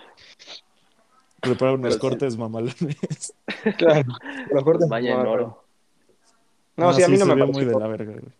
Prepara 1.41 1.73
unos 1.73 1.81
Pero 1.83 1.93
sí. 1.93 1.99
cortes 1.99 2.37
mamalones. 2.37 3.33
claro, 3.77 4.03
los 4.51 4.63
cortes. 4.63 4.87
Vaya 4.89 5.11
en 5.15 5.23
no, 5.23 5.31
oro. 5.31 5.63
No, 6.77 6.93
sí, 6.93 7.03
a 7.03 7.07
mí 7.09 7.17
no 7.17 7.25
me 7.25 7.35
vio 7.35 7.45
pareció. 7.45 7.63
muy 7.65 7.73
de 7.73 7.79
la 7.79 7.87
verga, 7.87 8.11
güey. 8.13 8.33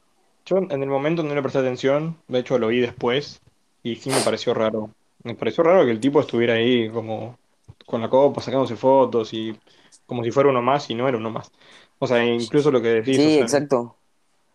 Yo 0.47 0.57
en 0.57 0.81
el 0.83 0.89
momento 0.89 1.23
no 1.23 1.35
le 1.35 1.41
presté 1.41 1.59
atención, 1.59 2.17
de 2.27 2.39
hecho 2.39 2.57
lo 2.57 2.67
vi 2.69 2.79
después 2.79 3.41
y 3.83 3.97
sí 3.97 4.09
me 4.11 4.21
pareció 4.21 4.53
raro. 4.53 4.95
Me 5.23 5.35
pareció 5.35 5.63
raro 5.63 5.85
que 5.85 5.91
el 5.91 5.99
tipo 5.99 6.19
estuviera 6.21 6.53
ahí 6.55 6.89
como 6.89 7.37
con 7.85 8.01
la 8.01 8.09
copa 8.09 8.41
sacándose 8.41 8.75
fotos 8.77 9.33
y 9.33 9.57
como 10.05 10.23
si 10.23 10.31
fuera 10.31 10.49
uno 10.49 10.61
más 10.61 10.89
y 10.89 10.95
no 10.95 11.07
era 11.07 11.17
uno 11.17 11.29
más. 11.31 11.51
O 11.99 12.07
sea, 12.07 12.23
incluso 12.25 12.71
lo 12.71 12.81
que 12.81 12.89
decís, 12.89 13.25
o 13.25 13.29
Sí, 13.29 13.37
sea, 13.37 13.51
exacto. 13.51 13.99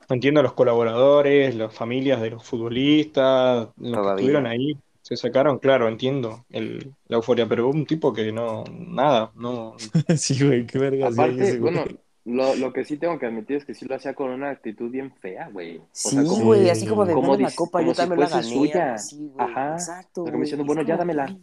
entiendo 0.09 0.41
a 0.41 0.43
los 0.43 0.53
colaboradores, 0.55 1.55
las 1.55 1.75
familias 1.75 2.21
de 2.21 2.31
los 2.31 2.45
futbolistas, 2.45 3.69
los 3.77 4.01
que 4.01 4.09
estuvieron 4.09 4.47
ahí, 4.47 4.77
se 5.03 5.17
sacaron, 5.17 5.59
claro, 5.59 5.89
entiendo 5.89 6.45
el, 6.51 6.95
la 7.09 7.17
euforia, 7.17 7.49
pero 7.49 7.69
un 7.69 7.87
tipo 7.87 8.13
que 8.13 8.33
no, 8.33 8.65
nada, 8.71 9.33
no, 9.35 9.77
Sí, 10.19 10.39
güey, 10.45 10.67
qué 10.67 10.79
verga 10.79 11.09
Aparte, 11.09 11.59
güey. 11.59 11.59
bueno, 11.59 11.85
lo, 12.25 12.55
lo 12.57 12.73
que 12.73 12.85
sí 12.85 12.97
tengo 12.99 13.19
que 13.19 13.27
admitir 13.27 13.57
es 13.57 13.65
que 13.65 13.75
sí 13.75 13.85
lo 13.87 13.95
hacía 13.97 14.15
con 14.15 14.31
una 14.31 14.51
actitud 14.51 14.91
bien 14.91 15.13
fea, 15.21 15.49
güey. 15.53 15.79
O 15.79 15.89
Sí, 15.93 16.11
sea, 16.11 16.23
como, 16.25 16.45
güey, 16.45 16.63
Sí, 16.65 16.71
así 16.71 16.87
como 16.87 17.05
de 17.05 17.15
como 17.15 17.33
dame 17.33 17.45
la 17.45 17.51
copa, 17.55 17.79
como 17.81 17.91
yo 17.91 17.95
si 17.95 18.01
también 18.01 18.21
la 18.21 18.29
fuese 18.29 18.49
gané. 18.49 18.57
suya. 18.57 18.97
güey. 19.19 19.31
Ajá. 19.39 19.73
Exacto, 19.73 20.23
O 20.23 20.25
sea, 20.25 20.31
como 20.33 20.39
güey. 20.39 20.41
diciendo, 20.43 20.63
Es 20.63 20.67
bueno, 20.67 20.83
ya 20.83 20.97
dámela. 20.97 21.37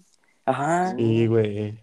Ajá. 0.46 0.96
Sí, 0.96 1.28
güey. 1.28 1.78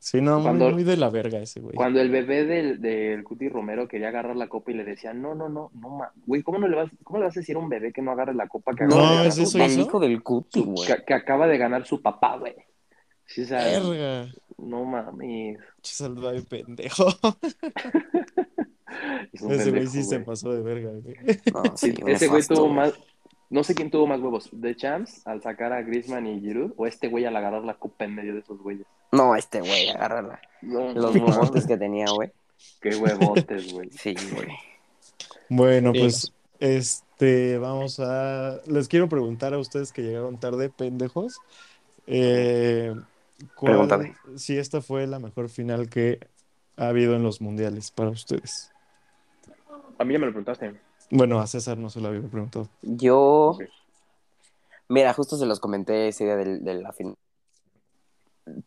Sí, 0.00 0.20
no, 0.20 0.42
Cuando- 0.42 0.70
muy 0.70 0.82
de 0.82 0.96
la 0.96 1.10
verga 1.10 1.38
ese 1.38 1.60
güey. 1.60 1.76
Cuando 1.76 2.00
el 2.00 2.10
bebé 2.10 2.44
del, 2.44 2.80
del 2.80 3.22
Cuti 3.22 3.48
Romero 3.48 3.86
quería 3.86 4.08
agarrar 4.08 4.34
la 4.34 4.48
copa 4.48 4.72
y 4.72 4.74
le 4.74 4.84
decía, 4.84 5.12
no, 5.14 5.34
no, 5.36 5.48
no, 5.48 5.70
no, 5.74 5.88
ma, 5.90 6.10
güey, 6.26 6.42
¿cómo 6.42 6.58
no 6.58 6.66
le 6.66 6.74
vas, 6.76 6.90
cómo 7.04 7.20
le 7.20 7.26
vas 7.26 7.36
a 7.36 7.40
decir 7.40 7.54
a 7.54 7.60
un 7.60 7.68
bebé 7.68 7.92
que 7.92 8.02
no 8.02 8.10
agarre 8.10 8.34
la 8.34 8.48
copa 8.48 8.74
que 8.74 8.84
No, 8.84 8.96
acaba 8.96 9.22
de 9.22 9.28
¿es 9.28 9.36
ganar 9.36 9.42
eso 9.42 9.46
su- 9.46 9.58
El 9.58 9.70
hizo? 9.70 9.80
hijo 9.82 10.00
del 10.00 10.22
Cuti, 10.24 10.60
güey. 10.60 10.86
que, 10.88 11.04
que 11.06 11.14
acaba 11.14 11.46
de 11.46 11.56
ganar 11.56 11.86
su 11.86 12.02
papá, 12.02 12.36
güey? 12.36 12.54
Sí, 13.26 13.44
Verga. 13.44 14.26
No 14.58 14.84
mames. 14.84 15.58
Salva 15.82 16.32
de 16.32 16.42
pendejo. 16.42 17.06
Es 19.32 19.40
un 19.40 19.52
Ese 19.52 19.70
güey 19.70 19.84
pendejo, 19.84 19.92
sí 19.92 20.02
se 20.04 20.20
pasó 20.20 20.52
de 20.52 20.62
verga, 20.62 20.90
güey. 20.90 21.16
No, 21.52 21.62
sí, 21.76 21.94
ese 22.06 22.28
güey 22.28 22.42
tuvo 22.42 22.68
más. 22.68 22.92
No 23.48 23.64
sé 23.64 23.74
quién 23.74 23.90
tuvo 23.90 24.06
más 24.06 24.20
huevos, 24.20 24.48
de 24.52 24.74
Champs 24.76 25.26
al 25.26 25.42
sacar 25.42 25.72
a 25.72 25.82
Griezmann 25.82 26.26
y 26.26 26.40
Giroud, 26.40 26.72
o 26.76 26.86
este 26.86 27.08
güey 27.08 27.24
al 27.24 27.36
agarrar 27.36 27.64
la 27.64 27.74
copa 27.74 28.04
en 28.04 28.14
medio 28.14 28.34
de 28.34 28.40
esos 28.40 28.58
güeyes. 28.58 28.86
No, 29.12 29.36
este 29.36 29.60
güey, 29.60 29.88
agárrala. 29.90 30.40
No, 30.62 30.92
Los 30.92 31.14
no, 31.14 31.26
huevotes 31.26 31.66
que 31.66 31.76
tenía, 31.76 32.06
güey. 32.10 32.32
Qué 32.80 32.96
huevotes, 32.96 33.72
güey. 33.72 33.90
Sí, 33.90 34.14
güey. 34.34 34.48
Bueno, 35.50 35.92
pues, 35.92 36.32
este, 36.60 37.58
vamos 37.58 38.00
a. 38.00 38.60
Les 38.66 38.88
quiero 38.88 39.08
preguntar 39.08 39.52
a 39.52 39.58
ustedes 39.58 39.92
que 39.92 40.02
llegaron 40.02 40.40
tarde, 40.40 40.70
pendejos. 40.70 41.38
Eh, 42.06 42.94
¿cuál- 43.54 43.72
Pregúntame. 43.72 44.16
Si 44.36 44.56
esta 44.56 44.80
fue 44.80 45.06
la 45.06 45.18
mejor 45.18 45.48
final 45.48 45.88
que 45.88 46.20
ha 46.76 46.88
habido 46.88 47.14
en 47.14 47.22
los 47.22 47.40
mundiales 47.40 47.90
para 47.90 48.10
ustedes. 48.10 48.70
A 49.98 50.04
mí 50.04 50.12
ya 50.12 50.18
me 50.18 50.26
lo 50.26 50.32
preguntaste. 50.32 50.80
Bueno, 51.10 51.40
a 51.40 51.46
César 51.46 51.76
no 51.78 51.90
se 51.90 52.00
lo 52.00 52.08
había 52.08 52.22
preguntado. 52.22 52.68
Yo. 52.82 53.58
Mira, 54.88 55.12
justo 55.14 55.36
se 55.36 55.46
los 55.46 55.60
comenté 55.60 56.08
ese 56.08 56.24
día 56.24 56.36
del- 56.36 56.64
de, 56.64 56.74
la 56.74 56.92
final. 56.92 57.14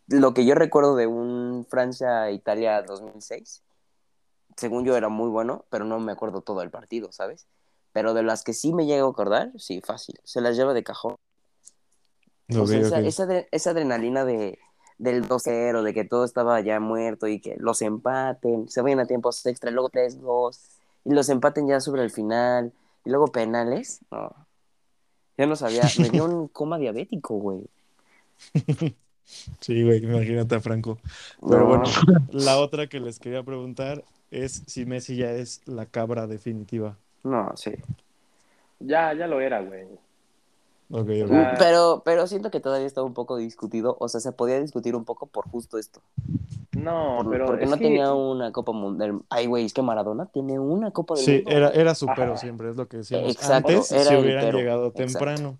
Lo 0.08 0.34
que 0.34 0.46
yo 0.46 0.56
recuerdo 0.56 0.96
de 0.96 1.08
un 1.08 1.66
Francia-Italia 1.70 2.82
2006, 2.84 3.64
según 4.56 4.86
yo 4.86 4.96
era 4.96 5.10
muy 5.10 5.30
bueno, 5.30 5.66
pero 5.70 5.86
no 5.86 6.00
me 6.00 6.12
acuerdo 6.12 6.42
todo 6.42 6.62
el 6.62 6.72
partido, 6.72 7.12
¿sabes? 7.12 7.48
Pero 7.92 8.14
de 8.14 8.24
las 8.24 8.44
que 8.44 8.54
sí 8.54 8.74
me 8.74 8.86
llego 8.86 9.08
a 9.08 9.12
acordar, 9.12 9.52
sí, 9.58 9.82
fácil. 9.82 10.16
Se 10.24 10.42
las 10.42 10.56
lleva 10.56 10.74
de 10.74 10.84
cajón. 10.84 11.16
O 12.50 12.62
Ok, 12.62 12.68
sea, 12.68 12.80
esa, 12.80 13.00
esa 13.02 13.26
adre- 13.26 13.48
esa 13.52 13.72
adrenalina 13.72 14.24
de, 14.26 14.60
del 14.98 15.28
2-0, 15.28 15.82
de 15.84 15.94
que 15.94 16.06
todo 16.06 16.24
estaba 16.26 16.62
ya 16.62 16.80
muerto 16.80 17.28
y 17.28 17.40
que 17.40 17.56
los 17.58 17.82
empaten, 17.82 18.70
se 18.70 18.82
vayan 18.82 19.00
a 19.00 19.08
tiempos 19.08 19.46
extra, 19.46 19.72
luego 19.72 19.90
3-2, 19.90 20.60
y 21.06 21.14
los 21.14 21.30
empaten 21.30 21.68
ya 21.68 21.80
sobre 21.80 22.04
el 22.04 22.12
final, 22.12 22.74
y 23.04 23.10
luego 23.10 23.28
penales. 23.28 24.02
No. 24.12 24.34
Ya 25.38 25.46
no 25.46 25.56
sabía, 25.56 25.94
me 25.98 26.10
dio 26.10 26.26
un 26.26 26.48
coma 26.50 26.78
diabético, 26.78 27.36
güey. 27.36 27.62
Sí, 29.60 29.84
güey, 29.84 30.04
imagínate 30.04 30.56
a 30.56 30.60
Franco. 30.62 31.00
Pero 31.48 31.66
No. 31.66 31.68
bueno, 31.68 31.84
la 32.32 32.58
otra 32.60 32.88
que 32.88 33.00
les 33.00 33.20
quería 33.20 33.44
preguntar 33.44 34.04
es 34.32 34.64
si 34.68 34.86
Messi 34.86 35.18
ya 35.18 35.32
es 35.32 35.62
la 35.68 35.86
cabra 35.88 36.28
definitiva. 36.28 36.98
No, 37.24 37.52
sí. 37.58 37.72
Ya, 38.80 39.14
ya 39.14 39.28
lo 39.28 39.42
era, 39.42 39.62
güey. 39.62 39.88
Pero, 40.90 42.02
pero 42.06 42.28
siento 42.28 42.52
que 42.52 42.60
todavía 42.60 42.86
estaba 42.88 43.08
un 43.08 43.14
poco 43.14 43.38
discutido, 43.38 43.98
o 44.00 44.08
sea, 44.08 44.20
se 44.20 44.32
podía 44.32 44.60
discutir 44.62 44.96
un 44.96 45.04
poco 45.06 45.26
por 45.26 45.48
justo 45.50 45.78
esto. 45.78 46.02
No, 46.78 47.20
Por- 47.24 47.32
pero 47.32 47.46
porque 47.48 47.64
es 47.64 47.70
no 47.70 47.78
que- 47.78 47.84
tenía 47.86 48.14
una 48.14 48.52
Copa 48.52 48.72
Mundial. 48.74 49.22
Ay, 49.30 49.46
güey, 49.48 49.66
es 49.66 49.74
que 49.74 49.82
Maradona 49.82 50.26
tiene 50.28 50.60
una 50.60 50.92
Copa 50.92 51.16
del 51.16 51.24
Sí, 51.24 51.32
Mundo. 51.38 51.52
era, 51.52 51.70
era 51.70 51.96
supero 51.96 52.34
Ajá. 52.34 52.38
siempre, 52.38 52.70
es 52.70 52.76
lo 52.76 52.88
que 52.88 52.98
decíamos. 52.98 53.32
Exacto, 53.32 53.70
Antes, 53.72 53.92
era 53.92 54.04
si 54.04 54.16
hubieran 54.16 54.46
pero. 54.46 54.58
llegado 54.58 54.88
Exacto. 54.88 55.06
temprano. 55.06 55.58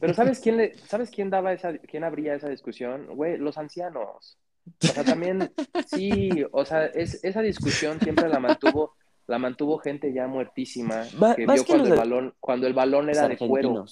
Pero 0.00 0.14
¿sabes 0.14 0.40
quién, 0.40 0.56
le, 0.56 0.74
¿sabes 0.88 1.10
quién 1.10 1.30
daba 1.30 1.52
esa, 1.52 1.78
quién 1.78 2.02
abría 2.04 2.34
esa 2.34 2.48
discusión? 2.48 3.06
Güey, 3.14 3.38
los 3.38 3.56
ancianos. 3.58 4.36
O 4.82 4.86
sea, 4.88 5.04
también, 5.04 5.52
sí, 5.86 6.44
o 6.50 6.64
sea, 6.64 6.86
es, 6.86 7.22
esa 7.22 7.40
discusión 7.40 8.00
siempre 8.00 8.28
la 8.28 8.40
mantuvo, 8.40 8.94
la 9.28 9.38
mantuvo 9.38 9.78
gente 9.78 10.12
ya 10.12 10.26
muertísima, 10.26 11.04
Va- 11.22 11.36
que 11.36 11.46
vio 11.46 11.54
que 11.54 11.64
cuando 11.64 11.76
los 11.84 11.86
el 11.86 11.90
de- 11.92 11.96
balón, 11.98 12.34
cuando 12.40 12.66
el 12.66 12.74
balón 12.74 13.08
era 13.08 13.28
de 13.28 13.38
cuero. 13.38 13.84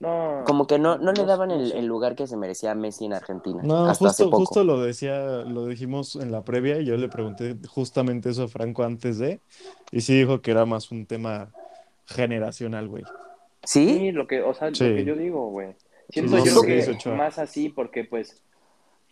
No. 0.00 0.42
Como 0.46 0.66
que 0.68 0.78
no, 0.78 0.96
no 0.98 1.12
le 1.12 1.24
daban 1.24 1.48
no 1.48 1.56
el, 1.56 1.86
lugar 1.86 2.14
que 2.14 2.26
se 2.28 2.36
merecía 2.36 2.70
a 2.70 2.74
Messi 2.76 3.06
en 3.06 3.14
Argentina. 3.14 3.60
No, 3.64 3.86
hasta 3.86 4.06
hace 4.08 4.22
justo, 4.24 4.24
poco. 4.30 4.38
justo 4.38 4.64
lo 4.64 4.80
decía, 4.80 5.18
lo 5.44 5.66
dijimos 5.66 6.14
en 6.14 6.30
la 6.30 6.44
previa 6.44 6.78
y 6.80 6.84
yo 6.84 6.96
le 6.96 7.08
pregunté 7.08 7.56
justamente 7.68 8.30
eso 8.30 8.44
a 8.44 8.48
Franco 8.48 8.84
antes 8.84 9.18
de, 9.18 9.40
y 9.90 10.00
sí 10.02 10.16
dijo 10.16 10.40
que 10.40 10.52
era 10.52 10.66
más 10.66 10.92
un 10.92 11.04
tema 11.06 11.50
generacional, 12.06 12.88
güey. 12.88 13.02
¿Sí? 13.64 13.98
Sí, 13.98 14.12
lo 14.12 14.26
que, 14.28 14.40
o 14.42 14.54
sea, 14.54 14.72
Sí. 14.72 14.88
lo 14.88 14.94
que 14.96 15.04
yo 15.04 15.16
digo, 15.16 15.50
güey. 15.50 15.74
Siento 16.10 16.38
Sí, 16.38 16.44
yo 16.46 16.60
sí, 16.60 16.66
que 16.66 16.90
Ochoa. 16.92 17.14
más 17.16 17.38
así 17.38 17.68
porque, 17.68 18.04
pues, 18.04 18.42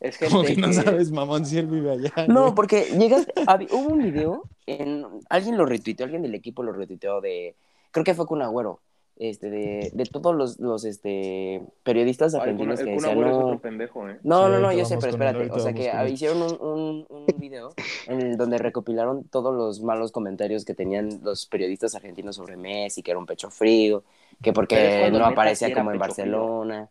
es 0.00 0.16
gente 0.16 0.32
Como 0.34 0.44
que 0.44 0.56
no 0.56 0.68
que- 0.68 0.72
sabes, 0.74 1.10
mamón, 1.10 1.44
si 1.46 1.58
él 1.58 1.66
vive 1.66 1.90
allá. 1.90 2.12
No, 2.28 2.42
güey. 2.42 2.54
porque 2.54 2.84
llegas, 2.96 3.26
hubo 3.72 3.88
un 3.92 4.02
video, 4.02 4.44
en, 4.66 5.04
alguien 5.28 5.56
lo 5.58 5.66
retuiteó, 5.66 6.04
alguien 6.04 6.22
del 6.22 6.34
equipo 6.34 6.62
lo 6.62 6.72
retuiteó 6.72 7.20
de, 7.20 7.56
creo 7.90 8.04
que 8.04 8.14
fue 8.14 8.26
con 8.26 8.40
Agüero, 8.40 8.80
este, 9.18 9.50
de, 9.50 9.90
de 9.94 10.04
todos 10.04 10.34
los, 10.34 10.58
los 10.60 10.84
este, 10.84 11.62
periodistas 11.82 12.34
Ay, 12.34 12.50
el 12.50 12.56
Kun- 12.56 12.68
argentinos 12.68 12.80
el 12.80 12.86
que 12.86 12.90
decían, 12.92 13.20
no, 13.20 13.60
pendejo, 13.60 14.08
¿eh? 14.08 14.18
no, 14.22 14.48
Sí, 14.48 14.50
no, 14.50 14.60
no, 14.60 14.72
yo 14.72 14.84
sé, 14.84 14.96
pero 14.96 15.06
él, 15.08 15.10
espérate, 15.12 15.50
o 15.52 15.58
sea 15.60 15.72
que 15.72 16.10
hicieron 16.10 16.42
un, 16.42 16.60
un, 16.60 17.06
un 17.08 17.40
video 17.40 17.70
en 18.06 18.20
el 18.20 18.36
donde 18.36 18.58
recopilaron 18.58 19.24
todos 19.24 19.54
los 19.54 19.80
malos 19.82 20.12
comentarios 20.12 20.64
que 20.64 20.74
tenían 20.74 21.20
los 21.22 21.46
periodistas 21.46 21.94
argentinos 21.94 22.36
sobre 22.36 22.56
Messi, 22.56 23.02
que 23.02 23.10
era 23.10 23.18
un 23.18 23.26
pecho 23.26 23.50
frío, 23.50 24.04
que 24.42 24.52
porque 24.52 25.08
no 25.12 25.24
aparecía 25.24 25.72
como 25.72 25.90
en 25.90 25.96
frío. 25.96 26.00
Barcelona. 26.00 26.88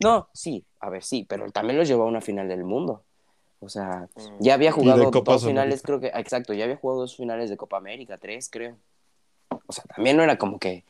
No, 0.00 0.28
sí, 0.32 0.64
a 0.80 0.90
ver, 0.90 1.02
sí, 1.02 1.26
pero 1.28 1.50
también 1.50 1.76
los 1.78 1.88
llevó 1.88 2.04
a 2.04 2.06
una 2.06 2.20
final 2.20 2.48
del 2.48 2.64
mundo. 2.64 3.02
O 3.60 3.68
sea, 3.68 4.08
Mm. 4.14 4.42
ya 4.42 4.54
había 4.54 4.72
jugado 4.72 5.10
dos 5.10 5.44
finales, 5.44 5.82
creo 5.82 6.00
que, 6.00 6.08
exacto, 6.08 6.52
ya 6.54 6.64
había 6.64 6.76
jugado 6.76 7.00
dos 7.00 7.16
finales 7.16 7.50
de 7.50 7.56
Copa 7.56 7.76
América, 7.78 8.18
tres, 8.18 8.48
creo. 8.50 8.76
O 9.66 9.72
sea, 9.72 9.84
también 9.84 10.16
no 10.16 10.22
era 10.22 10.38
como 10.38 10.58
que, 10.58 10.84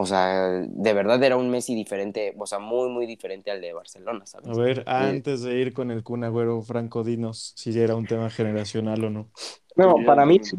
o 0.00 0.06
sea, 0.06 0.48
de 0.66 0.92
verdad 0.94 1.22
era 1.22 1.36
un 1.36 1.50
Messi 1.50 1.74
diferente, 1.74 2.34
o 2.38 2.46
sea, 2.46 2.58
muy, 2.58 2.88
muy 2.88 3.04
diferente 3.04 3.50
al 3.50 3.60
de 3.60 3.74
Barcelona, 3.74 4.24
¿sabes? 4.24 4.48
A 4.48 4.60
ver, 4.60 4.82
antes 4.86 5.42
de 5.42 5.58
ir 5.58 5.74
con 5.74 5.90
el 5.90 6.02
Kun 6.02 6.24
Agüero, 6.24 6.62
Franco, 6.62 7.04
dinos 7.04 7.52
si 7.54 7.78
era 7.78 7.94
un 7.94 8.06
tema 8.06 8.30
generacional 8.30 9.04
o 9.04 9.10
no. 9.10 9.28
No, 9.76 9.96
para 10.06 10.24
mí 10.24 10.40
sí. 10.42 10.56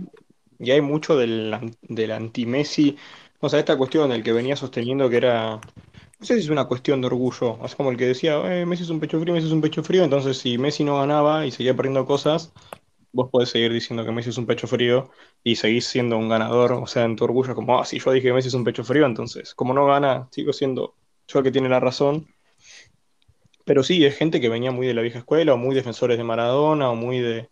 Y 0.60 0.70
hay 0.70 0.82
mucho 0.82 1.18
del, 1.18 1.76
del 1.82 2.12
anti-Messi. 2.12 2.96
O 3.40 3.50
sea, 3.50 3.58
esta 3.58 3.78
cuestión 3.78 4.12
del 4.12 4.22
que 4.24 4.32
venía 4.32 4.56
sosteniendo 4.56 5.10
que 5.10 5.18
era. 5.18 5.56
No 6.20 6.26
sé 6.26 6.36
si 6.36 6.42
es 6.42 6.50
una 6.50 6.66
cuestión 6.66 7.02
de 7.02 7.08
orgullo. 7.08 7.58
Es 7.66 7.74
como 7.76 7.90
el 7.90 7.98
que 7.98 8.06
decía, 8.06 8.40
eh, 8.46 8.64
Messi 8.68 8.84
es 8.84 8.92
un 8.92 9.00
pecho 9.00 9.20
frío, 9.20 9.34
Messi 9.34 9.48
es 9.48 9.54
un 9.54 9.62
pecho 9.62 9.82
frío. 9.82 10.04
Entonces, 10.04 10.38
si 10.38 10.60
Messi 10.60 10.84
no 10.84 11.00
ganaba 11.00 11.48
y 11.48 11.52
seguía 11.52 11.76
perdiendo 11.76 12.06
cosas, 12.06 12.54
vos 13.14 13.30
podés 13.32 13.50
seguir 13.50 13.72
diciendo 13.74 14.06
que 14.06 14.12
Messi 14.12 14.30
es 14.30 14.38
un 14.38 14.46
pecho 14.46 14.68
frío 14.68 15.10
y 15.44 15.56
seguís 15.56 15.86
siendo 15.88 16.18
un 16.18 16.30
ganador. 16.30 16.74
O 16.74 16.88
sea, 16.88 17.04
en 17.06 17.16
tu 17.16 17.24
orgullo, 17.26 17.56
como, 17.56 17.80
ah, 17.80 17.86
si 17.86 18.00
yo 18.00 18.12
dije 18.12 18.28
que 18.28 18.34
Messi 18.34 18.50
es 18.50 18.54
un 18.54 18.64
pecho 18.64 18.84
frío, 18.84 19.06
entonces, 19.06 19.54
como 19.56 19.74
no 19.74 19.86
gana, 19.86 20.28
sigo 20.32 20.54
siendo 20.54 20.96
yo 21.28 21.40
el 21.40 21.46
que 21.46 21.52
tiene 21.52 21.70
la 21.70 21.80
razón. 21.80 22.28
Pero 23.66 23.82
sí, 23.84 24.06
es 24.06 24.16
gente 24.18 24.40
que 24.40 24.50
venía 24.50 24.72
muy 24.72 24.86
de 24.88 24.94
la 24.94 25.02
vieja 25.02 25.20
escuela, 25.20 25.54
o 25.54 25.58
muy 25.58 25.74
defensores 25.76 26.18
de 26.18 26.24
Maradona, 26.24 26.90
o 26.92 26.96
muy 26.96 27.20
de 27.20 27.50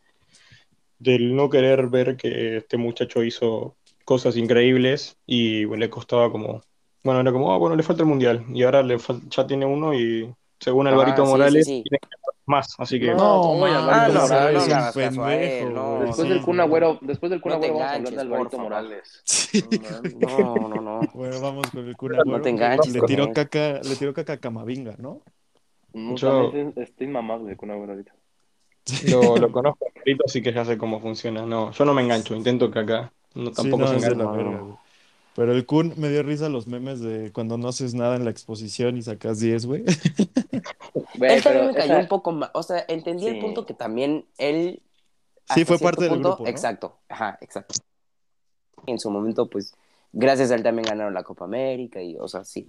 del 0.97 1.36
no 1.36 1.49
querer 1.49 1.88
ver 1.88 2.18
que 2.18 2.57
este 2.57 2.78
muchacho 2.78 3.24
hizo 3.24 3.78
cosas 4.05 4.36
increíbles 4.38 5.18
y 5.26 5.66
bueno, 5.66 5.82
le 5.82 5.89
costaba 5.89 6.32
como, 6.32 6.62
bueno, 7.03 7.22
era 7.22 7.32
como, 7.32 7.53
ah, 7.53 7.57
bueno, 7.57 7.76
le 7.76 7.84
falta 7.84 8.03
el 8.03 8.10
mundial 8.10 8.45
y 8.53 8.64
ahora 8.64 8.84
le 8.84 8.97
ya 9.30 9.47
tiene 9.47 9.66
uno 9.66 9.93
y 9.93 10.34
según 10.60 10.88
Ah, 10.88 10.91
Alvarito 10.91 11.26
sí, 11.26 11.32
Morales 11.32 11.66
sí, 11.66 11.84
sí. 11.84 11.84
tiene 11.84 11.99
que 11.99 12.07
más, 12.50 12.76
así 12.78 13.00
que 13.00 13.08
No, 13.08 13.16
No, 13.16 13.66
Ah, 13.66 14.08
no, 14.08 14.22
Morales 14.22 14.68
no, 14.68 15.30
él, 15.30 15.39
pendejo, 15.39 15.70
no. 15.70 16.00
Después 16.00 16.16
Sí, 16.28 16.30
del 16.34 16.41
Kun 16.41 16.58
no. 16.58 16.64
Agüero, 16.64 16.97
después 17.02 17.30
del 17.30 17.41
Kun 17.41 17.52
No 17.52 17.56
Agüero 17.58 17.74
vamos 17.76 17.88
a 17.89 17.95
hablar 17.95 18.14
de 18.14 18.20
Alvarito. 18.22 18.60
Morales. 18.60 19.22
Sí. 19.26 19.64
No, 20.20 20.56
no, 20.70 20.82
no. 20.82 21.00
Bueno, 21.14 21.39
vamos 21.41 21.70
con 21.72 21.88
el 21.88 21.95
Kun 21.95 22.12
No 22.12 22.22
Agüero. 22.22 22.41
te 22.41 22.50
enganches 22.50 22.93
Le 22.93 23.02
tiró 23.02 23.32
caca, 23.32 23.80
le 23.82 23.95
tiró 23.95 24.14
caca 24.14 24.34
a 24.34 24.38
Camavinga, 24.38 24.95
¿no? 24.97 25.22
No, 25.93 26.16
Yo- 26.16 26.43
también 26.45 26.74
es- 26.76 26.89
está 26.89 27.04
inmamable 27.04 27.52
el 27.52 27.58
Kun 27.58 27.72
Agüero 27.72 27.93
ahorita. 27.93 28.14
lo, 29.10 29.38
lo 29.38 29.52
conozco 29.52 29.86
así 30.26 30.41
que 30.41 30.52
ya 30.54 30.66
sé 30.66 30.78
cómo 30.78 31.00
funciona. 31.00 31.45
No, 31.45 31.72
yo 31.72 31.86
no 31.86 31.93
me 31.93 32.02
engancho, 32.02 32.36
intento 32.36 32.70
que 32.72 32.80
acá 32.80 33.12
no, 33.36 33.47
Sí, 33.50 33.54
tampoco 33.56 33.84
no, 33.84 33.88
se 33.88 33.93
de 33.93 34.14
enganche. 34.14 34.76
Pero 35.39 35.53
el 35.53 35.65
Kun 35.65 35.93
me 35.95 36.09
dio 36.09 36.21
risa 36.21 36.49
los 36.49 36.67
memes 36.67 36.99
de 36.99 37.31
cuando 37.31 37.57
no 37.57 37.69
haces 37.69 37.93
nada 37.93 38.17
en 38.17 38.25
la 38.25 38.29
exposición 38.29 38.97
y 38.97 39.01
sacas 39.03 39.39
10, 39.39 39.65
güey. 39.67 39.85
Él 41.21 41.41
también 41.41 41.67
me 41.67 41.73
cayó 41.73 41.93
esa- 41.93 41.99
un 42.01 42.07
poco 42.09 42.33
más, 42.33 42.51
o 42.53 42.61
sea, 42.61 42.83
entendí 42.89 43.25
el 43.25 43.39
punto 43.39 43.65
que 43.65 43.73
también 43.73 44.25
él... 44.37 44.81
Sí, 45.45 45.63
fue 45.63 45.79
parte 45.79 46.03
del 46.03 46.19
grupo, 46.19 46.43
¿no? 46.43 46.49
Exacto, 46.49 46.97
ajá, 47.07 47.37
exacto. 47.39 47.75
En 48.85 48.99
su 48.99 49.09
momento, 49.09 49.45
pues, 49.47 49.73
gracias 50.11 50.51
a 50.51 50.55
él 50.55 50.63
también 50.63 50.85
ganaron 50.89 51.13
la 51.13 51.23
Copa 51.23 51.45
América 51.45 52.01
y, 52.01 52.17
o 52.17 52.27
sea, 52.27 52.43
sí. 52.43 52.65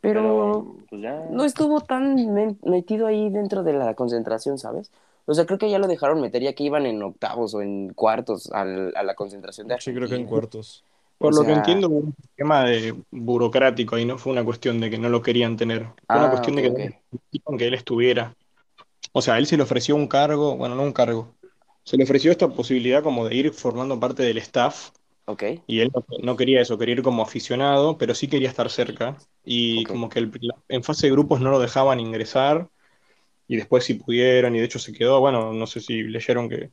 Pero, 0.00 0.76
pues 0.88 1.02
ya. 1.02 1.26
no 1.30 1.44
estuvo 1.44 1.82
tan 1.82 2.56
metido 2.62 3.06
ahí 3.06 3.28
dentro 3.28 3.62
de 3.64 3.74
la 3.74 3.92
concentración, 3.94 4.56
¿sabes? 4.58 4.90
O 5.26 5.34
sea, 5.34 5.44
creo 5.44 5.58
que 5.58 5.68
ya 5.70 5.78
lo 5.78 5.88
dejaron 5.88 6.22
meter 6.22 6.40
ya 6.42 6.54
que 6.54 6.64
iban 6.64 6.86
en 6.86 7.02
octavos 7.02 7.52
o 7.54 7.60
en 7.60 7.92
cuartos 7.92 8.50
al- 8.50 8.94
a 8.96 9.02
la 9.02 9.14
concentración 9.14 9.68
de 9.68 9.78
Sí, 9.78 9.90
creo 9.92 10.08
que 10.08 10.14
en 10.14 10.22
Argentina. 10.22 10.30
cuartos. 10.30 10.84
Por 11.20 11.34
O 11.34 11.34
lo 11.34 11.44
que 11.44 11.52
entiendo, 11.52 11.88
hubo 11.88 11.98
un 11.98 12.16
tema 12.36 12.64
de 12.64 12.94
burocrático 13.10 13.98
y 13.98 14.04
no 14.06 14.16
fue 14.18 14.32
una 14.32 14.44
cuestión 14.44 14.80
de 14.80 14.88
que 14.90 14.98
no 14.98 15.08
lo 15.10 15.20
querían 15.22 15.56
tener. 15.56 15.84
Fue 16.10 16.18
Ah, 16.18 16.20
una 16.20 16.30
cuestión 16.30 16.56
ok, 16.56 16.56
de 16.56 16.62
que 16.62 16.70
ok. 16.70 16.80
no 16.80 16.90
necesitaban 17.12 17.58
que 17.58 17.66
él 17.68 17.74
estuviera. 17.74 18.36
O 19.12 19.22
sea, 19.22 19.38
él 19.38 19.46
se 19.46 19.56
le 19.56 19.64
ofreció 19.64 19.96
un 19.96 20.08
cargo, 20.08 20.56
bueno, 20.56 20.74
no 20.76 20.82
un 20.84 20.92
cargo, 20.94 21.36
se 21.84 21.96
le 21.98 22.04
ofreció 22.04 22.30
esta 22.32 22.48
posibilidad 22.50 23.02
como 23.02 23.28
de 23.28 23.36
ir 23.36 23.52
formando 23.54 24.00
parte 24.00 24.22
del 24.24 24.38
staff 24.38 24.90
Ok, 25.26 25.42
y 25.66 25.80
él 25.80 25.92
no, 26.22 26.36
quería 26.36 26.60
eso, 26.62 26.78
quería 26.78 26.94
ir 26.96 27.02
como 27.02 27.22
aficionado, 27.22 27.98
pero 27.98 28.14
sí 28.14 28.28
quería 28.28 28.48
estar 28.50 28.70
cerca 28.70 29.16
y 29.44 29.86
como 29.86 30.08
que 30.10 30.20
el- 30.20 30.32
en 30.68 30.84
fase 30.84 31.06
de 31.08 31.12
grupos 31.12 31.40
no 31.40 31.50
lo 31.50 31.60
dejaban 31.60 32.00
ingresar 32.00 32.70
y 33.48 33.56
después 33.56 33.84
si 33.84 33.94
pudieron, 33.94 34.54
y 34.56 34.60
de 34.60 34.64
hecho 34.66 34.78
se 34.78 34.92
quedó, 34.92 35.20
bueno, 35.20 35.52
no 35.52 35.66
sé 35.66 35.80
si 35.80 36.02
leyeron 36.02 36.48
que 36.48 36.72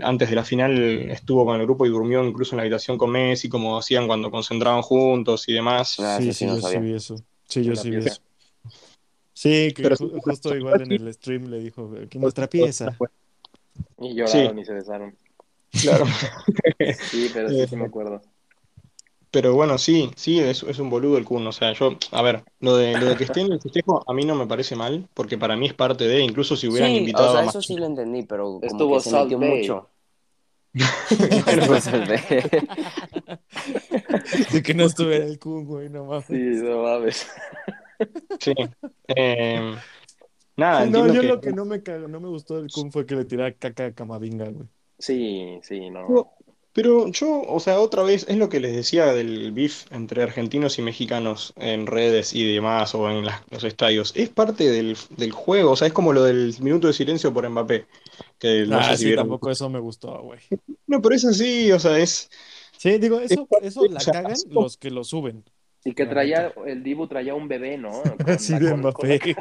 antes 0.00 0.28
de 0.30 0.36
la 0.36 0.44
final 0.44 1.10
estuvo 1.10 1.44
con 1.44 1.58
el 1.60 1.66
grupo 1.66 1.86
y 1.86 1.90
durmió 1.90 2.24
incluso 2.24 2.54
en 2.54 2.58
la 2.58 2.62
habitación 2.62 2.98
con 2.98 3.10
Messi, 3.10 3.48
como 3.48 3.78
hacían 3.78 4.06
cuando 4.06 4.30
concentraban 4.30 4.82
juntos 4.82 5.48
y 5.48 5.52
demás. 5.52 5.98
Ah, 6.00 6.18
Sí, 6.20 6.26
sí, 6.32 6.32
sí 6.32 6.46
no 6.46 6.52
yo 6.54 6.56
sí 6.56 6.62
sabía. 6.62 6.80
vi 6.80 6.92
eso. 6.94 7.16
Sí, 7.48 7.62
yo 7.64 7.76
sí 7.76 7.90
vi 7.90 7.96
eso. 7.98 8.20
Sí, 9.32 9.72
que 9.74 9.82
Pero- 9.82 9.96
ju- 9.96 10.18
justo 10.22 10.56
igual 10.56 10.80
en 10.82 10.92
el 10.92 11.12
stream 11.14 11.44
le 11.50 11.58
dijo 11.60 11.90
que 12.08 12.18
nuestra 12.18 12.48
pieza. 12.48 12.96
Y 13.98 14.14
lloraron 14.14 14.58
y 14.58 14.64
se 14.64 14.72
besaron. 14.72 15.14
Claro. 15.82 16.06
Sí, 17.10 17.30
pero 17.34 17.48
sí, 17.50 17.66
sí 17.68 17.76
me 17.76 17.84
acuerdo. 17.84 18.22
Pero 19.36 19.54
bueno, 19.54 19.76
sí, 19.76 20.08
sí, 20.16 20.40
es, 20.40 20.62
es 20.62 20.78
un 20.78 20.88
boludo 20.88 21.18
el 21.18 21.26
Kun. 21.26 21.46
O 21.46 21.52
sea, 21.52 21.74
yo, 21.74 21.98
a 22.10 22.22
ver, 22.22 22.42
lo 22.60 22.74
de, 22.74 22.98
lo 22.98 23.04
de 23.04 23.16
que 23.16 23.24
esté 23.24 23.42
en 23.42 23.52
el 23.52 23.60
festejo 23.60 24.02
a 24.10 24.14
mí 24.14 24.24
no 24.24 24.34
me 24.34 24.46
parece 24.46 24.76
mal, 24.76 25.06
porque 25.12 25.36
para 25.36 25.58
mí 25.58 25.66
es 25.66 25.74
parte 25.74 26.08
de, 26.08 26.20
incluso 26.20 26.56
si 26.56 26.68
hubieran 26.68 26.90
Sí, 26.90 26.96
invitado 26.96 27.28
o 27.28 27.32
sea, 27.32 27.42
a 27.42 27.44
más 27.44 27.54
eso 27.54 27.68
sí 27.68 27.76
lo 27.76 27.84
entendí, 27.84 28.22
pero 28.22 28.44
como 28.44 28.66
Estuvo 28.66 28.96
que 28.96 29.02
se 29.02 29.12
metió 29.12 29.38
Bay. 29.38 29.60
mucho. 29.60 29.90
De 34.52 34.62
que 34.62 34.72
no 34.72 34.84
estuviera 34.84 35.26
el 35.26 35.38
Kun, 35.38 35.66
güey, 35.66 35.90
no 35.90 36.06
mames. 36.06 36.24
Sí, 36.24 36.34
no 36.34 36.82
mames. 36.82 37.26
Sí. 38.40 38.54
Eh, 39.08 39.76
nada, 40.56 40.86
no, 40.86 41.12
yo 41.12 41.20
que- 41.20 41.28
lo 41.28 41.42
que 41.42 41.52
no 41.52 41.66
me 41.66 41.82
cago, 41.82 42.08
no 42.08 42.20
me 42.20 42.28
gustó 42.28 42.56
del 42.56 42.72
Kun 42.72 42.90
fue 42.90 43.04
que 43.04 43.16
le 43.16 43.26
tirara 43.26 43.52
caca 43.52 43.84
a 43.84 43.92
Camavinga, 43.92 44.48
güey. 44.48 44.66
Sí, 44.98 45.58
sí, 45.62 45.90
no. 45.90 46.35
Pero 46.76 47.08
yo, 47.08 47.40
o 47.48 47.58
sea, 47.58 47.80
otra 47.80 48.02
vez, 48.02 48.26
es 48.28 48.36
lo 48.36 48.50
que 48.50 48.60
les 48.60 48.76
decía 48.76 49.06
del 49.06 49.50
beef 49.52 49.90
entre 49.90 50.22
argentinos 50.22 50.78
y 50.78 50.82
mexicanos 50.82 51.54
en 51.56 51.86
redes 51.86 52.34
y 52.34 52.52
demás, 52.52 52.94
o 52.94 53.08
en 53.10 53.24
las- 53.24 53.40
los 53.50 53.64
estadios. 53.64 54.12
Es 54.14 54.28
parte 54.28 54.70
del, 54.70 54.94
del 55.16 55.32
juego, 55.32 55.70
o 55.70 55.76
sea, 55.76 55.86
es 55.88 55.94
como 55.94 56.12
lo 56.12 56.22
del 56.22 56.54
minuto 56.60 56.86
de 56.86 56.92
silencio 56.92 57.32
por 57.32 57.48
Mbappé. 57.48 57.86
Que 58.38 58.66
no 58.66 58.76
ah, 58.78 58.84
sé 58.90 58.90
si 58.90 58.96
sí, 58.98 59.04
vieron. 59.06 59.24
tampoco 59.24 59.50
eso 59.50 59.70
me 59.70 59.78
gustó, 59.80 60.20
güey. 60.22 60.38
No, 60.86 61.00
pero 61.00 61.14
es 61.14 61.24
así, 61.24 61.72
o 61.72 61.80
sea, 61.80 61.98
es. 61.98 62.28
Sí, 62.76 62.98
digo, 62.98 63.20
eso, 63.20 63.48
Es- 63.62 63.68
eso 63.78 63.86
la 63.86 64.00
cagan 64.00 64.32
así 64.32 64.46
los 64.50 64.76
que 64.76 64.90
lo 64.90 65.02
suben. 65.02 65.44
Y 65.82 65.94
que 65.94 66.04
traía, 66.04 66.52
el 66.66 66.82
Dibu 66.82 67.06
traía 67.06 67.34
un 67.34 67.48
bebé, 67.48 67.78
¿no? 67.78 68.02
Con 68.24 68.38
Sí, 68.38 68.52
de 68.58 68.70
con- 68.70 68.80
Mbappé. 68.80 69.18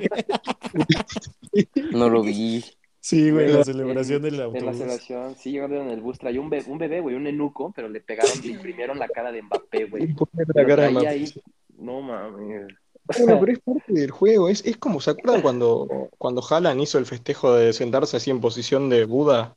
No 1.92 2.10
lo 2.10 2.22
vi. 2.22 2.64
Sí, 3.06 3.30
güey, 3.30 3.54
la 3.54 3.64
celebración 3.64 4.24
del 4.24 4.34
En 4.34 4.40
la 4.40 4.46
autobús. 4.46 4.78
celebración, 4.78 5.36
sí, 5.36 5.52
llegaron 5.52 5.78
en 5.84 5.90
el 5.92 6.02
bus, 6.02 6.18
traía 6.18 6.42
un, 6.42 6.50
be- 6.50 6.64
un 6.66 6.80
bebé, 6.80 7.02
güey, 7.02 7.16
un 7.16 7.28
enuco, 7.28 7.72
pero 7.76 7.88
le 7.88 8.02
pegaron, 8.02 8.32
le 8.44 8.48
imprimieron 8.48 8.98
la 8.98 9.08
cara 9.08 9.32
de 9.32 9.44
Mbappé, 9.44 9.86
güey. 9.86 10.08
La 10.08 10.16
Lo 10.16 10.26
cara 10.56 10.64
de 10.64 10.74
traía 10.74 10.90
Mbappé. 10.90 11.08
ahí. 11.10 11.34
No 11.78 12.02
mames. 12.02 12.66
Bueno, 13.04 13.40
pero 13.40 13.52
es 13.52 13.60
parte 13.60 13.94
del 13.94 14.10
juego. 14.10 14.50
Es, 14.50 14.66
es 14.66 14.78
como, 14.78 15.00
¿se 15.02 15.12
acuerdan 15.12 15.44
cuando, 15.44 15.88
cuando 16.18 16.42
Haaland 16.50 16.82
hizo 16.82 16.98
el 16.98 17.06
festejo 17.06 17.54
de 17.54 17.74
sentarse 17.74 18.18
así 18.18 18.32
en 18.32 18.42
posición 18.42 18.90
de 18.90 19.06
Buda? 19.06 19.56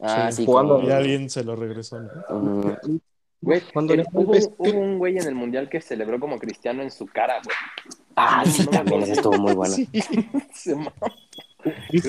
Ah, 0.00 0.32
Sí, 0.32 0.44
jugando- 0.44 0.76
como- 0.78 0.88
Y 0.88 0.90
alguien 0.90 1.30
se 1.30 1.44
lo 1.44 1.54
regresó. 1.54 1.98
Güey, 3.40 3.60
Cuando 3.72 3.92
el- 3.94 4.00
le 4.00 4.06
hubo, 4.12 4.32
hubo 4.58 4.78
un 4.80 4.98
güey 4.98 5.16
en 5.18 5.28
el 5.28 5.36
mundial 5.36 5.68
que 5.68 5.80
celebró 5.80 6.18
como 6.18 6.36
cristiano 6.40 6.82
en 6.82 6.90
su 6.90 7.06
cara, 7.06 7.40
güey. 7.44 7.56
Ah, 8.16 8.42
No, 8.44 8.50
sí, 8.50 8.64
no 8.64 8.70
me 8.72 8.76
también, 8.78 9.02
acuerdo. 9.02 9.04
ese 9.04 9.12
estuvo 9.12 9.38
muy 9.38 9.54
bueno. 9.54 9.74
Sí. 9.76 9.88
Se 10.52 10.74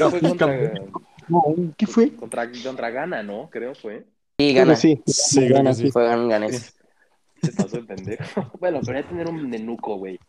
fue 0.10 0.20
contra, 0.20 0.74
¿Qué 1.78 1.88
fue? 1.88 2.12
contra, 2.16 2.50
contra 2.64 2.90
Ghana, 2.90 3.24
¿no? 3.24 3.50
Creo 3.50 3.76
fue. 3.76 4.06
Sí, 4.40 4.54
gana. 4.54 4.76
Sí, 4.76 5.02
Sí, 5.06 5.48
que 5.48 5.74
sí. 5.74 5.92
Fue 5.92 6.06
gan- 6.08 6.30
ganés. 6.30 6.76
Se 7.42 7.54
pasó 7.54 7.78
el 7.78 7.86
pendejo. 7.86 8.52
Bueno, 8.60 8.82
pero 8.86 9.00
ya 9.00 9.08
tener 9.08 9.28
un 9.30 9.50
nenuco, 9.50 9.96
güey. 9.98 10.20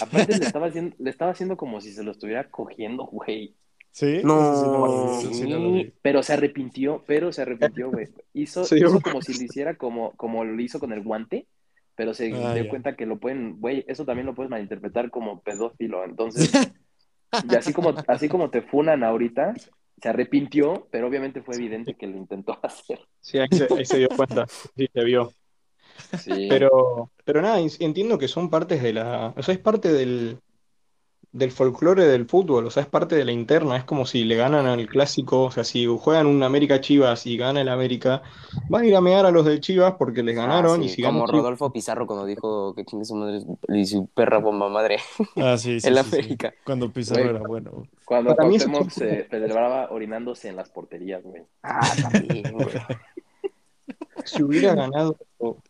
Aparte 0.00 0.38
le 0.38 0.44
estaba 0.44 0.66
haciendo, 0.68 0.94
le 0.98 1.10
estaba 1.10 1.32
haciendo 1.32 1.56
como 1.56 1.80
si 1.80 1.92
se 1.92 2.02
lo 2.04 2.12
estuviera 2.12 2.48
cogiendo, 2.48 3.04
güey. 3.06 3.54
Sí, 3.92 4.20
No. 4.22 5.18
Sí 5.20 5.34
sí. 5.34 5.44
Sí, 5.46 5.92
pero 6.00 6.22
se 6.22 6.32
arrepintió, 6.34 7.02
pero 7.08 7.32
se 7.32 7.42
arrepintió, 7.42 7.90
güey. 7.90 8.06
Hizo, 8.34 8.62
hizo 8.62 9.00
como 9.00 9.20
si 9.20 9.34
lo 9.36 9.42
hiciera 9.44 9.74
como, 9.76 10.12
como 10.12 10.44
lo 10.44 10.60
hizo 10.62 10.78
con 10.78 10.92
el 10.92 11.02
guante, 11.02 11.46
pero 11.96 12.14
se 12.14 12.32
Ah, 12.32 12.54
dio 12.54 12.64
ya. 12.64 12.70
cuenta 12.70 12.94
que 12.94 13.04
lo 13.04 13.18
pueden, 13.18 13.58
güey, 13.60 13.84
eso 13.88 14.04
también 14.04 14.26
lo 14.26 14.34
puedes 14.36 14.48
malinterpretar 14.50 15.10
como 15.10 15.40
pedófilo. 15.40 16.04
Entonces, 16.04 16.50
y 17.48 17.54
así 17.54 17.72
como, 17.72 17.94
así 18.06 18.28
como 18.28 18.50
te 18.50 18.62
funan 18.62 19.04
ahorita, 19.04 19.54
se 20.00 20.08
arrepintió, 20.08 20.88
pero 20.90 21.06
obviamente 21.08 21.42
fue 21.42 21.56
evidente 21.56 21.94
que 21.94 22.06
lo 22.06 22.16
intentó 22.16 22.58
hacer. 22.62 23.00
Sí, 23.20 23.38
ahí 23.38 23.48
se, 23.50 23.68
ahí 23.76 23.84
se 23.84 23.98
dio 23.98 24.08
cuenta. 24.08 24.46
Sí, 24.46 24.88
se 24.92 25.04
vio. 25.04 25.32
Sí. 26.18 26.46
Pero, 26.48 27.10
pero 27.24 27.42
nada, 27.42 27.58
entiendo 27.58 28.18
que 28.18 28.28
son 28.28 28.48
partes 28.48 28.82
de 28.82 28.94
la. 28.94 29.34
O 29.36 29.42
sea, 29.42 29.54
es 29.54 29.60
parte 29.60 29.92
del, 29.92 30.38
del 31.32 31.52
folclore 31.52 32.06
del 32.06 32.26
fútbol, 32.26 32.66
o 32.66 32.70
sea, 32.70 32.82
es 32.82 32.88
parte 32.88 33.14
de 33.14 33.24
la 33.24 33.30
interna. 33.32 33.76
Es 33.76 33.84
como 33.84 34.04
si 34.04 34.24
le 34.24 34.34
ganan 34.36 34.66
al 34.66 34.86
clásico, 34.88 35.44
o 35.44 35.50
sea, 35.52 35.62
si 35.64 35.86
juegan 35.86 36.26
un 36.26 36.42
América 36.42 36.80
Chivas 36.80 37.24
y 37.26 37.36
gana 37.36 37.60
el 37.60 37.68
América, 37.68 38.22
van 38.68 38.82
a 38.82 38.86
ir 38.86 38.96
a 38.96 39.00
mear 39.00 39.24
a 39.26 39.30
los 39.30 39.44
del 39.44 39.60
Chivas 39.60 39.94
porque 39.98 40.22
les 40.24 40.34
ganaron 40.34 40.80
Ah, 40.80 40.84
y 40.84 40.88
sí, 40.88 40.96
si 40.96 41.02
como 41.02 41.20
ganan 41.20 41.28
Chivas- 41.28 41.42
Rodolfo 41.42 41.72
Pizarro 41.72 42.06
cuando 42.06 42.26
dijo 42.26 42.74
que 42.74 42.84
chingue 42.84 43.04
su 43.04 43.14
madre 43.14 43.40
y 43.68 43.86
su 43.86 44.06
perra 44.08 44.38
bomba 44.38 44.68
madre. 44.68 44.98
Ah, 45.36 45.56
sí, 45.56 45.80
sí. 45.80 45.88
El 45.88 45.96
sí, 45.98 46.02
sí. 46.10 46.16
América. 46.16 46.52
Cuando 46.64 46.90
Pizarro 46.90 47.22
Güey. 47.22 47.36
era 47.36 47.46
bueno. 47.46 47.82
Cuando 48.04 48.34
Cuauhtémoc 48.34 48.90
se 48.90 49.28
celebraba 49.28 49.88
orinándose 49.92 50.48
en 50.48 50.56
las 50.56 50.68
porterías, 50.70 51.22
güey. 51.22 51.42
Ah, 51.62 51.80
también, 52.10 52.52
güey. 52.52 52.66
si 54.24 54.42
hubiera 54.42 54.74
ganado 54.74 55.16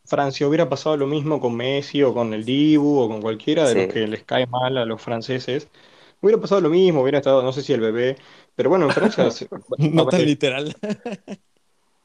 Francia, 0.05 0.47
hubiera 0.49 0.69
pasado 0.69 0.97
lo 0.97 1.07
mismo 1.07 1.41
con 1.41 1.57
Messi 1.57 2.03
o 2.03 2.13
con 2.15 2.35
el 2.35 2.45
Dibu 2.45 2.99
o 3.01 3.09
con 3.09 3.21
cualquiera 3.23 3.69
de 3.69 3.73
Sí. 3.73 3.79
los 3.79 3.87
que 3.89 4.07
les 4.07 4.25
cae 4.25 4.47
mal 4.47 4.77
a 4.79 4.85
los 4.85 5.01
franceses. 5.03 5.69
Hubiera 6.21 6.41
pasado 6.41 6.61
lo 6.61 6.71
mismo, 6.71 7.03
hubiera 7.03 7.19
estado, 7.19 7.43
no 7.43 7.53
sé 7.53 7.63
si 7.63 7.73
el 7.73 7.81
bebé, 7.81 8.17
pero 8.55 8.69
bueno, 8.71 8.87
en 8.87 8.93
Francia, 8.93 9.29
No 9.79 10.07
tan 10.09 10.25
literal. 10.25 10.75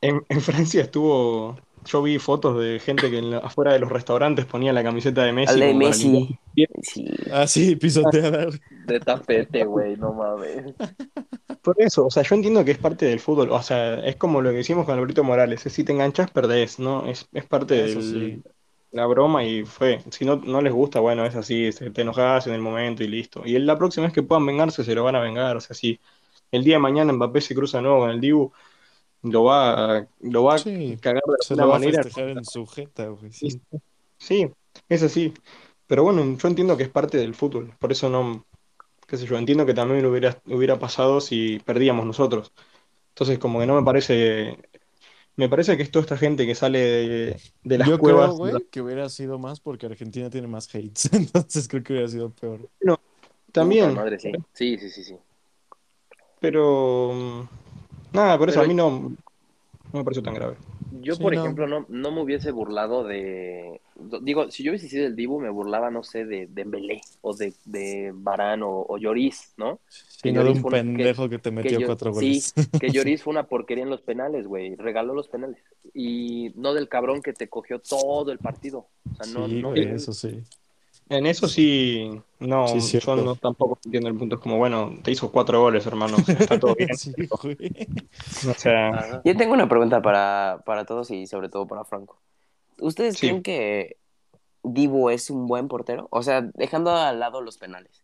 En, 0.08 0.26
en 0.30 0.41
Francia 0.41 0.82
estuvo, 0.82 1.58
yo 1.86 2.01
vi 2.01 2.20
fotos 2.20 2.60
de 2.60 2.80
gente 2.80 3.10
que 3.10 3.18
en 3.20 3.32
la- 3.32 3.38
afuera 3.39 3.74
de 3.74 3.80
los 3.80 3.91
restaurantes 3.91 4.45
ponía 4.45 4.74
la 4.74 4.84
camiseta 4.84 5.24
de 5.24 5.32
Messi. 5.34 5.60
De 5.60 5.74
Messi. 5.74 6.39
Sí. 6.82 7.06
Ah, 7.32 7.47
sí, 7.47 7.76
pisoteada. 7.76 8.47
De 8.70 8.99
tapete, 8.99 9.66
güey, 9.66 9.95
no 9.97 10.14
mames. 10.14 10.76
Por 11.62 11.76
eso, 11.82 12.06
o 12.06 12.12
sea, 12.12 12.24
yo 12.24 12.36
entiendo 12.36 12.64
que 12.64 12.72
es 12.72 12.78
parte 12.78 13.06
del 13.06 13.20
fútbol, 13.20 13.49
o 13.51 13.62
sea, 13.64 13.95
es 14.06 14.16
como 14.18 14.41
lo 14.41 14.51
que 14.51 14.60
hicimos 14.60 14.86
con 14.86 14.97
Alberto 14.97 15.24
Morales, 15.24 15.66
es 15.66 15.74
si 15.74 15.84
te 15.84 15.93
enganchas, 15.93 16.30
perdés, 16.32 16.80
¿no? 16.80 17.08
Es, 17.08 17.28
es 17.34 17.45
parte 17.45 17.74
de 17.76 18.01
sí. 18.01 18.43
la 18.91 19.06
broma 19.08 19.43
y 19.43 19.66
fue. 19.66 20.01
Si 20.12 20.26
no, 20.26 20.36
no 20.38 20.62
les 20.62 20.72
gusta, 20.74 20.99
bueno, 20.99 21.26
es 21.26 21.36
así, 21.36 21.72
se- 21.72 21.89
te 21.91 22.01
enojas 22.03 22.45
en 22.47 22.53
el 22.53 22.62
momento 22.62 23.03
y 23.03 23.08
listo. 23.08 23.41
Y 23.45 23.58
la 23.60 23.78
próxima 23.78 24.06
vez 24.08 24.14
que 24.14 24.24
puedan 24.24 24.45
vengarse, 24.45 24.84
se 24.84 24.93
lo 24.95 25.03
van 25.03 25.16
a 25.16 25.22
vengar, 25.22 25.58
o 25.58 25.62
sea, 25.62 25.76
si 25.76 25.99
el 26.51 26.64
día 26.64 26.76
de 26.76 26.80
mañana 26.80 27.14
Mbappé 27.14 27.41
se 27.41 27.56
cruza 27.56 27.82
nuevo 27.82 27.99
con 28.01 28.12
el 28.12 28.22
Dibu, 28.22 28.51
lo 29.32 29.43
va 29.45 29.97
a, 29.99 30.07
lo 30.21 30.43
va 30.43 30.55
a 30.55 30.59
cagar 31.01 31.23
de 31.26 31.38
Se 31.39 31.55
alguna 31.55 31.65
lo 31.65 31.67
va 31.67 31.76
a 31.78 31.80
manera. 31.80 32.03
festejar 32.03 32.30
en 32.30 32.45
su 32.45 32.65
jeta, 32.67 33.07
güey. 33.09 33.32
Sí. 33.32 33.61
Sí, 34.17 34.49
es 34.89 35.03
así. 35.03 35.34
Pero 35.88 36.03
bueno, 36.03 36.38
yo 36.38 36.47
entiendo 36.47 36.78
que 36.78 36.84
es 36.84 36.89
parte 36.89 37.17
del 37.17 37.36
fútbol, 37.36 37.73
por 37.80 37.91
eso 37.91 38.09
no, 38.09 38.45
qué 39.07 39.17
sé 39.17 39.26
yo, 39.28 39.38
entiendo 39.38 39.65
que 39.65 39.73
también 39.73 40.05
hubiera, 40.05 40.41
hubiera 40.47 40.80
pasado 40.80 41.21
si 41.21 41.59
perdíamos 41.65 42.05
nosotros. 42.05 42.53
Entonces, 43.09 43.39
como 43.39 43.59
que 43.59 43.67
no 43.67 43.76
me 43.76 43.84
parece, 43.86 44.57
me 45.36 45.49
parece 45.49 45.78
que 45.78 45.84
es 45.84 45.91
toda 45.91 46.03
esta 46.03 46.17
gente 46.17 46.45
que 46.47 46.55
sale 46.55 46.80
de, 46.80 47.41
de 47.63 47.78
las 47.78 47.88
Yo 47.88 47.99
cuevas. 47.99 48.28
creo, 48.28 48.38
güey, 48.38 48.65
que 48.71 48.82
hubiera 48.82 49.09
sido 49.09 49.39
más 49.39 49.59
porque 49.59 49.86
Argentina 49.88 50.30
tiene 50.30 50.47
más 50.47 50.67
hates. 50.73 51.09
Entonces 51.13 51.67
creo 51.67 51.84
que 51.84 51.93
hubiera 51.93 52.09
sido 52.09 52.32
peor. 52.32 52.69
También, 53.51 53.89
Puta 53.89 54.01
madre, 54.01 54.19
sí. 54.19 54.32
Sí, 54.53 54.78
sí, 54.78 54.89
sí, 54.89 55.03
sí. 55.03 55.17
pero 56.39 57.47
nada, 58.16 58.38
por 58.38 58.49
eso 58.49 58.59
Pero- 58.59 58.66
a 58.66 58.68
mí 58.68 58.74
no, 58.74 58.89
no 59.93 59.99
me 59.99 60.03
pareció 60.03 60.24
tan 60.24 60.34
grave. 60.34 60.55
Yo, 61.01 61.16
Sí, 61.16 61.22
por 61.22 61.36
no. 61.36 61.41
ejemplo, 61.41 61.68
no, 61.68 61.86
no 61.89 62.11
me 62.11 62.22
hubiese 62.22 62.51
burlado 62.51 63.03
de... 63.03 63.80
Digo, 64.22 64.49
si 64.49 64.63
yo 64.63 64.72
hubiese 64.72 64.89
sido 64.89 65.05
el 65.05 65.16
Dibu, 65.16 65.39
me 65.39 65.49
burlaba, 65.49 65.91
no 65.91 66.03
sé, 66.03 66.26
de, 66.26 66.47
de 66.47 66.63
Belé 66.63 67.01
o 67.22 67.36
de, 67.36 67.53
de 67.66 68.11
Barán 68.13 68.63
o, 68.63 68.86
o 68.88 68.97
Lloris, 68.97 69.53
¿no? 69.57 69.80
Que 70.22 70.30
Sino 70.30 70.43
de 70.43 70.51
un 70.51 70.63
pendejo 70.63 71.30
que, 71.30 71.38
te 71.38 71.51
metió 71.51 71.80
yo- 71.80 71.86
cuatro 71.88 72.13
sí, 72.13 72.16
goles. 72.16 72.53
que 72.80 72.89
Lloris 72.91 73.24
fue 73.24 73.32
una 73.32 73.43
porquería 73.47 73.84
en 73.84 73.89
los 73.89 74.01
penales, 74.01 74.47
güey. 74.47 74.76
Regaló 74.76 75.13
los 75.13 75.28
penales. 75.28 75.57
Y 75.93 76.51
no 76.55 76.74
del 76.74 76.89
cabrón 76.89 77.22
que 77.22 77.34
te 77.34 77.47
cogió 77.49 77.80
todo 77.80 78.32
el 78.32 78.39
partido. 78.39 78.88
O 79.20 79.24
sea, 79.24 79.34
no, 79.34 79.47
sí, 79.47 79.61
no, 79.61 79.70
güey, 79.72 79.84
eso 79.88 80.11
sí. 80.13 80.41
En 81.08 81.28
eso 81.28 81.47
sí, 81.47 82.20
no, 82.39 82.68
Sí, 82.68 82.99
yo 82.99 83.16
no 83.16 83.36
tampoco 83.36 83.78
entiendo 83.86 84.10
el 84.10 84.16
punto. 84.16 84.36
Es 84.36 84.41
como, 84.41 84.58
bueno, 84.58 84.91
te 85.03 85.12
hizo 85.12 85.32
cuatro 85.32 85.62
goles, 85.62 85.86
hermano, 85.86 86.18
está 86.28 86.60
todo 86.60 86.74
bien. 86.78 86.95
Sí, 86.97 87.14
güey. 87.43 87.58
O 88.49 88.53
sea, 88.56 88.89
Ajá. 88.89 89.22
Yo 89.24 89.38
tengo 89.38 89.53
una 89.53 89.70
pregunta 89.70 90.01
para, 90.01 90.64
para 90.66 90.86
todos 90.86 91.12
y 91.12 91.28
sobre 91.28 91.49
todo 91.49 91.68
para 91.68 91.86
Franco. 91.86 92.18
¿Ustedes 92.80 93.18
Sí. 93.18 93.28
creen 93.28 93.43
que 93.43 93.97
Dibu 94.64 95.10
es 95.12 95.30
un 95.30 95.45
buen 95.47 95.68
portero? 95.68 96.08
O 96.10 96.24
sea, 96.24 96.41
dejando 96.56 96.91
al 96.95 97.20
lado 97.20 97.41
los 97.41 97.58
penales. 97.60 98.03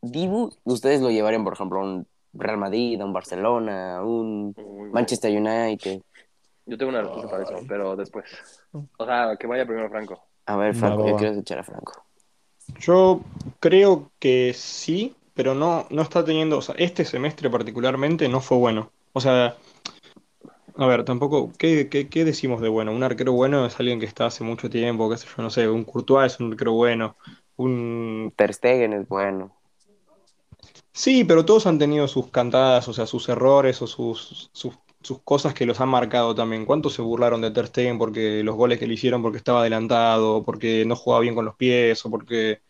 Dibu, 0.00 0.50
ustedes 0.64 1.00
lo 1.02 1.10
llevarían, 1.10 1.44
por 1.44 1.52
ejemplo, 1.52 1.80
a 1.80 1.84
un 1.84 2.06
Real 2.32 2.56
Madrid, 2.58 3.00
a 3.00 3.04
un 3.04 3.12
Barcelona, 3.12 3.98
a 3.98 4.04
un. 4.04 4.54
Manchester 4.92 5.30
United. 5.30 6.00
Yo 6.66 6.78
tengo 6.78 6.88
una 6.90 7.02
respuesta 7.02 7.30
para 7.30 7.42
eso, 7.44 7.56
pero 7.68 7.96
después. 7.96 8.24
O 8.96 9.04
sea, 9.04 9.36
que 9.38 9.46
vaya 9.46 9.66
primero 9.66 9.88
Franco. 9.90 10.24
A 10.46 10.56
ver, 10.56 10.74
Franco, 10.74 11.06
yo 11.06 11.16
quiero 11.16 11.32
escuchar 11.32 11.58
a 11.60 11.62
Franco. 11.64 12.03
Yo 12.78 13.20
creo 13.60 14.10
que 14.18 14.52
sí, 14.54 15.14
pero 15.34 15.54
no, 15.54 15.86
no 15.90 16.02
está 16.02 16.24
teniendo, 16.24 16.58
o 16.58 16.62
sea, 16.62 16.74
este 16.78 17.04
semestre 17.04 17.50
particularmente 17.50 18.28
no 18.28 18.40
fue 18.40 18.58
bueno. 18.58 18.90
O 19.12 19.20
sea, 19.20 19.56
a 20.76 20.86
ver, 20.86 21.04
tampoco, 21.04 21.52
¿qué, 21.58 21.88
qué, 21.88 22.08
qué 22.08 22.24
decimos 22.24 22.60
de 22.60 22.68
bueno? 22.68 22.92
Un 22.92 23.02
arquero 23.02 23.32
bueno 23.32 23.64
es 23.66 23.78
alguien 23.78 24.00
que 24.00 24.06
está 24.06 24.26
hace 24.26 24.44
mucho 24.44 24.68
tiempo, 24.68 25.08
qué 25.08 25.16
sé 25.16 25.26
yo, 25.26 25.42
no 25.42 25.50
sé, 25.50 25.68
un 25.68 25.84
Courtois 25.84 26.32
es 26.32 26.40
un 26.40 26.52
arquero 26.52 26.72
bueno, 26.72 27.16
un... 27.56 28.32
Ter 28.36 28.52
Stegen 28.52 28.92
es 28.92 29.08
bueno. 29.08 29.54
Sí, 30.92 31.24
pero 31.24 31.44
todos 31.44 31.66
han 31.66 31.78
tenido 31.78 32.06
sus 32.08 32.28
cantadas, 32.28 32.86
o 32.88 32.92
sea, 32.92 33.06
sus 33.06 33.28
errores 33.28 33.82
o 33.82 33.86
sus, 33.86 34.50
sus, 34.52 34.74
sus 35.04 35.20
cosas 35.22 35.54
que 35.54 35.66
los 35.66 35.80
han 35.80 35.88
marcado 35.90 36.34
también. 36.34 36.64
¿Cuántos 36.66 36.94
se 36.94 37.02
burlaron 37.02 37.40
de 37.42 37.50
Ter 37.52 37.66
Stegen 37.68 37.98
porque 37.98 38.42
los 38.42 38.56
goles 38.56 38.78
que 38.78 38.86
le 38.86 38.94
hicieron 38.94 39.22
porque 39.22 39.38
estaba 39.38 39.60
adelantado, 39.60 40.42
porque 40.42 40.84
no 40.86 40.96
jugaba 40.96 41.20
bien 41.20 41.34
con 41.34 41.44
los 41.44 41.54
pies 41.54 42.04
o 42.04 42.10
porque 42.10 42.60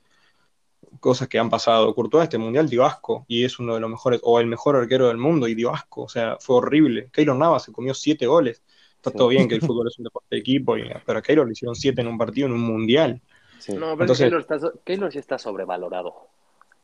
cosas 1.00 1.28
que 1.28 1.38
han 1.38 1.50
pasado. 1.50 1.94
Courtois 1.94 2.24
este 2.24 2.38
mundial 2.38 2.68
dio 2.68 2.84
asco 2.84 3.24
y 3.28 3.44
es 3.44 3.58
uno 3.58 3.74
de 3.74 3.80
los 3.80 3.90
mejores, 3.90 4.20
o 4.22 4.38
el 4.40 4.46
mejor 4.46 4.76
arquero 4.76 5.08
del 5.08 5.16
mundo 5.18 5.48
y 5.48 5.54
dio 5.54 5.70
asco, 5.72 6.02
o 6.04 6.08
sea, 6.08 6.36
fue 6.40 6.56
horrible. 6.56 7.08
Keylor 7.12 7.36
Navas 7.36 7.64
se 7.64 7.72
comió 7.72 7.94
siete 7.94 8.26
goles. 8.26 8.62
Está 8.96 9.10
Sí. 9.10 9.16
todo 9.18 9.28
bien 9.28 9.48
que 9.48 9.54
el 9.56 9.60
fútbol 9.72 9.88
es 9.88 9.98
un 9.98 10.04
deporte 10.04 10.28
de 10.30 10.38
equipo, 10.38 10.76
y- 10.78 10.84
pero 11.04 11.18
a 11.18 11.22
Keylor 11.22 11.46
le 11.46 11.52
hicieron 11.52 11.74
siete 11.74 12.00
en 12.00 12.08
un 12.08 12.16
partido, 12.18 12.46
en 12.46 12.54
un 12.54 12.60
mundial. 12.62 13.20
Sí. 13.58 13.72
No, 13.72 13.80
pero 13.96 14.02
Entonces- 14.04 14.24
Keylor, 14.30 14.40
está, 14.40 14.58
Keylor 14.84 15.12
sí 15.12 15.18
está 15.18 15.38
sobrevalorado. 15.38 16.14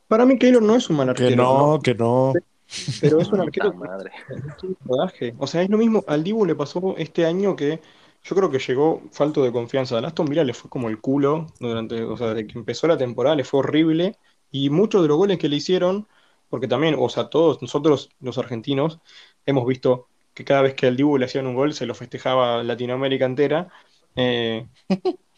Para 0.09 0.27
mí 0.27 0.39
Keylor 0.39 0.63
no 0.63 0.75
es 0.75 0.91
un 0.91 0.97
mal 0.97 1.07
Que 1.15 1.25
arquero, 1.25 1.43
no, 1.45 1.67
¿no? 1.75 1.81
que 1.81 1.95
no. 1.95 2.33
Pero 3.01 3.21
es 3.21 3.29
un 3.29 3.41
arquero 3.41 3.73
madre. 3.75 4.11
rodaje. 4.85 5.35
O 5.39 5.47
sea, 5.47 5.63
es 5.63 5.71
lo 5.71 5.79
mismo, 5.79 6.05
al 6.07 6.25
Dibu 6.25 6.45
le 6.47 6.55
pasó 6.55 6.95
este 6.97 7.27
año 7.27 7.57
que 7.57 7.81
yo 8.23 8.37
creo 8.37 8.51
que 8.51 8.59
llegó 8.59 9.03
falto 9.13 9.43
de 9.43 9.53
confianza. 9.53 9.99
Al 9.99 10.05
Aston 10.05 10.27
Villa 10.27 10.45
le 10.45 10.55
fue 10.55 10.71
como 10.71 10.89
el 10.89 11.01
culo 11.01 11.47
durante, 11.59 12.03
o 12.05 12.17
sea, 12.17 12.29
desde 12.29 12.47
que 12.47 12.59
empezó 12.59 12.87
la 12.87 12.99
temporada 12.99 13.37
le 13.37 13.45
fue 13.45 13.61
horrible 13.61 14.17
y 14.51 14.71
muchos 14.71 15.03
de 15.03 15.09
los 15.09 15.17
goles 15.17 15.39
que 15.39 15.49
le 15.49 15.57
hicieron, 15.57 16.07
porque 16.49 16.69
también, 16.69 16.97
o 16.99 17.09
sea, 17.09 17.29
todos 17.31 17.63
nosotros 17.63 18.11
los 18.21 18.39
argentinos 18.39 19.01
hemos 19.47 19.67
visto 19.67 20.09
que 20.35 20.45
cada 20.45 20.63
vez 20.63 20.75
que 20.75 20.87
al 20.87 20.97
Dibu 20.97 21.19
le 21.19 21.27
hacían 21.27 21.47
un 21.47 21.55
gol 21.55 21.75
se 21.75 21.87
lo 21.87 21.95
festejaba 21.95 22.63
Latinoamérica 22.63 23.25
entera. 23.25 23.69
Eh, 24.17 24.67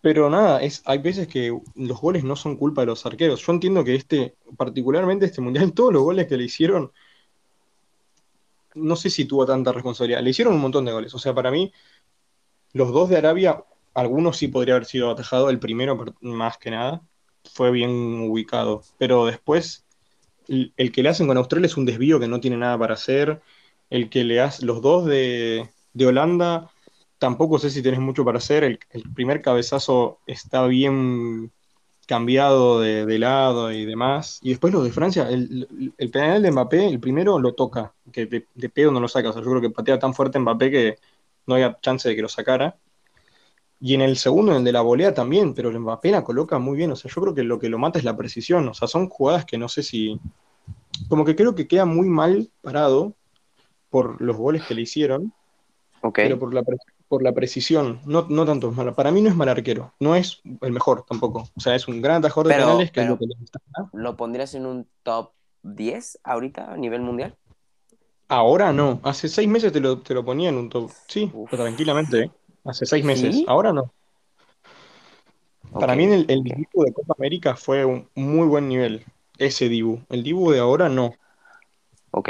pero 0.00 0.30
nada, 0.30 0.62
es, 0.62 0.82
hay 0.86 0.98
veces 0.98 1.28
que 1.28 1.56
los 1.74 2.00
goles 2.00 2.24
no 2.24 2.36
son 2.36 2.56
culpa 2.56 2.82
de 2.82 2.86
los 2.86 3.04
arqueros. 3.06 3.44
Yo 3.44 3.52
entiendo 3.52 3.84
que 3.84 3.94
este, 3.94 4.34
particularmente 4.56 5.26
este 5.26 5.40
mundial, 5.40 5.72
todos 5.74 5.92
los 5.92 6.02
goles 6.02 6.26
que 6.26 6.36
le 6.36 6.44
hicieron 6.44 6.92
no 8.74 8.96
sé 8.96 9.10
si 9.10 9.24
tuvo 9.24 9.46
tanta 9.46 9.72
responsabilidad. 9.72 10.22
Le 10.22 10.30
hicieron 10.30 10.54
un 10.54 10.60
montón 10.60 10.84
de 10.84 10.92
goles. 10.92 11.14
O 11.14 11.18
sea, 11.18 11.34
para 11.34 11.50
mí, 11.50 11.72
los 12.72 12.92
dos 12.92 13.08
de 13.08 13.16
Arabia, 13.16 13.64
algunos 13.94 14.36
sí 14.36 14.48
podría 14.48 14.74
haber 14.74 14.86
sido 14.86 15.10
atajado. 15.10 15.50
El 15.50 15.58
primero, 15.58 16.04
más 16.20 16.58
que 16.58 16.70
nada, 16.70 17.02
fue 17.52 17.70
bien 17.70 17.90
ubicado. 18.30 18.82
Pero 18.98 19.26
después, 19.26 19.86
el, 20.48 20.72
el 20.76 20.92
que 20.92 21.02
le 21.02 21.10
hacen 21.10 21.26
con 21.26 21.36
Australia 21.36 21.66
es 21.66 21.76
un 21.76 21.86
desvío 21.86 22.20
que 22.20 22.28
no 22.28 22.40
tiene 22.40 22.56
nada 22.56 22.78
para 22.78 22.94
hacer. 22.94 23.42
El 23.90 24.08
que 24.10 24.24
le 24.24 24.40
hace, 24.40 24.64
los 24.66 24.82
dos 24.82 25.06
de, 25.06 25.68
de 25.94 26.06
Holanda, 26.06 26.70
tampoco 27.20 27.60
sé 27.60 27.70
si 27.70 27.82
tenés 27.82 28.00
mucho 28.00 28.24
para 28.24 28.38
hacer. 28.38 28.64
El, 28.64 28.80
el 28.90 29.04
primer 29.14 29.42
cabezazo 29.42 30.20
está 30.26 30.66
bien 30.66 31.52
cambiado 32.08 32.80
de, 32.80 33.06
de 33.06 33.18
lado 33.20 33.72
y 33.72 33.86
demás. 33.86 34.40
Y 34.42 34.50
después 34.50 34.72
los 34.74 34.84
de 34.84 34.92
Francia, 34.92 35.28
el, 35.30 35.94
el- 35.98 36.10
penal 36.10 36.42
de 36.42 36.50
Mbappé, 36.52 36.86
el 36.88 37.00
primero 37.00 37.38
lo 37.38 37.54
toca, 37.54 37.94
que 38.12 38.26
de, 38.26 38.46
de 38.54 38.70
pedo 38.70 38.90
no 38.92 39.00
lo 39.00 39.08
saca. 39.08 39.30
O 39.30 39.34
sea, 39.34 39.42
yo 39.42 39.50
creo 39.50 39.62
que 39.62 39.70
patea 39.70 40.00
tan 40.00 40.14
fuerte 40.14 40.40
Mbappé 40.40 40.70
que 40.72 40.98
no 41.46 41.54
había 41.54 41.78
chance 41.80 42.08
de 42.08 42.16
que 42.16 42.22
lo 42.22 42.28
sacara. 42.28 42.76
Y 43.82 43.94
en 43.94 44.02
el 44.02 44.16
segundo, 44.18 44.52
en 44.52 44.58
el 44.58 44.64
de 44.64 44.72
la 44.72 44.82
volea 44.82 45.14
también, 45.14 45.54
pero 45.54 45.70
el 45.70 45.80
Mbappé 45.80 46.10
la 46.10 46.24
coloca 46.24 46.58
muy 46.58 46.76
bien. 46.76 46.90
O 46.92 46.96
sea, 46.96 47.10
yo 47.14 47.20
creo 47.22 47.34
que 47.34 47.44
lo 47.44 47.58
que 47.58 47.68
lo 47.68 47.78
mata 47.78 47.98
es 47.98 48.04
la 48.04 48.16
precisión. 48.16 48.68
O 48.68 48.74
sea, 48.74 48.88
son 48.88 49.08
jugadas 49.08 49.44
que 49.46 49.58
no 49.58 49.68
sé 49.68 49.82
si. 49.82 50.20
Como 51.08 51.24
que 51.24 51.36
creo 51.36 51.54
que 51.54 51.68
queda 51.68 51.84
muy 51.86 52.08
mal 52.08 52.50
parado 52.62 53.14
por 53.90 54.20
los 54.22 54.36
goles 54.36 54.64
que 54.66 54.74
le 54.74 54.82
hicieron, 54.82 55.32
Ok. 56.02 56.16
pero 56.16 56.38
por 56.38 56.54
la, 56.54 56.62
pre- 56.62 56.76
por 57.10 57.24
la 57.24 57.32
precisión. 57.32 58.00
No, 58.06 58.24
no 58.28 58.46
tanto 58.46 58.70
es 58.70 58.76
malo. 58.76 58.94
Para 58.94 59.10
mí 59.10 59.20
no 59.20 59.28
es 59.28 59.34
mal 59.34 59.48
arquero. 59.48 59.92
No 59.98 60.14
es 60.14 60.40
el 60.60 60.70
mejor 60.70 61.04
tampoco. 61.08 61.48
O 61.56 61.60
sea, 61.60 61.74
es 61.74 61.88
un 61.88 62.00
gran 62.00 62.18
atajador 62.18 62.46
de 62.46 62.54
Pero- 62.54 62.66
penales 62.66 62.90
que 62.92 63.00
pero- 63.00 63.04
es 63.04 63.10
lo 63.10 63.18
que 63.18 63.26
le 63.26 63.34
gusta. 63.40 63.60
¿Lo 63.92 64.16
pondrías 64.16 64.54
en 64.54 64.64
un 64.64 64.86
top 65.02 65.32
10 65.64 66.20
ahorita 66.22 66.72
a 66.72 66.76
nivel 66.76 67.00
mundial? 67.02 67.34
Ahora 68.28 68.72
no. 68.72 69.00
Hace 69.02 69.28
seis 69.28 69.48
meses 69.48 69.72
te 69.72 69.80
lo, 69.80 69.98
te 70.02 70.14
lo 70.14 70.24
ponía 70.24 70.50
en 70.50 70.56
un 70.56 70.68
top. 70.70 70.88
Sí, 71.08 71.28
Uf. 71.34 71.50
pero 71.50 71.64
tranquilamente. 71.64 72.20
¿eh? 72.20 72.30
Hace 72.64 72.86
seis 72.86 73.02
¿Sí? 73.02 73.06
meses. 73.08 73.42
Ahora 73.48 73.72
no. 73.72 73.92
Para 75.72 75.96
mí 75.96 76.04
el, 76.04 76.26
el. 76.28 76.44
Dibu 76.44 76.84
de 76.84 76.92
Copa 76.92 77.14
América 77.18 77.56
fue 77.56 77.84
un 77.84 78.08
muy 78.14 78.46
buen 78.46 78.68
nivel. 78.68 79.04
Ese 79.36 79.68
Dibu. 79.68 80.00
El 80.10 80.22
Dibu 80.22 80.52
de 80.52 80.60
ahora 80.60 80.88
no. 80.88 81.12
Ok. 82.12 82.28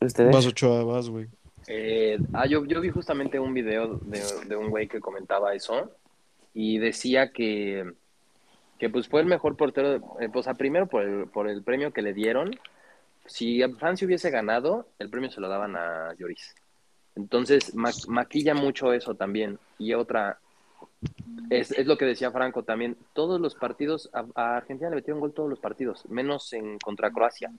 ¿Ustedes? 0.00 0.32
Vas 0.34 0.46
Ochoa, 0.46 0.84
vas, 0.84 1.10
güey. 1.10 1.26
Eh, 1.70 2.18
ah, 2.32 2.46
yo, 2.46 2.64
yo 2.64 2.80
vi 2.80 2.88
justamente 2.88 3.38
un 3.38 3.52
video 3.52 3.98
de, 3.98 4.22
de 4.46 4.56
un 4.56 4.70
güey 4.70 4.88
que 4.88 5.00
comentaba 5.00 5.54
eso 5.54 5.90
y 6.54 6.78
decía 6.78 7.30
que, 7.30 7.92
que 8.78 8.88
pues 8.88 9.06
fue 9.06 9.20
el 9.20 9.26
mejor 9.26 9.56
portero, 9.56 9.96
eh, 10.18 10.30
pues 10.32 10.48
a 10.48 10.54
primero 10.54 10.86
por 10.86 11.02
el, 11.02 11.26
por 11.28 11.46
el 11.48 11.62
premio 11.62 11.92
que 11.92 12.00
le 12.00 12.14
dieron. 12.14 12.50
Si 13.26 13.62
Francia 13.78 14.06
hubiese 14.06 14.30
ganado, 14.30 14.88
el 14.98 15.10
premio 15.10 15.30
se 15.30 15.42
lo 15.42 15.48
daban 15.48 15.76
a 15.76 16.14
Lloris. 16.18 16.54
Entonces 17.14 17.74
ma- 17.74 17.90
maquilla 18.08 18.54
mucho 18.54 18.94
eso 18.94 19.14
también. 19.14 19.58
Y 19.78 19.92
otra, 19.92 20.38
es, 21.50 21.72
es 21.72 21.86
lo 21.86 21.98
que 21.98 22.06
decía 22.06 22.30
Franco 22.32 22.62
también, 22.62 22.96
todos 23.12 23.40
los 23.40 23.54
partidos, 23.54 24.08
a, 24.14 24.24
a 24.34 24.56
Argentina 24.56 24.88
le 24.88 24.96
metieron 24.96 25.20
gol 25.20 25.34
todos 25.34 25.50
los 25.50 25.60
partidos, 25.60 26.08
menos 26.08 26.50
en 26.54 26.78
contra 26.78 27.10
Croacia. 27.10 27.52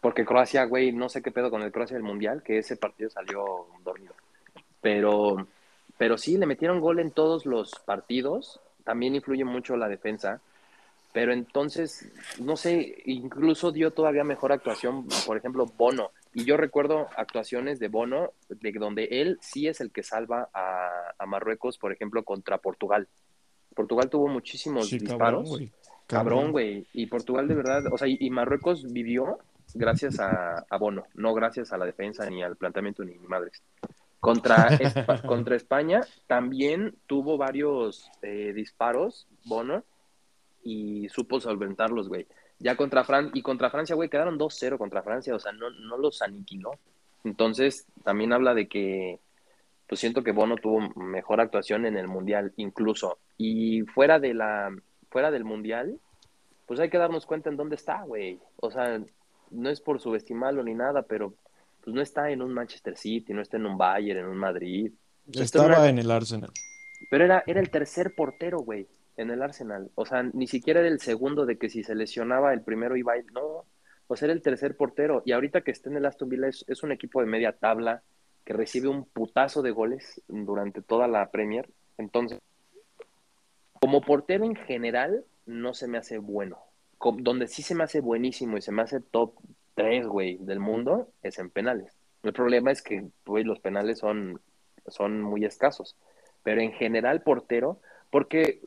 Porque 0.00 0.24
Croacia, 0.24 0.64
güey, 0.64 0.92
no 0.92 1.08
sé 1.08 1.22
qué 1.22 1.30
pedo 1.32 1.50
con 1.50 1.62
el 1.62 1.72
Croacia 1.72 1.96
del 1.96 2.04
Mundial, 2.04 2.42
que 2.42 2.58
ese 2.58 2.76
partido 2.76 3.10
salió 3.10 3.66
dormido. 3.82 4.14
Pero, 4.80 5.46
pero 5.96 6.16
sí, 6.16 6.36
le 6.36 6.46
metieron 6.46 6.80
gol 6.80 7.00
en 7.00 7.10
todos 7.10 7.46
los 7.46 7.72
partidos. 7.84 8.60
También 8.84 9.14
influye 9.16 9.44
mucho 9.44 9.76
la 9.76 9.88
defensa. 9.88 10.40
Pero 11.12 11.32
entonces, 11.32 12.08
no 12.38 12.56
sé, 12.56 13.02
incluso 13.06 13.72
dio 13.72 13.92
todavía 13.92 14.24
mejor 14.24 14.52
actuación, 14.52 15.06
por 15.26 15.36
ejemplo, 15.36 15.66
Bono. 15.66 16.10
Y 16.34 16.44
yo 16.44 16.56
recuerdo 16.56 17.08
actuaciones 17.16 17.80
de 17.80 17.88
Bono, 17.88 18.32
de 18.48 18.72
donde 18.72 19.04
él 19.10 19.38
sí 19.40 19.66
es 19.66 19.80
el 19.80 19.90
que 19.90 20.02
salva 20.04 20.48
a, 20.52 21.14
a 21.18 21.26
Marruecos, 21.26 21.78
por 21.78 21.92
ejemplo, 21.92 22.22
contra 22.22 22.58
Portugal. 22.58 23.08
Portugal 23.74 24.10
tuvo 24.10 24.28
muchísimos 24.28 24.88
Sí, 24.88 24.98
cabrón, 25.00 25.08
disparos. 25.42 25.48
güey. 25.48 25.72
Cabrón, 26.06 26.52
güey. 26.52 26.86
Y 26.92 27.06
Portugal 27.06 27.48
de 27.48 27.54
verdad, 27.54 27.82
o 27.90 27.98
sea, 27.98 28.06
y, 28.06 28.16
y 28.20 28.30
Marruecos 28.30 28.92
vivió 28.92 29.38
gracias 29.74 30.18
a, 30.20 30.64
a 30.68 30.76
Bono, 30.78 31.04
no 31.14 31.34
gracias 31.34 31.72
a 31.72 31.78
la 31.78 31.84
defensa 31.86 32.28
ni 32.28 32.42
al 32.42 32.56
planteamiento 32.56 33.04
ni 33.04 33.14
madres. 33.18 33.62
Contra, 34.20 34.68
Espa- 34.70 35.22
contra 35.26 35.56
España 35.56 36.00
también 36.26 36.96
tuvo 37.06 37.36
varios 37.38 38.10
eh, 38.22 38.52
disparos, 38.54 39.28
Bono, 39.44 39.84
y 40.62 41.08
supo 41.08 41.40
solventarlos, 41.40 42.08
güey. 42.08 42.26
Ya 42.58 42.76
contra 42.76 43.04
Fran 43.04 43.30
y 43.34 43.42
contra 43.42 43.70
Francia, 43.70 43.94
güey, 43.94 44.08
quedaron 44.08 44.38
2-0 44.38 44.76
contra 44.78 45.02
Francia, 45.02 45.34
o 45.34 45.38
sea, 45.38 45.52
no, 45.52 45.70
no 45.70 45.96
los 45.96 46.20
aniquiló. 46.22 46.72
Entonces, 47.22 47.86
también 48.02 48.32
habla 48.32 48.54
de 48.54 48.66
que, 48.68 49.20
pues 49.86 50.00
siento 50.00 50.24
que 50.24 50.32
Bono 50.32 50.56
tuvo 50.56 50.80
mejor 50.96 51.40
actuación 51.40 51.86
en 51.86 51.96
el 51.96 52.08
Mundial, 52.08 52.52
incluso. 52.56 53.18
Y 53.36 53.82
fuera 53.82 54.18
de 54.18 54.34
la, 54.34 54.74
fuera 55.10 55.30
del 55.30 55.44
Mundial, 55.44 56.00
pues 56.66 56.80
hay 56.80 56.90
que 56.90 56.98
darnos 56.98 57.26
cuenta 57.26 57.48
en 57.48 57.56
dónde 57.56 57.76
está, 57.76 58.02
güey. 58.02 58.40
O 58.56 58.70
sea, 58.72 59.00
no 59.50 59.70
es 59.70 59.80
por 59.80 60.00
subestimarlo 60.00 60.62
ni 60.62 60.74
nada, 60.74 61.02
pero 61.02 61.34
pues 61.82 61.94
no 61.94 62.00
está 62.02 62.30
en 62.30 62.42
un 62.42 62.52
Manchester 62.52 62.96
City, 62.96 63.32
no 63.32 63.42
está 63.42 63.56
en 63.56 63.66
un 63.66 63.78
Bayern, 63.78 64.20
en 64.20 64.26
un 64.26 64.36
Madrid. 64.36 64.92
Estaba 65.32 65.66
era- 65.66 65.88
en 65.88 65.98
el 65.98 66.10
Arsenal. 66.10 66.50
pero 67.10 67.24
era, 67.24 67.44
era 67.46 67.60
el 67.60 67.70
tercer 67.70 68.14
portero, 68.14 68.58
güey, 68.60 68.86
en 69.16 69.30
el 69.30 69.42
Arsenal. 69.42 69.90
O 69.94 70.04
sea, 70.06 70.22
ni 70.22 70.46
siquiera 70.46 70.80
era 70.80 70.88
el 70.88 71.00
segundo 71.00 71.46
de 71.46 71.56
que 71.58 71.68
si 71.70 71.82
se 71.82 71.94
lesionaba 71.94 72.52
el 72.52 72.62
primero 72.62 72.96
iba 72.96 73.12
a 73.12 73.18
ir. 73.18 73.30
No, 73.32 73.64
o 74.06 74.16
sea, 74.16 74.26
era 74.26 74.32
el 74.32 74.42
tercer 74.42 74.76
portero. 74.76 75.22
Y 75.24 75.32
ahorita 75.32 75.60
que 75.62 75.70
está 75.70 75.90
en 75.90 75.96
el 75.96 76.06
Aston 76.06 76.28
Villa 76.28 76.48
es, 76.48 76.64
es 76.68 76.82
un 76.82 76.92
equipo 76.92 77.20
de 77.20 77.26
media 77.26 77.52
tabla 77.52 78.02
que 78.44 78.52
recibe 78.54 78.88
un 78.88 79.04
putazo 79.04 79.60
de 79.62 79.70
goles 79.70 80.22
durante 80.28 80.80
toda 80.82 81.06
la 81.08 81.30
Premier. 81.30 81.68
Entonces, 81.98 82.38
como 83.80 84.00
portero 84.00 84.44
en 84.44 84.56
general, 84.56 85.24
no 85.46 85.74
se 85.74 85.86
me 85.88 85.98
hace 85.98 86.18
bueno. 86.18 86.58
Donde 87.00 87.46
sí 87.46 87.62
se 87.62 87.74
me 87.74 87.84
hace 87.84 88.00
buenísimo 88.00 88.56
y 88.56 88.62
se 88.62 88.72
me 88.72 88.82
hace 88.82 89.00
top 89.00 89.34
3, 89.74 90.06
güey, 90.06 90.36
del 90.38 90.58
mundo, 90.58 91.08
es 91.22 91.38
en 91.38 91.50
penales. 91.50 91.96
El 92.22 92.32
problema 92.32 92.72
es 92.72 92.82
que, 92.82 93.06
güey, 93.24 93.44
los 93.44 93.60
penales 93.60 93.98
son, 93.98 94.40
son 94.88 95.22
muy 95.22 95.44
escasos. 95.44 95.96
Pero 96.42 96.60
en 96.60 96.72
general, 96.72 97.22
portero, 97.22 97.80
porque 98.10 98.60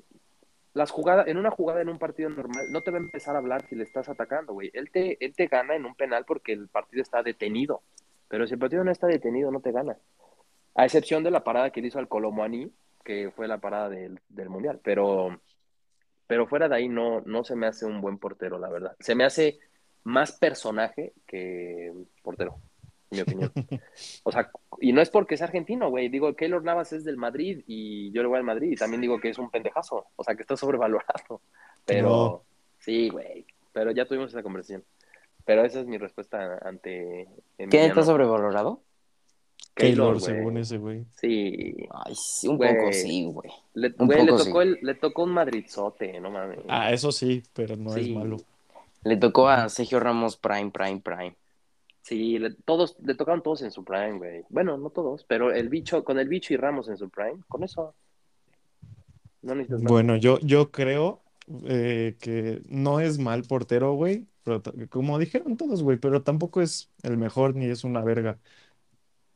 las 0.74 0.92
jugadas, 0.92 1.28
en 1.28 1.38
una 1.38 1.52
jugada 1.52 1.82
en 1.82 1.90
un 1.90 2.00
partido 2.00 2.30
normal, 2.30 2.72
no 2.72 2.82
te 2.82 2.92
va 2.92 2.98
a 2.98 3.02
empezar 3.02 3.36
a 3.36 3.40
hablar 3.40 3.68
si 3.68 3.76
le 3.76 3.84
estás 3.84 4.08
atacando, 4.08 4.54
güey. 4.54 4.72
Él 4.74 4.90
te, 4.90 5.24
él 5.24 5.34
te 5.36 5.48
gana 5.48 5.76
en 5.76 5.86
un 5.86 5.96
penal 5.96 6.24
porque 6.26 6.54
el 6.54 6.68
partido 6.70 7.02
está 7.02 7.24
detenido. 7.24 7.82
Pero 8.30 8.48
si 8.48 8.54
el 8.54 8.60
partido 8.60 8.84
no 8.84 8.92
está 8.92 9.08
detenido, 9.08 9.52
no 9.52 9.60
te 9.60 9.74
gana. 9.74 9.98
A 10.76 10.86
excepción 10.86 11.24
de 11.24 11.32
la 11.32 11.44
parada 11.44 11.72
que 11.72 11.82
le 11.82 11.88
hizo 11.88 12.00
al 12.00 12.08
Colomani, 12.08 12.72
que 13.04 13.32
fue 13.32 13.48
la 13.48 13.58
parada 13.58 13.90
del, 13.90 14.20
del 14.30 14.50
Mundial. 14.50 14.80
Pero, 14.82 15.42
pero 16.32 16.48
fuera 16.48 16.70
de 16.70 16.76
ahí 16.78 16.88
no, 16.88 17.20
no 17.26 17.44
se 17.44 17.58
me 17.58 17.68
hace 17.68 17.86
un 17.86 18.00
buen 18.00 18.18
portero, 18.18 18.58
la 18.58 18.70
verdad. 18.70 18.96
Se 19.02 19.16
me 19.16 19.26
hace 19.26 19.60
más 20.06 20.32
personaje 20.32 21.12
que 21.28 21.92
portero, 22.24 22.56
en 23.10 23.18
mi 23.18 23.22
opinión. 23.22 23.52
O 24.24 24.32
sea, 24.32 24.50
y 24.80 24.94
no 24.94 25.02
es 25.02 25.10
porque 25.10 25.36
es 25.36 25.42
argentino, 25.42 25.90
güey. 25.90 26.08
Digo, 26.08 26.34
Keylor 26.34 26.64
Navas 26.64 26.94
es 26.94 27.04
del 27.04 27.18
Madrid 27.18 27.66
y 27.68 28.14
yo 28.14 28.22
le 28.22 28.30
voy 28.30 28.38
al 28.38 28.46
Madrid 28.46 28.72
y 28.72 28.78
también 28.78 29.02
digo 29.02 29.20
que 29.20 29.28
es 29.28 29.40
un 29.40 29.52
pendejazo. 29.52 30.06
O 30.16 30.24
sea, 30.24 30.34
que 30.36 30.44
está 30.44 30.56
sobrevalorado. 30.56 31.42
Pero 31.86 32.08
No. 32.08 32.44
sí, 32.80 33.10
güey. 33.10 33.46
Pero 33.74 33.92
ya 33.92 34.06
tuvimos 34.06 34.30
esa 34.30 34.42
conversación. 34.42 34.86
Pero 35.44 35.66
esa 35.66 35.82
es 35.82 35.86
mi 35.86 35.98
respuesta 35.98 36.60
ante. 36.62 37.28
¿Quién 37.58 37.88
está 37.88 38.04
sobrevalorado? 38.04 38.84
Keylor, 39.82 40.22
según 40.22 40.58
ese 40.58 40.78
güey. 40.78 41.06
Sí. 41.16 41.76
Ay, 41.90 42.14
sí, 42.16 42.48
un 42.48 42.58
Güey. 42.58 42.76
poco 42.76 42.94
sí, 42.94 43.26
güey. 43.26 43.52
Le, 43.74 43.94
Un 43.98 44.08
güey, 44.08 44.26
le 44.26 44.32
poco 44.32 44.44
tocó 44.46 44.62
sí. 44.62 44.68
el, 44.68 44.80
le 44.82 44.96
tocó 44.96 45.24
un 45.24 45.32
Madridzote, 45.32 46.20
no 46.20 46.32
mames. 46.32 46.60
Ah, 46.68 46.92
eso 46.92 47.12
sí, 47.12 47.44
pero 47.54 47.76
no 47.76 47.96
es 47.96 48.10
malo. 48.10 48.38
Le 49.04 49.18
tocó 49.18 49.50
a 49.50 49.68
Sergio 49.70 50.00
Ramos 50.00 50.38
Prime, 50.38 50.72
Prime, 50.72 51.02
Prime. 51.02 51.36
Sí, 52.02 52.40
le, 52.40 52.52
todos, 52.52 52.98
le 53.04 53.16
tocaron 53.16 53.44
todos 53.44 53.62
en 53.62 53.72
su 53.72 53.84
prime, 53.84 54.18
güey. 54.18 54.44
Bueno, 54.50 54.78
no 54.78 54.90
todos, 54.90 55.24
pero 55.24 55.52
el 55.54 55.70
bicho, 55.70 56.04
con 56.04 56.20
el 56.20 56.28
bicho 56.28 56.54
y 56.54 56.58
Ramos 56.58 56.90
en 56.90 56.98
su 56.98 57.10
prime, 57.10 57.42
con 57.48 57.64
eso. 57.64 57.94
No 59.42 59.56
necesitas 59.56 59.82
más. 59.84 59.92
Bueno, 59.92 60.16
yo, 60.16 60.40
yo 60.40 60.72
creo 60.72 61.22
eh, 61.66 62.16
que 62.20 62.62
no 62.70 63.00
es 63.00 63.20
mal 63.20 63.44
portero, 63.44 63.94
güey. 63.94 64.28
Pero 64.44 64.64
como 64.90 65.20
dijeron 65.20 65.58
todos, 65.58 65.84
güey, 65.84 65.98
pero 65.98 66.24
tampoco 66.24 66.62
es 66.62 66.90
el 67.04 67.18
mejor 67.18 67.56
ni 67.56 67.66
es 67.66 67.84
una 67.84 68.04
verga. 68.04 68.40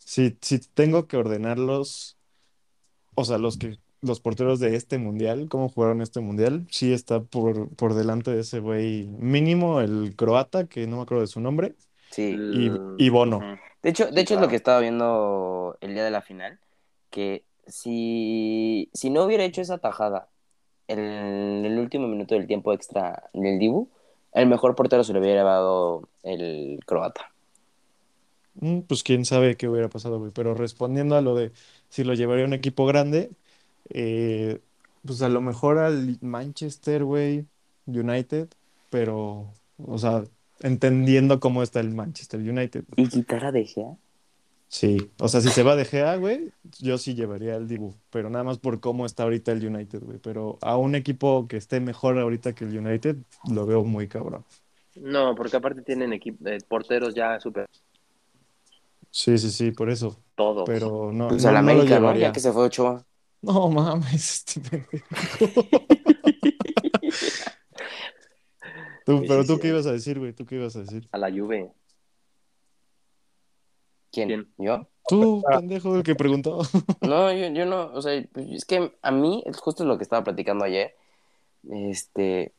Si, 0.06 0.38
si 0.42 0.60
tengo 0.60 1.08
que 1.08 1.18
ordenarlos, 1.18 2.18
o 3.16 3.26
sea, 3.26 3.38
los 3.38 3.58
que 3.58 3.78
los 4.02 4.20
porteros 4.20 4.60
de 4.60 4.76
este 4.76 5.00
mundial, 5.00 5.48
cómo 5.50 5.68
jugaron 5.68 6.02
este 6.02 6.20
mundial, 6.20 6.68
sí 6.70 6.94
está 6.94 7.22
por, 7.22 7.70
por 7.76 7.96
delante 7.96 8.32
de 8.32 8.42
ese 8.42 8.60
güey. 8.60 9.08
Mínimo 9.08 9.82
el 9.82 10.16
croata, 10.16 10.68
que 10.68 10.86
no 10.86 10.98
me 10.98 11.02
acuerdo 11.04 11.22
de 11.22 11.28
su 11.28 11.42
nombre, 11.42 11.74
Sí. 12.12 12.36
y, 12.38 12.72
y 13.04 13.10
Bono. 13.10 13.42
De 13.82 13.90
hecho, 13.90 14.10
de 14.12 14.22
hecho 14.22 14.36
es 14.36 14.42
lo 14.42 14.48
que 14.48 14.56
estaba 14.56 14.80
viendo 14.80 15.76
el 15.82 15.94
día 15.96 16.06
de 16.06 16.12
la 16.12 16.22
final, 16.22 16.60
que 17.10 17.44
si, 17.68 18.90
si 18.94 19.10
no 19.10 19.24
hubiera 19.24 19.44
hecho 19.44 19.62
esa 19.62 19.80
tajada 19.80 20.30
en 20.88 21.00
el 21.66 21.80
último 21.80 22.08
minuto 22.08 22.36
del 22.36 22.48
tiempo 22.48 22.74
extra 22.74 23.30
del 23.34 23.58
Dibu, 23.60 23.90
el 24.34 24.48
mejor 24.48 24.76
portero 24.76 25.04
se 25.04 25.14
lo 25.14 25.20
hubiera 25.20 25.42
llevado 25.42 26.08
el 26.24 26.80
croata. 26.86 27.32
Mm, 28.56 28.82
Pues 28.82 29.04
quién 29.04 29.26
sabe 29.26 29.58
qué 29.58 29.68
hubiera 29.70 29.90
pasado, 29.90 30.20
güey. 30.20 30.32
Pero 30.32 30.54
respondiendo 30.54 31.16
a 31.16 31.22
lo 31.22 31.36
de 31.36 31.52
si 31.90 32.04
lo 32.04 32.14
llevaría 32.14 32.46
a 32.46 32.48
un 32.48 32.54
equipo 32.54 32.86
grande, 32.86 33.32
eh, 33.90 34.60
pues 35.06 35.22
a 35.22 35.30
lo 35.30 35.42
mejor 35.42 35.78
al 35.78 36.18
Manchester, 36.22 37.04
güey, 37.04 37.46
United, 37.86 38.50
pero, 38.90 39.54
o 39.78 39.98
sea, 39.98 40.24
entendiendo 40.62 41.40
cómo 41.40 41.64
está 41.64 41.80
el 41.80 41.92
Manchester 41.94 42.40
United. 42.40 42.86
¿Y 42.96 43.08
quitar 43.10 43.46
a 43.46 43.52
De 43.52 43.66
Gea? 43.66 43.98
Sí, 44.68 45.12
o 45.20 45.28
sea, 45.30 45.42
si 45.42 45.50
se 45.50 45.64
va 45.64 45.76
de 45.76 45.86
Gea, 45.86 46.16
güey, 46.18 46.52
yo 46.80 46.98
sí 46.98 47.14
llevaría 47.14 47.56
al 47.56 47.68
Dibu, 47.68 47.96
pero 48.10 48.30
nada 48.30 48.44
más 48.44 48.58
por 48.58 48.80
cómo 48.82 49.06
está 49.06 49.24
ahorita 49.24 49.52
el 49.54 49.66
United, 49.66 50.02
güey. 50.04 50.18
Pero 50.20 50.58
a 50.62 50.76
un 50.78 50.96
equipo 50.96 51.48
que 51.48 51.56
esté 51.58 51.80
mejor 51.80 52.18
ahorita 52.20 52.54
que 52.56 52.66
el 52.66 52.78
United, 52.78 53.18
lo 53.50 53.66
veo 53.66 53.84
muy 53.86 54.08
cabrón. 54.08 54.44
No, 54.96 55.36
porque 55.36 55.58
aparte 55.58 55.82
tienen 55.82 56.14
equipo, 56.14 56.48
eh, 56.48 56.58
porteros 56.68 57.14
ya 57.14 57.40
súper 57.40 57.68
Sí, 59.18 59.38
sí, 59.38 59.50
sí, 59.50 59.72
por 59.72 59.90
eso. 59.90 60.22
todos. 60.36 60.66
Pero 60.66 61.12
no, 61.14 61.30
Pues 61.30 61.44
no, 61.44 61.50
al 61.50 61.56
no 61.66 61.72
lo 61.72 61.72
América, 61.72 62.00
¿no? 62.00 62.14
llevaría. 62.14 62.28
Ya 62.28 62.32
que 62.34 62.40
se 62.42 62.52
fue 62.52 62.66
Ochoa. 62.66 63.06
No 63.42 63.70
mames, 63.70 64.46
este 64.46 64.60
pendejo. 64.62 65.08
Tú, 69.06 69.20
Sí, 69.20 69.26
pero 69.28 69.44
sí, 69.44 69.48
tú 69.48 69.56
sí. 69.56 69.60
qué 69.62 69.68
ibas 69.70 69.86
a 69.86 69.92
decir, 69.92 70.18
güey, 70.20 70.34
tú 70.34 70.46
qué 70.46 70.56
ibas 70.56 70.76
a 70.76 70.80
decir. 70.80 71.08
A 71.12 71.18
la 71.18 71.30
Juve. 71.32 71.72
¿Quién? 74.12 74.28
¿Quién? 74.28 74.54
¿Yo? 74.58 74.88
Tú, 75.08 75.44
pendejo, 75.48 75.96
el 75.96 76.04
que 76.04 76.16
preguntó. 76.16 76.62
No, 77.02 77.32
yo, 77.32 77.48
yo 77.50 77.66
no, 77.66 77.92
o 77.94 78.02
sea, 78.02 78.24
pues, 78.34 78.48
es 78.50 78.66
que 78.66 78.92
a 79.02 79.12
mí, 79.12 79.44
es 79.46 79.58
justo 79.60 79.86
lo 79.86 79.98
que 79.98 80.04
estaba 80.04 80.24
platicando 80.24 80.66
ayer, 80.66 80.96
este, 81.70 82.54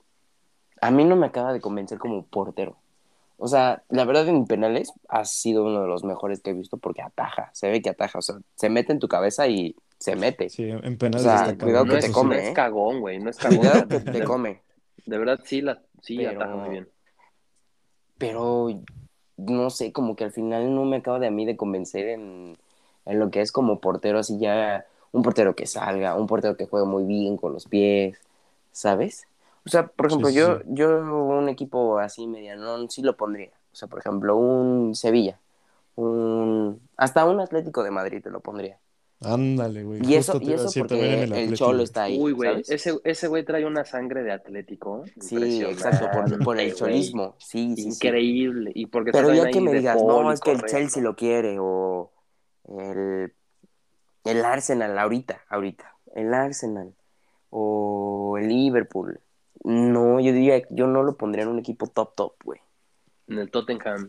a 0.81 0.91
mí 0.93 1.05
no 1.05 1.17
me 1.17 1.27
acaba 1.27 1.53
de 1.53 1.61
convencer 1.61 1.99
como 1.99 2.25
portero. 2.27 2.77
O 3.39 3.49
sea, 3.49 3.83
la 3.91 4.05
verdad 4.05 4.29
en 4.29 4.47
penales 4.47 4.93
ha 5.09 5.25
sido 5.25 5.65
uno 5.65 5.83
de 5.83 5.89
los 5.89 6.05
mejores 6.05 6.41
que 6.41 6.51
he 6.51 6.55
visto 6.55 6.79
porque 6.79 7.03
ataja, 7.03 7.51
se 7.53 7.69
ve 7.71 7.83
que 7.83 7.91
ataja, 7.91 8.19
o 8.19 8.23
sea, 8.23 8.37
se 8.55 8.69
mete 8.71 8.93
en 8.93 8.99
tu 8.99 9.09
cabeza 9.09 9.47
y 9.47 9.77
se 9.99 10.17
mete. 10.17 10.49
Sí, 10.49 10.65
en 10.71 10.97
penales 10.97 11.27
O 11.27 11.29
sea, 11.29 11.47
está 11.51 11.65
cuidado 11.65 11.85
que 11.85 11.91
te 11.93 11.99
eso 11.99 12.09
no 12.09 12.15
sí. 12.15 12.21
come, 12.21 12.39
es 12.43 12.49
¿eh? 12.49 12.53
cagón, 12.55 13.01
güey, 13.01 13.19
no 13.19 13.29
es 13.31 13.37
cagón. 13.37 13.59
Cuidado 13.59 13.89
que 13.89 14.01
te 14.01 14.25
come, 14.25 14.63
De 15.07 15.19
verdad, 15.19 15.41
sí, 15.45 15.61
la, 15.61 15.83
sí 16.03 16.17
Pero- 16.17 16.31
ataja 16.41 16.57
muy 16.57 16.71
bien. 16.71 16.89
pero 18.19 18.69
no 19.37 19.71
sé, 19.71 19.93
como 19.93 20.17
que 20.17 20.25
al 20.25 20.33
final 20.33 20.75
no 20.75 20.85
me 20.85 20.97
acaba 20.97 21.19
de 21.19 21.27
a 21.27 21.31
mí 21.31 21.45
de 21.45 21.57
convencer 21.57 22.09
en, 22.09 22.57
en 23.05 23.19
lo 23.19 23.31
que 23.31 23.41
es 23.43 23.53
como 23.53 23.81
portero, 23.81 24.19
así 24.19 24.39
ya 24.39 24.87
un 25.13 25.23
portero 25.23 25.55
que 25.55 25.67
salga, 25.67 26.15
un 26.17 26.27
portero 26.27 26.57
que 26.57 26.67
juegue 26.67 26.87
muy 26.87 27.05
bien 27.05 27.37
con 27.37 27.53
los 27.53 27.67
pies, 27.67 28.19
¿sabes? 28.73 29.27
O 29.67 29.69
sea, 29.69 29.89
por 29.89 30.07
ejemplo, 30.07 30.29
sí, 30.29 30.37
yo, 30.37 30.59
sí. 30.59 30.65
yo 30.69 30.89
un 30.89 31.49
equipo 31.49 31.99
así 31.99 32.27
medianón 32.27 32.89
sí 32.89 33.03
lo 33.03 33.17
pondría. 33.17 33.51
O 33.73 33.77
sea, 33.77 33.89
por 33.89 33.99
ejemplo, 33.99 34.37
un 34.37 34.95
Sevilla, 34.95 35.41
un 35.97 36.81
hasta 36.97 37.27
un 37.27 37.41
Atlético 37.41 37.83
de 37.83 37.91
Madrid 37.91 38.23
te 38.23 38.31
lo 38.31 38.41
pondría. 38.41 38.79
Ándale, 39.23 39.83
güey. 39.83 40.01
Y 40.07 40.15
eso, 40.15 40.35
justo 40.35 40.51
y 40.51 40.53
eso 40.53 40.71
porque 40.79 41.23
el 41.23 41.33
el 41.33 41.57
Cholo 41.57 41.83
está 41.83 42.05
ahí, 42.05 42.19
Uy, 42.21 42.33
güey, 42.33 42.63
ese, 42.69 43.01
ese 43.03 43.29
güey 43.29 43.45
trae 43.45 43.65
una 43.65 43.85
sangre 43.85 44.23
de 44.23 44.31
Atlético. 44.31 45.05
Sí, 45.21 45.63
exacto, 45.65 46.11
por, 46.13 46.45
por 46.45 46.61
el 46.61 46.75
cholismo, 46.75 47.35
sí, 47.39 47.75
sí, 47.77 47.83
sí. 47.83 47.89
Increíble. 47.89 48.73
Y 48.75 48.87
porque 48.87 49.13
Pero 49.13 49.33
ya 49.33 49.51
que 49.51 49.61
me 49.61 49.73
digas, 49.73 49.97
Paul 49.97 50.25
no, 50.25 50.33
es 50.33 50.41
que 50.41 50.53
el 50.53 50.63
Chelsea 50.65 51.03
lo 51.03 51.17
quiere, 51.17 51.57
o 51.59 52.13
el, 52.79 53.33
el 54.25 54.45
Arsenal 54.45 54.99
ahorita, 54.99 55.41
ahorita, 55.49 55.97
el 56.15 56.35
Arsenal, 56.35 56.95
o 57.49 58.37
el 58.39 58.49
Liverpool. 58.49 59.21
No, 59.67 60.21
yo 60.21 60.33
diría, 60.33 60.63
yo 60.71 60.87
no 60.87 61.03
lo 61.03 61.17
pondría 61.17 61.43
en 61.43 61.51
un 61.51 61.59
equipo 61.59 61.89
top 61.89 62.15
top, 62.15 62.33
güey. 62.45 62.61
En 63.29 63.39
el 63.39 63.51
Tottenham, 63.51 64.09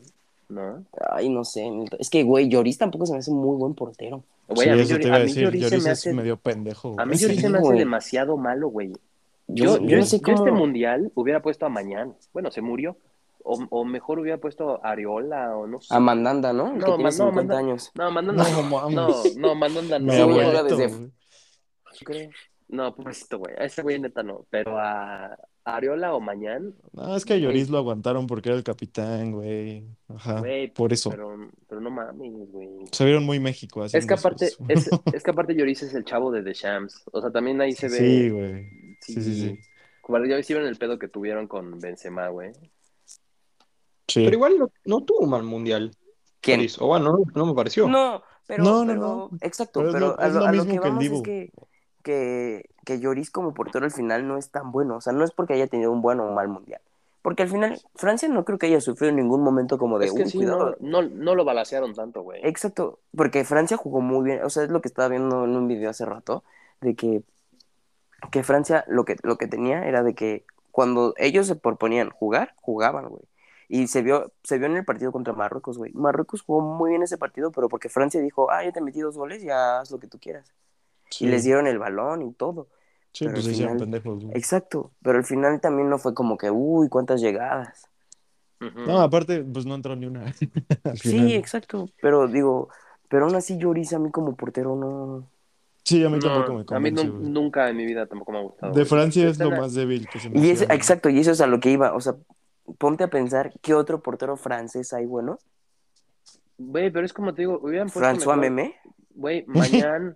¿no? 0.49 0.83
Ay, 1.11 1.29
no 1.29 1.43
sé, 1.43 1.67
es 1.97 2.11
que, 2.11 2.21
güey, 2.21 2.47
Lloris 2.47 2.77
tampoco 2.77 3.07
se 3.07 3.13
me 3.13 3.19
hace 3.19 3.31
muy 3.31 3.57
buen 3.57 3.73
portero. 3.73 4.23
Güey, 4.47 4.67
Sí, 4.67 4.69
a 4.69 4.75
mí, 4.75 4.81
a 5.11 5.19
decir. 5.19 5.43
Lloris 5.43 5.67
se 5.69 5.79
me 5.81 5.89
hace... 5.89 6.13
medio 6.13 6.37
pendejo, 6.37 6.93
A 6.99 7.05
mí 7.05 7.17
Lloris 7.17 7.37
Sí, 7.37 7.41
se 7.41 7.49
me 7.49 7.57
hace 7.57 7.67
güey. 7.67 7.79
demasiado 7.79 8.37
malo, 8.37 8.67
güey. 8.69 8.93
Yo, 9.47 9.65
Yo, 9.65 9.77
yo 9.79 9.87
yo, 9.87 9.97
no 9.97 10.03
sé 10.05 10.19
yo 10.19 10.33
este 10.33 10.49
cómo... 10.49 10.59
mundial 10.59 11.11
hubiera 11.15 11.41
puesto 11.41 11.65
a 11.65 11.69
Mañán. 11.69 12.13
Bueno, 12.33 12.51
se 12.51 12.61
murió. 12.61 12.95
O, 13.43 13.57
o 13.69 13.83
mejor 13.85 14.19
hubiera 14.19 14.37
puesto 14.39 14.79
a 14.85 14.91
Areola 14.91 15.55
o 15.57 15.65
no 15.67 15.81
sé. 15.81 15.93
A 15.95 15.99
Mandanda, 15.99 16.51
¿no? 16.53 16.67
El 16.67 16.73
que 16.73 16.79
No, 16.79 16.85
tiene 16.97 17.03
Ma- 17.03 17.09
no, 17.09 17.11
50 17.11 17.33
Manda- 17.35 17.57
años. 17.57 17.91
No, 17.95 18.11
Mandanda. 18.11 18.43
No 18.43 18.89
No, 18.89 19.13
no, 19.37 19.55
Mandanda 19.55 19.99
no. 19.99 20.13
Mi 20.13 20.19
abuelito, 20.19 20.63
desde-. 20.77 21.09
Creo. 22.03 22.29
No, 22.69 22.93
pobrecito, 22.95 23.39
güey. 23.39 23.53
A 23.57 23.65
ese 23.65 23.81
güey 23.81 23.99
neta 23.99 24.23
no. 24.23 24.45
Pero 24.49 24.77
a 24.77 25.37
Areola 25.63 26.13
o 26.13 26.19
Mañán, 26.19 26.75
No, 26.93 27.15
es 27.15 27.23
que 27.25 27.33
a 27.33 27.37
Lloris 27.37 27.69
lo 27.69 27.77
aguantaron 27.77 28.27
porque 28.27 28.49
era 28.49 28.57
el 28.57 28.63
capitán, 28.63 29.31
güey. 29.31 29.85
Ajá, 30.09 30.39
güey. 30.39 30.67
por 30.73 30.91
eso. 30.93 31.09
Pero, 31.09 31.49
pero 31.67 31.81
no 31.81 31.89
mames, 31.89 32.31
güey. 32.49 32.69
Se 32.91 33.05
vieron 33.05 33.25
muy 33.25 33.39
México 33.39 33.83
Es 33.85 34.05
que 34.05 34.13
aparte, 34.13 34.49
es, 34.67 34.89
es 35.13 35.23
que 35.23 35.31
aparte 35.31 35.55
Lloris 35.55 35.83
es 35.83 35.93
el 35.93 36.03
chavo 36.03 36.31
de 36.31 36.43
The 36.43 36.53
Shams. 36.53 37.03
O 37.11 37.21
sea, 37.21 37.31
también 37.31 37.59
ahí 37.61 37.73
se 37.73 37.87
ve. 37.89 37.97
Sí, 37.97 38.29
güey. 38.29 38.69
Sí, 39.01 39.21
sí, 39.21 39.41
sí. 39.41 39.59
Como 40.01 40.23
ya 40.25 40.37
vieron 40.37 40.65
el 40.67 40.77
pedo 40.77 40.97
que 40.97 41.09
tuvieron 41.09 41.47
con 41.47 41.79
Benzema, 41.79 42.29
güey. 42.29 42.53
Sí. 44.07 44.23
Pero 44.23 44.33
igual 44.33 44.57
no, 44.57 44.71
no 44.85 45.03
tuvo 45.03 45.19
un 45.19 45.29
mal 45.29 45.43
mundial. 45.43 45.91
¿Quién? 46.39 46.65
O 46.79 46.87
bueno, 46.87 47.11
no, 47.11 47.23
no 47.35 47.45
me 47.45 47.53
pareció. 47.53 47.89
No, 47.89 48.23
pero, 48.47 48.63
No, 48.63 48.85
no, 48.85 48.87
pero- 48.93 48.99
no. 49.01 49.29
exacto, 49.41 49.81
Pero 49.81 49.99
lo- 49.99 50.19
a 50.19 50.27
es 50.27 50.33
lo, 50.33 50.45
a 50.45 50.51
lo 50.53 50.65
que 50.65 50.71
que 50.71 50.79
vamos 50.79 51.03
es 51.03 51.21
que, 51.21 51.51
que, 52.07 52.69
que 52.85 52.99
Lloris 53.01 53.29
como 53.31 53.53
portero 53.53 53.83
al 53.83 53.91
final 53.91 54.25
no 54.29 54.37
es 54.37 54.49
tan 54.49 54.71
bueno, 54.71 54.95
o 54.95 55.01
sea, 55.01 55.11
no 55.11 55.25
es 55.25 55.31
porque 55.31 55.53
haya 55.55 55.67
tenido 55.67 55.91
un 55.91 56.01
buen 56.01 56.21
o 56.21 56.25
un 56.25 56.33
mal 56.33 56.47
mundial, 56.47 56.79
porque 57.21 57.43
al 57.43 57.49
final 57.49 57.81
Francia 57.95 58.29
no 58.29 58.45
creo 58.45 58.57
que 58.57 58.67
haya 58.67 58.79
sufrido 58.79 59.09
en 59.09 59.17
ningún 59.17 59.43
momento 59.43 59.77
como 59.77 59.99
de, 59.99 60.05
Es 60.05 60.13
que 60.13 60.23
"Uy, 60.23 60.29
sí, 60.29 60.37
cuidado". 60.37 60.77
no, 60.79 61.01
no, 61.01 61.09
no 61.09 61.35
lo 61.35 61.43
balacearon 61.43 61.93
tanto, 61.93 62.21
güey. 62.21 62.39
Exacto, 62.43 62.99
porque 63.13 63.43
Francia 63.43 63.75
jugó 63.75 63.99
muy 63.99 64.23
bien, 64.23 64.41
o 64.41 64.49
sea, 64.49 64.63
es 64.63 64.69
lo 64.69 64.79
que 64.81 64.87
estaba 64.87 65.09
viendo 65.09 65.43
en 65.43 65.55
un 65.57 65.67
video 65.67 65.89
hace 65.89 66.05
rato, 66.05 66.43
de 66.79 66.95
que, 66.95 67.23
que 68.31 68.43
Francia 68.43 68.85
lo 68.87 69.03
que, 69.03 69.17
lo 69.23 69.37
que 69.37 69.47
tenía 69.47 69.85
era 69.85 70.01
de 70.01 70.15
que 70.15 70.45
cuando 70.71 71.13
ellos 71.17 71.45
se 71.47 71.55
proponían 71.55 72.09
jugar, 72.09 72.53
jugaban, 72.61 73.09
güey. 73.09 73.23
Y 73.69 73.87
se 73.87 74.01
vio, 74.01 74.31
se 74.43 74.57
vio 74.59 74.67
en 74.67 74.77
el 74.77 74.85
partido 74.85 75.11
contra 75.11 75.33
Marruecos, 75.33 75.77
güey. 75.77 75.91
Marruecos 75.93 76.41
jugó 76.41 76.61
muy 76.61 76.91
bien 76.91 77.03
ese 77.03 77.17
partido, 77.17 77.51
pero 77.51 77.67
porque 77.67 77.89
Francia 77.89 78.21
dijo, 78.21 78.49
ah, 78.49 78.63
ya 78.63 78.71
te 78.71 78.79
metí 78.79 79.01
dos 79.01 79.17
goles, 79.17 79.41
ya 79.43 79.81
haz 79.81 79.91
lo 79.91 79.99
que 79.99 80.07
tú 80.07 80.19
quieras. 80.19 80.53
Sí. 81.09 81.25
Y 81.25 81.29
les 81.29 81.43
dieron 81.43 81.67
el 81.67 81.79
balón 81.79 82.21
y 82.21 82.33
todo. 82.33 82.67
Sí, 83.13 83.25
pero 83.25 83.33
pues 83.33 83.43
se 83.45 83.49
al 83.49 83.53
hicieron 83.55 83.75
final- 83.79 83.91
pendejos, 83.91 84.23
güey. 84.25 84.37
Exacto, 84.37 84.91
pero 85.01 85.17
al 85.17 85.23
final 85.23 85.59
también 85.61 85.89
no 85.89 85.97
fue 85.97 86.13
como 86.13 86.37
que, 86.37 86.51
uy, 86.51 86.89
cuántas 86.89 87.21
llegadas. 87.21 87.89
No, 88.59 89.01
aparte, 89.01 89.43
pues 89.43 89.65
no 89.65 89.75
entró 89.75 89.95
ni 89.95 90.05
una. 90.07 90.33
Sí, 90.95 91.33
exacto, 91.35 91.89
pero 92.01 92.27
digo, 92.27 92.69
pero 93.07 93.25
aún 93.25 93.35
así 93.35 93.57
Lloris 93.57 93.93
a 93.93 93.99
mí 93.99 94.09
como 94.11 94.35
portero 94.35 94.75
no... 94.75 95.27
Sí, 95.83 96.03
a 96.03 96.09
mí 96.09 96.17
No, 96.17 96.27
tampoco 96.27 96.53
me 96.53 96.57
a 96.59 96.59
mí 96.61 96.65
convence, 96.65 97.05
nun- 97.07 97.17
güey. 97.19 97.29
nunca 97.31 97.69
en 97.69 97.77
mi 97.77 97.85
vida 97.85 98.05
tampoco 98.07 98.31
me 98.33 98.39
ha 98.39 98.41
gustado. 98.41 98.73
De 98.73 98.79
güey. 98.81 98.85
Francia 98.89 99.27
es 99.29 99.39
lo 99.39 99.49
la- 99.51 99.61
más 99.61 99.73
débil 99.73 100.07
que 100.09 100.19
se 100.19 100.29
me 100.29 100.39
Y 100.39 100.49
es, 100.49 100.61
exacto, 100.63 101.07
y 101.09 101.19
eso 101.19 101.31
es 101.31 101.39
a 101.41 101.47
lo 101.47 101.59
que 101.59 101.71
iba. 101.71 101.93
O 101.93 102.01
sea, 102.01 102.15
ponte 102.77 103.03
a 103.05 103.09
pensar 103.09 103.53
qué 103.61 103.73
otro 103.73 104.01
portero 104.01 104.35
francés 104.37 104.91
hay 104.93 105.05
bueno. 105.05 105.37
Güey, 106.57 106.91
pero 106.91 107.05
es 107.05 107.13
como 107.13 107.33
te 107.33 107.43
digo, 107.43 107.59
hubieran 107.63 107.89
puesto 107.89 108.01
François 108.01 108.35
mejor- 108.35 108.39
Memé. 108.39 108.75
Güey, 109.17 109.43
mañana, 109.47 110.15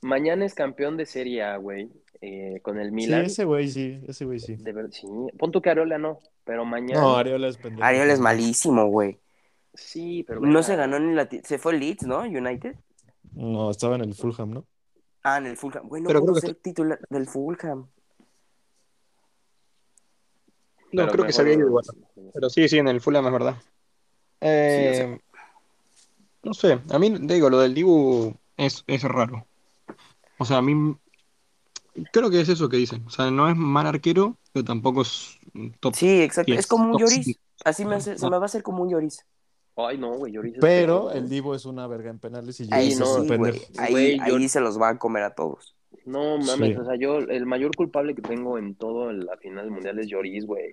mañana 0.00 0.46
es 0.46 0.54
campeón 0.54 0.96
de 0.96 1.04
Serie 1.04 1.42
A, 1.42 1.58
güey, 1.58 1.90
eh, 2.22 2.58
con 2.62 2.78
el 2.80 2.88
Sí, 2.88 2.94
Milan. 2.94 3.24
ese 3.26 3.44
güey 3.44 3.68
sí, 3.68 4.00
ese 4.08 4.24
güey 4.24 4.38
sí. 4.40 4.56
De 4.56 4.72
ver- 4.72 4.90
sí. 4.92 5.06
Pon 5.38 5.52
tú 5.52 5.60
que 5.60 5.68
Areola 5.68 5.98
no, 5.98 6.20
pero 6.44 6.64
mañana. 6.64 7.00
No, 7.02 7.16
Ariola 7.16 7.48
es 7.48 7.58
pendejo. 7.58 7.84
Ariel 7.84 8.08
es 8.08 8.20
malísimo, 8.20 8.86
güey. 8.86 9.18
Sí, 9.74 10.24
pero. 10.26 10.40
No 10.40 10.62
se 10.62 10.74
ganó 10.76 10.98
ni 10.98 11.14
la... 11.14 11.28
Se 11.42 11.58
fue 11.58 11.76
Leeds, 11.76 12.06
¿no? 12.06 12.20
United. 12.20 12.76
No, 13.34 13.70
estaba 13.70 13.96
en 13.96 14.02
el 14.02 14.14
Fulham, 14.14 14.52
¿no? 14.52 14.64
Ah, 15.22 15.36
en 15.38 15.46
el 15.46 15.56
Fulham. 15.58 15.86
Güey, 15.88 16.00
no 16.00 16.06
Pero 16.08 16.20
pudo 16.20 16.32
creo 16.32 16.40
que 16.40 16.46
ser 16.46 16.56
titular 16.56 16.98
del 17.10 17.26
Fulham. 17.26 17.88
No, 20.92 21.02
Pero 21.02 21.12
creo 21.12 21.26
que 21.26 21.32
se 21.32 21.42
había 21.42 21.54
ido 21.54 21.66
igual. 21.66 21.84
Pero 22.32 22.48
sí, 22.48 22.68
sí, 22.68 22.78
en 22.78 22.88
el 22.88 23.00
Fulham 23.00 23.26
es 23.26 23.32
verdad. 23.32 23.56
Eh, 24.40 25.18
no 26.44 26.54
sé, 26.54 26.80
a 26.90 26.98
mí, 26.98 27.10
te 27.26 27.34
digo, 27.34 27.50
lo 27.50 27.58
del 27.60 27.74
Dibu 27.74 28.34
es, 28.56 28.84
es 28.86 29.02
raro. 29.02 29.46
O 30.38 30.44
sea, 30.44 30.58
a 30.58 30.62
mí 30.62 30.96
creo 32.12 32.30
que 32.30 32.40
es 32.40 32.48
eso 32.48 32.68
que 32.68 32.76
dicen. 32.76 33.04
O 33.06 33.10
sea, 33.10 33.30
no 33.30 33.48
es 33.48 33.56
mal 33.56 33.86
arquero, 33.86 34.36
pero 34.52 34.64
tampoco 34.64 35.02
es 35.02 35.38
un 35.54 35.72
top. 35.80 35.94
Sí, 35.94 36.22
exacto. 36.22 36.52
Es 36.52 36.66
como 36.66 36.92
un 36.92 36.98
Lloris. 36.98 37.24
six. 37.24 37.40
Así 37.64 37.84
me 37.84 37.96
hace- 37.96 38.18
se 38.18 38.24
me 38.28 38.36
va 38.36 38.42
a 38.42 38.46
hacer 38.46 38.62
como 38.62 38.82
un 38.82 38.90
Lloris. 38.90 39.24
Ay, 39.76 39.98
no, 39.98 40.12
güey, 40.16 40.32
Lloris 40.32 40.54
es 40.54 40.60
Pero 40.60 41.06
peor, 41.06 41.16
el. 41.16 41.28
Divo 41.28 41.54
es 41.54 41.64
una 41.64 41.86
verga 41.86 42.10
en 42.10 42.18
penales 42.18 42.60
y 42.60 42.68
Ahí 42.72 42.90
Lloris 42.90 42.98
no, 43.00 43.04
es 43.06 43.30
un 43.30 43.52
sí. 43.54 43.62
Ahí, 43.78 43.90
Güey, 43.92 44.20
ahí 44.20 44.42
yo- 44.42 44.48
se 44.48 44.60
los 44.60 44.80
va 44.80 44.90
a 44.90 44.98
comer 44.98 45.22
a 45.24 45.34
todos. 45.34 45.74
No 46.04 46.38
mames, 46.38 46.74
Sí. 46.74 46.80
o 46.80 46.84
sea, 46.84 46.96
yo, 46.96 47.18
el 47.18 47.46
mayor 47.46 47.74
culpable 47.74 48.14
que 48.14 48.22
tengo 48.22 48.58
en 48.58 48.74
todo 48.74 49.10
la 49.12 49.36
final 49.38 49.70
mundial 49.70 49.98
es 49.98 50.06
Lloris, 50.08 50.44
güey. 50.46 50.70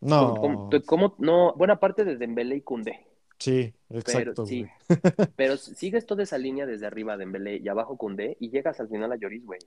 No, 0.00 0.34
¿Cómo, 0.36 0.70
cómo- 0.86 1.14
no, 1.18 1.54
buena 1.54 1.78
parte 1.78 2.04
de 2.04 2.16
Dembélé 2.16 2.56
y 2.56 2.60
Koundé. 2.62 3.06
Sí, 3.40 3.74
Pero 3.88 4.00
exacto, 4.00 4.46
sí, 4.46 4.60
güey. 4.60 4.70
pero 5.36 5.56
sigues 5.56 6.06
toda 6.06 6.22
esa 6.22 6.38
línea 6.38 6.66
desde 6.66 6.86
arriba 6.86 7.16
Dembélé 7.16 7.56
y 7.56 7.68
abajo 7.68 7.96
Koundé 7.96 8.36
y 8.38 8.50
llegas 8.50 8.78
al 8.78 8.88
final 8.88 9.10
a 9.10 9.16
Lloris, 9.16 9.44
güey. 9.44 9.58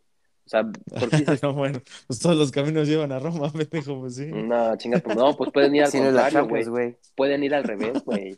O 0.45 0.49
sea, 0.49 0.63
porque 0.99 1.17
dices, 1.17 1.41
No, 1.43 1.53
bueno, 1.53 1.81
pues 2.07 2.19
todos 2.19 2.37
los 2.37 2.51
caminos 2.51 2.87
llevan 2.87 3.11
a 3.11 3.19
Roma, 3.19 3.51
pendejo, 3.51 3.99
pues 3.99 4.15
sí. 4.15 4.27
no, 4.27 4.75
chinga, 4.77 4.99
pues 4.99 5.15
no, 5.15 5.35
pues 5.35 5.51
pueden 5.51 5.75
ir 5.75 5.83
al 5.83 5.91
la 6.15 6.23
contrario, 6.23 6.69
güey. 6.69 6.95
Pueden 7.15 7.43
ir 7.43 7.55
al 7.55 7.63
revés, 7.63 8.03
güey. 8.03 8.37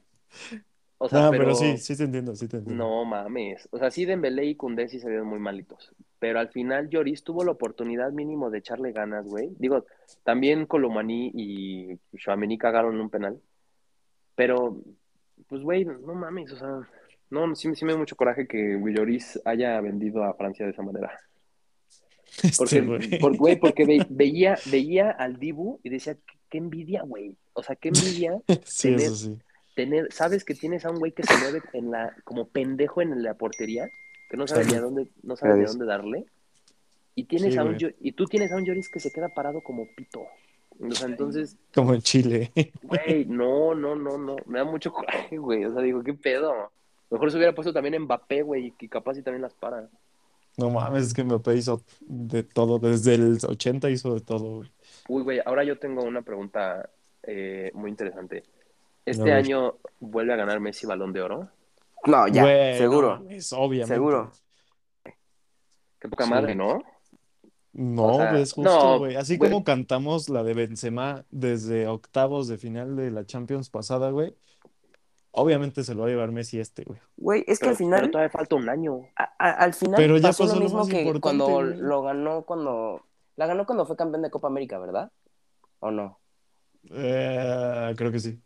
O 0.97 1.09
sea, 1.09 1.23
No, 1.23 1.31
pero, 1.31 1.43
pero 1.43 1.55
sí, 1.55 1.77
sí 1.77 1.97
te 1.97 2.03
entiendo, 2.03 2.35
sí 2.35 2.47
te 2.47 2.57
entiendo. 2.57 2.83
No 2.83 3.03
mames. 3.03 3.67
O 3.71 3.77
sea, 3.77 3.91
sí, 3.91 4.05
Dembélé 4.05 4.45
y 4.45 4.55
Koundé 4.55 4.87
sí 4.87 4.99
se 4.99 5.09
vieron 5.09 5.27
muy 5.27 5.39
malitos. 5.39 5.91
Pero 6.19 6.39
al 6.39 6.49
final 6.49 6.89
Lloris 6.89 7.23
tuvo 7.23 7.43
la 7.43 7.51
oportunidad 7.51 8.11
mínimo 8.11 8.49
de 8.49 8.59
echarle 8.59 8.91
ganas, 8.93 9.25
güey. 9.25 9.51
Digo, 9.59 9.85
también 10.23 10.65
Colomani 10.65 11.31
y 11.33 11.99
Chouameni 12.17 12.57
cagaron 12.57 12.99
un 12.99 13.09
penal. 13.09 13.41
Pero, 14.35 14.81
pues, 15.47 15.61
güey, 15.61 15.85
no 15.85 16.13
mames. 16.15 16.51
O 16.51 16.57
sea, 16.57 16.87
no, 17.29 17.55
sí, 17.55 17.73
sí 17.75 17.85
me 17.85 17.93
da 17.93 17.97
mucho 17.99 18.15
coraje 18.15 18.47
que 18.47 18.79
Lloris 18.79 19.39
haya 19.45 19.79
vendido 19.81 20.23
a 20.23 20.33
Francia 20.35 20.65
de 20.65 20.71
esa 20.71 20.81
manera. 20.83 21.19
Porque, 22.57 22.77
Este, 22.77 22.81
güey. 22.81 23.19
por- 23.19 23.37
güey, 23.37 23.55
porque 23.57 23.85
ve- 23.85 24.05
veía, 24.09 24.57
veía 24.69 25.11
al 25.11 25.37
Dibu 25.39 25.79
y 25.83 25.89
decía, 25.89 26.15
qué, 26.15 26.37
qué 26.49 26.57
envidia, 26.57 27.03
güey. 27.03 27.35
O 27.53 27.63
sea, 27.63 27.75
qué 27.77 27.89
envidia 27.89 28.37
Sí, 28.65 28.89
tener- 28.89 29.01
eso 29.05 29.15
sí. 29.15 29.37
tener, 29.75 30.11
sabes 30.11 30.43
que 30.43 30.53
tienes 30.53 30.85
a 30.85 30.91
un 30.91 30.99
güey 30.99 31.13
que 31.13 31.23
se 31.23 31.37
mueve 31.37 31.61
en 31.73 31.91
la, 31.91 32.13
como 32.25 32.47
pendejo 32.49 33.01
en 33.01 33.23
la 33.23 33.35
portería, 33.35 33.89
que 34.29 34.35
no 34.37 34.47
sabe 34.47 34.65
ni 34.65 34.73
a 34.73 34.81
dónde, 34.81 35.07
no 35.23 35.35
sabe 35.37 35.55
ni 35.59 35.63
a 35.63 35.67
dónde 35.67 35.85
darle, 35.85 36.25
y 37.13 37.23
tienes 37.25 37.53
Sí, 37.53 37.59
a 37.59 37.63
un 37.63 37.77
y 38.01 38.11
tú 38.11 38.25
tienes 38.25 38.51
a 38.51 38.57
un 38.57 38.65
Lloris 38.65 38.89
que 38.89 38.99
se 38.99 39.11
queda 39.11 39.29
parado 39.29 39.61
como 39.61 39.87
pito. 39.95 40.25
O 40.79 40.91
sea, 40.91 41.07
entonces, 41.07 41.57
Como 41.73 41.93
en 41.93 42.01
Chile. 42.01 42.51
güey, 42.83 43.25
no, 43.27 43.73
no, 43.75 43.95
no, 43.95 44.17
no, 44.17 44.35
me 44.45 44.59
da 44.59 44.65
mucho 44.65 44.91
coraje, 44.91 45.37
güey. 45.37 45.63
O 45.65 45.73
sea, 45.73 45.81
digo, 45.81 46.03
qué 46.03 46.13
pedo. 46.13 46.71
Mejor 47.09 47.31
se 47.31 47.37
hubiera 47.37 47.53
puesto 47.55 47.71
también 47.71 48.01
Mbappé, 48.01 48.41
güey, 48.41 48.71
que 48.71 48.89
capaz 48.89 49.17
y 49.17 49.21
también 49.23 49.41
las 49.43 49.53
para. 49.53 49.87
No 50.57 50.69
mames, 50.69 51.07
es 51.07 51.13
que 51.13 51.23
Mbappé 51.23 51.55
hizo 51.55 51.81
de 52.01 52.43
todo, 52.43 52.79
desde 52.79 53.15
el 53.15 53.37
80 53.45 53.89
hizo 53.89 54.13
de 54.15 54.21
todo, 54.21 54.57
güey. 54.57 54.71
Uy, 55.07 55.23
güey, 55.23 55.41
ahora 55.45 55.63
yo 55.63 55.77
tengo 55.79 56.03
una 56.03 56.21
pregunta 56.21 56.89
eh, 57.23 57.71
muy 57.73 57.89
interesante. 57.89 58.43
A 58.47 59.11
¿Este 59.11 59.23
ver. 59.23 59.33
año 59.33 59.75
vuelve 59.99 60.33
a 60.33 60.37
ganar 60.37 60.59
Messi 60.59 60.85
Balón 60.87 61.13
de 61.13 61.21
Oro? 61.21 61.49
No, 62.05 62.27
ya, 62.27 62.41
Güey, 62.43 62.77
seguro. 62.77 63.17
no 63.17 63.23
mames, 63.23 63.53
obviamente. 63.53 63.93
Seguro. 63.93 64.31
Qué 65.99 66.09
poca 66.09 66.25
Sí. 66.25 66.29
madre, 66.29 66.55
¿no? 66.55 66.83
No, 67.77 68.05
O 68.05 68.15
sea, 68.15 68.39
es 68.39 68.53
justo, 68.53 68.71
no, 68.71 68.99
güey. 68.99 69.15
Así 69.17 69.35
güey. 69.35 69.51
como 69.51 69.65
cantamos 69.65 70.29
la 70.29 70.43
de 70.43 70.53
Benzema 70.53 71.25
desde 71.29 71.87
octavos 71.87 72.47
de 72.47 72.57
final 72.57 72.95
de 72.95 73.11
la 73.11 73.25
Champions 73.25 73.69
pasada, 73.69 74.11
güey. 74.11 74.33
Obviamente 75.31 75.83
se 75.83 75.93
lo 75.93 76.01
va 76.03 76.07
a 76.07 76.09
llevar 76.11 76.31
Messi 76.31 76.57
este, 76.61 76.85
güey. 76.85 76.99
Güey, 77.17 77.43
es 77.47 77.59
que 77.59 77.65
Pero, 77.65 77.71
al 77.71 77.77
final, 77.77 77.99
pero 77.99 78.11
todavía 78.11 78.29
falta 78.29 78.55
un 78.55 78.69
año. 78.69 79.01
a- 79.17 79.33
a- 79.37 79.51
al 79.51 79.73
final 79.73 79.95
Pero 79.97 80.15
ya 80.17 80.29
pasó 80.29 80.43
pasó 80.43 80.53
lo 80.55 80.59
lo 80.61 80.63
mismo 80.65 80.79
más 80.79 80.87
que 80.87 80.99
importante, 81.01 81.21
cuando 81.21 81.45
güey. 81.47 81.77
lo 81.77 82.01
ganó 82.01 82.43
cuando 82.45 83.05
la 83.35 83.45
ganó 83.45 83.65
cuando 83.65 83.85
fue 83.85 83.97
campeón 83.97 84.21
de 84.21 84.29
Copa 84.31 84.47
América, 84.47 84.79
¿verdad? 84.79 85.11
¿O 85.79 85.91
no? 85.91 86.17
Eh, 86.91 87.93
creo 87.97 88.11
que 88.13 88.19
sí. 88.21 88.39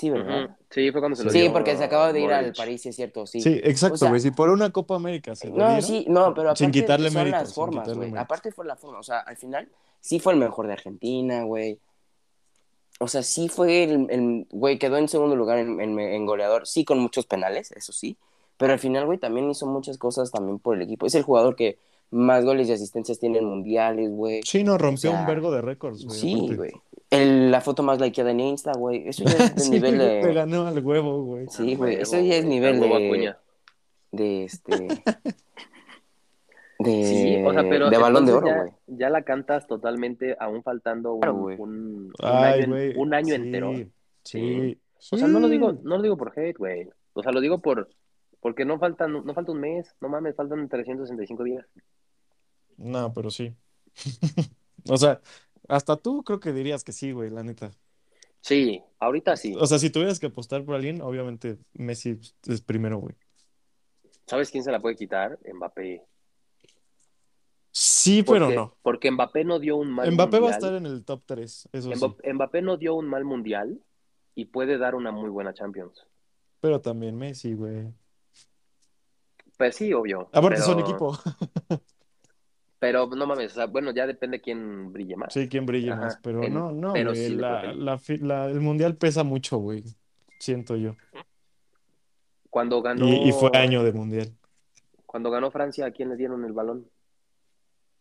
Sí, 0.00 0.08
¿verdad? 0.08 0.44
Ujú. 0.44 0.54
Sí, 0.70 0.90
fue 0.92 1.00
cuando 1.02 1.16
se 1.16 1.24
lo 1.24 1.30
Sí, 1.30 1.40
dio 1.42 1.52
porque 1.52 1.76
se 1.76 1.84
acaba 1.84 2.10
de 2.10 2.20
ir 2.22 2.32
al. 2.32 2.54
París, 2.54 2.80
sí 2.80 2.88
es 2.88 2.96
cierto, 2.96 3.26
sí. 3.26 3.42
Sí, 3.42 3.60
exacto, 3.62 3.94
O 3.94 3.98
sea, 3.98 4.08
güey. 4.08 4.20
Si 4.22 4.30
por 4.30 4.48
una 4.48 4.70
Copa 4.70 4.94
América 4.96 5.34
se 5.34 5.48
lo 5.48 5.56
No, 5.56 5.66
dieron, 5.66 5.82
sí, 5.82 6.06
no, 6.08 6.32
pero 6.32 6.48
aparte 6.48 6.64
sin 6.64 6.70
quitarle 6.70 7.10
son 7.10 7.18
mérito, 7.18 7.36
las 7.36 7.48
sin 7.48 7.54
formas, 7.54 7.82
quitarle 7.84 7.96
güey. 7.98 8.10
mérito. 8.12 8.22
Aparte 8.22 8.50
fue 8.50 8.64
la 8.64 8.76
forma, 8.76 8.98
o 8.98 9.02
sea, 9.02 9.18
al 9.18 9.36
final 9.36 9.68
sí 10.00 10.18
fue 10.20 10.32
el 10.32 10.38
mejor 10.38 10.68
de 10.68 10.72
Argentina, 10.72 11.42
güey. 11.44 11.78
O 12.98 13.08
sea, 13.08 13.22
sí 13.22 13.50
fue 13.50 13.84
el, 13.84 14.46
güey, 14.50 14.78
quedó 14.78 14.96
en 14.96 15.08
segundo 15.08 15.36
lugar 15.36 15.58
en, 15.58 15.80
en- 15.82 15.98
en 16.00 16.24
goleador, 16.26 16.66
sí 16.66 16.86
con 16.86 16.98
muchos 16.98 17.26
penales, 17.26 17.72
eso 17.72 17.92
sí, 17.92 18.16
pero 18.56 18.72
al 18.72 18.78
final, 18.78 19.04
güey, 19.04 19.18
también 19.18 19.50
hizo 19.50 19.66
muchas 19.66 19.98
cosas 19.98 20.30
también 20.30 20.58
por 20.58 20.76
el 20.76 20.82
equipo. 20.82 21.04
Es 21.04 21.14
el 21.14 21.22
jugador 21.24 21.56
que 21.56 21.78
más 22.10 22.42
goles 22.44 22.68
y 22.68 22.72
asistencias 22.72 23.18
tiene 23.18 23.38
en 23.38 23.44
mundiales, 23.44 24.10
güey. 24.10 24.40
Sí, 24.44 24.64
no, 24.64 24.78
rompió 24.78 25.10
O 25.10 25.12
sea, 25.14 25.20
un 25.20 25.26
vergo 25.26 25.50
de 25.50 25.62
récords, 25.62 26.04
güey. 26.06 26.18
Sí, 26.18 26.54
güey. 26.56 26.72
El- 27.10 27.50
la 27.50 27.60
foto 27.60 27.82
más 27.82 28.00
likeada 28.00 28.30
en 28.30 28.40
Insta, 28.40 28.72
güey. 28.72 29.08
Eso 29.08 29.24
ya 29.24 29.32
es 29.44 29.54
de 29.56 29.60
Sí, 29.62 29.70
nivel 29.70 29.98
de, 29.98 30.32
ganó 30.32 30.66
al 30.66 30.78
huevo, 30.84 31.24
güey. 31.24 31.46
Sí, 31.48 31.74
güey, 31.74 31.96
eso 31.96 32.18
ya 32.20 32.36
es 32.36 32.44
nivel 32.44 32.80
de- 32.80 33.34
de 34.12 34.44
este 34.44 34.72
de, 36.78 37.04
Sí, 37.04 37.42
o 37.44 37.52
sea, 37.52 37.62
pero 37.68 37.90
de 37.90 37.98
balón 37.98 38.24
de 38.26 38.32
oro, 38.32 38.46
güey. 38.46 38.70
ya, 38.86 38.96
ya 39.06 39.10
la 39.10 39.22
cantas 39.22 39.66
totalmente 39.66 40.36
aún 40.40 40.62
faltando 40.62 41.14
un, 41.14 41.20
Claro, 41.20 41.34
un, 41.36 41.52
un 41.58 42.12
Ay, 42.22 42.62
año, 42.62 42.74
un 42.96 43.14
año 43.14 43.26
sí, 43.28 43.34
entero. 43.34 43.72
Sí. 44.24 44.78
O 45.12 45.16
sea, 45.16 45.28
no 45.28 45.40
lo 45.40 45.46
sí. 45.48 45.52
digo, 45.52 45.72
no 45.82 45.96
lo 45.96 46.02
digo 46.02 46.16
por 46.16 46.32
hate, 46.38 46.56
güey. 46.56 46.88
O 47.12 47.22
sea, 47.22 47.32
lo 47.32 47.40
digo 47.40 47.60
por 47.60 47.88
porque 48.40 48.64
no 48.64 48.78
faltan, 48.78 49.12
no 49.12 49.34
falta 49.34 49.52
un 49.52 49.60
mes, 49.60 49.94
no 50.00 50.08
mames, 50.08 50.34
faltan 50.34 50.66
365 50.68 51.44
días. 51.44 51.66
No, 52.78 53.12
pero 53.12 53.30
sí. 53.30 53.52
O 54.88 54.96
sea, 54.96 55.20
hasta 55.70 55.96
tú 55.96 56.22
creo 56.24 56.40
que 56.40 56.52
dirías 56.52 56.84
que 56.84 56.92
sí, 56.92 57.12
güey, 57.12 57.30
la 57.30 57.42
neta. 57.42 57.70
Sí, 58.40 58.82
ahorita 58.98 59.36
sí. 59.36 59.54
O 59.58 59.66
sea, 59.66 59.78
si 59.78 59.90
tuvieras 59.90 60.18
que 60.18 60.26
apostar 60.26 60.64
por 60.64 60.74
alguien, 60.74 61.02
obviamente 61.02 61.58
Messi 61.74 62.18
es 62.46 62.60
primero, 62.62 62.98
güey. 62.98 63.14
¿Sabes 64.26 64.50
quién 64.50 64.64
se 64.64 64.72
la 64.72 64.80
puede 64.80 64.96
quitar? 64.96 65.38
Mbappé. 65.52 66.02
Sí, 67.72 68.22
Porque, 68.22 68.40
pero 68.40 68.54
no. 68.54 68.76
Porque 68.82 69.10
Mbappé 69.10 69.44
no 69.44 69.58
dio 69.58 69.76
un 69.76 69.90
mal 69.90 70.10
Mbappé 70.10 70.38
va 70.40 70.48
a 70.48 70.50
mundial. 70.50 70.58
estar 70.58 70.74
en 70.74 70.86
el 70.86 71.04
top 71.04 71.22
3, 71.26 71.68
eso 71.72 71.92
sí. 71.92 71.96
Mbappé, 71.96 72.32
Mbappé 72.32 72.62
no 72.62 72.76
dio 72.76 72.94
un 72.94 73.06
mal 73.06 73.24
mundial 73.24 73.80
y 74.34 74.46
puede 74.46 74.78
dar 74.78 74.94
una 74.94 75.12
muy 75.12 75.30
buena 75.30 75.52
Champions. 75.54 76.06
Pero 76.60 76.80
también 76.80 77.16
Messi, 77.16 77.54
güey. 77.54 77.92
Pues 79.56 79.76
sí, 79.76 79.92
obvio. 79.92 80.22
Aparte 80.32 80.60
pero, 80.60 80.62
son 80.62 80.80
equipo. 80.80 81.18
Pero 82.80 83.06
no 83.08 83.26
mames, 83.26 83.52
o 83.52 83.54
sea, 83.56 83.66
bueno, 83.66 83.92
ya 83.92 84.06
depende 84.06 84.40
quién 84.40 84.90
brille 84.92 85.14
más. 85.16 85.34
Sí, 85.34 85.48
quién 85.48 85.66
brilla 85.66 85.92
Ajá, 85.92 86.02
más. 86.06 86.18
Pero 86.22 86.42
en- 86.42 86.54
no, 86.54 86.72
no, 86.72 86.92
pero 86.92 87.10
güey. 87.10 87.26
sí 87.26 87.34
le 87.34 87.42
la, 87.42 87.60
puede. 87.60 87.74
la 87.74 87.98
fi- 87.98 88.18
la- 88.18 88.46
el 88.46 88.60
mundial 88.60 88.96
pesa 88.96 89.22
mucho, 89.22 89.58
güey. 89.58 89.84
Siento 90.38 90.76
yo. 90.76 90.96
Cuando 92.48 92.82
ganó, 92.82 93.06
Y, 93.06 93.28
y 93.28 93.32
fue 93.32 93.50
año 93.54 93.84
de 93.84 93.92
mundial. 93.92 94.32
cuando 95.06 95.30
ganó 95.30 95.50
Francia, 95.50 95.86
¿a 95.86 95.90
quién 95.90 96.08
le 96.08 96.16
dieron 96.16 96.44
el 96.44 96.52
balón? 96.52 96.88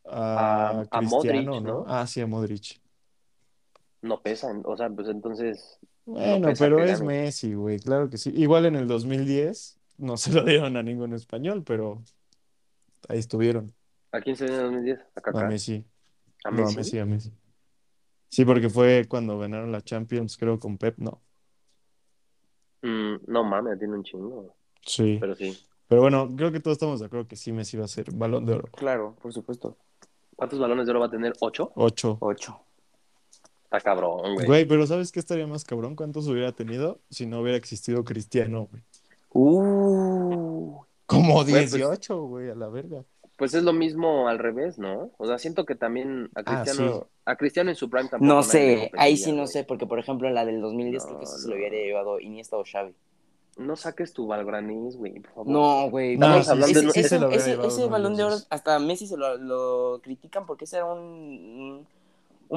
A, 0.06 0.86
A- 0.92 1.02
Modric, 1.02 1.46
¿no? 1.62 1.86
Ah, 1.88 2.08
sí, 2.08 2.22
a 2.22 2.26
Modric. 2.28 2.80
No 4.02 4.22
pesa, 4.22 4.48
o 4.64 4.78
sea, 4.78 4.90
pues 4.90 5.08
entonces 5.10 5.78
Bueno, 6.06 6.50
pero 6.58 6.84
es 6.84 7.00
gane. 7.00 7.06
Messi, 7.06 7.54
güey, 7.54 7.80
claro 7.80 8.10
que 8.10 8.18
sí. 8.18 8.32
Igual 8.36 8.66
en 8.66 8.76
el 8.76 8.88
2010 8.88 9.80
no 9.98 10.18
se 10.18 10.32
lo 10.34 10.44
dieron 10.44 10.78
a 10.78 10.84
ningún 10.84 11.14
español, 11.14 11.64
pero 11.64 12.02
ahí 13.08 13.20
estuvieron. 13.20 13.74
¿A 14.12 14.22
quién 14.22 14.36
se 14.36 14.46
dio 14.46 14.56
en 14.56 14.60
el 14.62 14.66
2010? 14.72 15.00
¿A 15.16 15.22
Kaká? 15.22 15.42
A 15.46 15.50
Messi. 15.50 15.86
¿A 16.44 16.52
No, 16.52 16.58
a 16.58 16.66
Messi? 16.66 16.78
Messi, 16.78 17.00
a 17.00 17.06
Messi. 17.06 17.32
Sí, 18.30 18.46
porque 18.46 18.70
fue 18.70 19.06
cuando 19.10 19.38
ganaron 19.40 19.72
la 19.72 19.82
Champions, 19.82 20.38
creo, 20.38 20.60
con 20.60 20.78
Pep, 20.78 20.98
no. 21.00 21.22
Mm, 22.82 23.16
no 23.28 23.44
mames, 23.44 23.78
tiene 23.80 23.96
un 23.96 24.04
chingo, 24.04 24.56
Sí. 24.86 25.18
pero 25.20 25.36
sí. 25.36 25.58
Pero 25.88 26.02
bueno, 26.02 26.30
creo 26.36 26.52
que 26.52 26.60
todos 26.60 26.76
estamos 26.76 27.00
de 27.00 27.08
acuerdo 27.08 27.28
que 27.28 27.36
sí 27.36 27.52
Messi 27.52 27.76
va 27.78 27.86
a 27.86 27.90
ser 27.90 28.12
balón 28.14 28.46
de 28.46 28.54
oro. 28.54 28.70
Claro, 28.72 29.16
por 29.22 29.34
supuesto. 29.34 29.76
¿Cuántos 30.36 30.60
balones 30.60 30.86
de 30.86 30.92
oro 30.92 31.00
va 31.02 31.08
a 31.08 31.12
tener? 31.12 31.34
¿Ocho? 31.42 31.72
Ocho. 31.76 32.18
Ocho. 32.22 32.62
Está 33.64 33.82
cabrón, 33.82 34.36
güey. 34.36 34.46
Güey, 34.48 34.66
pero 34.66 34.88
¿sabes 34.88 35.12
qué 35.12 35.20
estaría 35.20 35.46
más 35.48 35.64
cabrón? 35.64 35.96
¿Cuántos 35.96 36.28
hubiera 36.28 36.52
tenido 36.54 37.02
si 37.10 37.26
no 37.26 37.42
hubiera 37.42 37.58
existido 37.58 38.04
Cristiano, 38.04 38.68
güey? 38.72 38.84
Uh. 39.32 40.80
Como 41.06 41.34
Güey, 41.44 41.52
pues- 41.54 41.72
18, 41.74 42.22
güey, 42.24 42.50
a 42.52 42.56
la 42.56 42.70
verga. 42.70 43.04
Pues 43.40 43.54
es 43.56 43.64
lo 43.64 43.74
mismo 43.74 44.28
al 44.28 44.38
revés, 44.38 44.78
¿no? 44.78 45.10
O 45.18 45.26
sea, 45.26 45.40
siento 45.40 45.66
que 45.66 45.74
también 45.74 46.30
a 46.36 46.42
Ah, 46.42 46.44
Cristiano, 46.64 46.92
sí. 47.00 47.08
a 47.26 47.36
Cristiano 47.38 47.70
en 47.72 47.76
su 47.78 47.90
prime 47.90 48.10
tampoco 48.10 48.26
No 48.32 48.44
sé, 48.44 48.76
competía, 48.76 49.02
ahí 49.02 49.18
sí 49.18 49.32
no 49.32 49.38
güey. 49.44 49.48
sé, 49.48 49.64
porque 49.64 49.86
por 49.88 49.98
ejemplo 49.98 50.28
en 50.28 50.36
la 50.36 50.46
del 50.46 50.60
2010 50.62 51.06
creo 51.06 51.18
que 51.20 51.24
No, 51.26 51.30
eso 51.32 51.38
se 51.40 51.48
lo 51.48 51.56
no. 51.56 51.60
hubiera 51.60 51.76
llevado 51.78 52.20
Iniesta 52.20 52.58
o 52.58 52.64
Xavi. 52.70 52.94
No 53.58 53.76
saques 53.76 54.14
tu 54.14 54.28
Valgranís, 54.28 54.96
güey, 54.98 55.20
por 55.22 55.32
favor. 55.32 55.48
No, 55.48 55.90
güey. 55.90 56.18
No, 56.18 56.42
sí, 56.44 56.50
hablando 56.52 56.80
ese, 56.80 56.82
de- 57.20 57.28
ese- 57.28 57.36
ese- 57.54 57.68
ese 57.68 57.86
balón 57.88 58.16
de 58.16 58.24
oro, 58.24 58.36
hasta 58.50 58.78
Messi 58.80 59.08
se 59.08 59.18
lo, 59.18 59.38
lo 59.38 60.00
critican 60.02 60.46
porque 60.46 60.66
ese 60.66 60.78
era 60.78 60.86
un, 60.86 61.00
un 61.00 61.88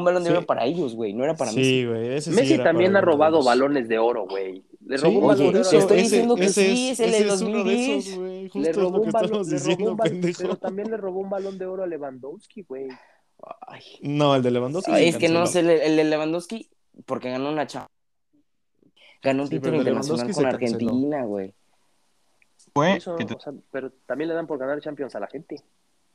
balón 0.05 0.24
de 0.24 0.31
Sí. 0.31 0.36
oro 0.36 0.47
para 0.47 0.64
ellos, 0.64 0.94
güey, 0.94 1.12
no 1.12 1.23
era 1.24 1.35
para 1.35 1.52
Messi. 1.52 1.64
Sí, 1.64 1.86
güey, 1.86 2.14
ese 2.14 2.31
sí 2.31 2.36
Messi 2.36 2.59
también 2.59 2.97
ha 2.97 3.01
robado 3.02 3.36
los- 3.36 3.44
balones 3.47 3.89
de 3.89 3.98
oro, 3.98 4.27
güey. 4.27 4.64
Le 4.86 4.97
Sí, 4.98 5.05
robó 5.05 5.19
un 5.19 5.27
balón 5.28 5.52
de 5.52 5.59
oro. 5.60 5.60
estoy 5.60 5.78
ese- 5.78 5.94
diciendo 5.97 6.35
que 6.35 6.44
ese 6.47 6.64
sí, 6.66 6.90
es 6.90 7.01
el 7.01 7.10
de 7.12 7.24
2010. 7.24 8.06
esos, 8.06 8.19
güey. 8.19 8.51
Le 8.55 8.73
robó 8.73 9.01
un 9.02 9.10
balón, 9.12 9.31
le 9.31 9.36
robó 9.39 9.44
diciendo, 9.44 9.90
un 9.93 10.32
pero 10.39 10.56
también 10.56 10.90
le 10.90 10.97
robó 10.97 11.20
un 11.20 11.31
balón 11.31 11.59
de 11.59 11.66
oro 11.66 11.82
a 11.82 11.86
Lewandowski, 11.86 12.62
güey. 12.62 12.89
Ay, 13.66 13.82
No, 14.02 14.35
el 14.35 14.43
de 14.43 14.51
Lewandowski. 14.51 14.90
Ay, 14.93 15.02
se 15.05 15.09
es 15.10 15.16
que 15.19 15.28
no 15.28 15.47
sé, 15.47 15.60
el, 15.60 15.70
el 15.70 15.97
de 15.97 16.05
Lewandowski, 16.05 16.69
porque 17.06 17.31
ganó 17.31 17.51
una 17.51 17.66
chava. 17.66 17.89
Ganó 19.23 19.43
un 19.43 19.48
Sí, 19.48 19.56
título 19.56 19.77
internacional 19.77 20.32
con. 20.32 20.47
Argentina, 20.47 21.24
güey. 21.24 21.55
Fue 22.74 22.97
Eso, 22.97 23.16
que 23.16 23.24
te- 23.24 23.35
o 23.35 23.40
sea, 23.40 23.52
pero 23.70 23.90
también 24.06 24.28
le 24.28 24.35
dan 24.35 24.47
por 24.47 24.59
ganar 24.59 24.81
Champions 24.81 25.14
a 25.14 25.20
la 25.20 25.27
gente. 25.28 25.56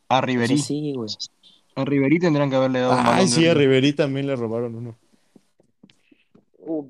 a 0.09 0.21
Ribery. 0.21 0.57
sí, 0.57 0.93
güey. 0.95 1.09
A 1.77 1.85
Ribery 1.85 2.17
tendrían 2.17 2.49
que 2.49 2.55
haberle 2.55 2.79
dado 2.79 2.93
un 2.93 2.99
Ay, 2.99 3.05
balón 3.05 3.25
de 3.25 3.27
sí, 3.27 3.47
a. 3.47 3.53
Ribery 3.53 3.93
también 3.93 4.25
le 4.25 4.35
robaron 4.35 4.73
uno. 4.75 4.95
Uh, 6.57 6.85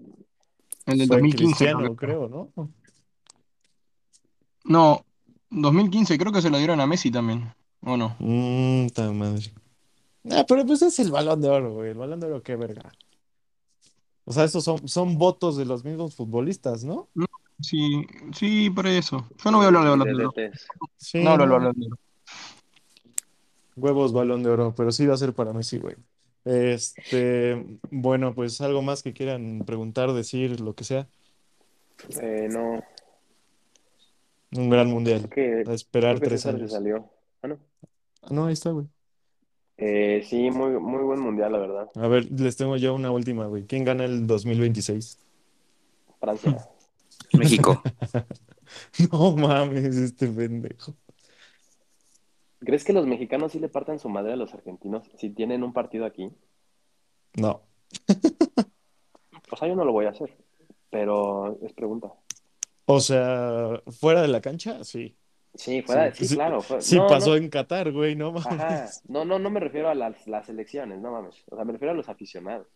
El 0.85 0.97
del 0.99 1.07
Fue 1.09 1.18
2015. 1.18 1.45
Cristiano, 1.45 1.95
creo 1.95 2.30
¿no? 2.30 2.72
No, 4.64 5.05
2015 5.49 6.18
creo 6.18 6.31
que 6.31 6.41
se 6.41 6.49
lo 6.49 6.57
dieron 6.57 6.80
a 6.80 6.88
Messi 6.88 7.11
también. 7.11 7.53
¿O 7.81 7.97
no? 7.97 8.15
Mmm, 8.19 8.88
ta 8.88 9.11
madre. 9.11 9.51
Ah, 10.31 10.45
pero 10.47 10.65
pues 10.65 10.81
es 10.81 10.97
el 10.99 11.11
balón 11.11 11.41
de 11.41 11.49
oro, 11.49 11.73
güey. 11.73 11.91
El 11.91 11.97
balón 11.97 12.22
de 12.22 12.27
oro, 12.27 12.41
qué 12.41 12.55
verga. 12.55 12.89
O 14.23 14.31
sea, 14.31 14.45
esos 14.45 14.64
son, 14.64 14.88
son 14.88 15.18
votos 15.18 15.57
de 15.57 15.65
los 15.65 15.84
mismos 15.84 16.15
futbolistas, 16.15 16.85
¿no? 16.85 17.09
Sí, 17.59 18.05
sí, 18.34 18.69
por 18.69 18.88
eso. 18.88 19.27
Yo 19.43 19.51
no 19.51 19.57
voy 19.57 19.65
a 19.65 19.68
hablar 19.68 19.84
de 19.84 19.89
balón 19.89 20.07
de 20.07 20.14
oro. 20.15 20.34
Sí, 20.95 21.23
No 21.23 21.38
no. 21.38 21.45
balón 21.45 21.73
de 21.77 21.88
oro. 21.88 21.97
Huevos, 23.78 24.14
balón 24.14 24.44
de 24.44 24.49
oro, 24.49 24.74
pero 24.76 24.91
sí 24.91 25.06
va 25.08 25.14
a 25.16 25.18
ser 25.18 25.34
para 25.34 25.54
Messi, 25.54 25.80
güey. 25.80 25.95
Este, 26.45 27.80
bueno, 27.91 28.34
pues 28.36 28.62
algo 28.62 28.82
más 28.82 29.04
que 29.04 29.14
quieran 29.14 29.64
preguntar, 29.66 30.14
decir, 30.14 30.60
lo 30.62 30.76
que 30.76 30.84
sea. 30.86 31.10
Eh, 32.22 32.48
no, 32.49 32.84
Un 34.52 34.70
gran 34.70 34.90
mundial. 34.90 35.30
creo 35.32 35.64
que, 35.64 35.64
A 35.64 35.74
esperar 35.74 36.20
creo 36.20 36.20
que 36.20 36.28
tres 36.28 36.41
César 36.41 36.58
se 36.58 36.66
años. 36.66 36.72
salió. 36.72 37.10
Ah, 37.41 37.48
no. 37.48 37.60
Ah, 38.22 38.28
no, 38.32 38.45
ahí 38.48 38.54
está, 38.54 38.72
güey. 38.72 38.88
Eh, 39.78 40.24
sí, 40.28 40.49
muy, 40.52 40.80
muy 40.80 41.04
buen 41.04 41.20
mundial, 41.20 41.52
la 41.52 41.60
verdad. 41.60 41.90
A 41.95 42.08
ver, 42.08 42.32
les 42.32 42.56
tengo 42.58 42.78
ya 42.78 42.91
una 42.94 43.12
última, 43.12 43.45
güey. 43.48 43.66
¿Quién 43.68 43.84
gana 43.84 44.06
el 44.06 44.26
2026? 44.28 45.20
Francia. 46.20 46.58
México. 47.34 47.82
No 49.12 49.36
mames, 49.36 49.95
este 49.95 50.28
pendejo. 50.28 50.95
¿Crees 52.68 52.84
que 52.84 52.91
los 52.91 53.07
mexicanos 53.07 53.53
sí 53.53 53.60
le 53.60 53.69
partan 53.69 53.98
su 53.98 54.10
madre 54.10 54.34
a 54.34 54.35
los 54.35 54.53
argentinos 54.53 55.10
si 55.18 55.30
tienen 55.30 55.64
un 55.64 55.72
partido 55.72 56.06
aquí? 56.06 56.30
No. 57.35 57.61
O 59.49 59.56
sea, 59.56 59.69
yo 59.69 59.76
no 59.77 59.85
lo 59.85 59.94
voy 59.94 60.06
a 60.06 60.10
hacer, 60.10 60.35
pero 60.89 61.57
es 61.61 61.72
pregunta. 61.72 62.11
O 62.84 62.99
sea, 62.99 63.81
fuera 63.98 64.22
de 64.22 64.27
la 64.27 64.41
cancha, 64.41 64.84
sí. 64.84 65.15
Sí, 65.56 65.81
fuera, 65.81 66.14
Sí, 66.14 66.26
sí, 66.27 66.35
claro. 66.35 66.60
fue- 66.61 66.81
Sí 66.81 66.98
no, 66.98 67.07
pasó 67.07 67.30
no, 67.30 67.35
en 67.38 67.49
Qatar, 67.49 67.94
güey, 67.94 68.18
no 68.18 68.38
ajá, 68.38 68.53
mames. 68.57 69.02
no, 69.07 69.23
no, 69.23 69.39
no 69.39 69.49
me 69.49 69.61
refiero 69.61 69.88
a 69.88 69.95
las, 69.95 70.27
las 70.27 70.49
elecciones, 70.49 70.99
no 70.99 71.11
mames. 71.14 71.35
O 71.49 71.56
sea, 71.56 71.64
me 71.64 71.72
refiero 71.72 71.94
a 71.94 71.95
los 71.95 72.10
aficionados. 72.10 72.68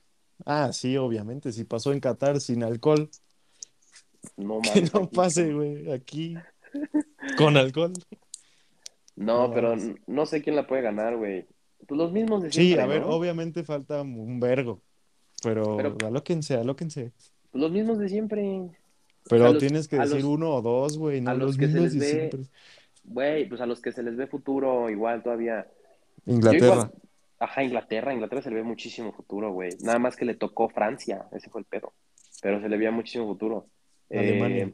Ah, 0.45 0.72
sí, 0.72 0.95
obviamente, 0.95 1.51
si 1.51 1.65
pasó 1.65 1.91
en 1.91 1.99
Qatar 1.99 2.39
sin 2.39 2.63
alcohol, 2.63 3.09
No 4.38 4.59
que 4.61 4.69
mames. 4.69 4.93
no 4.93 5.01
aquí, 5.01 5.15
pase, 5.15 5.47
¿no? 5.47 5.57
güey, 5.57 5.91
aquí 5.91 6.35
con 7.38 7.57
alcohol. 7.57 7.91
No, 9.22 9.48
No 9.48 9.53
pero 9.53 9.73
n- 9.73 9.95
no 10.07 10.26
sé 10.26 10.41
quién 10.41 10.56
la 10.56 10.65
puede 10.68 10.81
ganar, 10.81 11.15
güey. 11.18 11.45
Pues 11.88 11.98
los 11.98 12.11
mismos 12.11 12.43
de 12.43 12.52
Sí, 12.52 12.64
siempre, 12.68 12.81
a 12.84 12.88
ver, 12.88 13.02
¿no? 13.02 13.07
obviamente 13.10 13.64
falta 13.64 14.02
un 14.02 14.39
vergo, 14.39 14.81
pero, 15.43 15.77
Pero- 15.77 15.95
alóquense, 16.06 16.56
alóquense. 16.56 17.11
Pues 17.52 17.61
los 17.61 17.72
mismos 17.72 17.98
de 17.99 18.10
siempre. 18.10 18.69
Pero 19.30 19.45
a 19.45 19.49
los- 19.52 19.60
tienes 19.60 19.88
que 19.88 19.98
decir 19.98 20.15
los- 20.18 20.23
uno 20.23 20.56
o 20.56 20.61
dos, 20.61 20.98
güey, 20.98 21.22
no 21.22 21.31
a 21.31 21.34
los 21.34 21.48
los 21.49 21.57
que 21.57 21.68
se 21.68 21.73
mismos 21.80 21.84
les 21.84 21.93
de 21.93 21.99
ve- 21.99 22.11
siempre. 22.30 22.41
Güey, 23.03 23.49
pues 23.49 23.61
a 23.61 23.65
los 23.65 23.81
que 23.81 23.91
se 23.91 24.03
les 24.03 24.15
ve 24.15 24.27
futuro 24.27 24.89
igual 24.89 25.22
todavía. 25.23 25.68
Inglaterra. 26.26 26.65
igual- 26.73 26.91
Ajá, 27.39 27.64
Inglaterra. 27.64 28.14
Inglaterra 28.14 28.41
se 28.43 28.49
le 28.52 28.57
ve 28.57 28.64
muchísimo 28.64 29.11
futuro, 29.14 29.52
güey. 29.52 29.72
Nada 29.81 29.98
más 29.98 30.15
que 30.15 30.26
le 30.26 30.35
tocó 30.35 30.69
Francia. 30.69 31.26
Ese 31.31 31.49
fue 31.49 31.61
el 31.61 31.65
pedo. 31.65 31.93
Pero 32.43 32.61
se 32.61 32.69
le 32.69 32.77
veía 32.77 32.91
muchísimo 32.91 33.26
futuro. 33.26 33.65
Eh, 34.11 34.19
Alemania. 34.19 34.72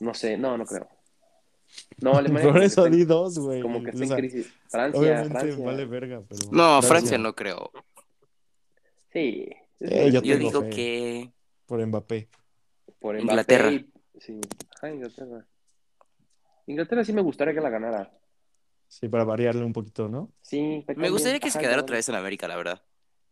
no 0.00 0.14
sé, 0.14 0.36
no, 0.36 0.56
no 0.58 0.64
creo. 0.66 0.86
No, 2.00 2.14
Alemania 2.16 2.52
Por 2.52 2.62
eso 2.62 2.84
di 2.86 3.04
dos, 3.04 3.38
güey. 3.38 3.60
como 3.62 3.82
que 3.82 3.90
está 3.90 4.02
O 4.02 4.04
en 4.04 4.16
crisis. 4.16 4.52
Francia, 4.68 5.00
obviamente 5.00 5.38
Francia. 5.38 5.64
vale 5.64 5.84
verga, 5.86 6.22
pero 6.28 6.50
No, 6.52 6.82
Francia 6.82 7.18
no 7.18 7.34
creo. 7.34 7.70
Sí. 9.12 9.48
es 9.80 9.90
Eh, 9.90 10.10
yo 10.12 10.20
digo 10.36 10.62
fe. 10.62 10.70
que 10.70 11.32
por 11.66 11.84
Mbappé. 11.84 12.28
Por 12.98 13.14
Mbappé 13.14 13.22
Inglaterra. 13.22 13.70
Sí. 14.20 14.40
Ajá, 14.76 14.90
Inglaterra. 14.90 15.46
Inglaterra 16.66 17.04
sí 17.04 17.12
me 17.12 17.22
gustaría 17.22 17.54
que 17.54 17.60
la 17.60 17.70
ganara. 17.70 18.12
Sí, 18.88 19.08
para 19.08 19.24
variarle 19.24 19.64
un 19.64 19.72
poquito, 19.72 20.08
¿no? 20.08 20.32
Sí, 20.42 20.84
me 20.96 21.10
gustaría 21.10 21.40
que 21.40 21.50
se 21.50 21.58
quedara 21.58 21.76
no. 21.78 21.82
otra 21.82 21.96
vez 21.96 22.08
en 22.08 22.14
América, 22.14 22.46
la 22.46 22.56
verdad. 22.56 22.82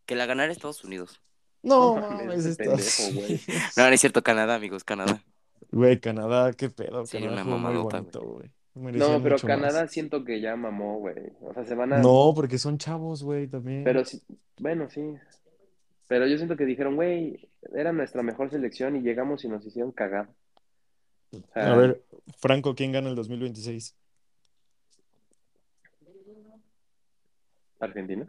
Que 0.06 0.14
la 0.16 0.26
ganara 0.26 0.50
Estados 0.52 0.82
Unidos. 0.84 1.20
No, 1.62 1.94
No 1.96 2.00
mames, 2.00 2.26
mames, 2.26 2.44
ese 2.44 2.62
estás- 2.62 2.96
pendejo, 3.06 3.20
güey. 3.26 3.40
No, 3.76 3.82
no 3.88 3.94
es 3.94 4.00
cierto, 4.00 4.22
Canadá, 4.22 4.54
amigos, 4.56 4.84
Canadá. 4.84 5.22
Güey, 5.70 6.00
Canadá, 6.00 6.52
qué 6.52 6.70
pedo. 6.70 7.06
Sería 7.06 7.28
Canadá 7.28 7.42
una 7.42 7.56
jugó 7.56 7.58
muy 7.58 7.72
mamadota, 7.74 7.98
bonito, 7.98 8.20
güey. 8.22 8.50
No, 8.74 9.22
pero 9.22 9.36
mucho 9.36 9.46
más. 9.46 9.56
Canadá 9.56 9.88
siento 9.88 10.24
que 10.24 10.40
ya 10.40 10.56
mamó, 10.56 10.98
güey. 10.98 11.16
O 11.42 11.54
sea, 11.54 11.64
se 11.64 11.74
van 11.74 11.92
a. 11.92 11.98
No, 11.98 12.32
porque 12.34 12.58
son 12.58 12.78
chavos, 12.78 13.22
güey, 13.22 13.46
también. 13.46 13.84
Pero 13.84 14.04
sí, 14.04 14.20
bueno, 14.58 14.88
sí. 14.90 15.14
Pero 16.08 16.26
yo 16.26 16.36
siento 16.36 16.56
que 16.56 16.64
dijeron, 16.64 16.96
güey, 16.96 17.48
era 17.74 17.92
nuestra 17.92 18.22
mejor 18.22 18.50
selección 18.50 18.96
y 18.96 19.00
llegamos 19.00 19.44
y 19.44 19.48
nos 19.48 19.64
hicieron 19.64 19.92
cagar. 19.92 20.28
O 21.32 21.52
sea, 21.52 21.72
A 21.72 21.76
ver, 21.76 22.02
Franco, 22.36 22.74
¿quién 22.74 22.92
gana 22.92 23.08
el 23.08 23.16
2026? 23.16 23.96
Argentina. 27.80 28.28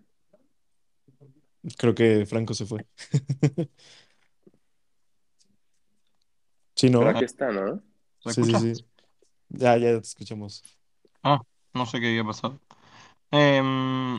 Creo 1.78 1.96
que 1.96 2.26
Franco 2.26 2.54
se 2.54 2.66
fue. 2.66 2.86
Sí, 6.76 6.90
¿no? 6.90 7.08
Aquí 7.08 7.24
está, 7.24 7.52
¿no? 7.52 7.82
¿Se 8.20 8.30
Sí, 8.30 8.44
escucha? 8.44 8.60
sí, 8.60 8.76
sí. 8.76 8.86
Ya, 9.50 9.78
ya 9.78 9.92
te 9.94 9.98
escuchamos. 10.00 10.64
Ah, 11.24 11.42
no 11.74 11.86
sé 11.86 12.00
qué 12.00 12.08
había 12.10 12.24
pasado. 12.24 12.60
Em, 13.32 14.16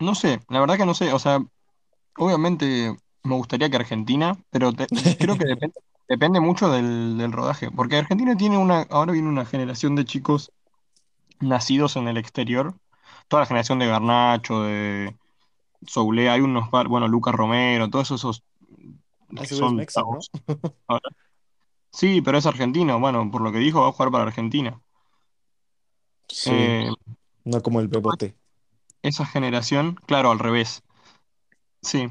no 0.00 0.14
sé, 0.14 0.40
la 0.48 0.60
verdad 0.60 0.76
que 0.78 0.86
no 0.86 0.94
sé. 0.94 1.12
O 1.12 1.18
sea, 1.18 1.40
obviamente 2.18 2.96
me 3.24 3.36
gustaría 3.36 3.70
que 3.70 3.76
Argentina, 3.76 4.38
pero 4.50 4.72
te- 4.74 4.88
creo 5.18 5.36
que 5.38 5.44
depende, 5.46 5.80
depende 6.08 6.40
mucho 6.40 6.70
del, 6.70 7.18
del 7.18 7.32
rodaje. 7.32 7.70
Porque 7.72 7.96
Argentina 7.98 8.36
tiene 8.36 8.58
una, 8.58 8.82
ahora 8.90 9.12
viene 9.12 9.28
una 9.28 9.46
generación 9.46 9.96
de 9.96 10.04
chicos 10.04 10.52
nacidos 11.40 11.96
en 11.96 12.08
el 12.08 12.16
exterior. 12.18 12.76
Toda 13.28 13.42
la 13.42 13.46
generación 13.46 13.78
de 13.80 13.86
Garnacho, 13.88 14.62
de 14.64 15.16
Soulé, 15.86 16.30
hay 16.30 16.40
unos 16.42 16.70
par, 16.70 16.88
bueno, 16.88 17.08
Lucas 17.08 17.34
Romero, 17.34 17.90
todos 17.90 18.10
esos 18.12 18.44
Ah, 19.36 19.46
que 19.46 19.46
ese 19.46 19.54
güey 19.54 19.66
es 19.66 19.72
son 19.72 19.74
mexa, 19.74 20.02
¿no? 20.10 20.18
chavos. 20.18 20.30
Sí, 21.92 22.22
pero 22.22 22.38
es 22.38 22.46
argentino. 22.46 22.98
Bueno, 22.98 23.30
por 23.30 23.42
lo 23.42 23.52
que 23.52 23.58
dijo, 23.58 23.82
va 23.82 23.88
a 23.88 23.92
jugar 23.92 24.10
para 24.10 24.24
Argentina. 24.24 24.80
Sí, 26.28 26.50
Eh, 26.50 26.90
no 27.44 27.62
como 27.62 27.80
el 27.80 27.88
Bebote. 27.88 28.36
esa 29.02 29.26
generación, 29.26 29.96
claro, 30.06 30.30
al 30.30 30.38
revés. 30.38 30.84
Sí. 31.82 32.08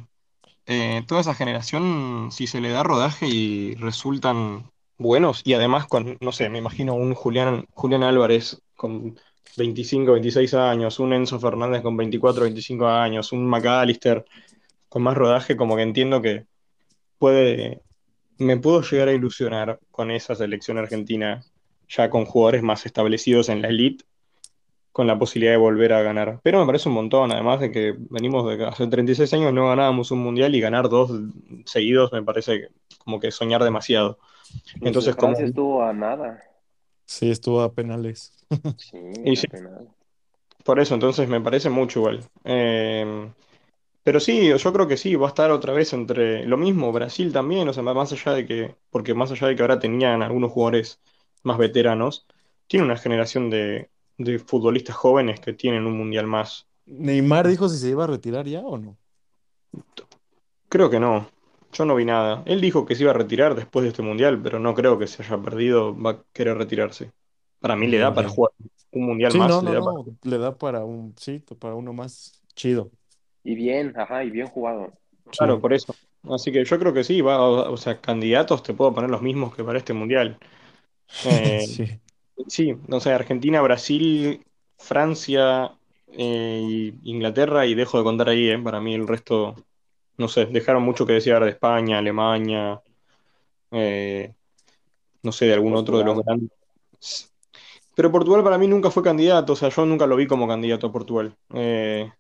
Eh, 0.68 1.04
toda 1.08 1.22
esa 1.22 1.36
generación, 1.36 2.30
si 2.32 2.48
se 2.48 2.62
le 2.62 2.70
da 2.72 2.84
rodaje 2.84 3.28
y 3.28 3.76
resultan 3.76 4.72
buenos, 4.98 5.42
y 5.46 5.54
además 5.54 5.88
con, 5.88 6.18
no 6.22 6.32
sé, 6.34 6.50
me 6.50 6.60
imagino 6.60 6.96
un 6.96 7.14
Julián, 7.16 7.68
Julián 7.72 8.04
Álvarez 8.04 8.62
con 8.76 9.20
25, 9.58 10.14
26 10.14 10.54
años, 10.56 11.00
un 11.00 11.14
Enzo 11.14 11.40
Fernández 11.40 11.82
con 11.84 11.98
24, 11.98 12.44
25 12.44 12.88
años, 12.88 13.32
un 13.32 13.48
McAllister 13.48 14.26
con 14.90 15.04
más 15.04 15.18
rodaje, 15.18 15.58
como 15.58 15.76
que 15.78 15.84
entiendo 15.84 16.22
que 16.22 16.48
puede, 17.20 17.84
me 18.38 18.58
puedo 18.58 18.82
llegar 18.82 19.08
a 19.10 19.14
ilusionar 19.14 19.80
con 19.92 20.12
esa 20.12 20.36
selección 20.36 20.78
argentina 20.78 21.44
ya 21.90 22.10
con 22.10 22.26
jugadores 22.26 22.64
más 22.64 22.86
establecidos 22.86 23.50
en 23.50 23.62
la 23.62 23.70
elite, 23.70 24.06
con 24.92 25.08
la 25.08 25.18
posibilidad 25.18 25.54
de 25.54 25.58
volver 25.58 25.94
a 25.94 26.02
ganar. 26.02 26.40
Pero 26.44 26.60
me 26.60 26.66
parece 26.66 26.90
un 26.90 26.96
montón, 26.96 27.32
además 27.32 27.60
de 27.60 27.72
que 27.72 27.96
venimos 28.10 28.48
de 28.48 28.66
hace 28.66 28.88
36 28.88 29.32
años 29.34 29.54
no 29.54 29.68
ganábamos 29.68 30.12
un 30.12 30.20
mundial 30.20 30.56
y 30.56 30.60
ganar 30.60 30.90
dos 30.90 31.12
seguidos 31.66 32.12
me 32.12 32.24
parece 32.24 32.70
como 32.98 33.20
que 33.20 33.32
soñar 33.32 33.64
demasiado. 33.64 34.20
Entonces, 34.82 35.16
como... 35.16 35.38
Estuvo 35.38 35.84
a 35.84 35.94
nada. 35.94 36.44
Sí, 37.06 37.30
estuvo 37.30 37.62
a 37.62 37.72
penales. 37.72 38.34
Sí, 38.78 38.98
Y 39.24 39.34
a 39.34 39.36
sí. 39.36 39.48
penal. 39.48 39.88
Por 40.64 40.80
eso, 40.80 40.96
entonces 40.96 41.30
me 41.30 41.40
parece 41.40 41.70
mucho 41.70 42.00
igual. 42.00 42.24
Eh, 42.44 43.30
pero 44.08 44.22
sí, 44.22 44.58
yo 44.58 44.72
creo 44.72 44.88
que 44.88 44.96
sí, 44.96 45.16
va 45.18 45.26
a 45.28 45.30
estar 45.32 45.52
otra 45.52 45.74
vez 45.74 45.92
entre 45.92 46.46
lo 46.46 46.56
mismo, 46.56 46.94
Brasil 46.94 47.34
también, 47.34 47.68
o 47.68 47.74
sea, 47.74 47.84
más 47.84 48.14
allá 48.14 48.32
de 48.32 48.46
que, 48.46 48.74
porque 48.90 49.14
más 49.14 49.32
allá 49.34 49.48
de 49.48 49.56
que 49.58 49.62
ahora 49.64 49.80
tenían 49.80 50.24
algunos 50.24 50.54
jugadores 50.54 51.02
más 51.44 51.58
veteranos, 51.58 52.26
tiene 52.68 52.86
una 52.86 52.96
generación 52.96 53.50
de, 53.50 53.90
de 54.18 54.40
futbolistas 54.40 54.96
jóvenes 54.96 55.42
que 55.42 55.52
tienen 55.52 55.86
un 55.86 55.98
mundial 55.98 56.26
más. 56.26 56.70
Neymar 56.88 57.48
dijo 57.48 57.70
si 57.70 57.78
se 57.78 57.90
iba 57.90 58.06
a 58.06 58.08
retirar 58.08 58.48
ya 58.48 58.62
o 58.62 58.78
no. 58.78 58.98
Creo 60.70 60.90
que 60.90 61.02
no, 61.02 61.30
yo 61.74 61.84
no 61.84 61.96
vi 61.96 62.06
nada. 62.06 62.44
Él 62.46 62.62
dijo 62.62 62.86
que 62.86 62.96
se 62.96 63.04
iba 63.04 63.12
a 63.12 63.14
retirar 63.14 63.56
después 63.56 63.84
de 63.84 63.90
este 63.90 64.04
mundial, 64.04 64.42
pero 64.42 64.58
no 64.58 64.74
creo 64.74 64.98
que 64.98 65.08
se 65.08 65.22
haya 65.22 65.38
perdido, 65.42 65.94
va 66.02 66.12
a 66.12 66.24
querer 66.32 66.58
retirarse. 66.58 67.12
Para 67.60 67.76
mí 67.76 67.88
le 67.88 67.98
da 67.98 68.14
Bien, 68.14 68.16
para 68.16 68.30
jugar 68.30 68.54
un 68.92 69.06
mundial 69.06 69.34
Sí, 69.34 69.42
más, 69.42 69.62
no, 69.62 69.62
le 69.62 69.72
no, 69.72 69.74
da 69.74 69.84
para... 69.84 69.98
Le 70.24 70.38
da 70.38 70.58
para 70.58 70.86
un, 70.86 71.16
sí, 71.18 71.40
para 71.60 71.76
uno 71.76 71.94
más 71.94 72.42
chido. 72.56 72.92
Y 73.48 73.56
bien, 73.56 73.94
ajá, 73.98 74.26
y 74.26 74.30
bien 74.30 74.48
jugado. 74.48 74.92
Claro, 75.32 75.56
Sí. 75.56 75.62
por 75.62 75.74
eso. 75.74 75.96
Así 76.30 76.52
que 76.52 76.66
yo 76.66 76.78
creo 76.78 76.94
que 76.94 77.06
sí, 77.06 77.22
va, 77.22 77.40
o 77.42 77.72
o 77.72 77.78
sea, 77.78 78.02
candidatos 78.02 78.62
te 78.62 78.74
puedo 78.74 78.94
poner 78.94 79.10
los 79.10 79.22
mismos 79.22 79.56
que 79.56 79.64
para 79.64 79.78
este 79.80 79.94
mundial. 79.94 80.38
Eh, 81.26 81.60
Sí. 81.66 81.86
sí, 82.50 82.76
no 82.90 83.00
sé, 83.00 83.14
Argentina, 83.14 83.62
Brasil, 83.62 84.44
Francia, 84.78 85.72
eh, 86.10 86.92
Inglaterra, 87.04 87.66
y 87.66 87.74
dejo 87.74 87.98
de 87.98 88.04
contar 88.04 88.28
ahí, 88.28 88.50
eh, 88.50 88.60
para 88.60 88.82
mí 88.82 88.94
el 88.94 89.08
resto, 89.08 89.56
no 90.18 90.28
sé, 90.28 90.46
dejaron 90.48 90.84
mucho 90.84 91.06
que 91.06 91.14
desear 91.14 91.42
de 91.46 91.52
España, 91.52 92.00
Alemania, 92.00 92.82
eh, 93.72 94.34
no 95.24 95.32
sé, 95.32 95.46
de 95.46 95.54
algún 95.54 95.74
otro 95.76 95.98
de 96.00 96.04
los 96.04 96.22
grandes. 96.22 96.52
Pero 97.96 98.12
Portugal 98.12 98.44
para 98.44 98.58
mí 98.58 98.68
nunca 98.68 98.92
fue 98.92 99.04
candidato, 99.04 99.54
o 99.54 99.56
sea, 99.56 99.70
yo 99.70 99.86
nunca 99.86 100.06
lo 100.06 100.18
vi 100.18 100.28
como 100.28 100.50
candidato 100.50 100.88
a 100.88 100.92
Portugal. 100.92 101.34
Eh, 101.54 102.12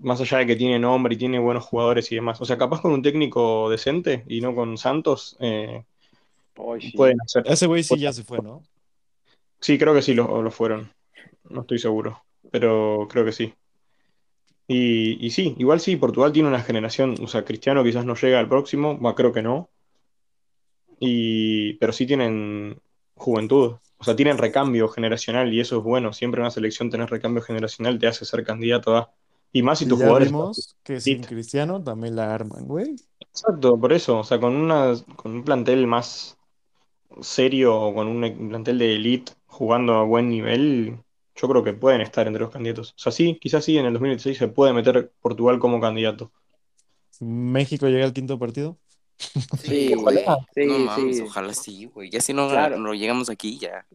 más 0.00 0.20
allá 0.20 0.38
de 0.38 0.46
que 0.46 0.56
tiene 0.56 0.78
nombre 0.78 1.14
y 1.14 1.18
tiene 1.18 1.38
buenos 1.38 1.64
jugadores 1.64 2.10
y 2.12 2.16
demás. 2.16 2.40
O 2.40 2.44
sea, 2.44 2.58
capaz 2.58 2.80
con 2.80 2.92
un 2.92 3.02
técnico 3.02 3.68
decente 3.70 4.24
y 4.28 4.40
no 4.40 4.54
con 4.54 4.78
Santos, 4.78 5.36
eh, 5.40 5.84
sí. 6.80 6.92
pueden 6.92 7.20
hacer. 7.20 7.44
Ese 7.46 7.66
güey 7.66 7.82
sí 7.82 7.98
ya 7.98 8.12
se 8.12 8.24
fue, 8.24 8.38
¿no? 8.38 8.62
Sí, 9.60 9.78
creo 9.78 9.94
que 9.94 10.02
sí 10.02 10.14
lo, 10.14 10.42
lo 10.42 10.50
fueron. 10.50 10.90
No 11.48 11.62
estoy 11.62 11.78
seguro, 11.78 12.22
pero 12.50 13.08
creo 13.10 13.24
que 13.24 13.32
sí. 13.32 13.54
Y, 14.66 15.24
y 15.24 15.30
sí, 15.30 15.54
igual 15.58 15.80
sí, 15.80 15.96
Portugal 15.96 16.32
tiene 16.32 16.48
una 16.48 16.62
generación, 16.62 17.14
o 17.22 17.26
sea, 17.26 17.44
Cristiano 17.44 17.82
quizás 17.82 18.04
no 18.04 18.14
llega 18.14 18.38
al 18.38 18.48
próximo, 18.48 18.98
bah, 18.98 19.14
creo 19.14 19.32
que 19.32 19.42
no. 19.42 19.70
Y, 21.00 21.74
pero 21.74 21.92
sí 21.92 22.06
tienen 22.06 22.80
juventud, 23.14 23.76
o 23.98 24.04
sea, 24.04 24.14
tienen 24.14 24.38
recambio 24.38 24.88
generacional 24.88 25.52
y 25.52 25.60
eso 25.60 25.78
es 25.78 25.84
bueno. 25.84 26.12
Siempre 26.12 26.40
en 26.40 26.42
una 26.44 26.50
selección 26.50 26.90
tener 26.90 27.10
recambio 27.10 27.42
generacional 27.42 27.98
te 27.98 28.06
hace 28.06 28.24
ser 28.24 28.44
candidato 28.44 28.96
a. 28.96 29.12
Y 29.52 29.62
más 29.62 29.78
si 29.78 29.86
tus 29.86 29.98
ya 29.98 30.04
jugadores. 30.06 30.28
vimos 30.28 30.76
que 30.82 31.00
sin. 31.00 31.22
Cristiano 31.24 31.82
también 31.82 32.16
la 32.16 32.34
arman, 32.34 32.66
güey. 32.66 32.96
Exacto, 33.20 33.78
por 33.80 33.92
eso, 33.92 34.18
o 34.20 34.24
sea, 34.24 34.38
con 34.40 34.54
una, 34.56 34.94
con 35.16 35.32
un 35.32 35.44
plantel 35.44 35.86
más 35.86 36.36
serio 37.20 37.76
o 37.80 37.94
con 37.94 38.08
un 38.08 38.48
plantel 38.48 38.78
de 38.78 38.94
elite 38.96 39.32
jugando 39.46 39.94
a 39.94 40.04
buen 40.04 40.28
nivel, 40.28 40.98
yo 41.34 41.48
creo 41.48 41.64
que 41.64 41.72
pueden 41.72 42.00
estar 42.00 42.26
entre 42.26 42.42
los 42.42 42.50
candidatos. 42.50 42.90
O 42.90 42.98
sea, 42.98 43.12
sí, 43.12 43.38
quizás 43.40 43.64
sí, 43.64 43.78
en 43.78 43.86
el 43.86 43.92
2016 43.94 44.38
se 44.38 44.48
puede 44.48 44.72
meter 44.72 45.12
Portugal 45.20 45.58
como 45.58 45.80
candidato. 45.80 46.32
México 47.20 47.86
llega 47.88 48.04
al 48.04 48.12
quinto 48.12 48.38
partido. 48.38 48.78
Sí, 49.62 49.92
ojalá. 49.94 50.22
güey. 50.24 50.46
Sí, 50.54 50.66
no 50.66 50.78
mames, 50.78 51.16
sí. 51.16 51.22
ojalá 51.22 51.54
sí, 51.54 51.84
güey. 51.86 52.10
Ya 52.10 52.20
si 52.20 52.32
no, 52.32 52.48
Claro. 52.48 52.78
no 52.78 52.94
llegamos 52.94 53.28
aquí, 53.30 53.58
ya. 53.58 53.86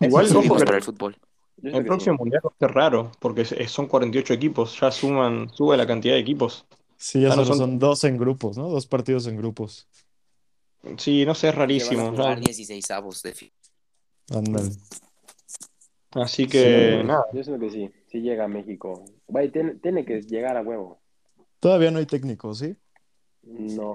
Igual, 0.00 0.28
sí, 0.28 0.36
ojo 0.36 0.56
para 0.58 0.76
el 0.76 0.82
fútbol. 0.82 1.16
El 1.62 1.84
próximo 1.84 2.16
sí. 2.16 2.18
mundial 2.20 2.42
va 2.44 2.50
a 2.50 2.58
ser 2.58 2.70
raro, 2.72 3.12
porque 3.20 3.44
son 3.44 3.86
48 3.86 4.34
equipos, 4.34 4.78
ya 4.80 4.90
suman, 4.90 5.48
sube 5.50 5.76
la 5.76 5.86
cantidad 5.86 6.14
de 6.14 6.20
equipos. 6.20 6.66
Sí, 6.96 7.20
ya 7.20 7.34
no 7.36 7.44
son- 7.44 7.58
son 7.58 7.78
dos 7.78 8.04
en 8.04 8.16
grupos, 8.18 8.56
¿no? 8.58 8.68
Dos 8.68 8.86
partidos 8.86 9.26
en 9.26 9.36
grupos. 9.36 9.88
Sí, 10.96 11.24
no 11.24 11.34
sé, 11.34 11.48
es 11.48 11.52
Se 11.54 11.56
van 11.56 11.56
a 11.56 11.58
rarísimo. 11.60 12.10
jugar 12.10 12.38
¿no? 12.38 12.44
16 12.44 12.90
avos 12.90 13.22
de 13.22 13.52
Ándale. 14.34 14.70
Así 16.12 16.42
Sí, 16.44 16.48
que, 16.48 16.92
güey. 16.94 17.04
nada. 17.06 17.24
Yo 17.32 17.42
siento 17.44 17.60
que 17.64 17.70
sí. 17.70 17.90
Sí 18.10 18.20
llega 18.20 18.44
a 18.44 18.48
México. 18.48 19.04
Güey, 19.26 19.50
tiene, 19.50 19.74
tiene 19.76 20.04
que 20.04 20.20
llegar 20.22 20.56
a 20.56 20.62
huevo. 20.62 21.00
Todavía 21.60 21.90
no 21.90 21.98
hay 21.98 22.06
técnico, 22.06 22.54
¿sí? 22.54 22.76
No. 23.42 23.94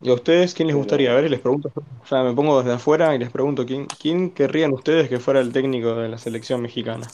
¿Y 0.00 0.10
a 0.10 0.14
ustedes 0.14 0.54
quién 0.54 0.68
les 0.68 0.76
gustaría? 0.76 1.10
A 1.10 1.14
ver, 1.16 1.24
y 1.24 1.28
les 1.28 1.40
pregunto, 1.40 1.72
o 1.74 2.06
sea, 2.06 2.22
me 2.22 2.32
pongo 2.32 2.58
desde 2.62 2.74
afuera 2.74 3.14
y 3.14 3.18
les 3.18 3.30
pregunto, 3.30 3.66
¿quién, 3.66 3.86
quién 3.86 4.30
querrían 4.30 4.72
ustedes 4.72 5.08
que 5.08 5.18
fuera 5.18 5.40
el 5.40 5.52
técnico 5.52 5.94
de 5.96 6.08
la 6.08 6.18
selección 6.18 6.62
mexicana? 6.62 7.08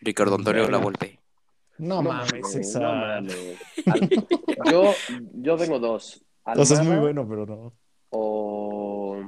Ricardo 0.00 0.34
Antonio. 0.34 0.68
La 0.68 0.78
Volpe. 0.78 1.20
No, 1.78 2.02
No 2.02 2.10
mames, 2.10 2.54
esa- 2.56 2.80
no 2.80 2.92
mames. 2.94 3.58
Yo, 4.70 4.92
yo 5.34 5.56
tengo 5.56 5.78
dos. 5.78 6.24
Sea, 6.44 6.54
es 6.80 6.84
muy 6.84 6.96
bueno, 6.96 7.26
pero 7.28 7.46
no. 7.46 7.72
O. 8.10 9.22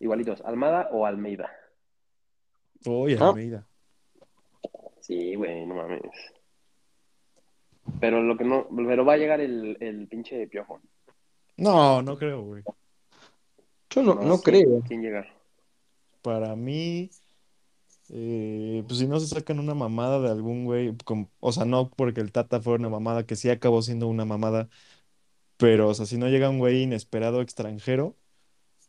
Igualitos, 0.00 0.40
Almada 0.42 0.88
o 0.90 1.06
Almeida. 1.06 1.48
Uy, 2.84 3.16
Ah. 3.20 3.28
Almeida. 3.28 3.64
Sí, 5.00 5.36
güey, 5.36 5.64
no 5.66 5.76
mames. 5.76 6.00
Pero 8.00 8.20
lo 8.22 8.36
que 8.36 8.44
no. 8.44 8.66
Pero 8.76 9.04
va 9.04 9.14
a 9.14 9.16
llegar 9.16 9.40
el, 9.40 9.76
el 9.80 10.08
pinche 10.08 10.46
piojo. 10.48 10.80
No, 11.56 12.02
no 12.02 12.16
creo, 12.16 12.42
güey. 12.42 12.62
Yo 13.90 14.02
no, 14.02 14.14
no 14.14 14.40
¿quién- 14.40 14.64
creo. 14.64 14.82
¿Quién 14.86 15.02
llega? 15.02 15.26
Para 16.22 16.54
mí, 16.56 17.10
eh, 18.10 18.82
pues 18.86 18.98
si 19.00 19.06
no 19.06 19.18
se 19.20 19.26
sacan 19.26 19.58
una 19.58 19.74
mamada 19.74 20.20
de 20.20 20.30
algún 20.30 20.64
güey, 20.64 20.94
o 21.40 21.52
sea, 21.52 21.64
no 21.64 21.90
porque 21.90 22.20
el 22.20 22.32
Tata 22.32 22.60
fuera 22.60 22.78
una 22.80 22.88
mamada, 22.88 23.26
que 23.26 23.36
sí 23.36 23.50
acabó 23.50 23.82
siendo 23.82 24.08
una 24.08 24.24
mamada, 24.24 24.68
pero, 25.56 25.88
o 25.88 25.94
sea, 25.94 26.06
si 26.06 26.18
no 26.18 26.28
llega 26.28 26.48
un 26.50 26.58
güey 26.58 26.82
inesperado 26.82 27.40
extranjero, 27.42 28.16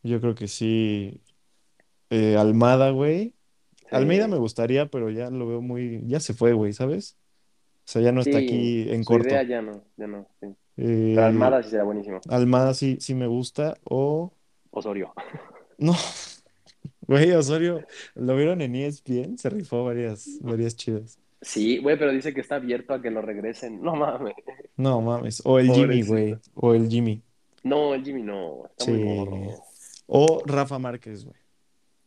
yo 0.03 0.21
creo 0.21 0.35
que 0.35 0.47
sí, 0.47 1.21
eh, 2.09 2.35
Almada, 2.37 2.91
güey. 2.91 3.35
Sí. 3.77 3.85
Almeida 3.91 4.27
me 4.27 4.37
gustaría, 4.37 4.87
pero 4.87 5.09
ya 5.09 5.29
lo 5.29 5.47
veo 5.47 5.61
muy, 5.61 6.03
ya 6.07 6.19
se 6.19 6.33
fue, 6.33 6.53
güey, 6.53 6.73
¿sabes? 6.73 7.17
O 7.85 7.91
sea, 7.91 8.01
ya 8.01 8.11
no 8.11 8.21
está 8.21 8.37
aquí 8.37 8.89
en 8.89 9.03
su 9.03 9.07
corto. 9.09 9.27
idea 9.29 9.43
ya 9.43 9.61
no, 9.61 9.83
ya 9.97 10.07
no. 10.07 10.27
sí. 10.39 10.47
Eh, 10.77 11.13
Pero 11.15 11.27
Almada 11.27 11.63
sí 11.63 11.69
será 11.69 11.83
buenísimo. 11.83 12.19
Almada 12.29 12.73
sí, 12.73 12.97
sí 12.99 13.13
me 13.13 13.27
gusta, 13.27 13.75
o 13.83 14.33
Osorio. 14.71 15.13
no, 15.77 15.93
güey, 17.01 17.31
Osorio, 17.31 17.85
lo 18.15 18.35
vieron 18.35 18.61
en 18.61 18.75
ESPN, 18.75 19.37
se 19.37 19.49
rifó 19.49 19.83
varias, 19.85 20.39
varias 20.41 20.75
chidas. 20.75 21.19
Sí, 21.43 21.79
güey, 21.79 21.99
pero 21.99 22.11
dice 22.11 22.33
que 22.33 22.41
está 22.41 22.55
abierto 22.55 22.93
a 22.93 23.01
que 23.01 23.11
lo 23.11 23.21
regresen. 23.21 23.81
No 23.81 23.95
mames. 23.95 24.33
No 24.77 25.01
mames. 25.01 25.41
O 25.45 25.59
el 25.59 25.71
Jimmy, 25.73 26.01
güey. 26.01 26.37
O 26.55 26.73
el 26.73 26.89
Jimmy. 26.89 27.21
No, 27.63 27.93
el 27.93 28.03
Jimmy 28.03 28.23
no. 28.23 28.65
Está 28.77 28.91
muy 28.91 29.03
morro. 29.03 29.63
O 30.07 30.41
Rafa 30.45 30.79
Márquez, 30.79 31.25
güey. 31.25 31.35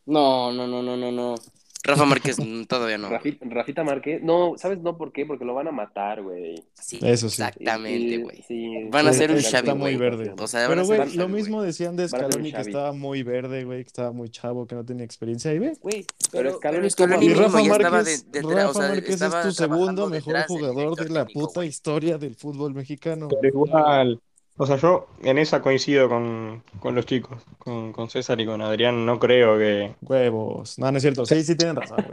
No, 0.07 0.51
no, 0.51 0.65
no, 0.65 0.81
no, 0.81 0.97
no, 0.97 1.11
no. 1.11 1.35
Rafa 1.83 2.05
Márquez 2.05 2.37
mm, 2.39 2.63
todavía 2.63 2.97
no. 2.97 3.09
Rafi- 3.09 3.37
Rafita 3.41 3.83
Márquez. 3.83 4.21
No, 4.21 4.53
¿sabes 4.57 4.79
no 4.79 4.97
por 4.97 5.11
qué? 5.13 5.25
Porque 5.25 5.45
lo 5.45 5.53
van 5.53 5.67
a 5.67 5.71
matar, 5.71 6.21
güey. 6.21 6.63
Sí, 6.73 6.99
Eso 7.01 7.29
sí. 7.29 7.41
exactamente, 7.41 8.17
güey. 8.17 8.43
sí, 8.47 8.83
Van 8.89 9.07
a 9.07 9.13
ser 9.13 9.31
un 9.31 9.37
Xavi, 9.41 9.57
Está 9.57 9.75
muy 9.75 9.95
verde. 9.95 10.33
O 10.37 10.47
sea, 10.47 10.67
Pero, 10.67 10.85
güey, 10.85 10.99
lo 10.99 11.05
Xavi, 11.05 11.33
mismo 11.33 11.61
decían 11.61 11.95
de 11.95 12.07
Scaloni 12.09 12.51
que 12.51 12.61
estaba 12.61 12.91
muy 12.93 13.23
verde, 13.23 13.63
güey, 13.63 13.83
que 13.83 13.87
estaba 13.87 14.11
muy 14.11 14.29
chavo, 14.29 14.65
que 14.67 14.75
no 14.75 14.83
tenía 14.85 15.05
experiencia. 15.05 15.53
Y 15.53 15.59
ve. 15.59 15.73
Güey, 15.81 16.05
Pero 16.31 16.59
pero, 16.61 16.89
Scaloni 16.89 17.25
Y 17.25 17.33
Rafa 17.33 17.63
Márquez, 17.63 18.31
de- 18.31 18.39
o 18.43 18.49
Rafa 18.51 18.73
sea, 18.73 18.89
Márquez 18.89 19.21
es 19.21 19.41
tu 19.43 19.51
segundo 19.51 20.09
mejor 20.09 20.35
jugador 20.47 20.95
de 20.95 21.09
la 21.09 21.25
puta 21.25 21.63
historia 21.65 22.17
del 22.17 22.35
fútbol 22.35 22.73
mexicano. 22.73 23.27
Pero 23.29 23.47
igual, 23.47 24.19
o 24.57 24.65
sea, 24.65 24.77
yo 24.77 25.07
en 25.21 25.37
esa 25.37 25.61
coincido 25.61 26.09
con, 26.09 26.63
con 26.79 26.95
los 26.95 27.05
chicos, 27.05 27.43
con, 27.59 27.93
con 27.93 28.09
César 28.09 28.39
y 28.41 28.45
con 28.45 28.61
Adrián, 28.61 29.05
no 29.05 29.19
creo 29.19 29.57
que... 29.57 29.95
Huevos. 30.01 30.77
No, 30.79 30.91
no 30.91 30.97
es 30.97 31.03
cierto. 31.03 31.25
Sí, 31.25 31.43
sí 31.43 31.55
tienen 31.55 31.75
razón. 31.75 32.03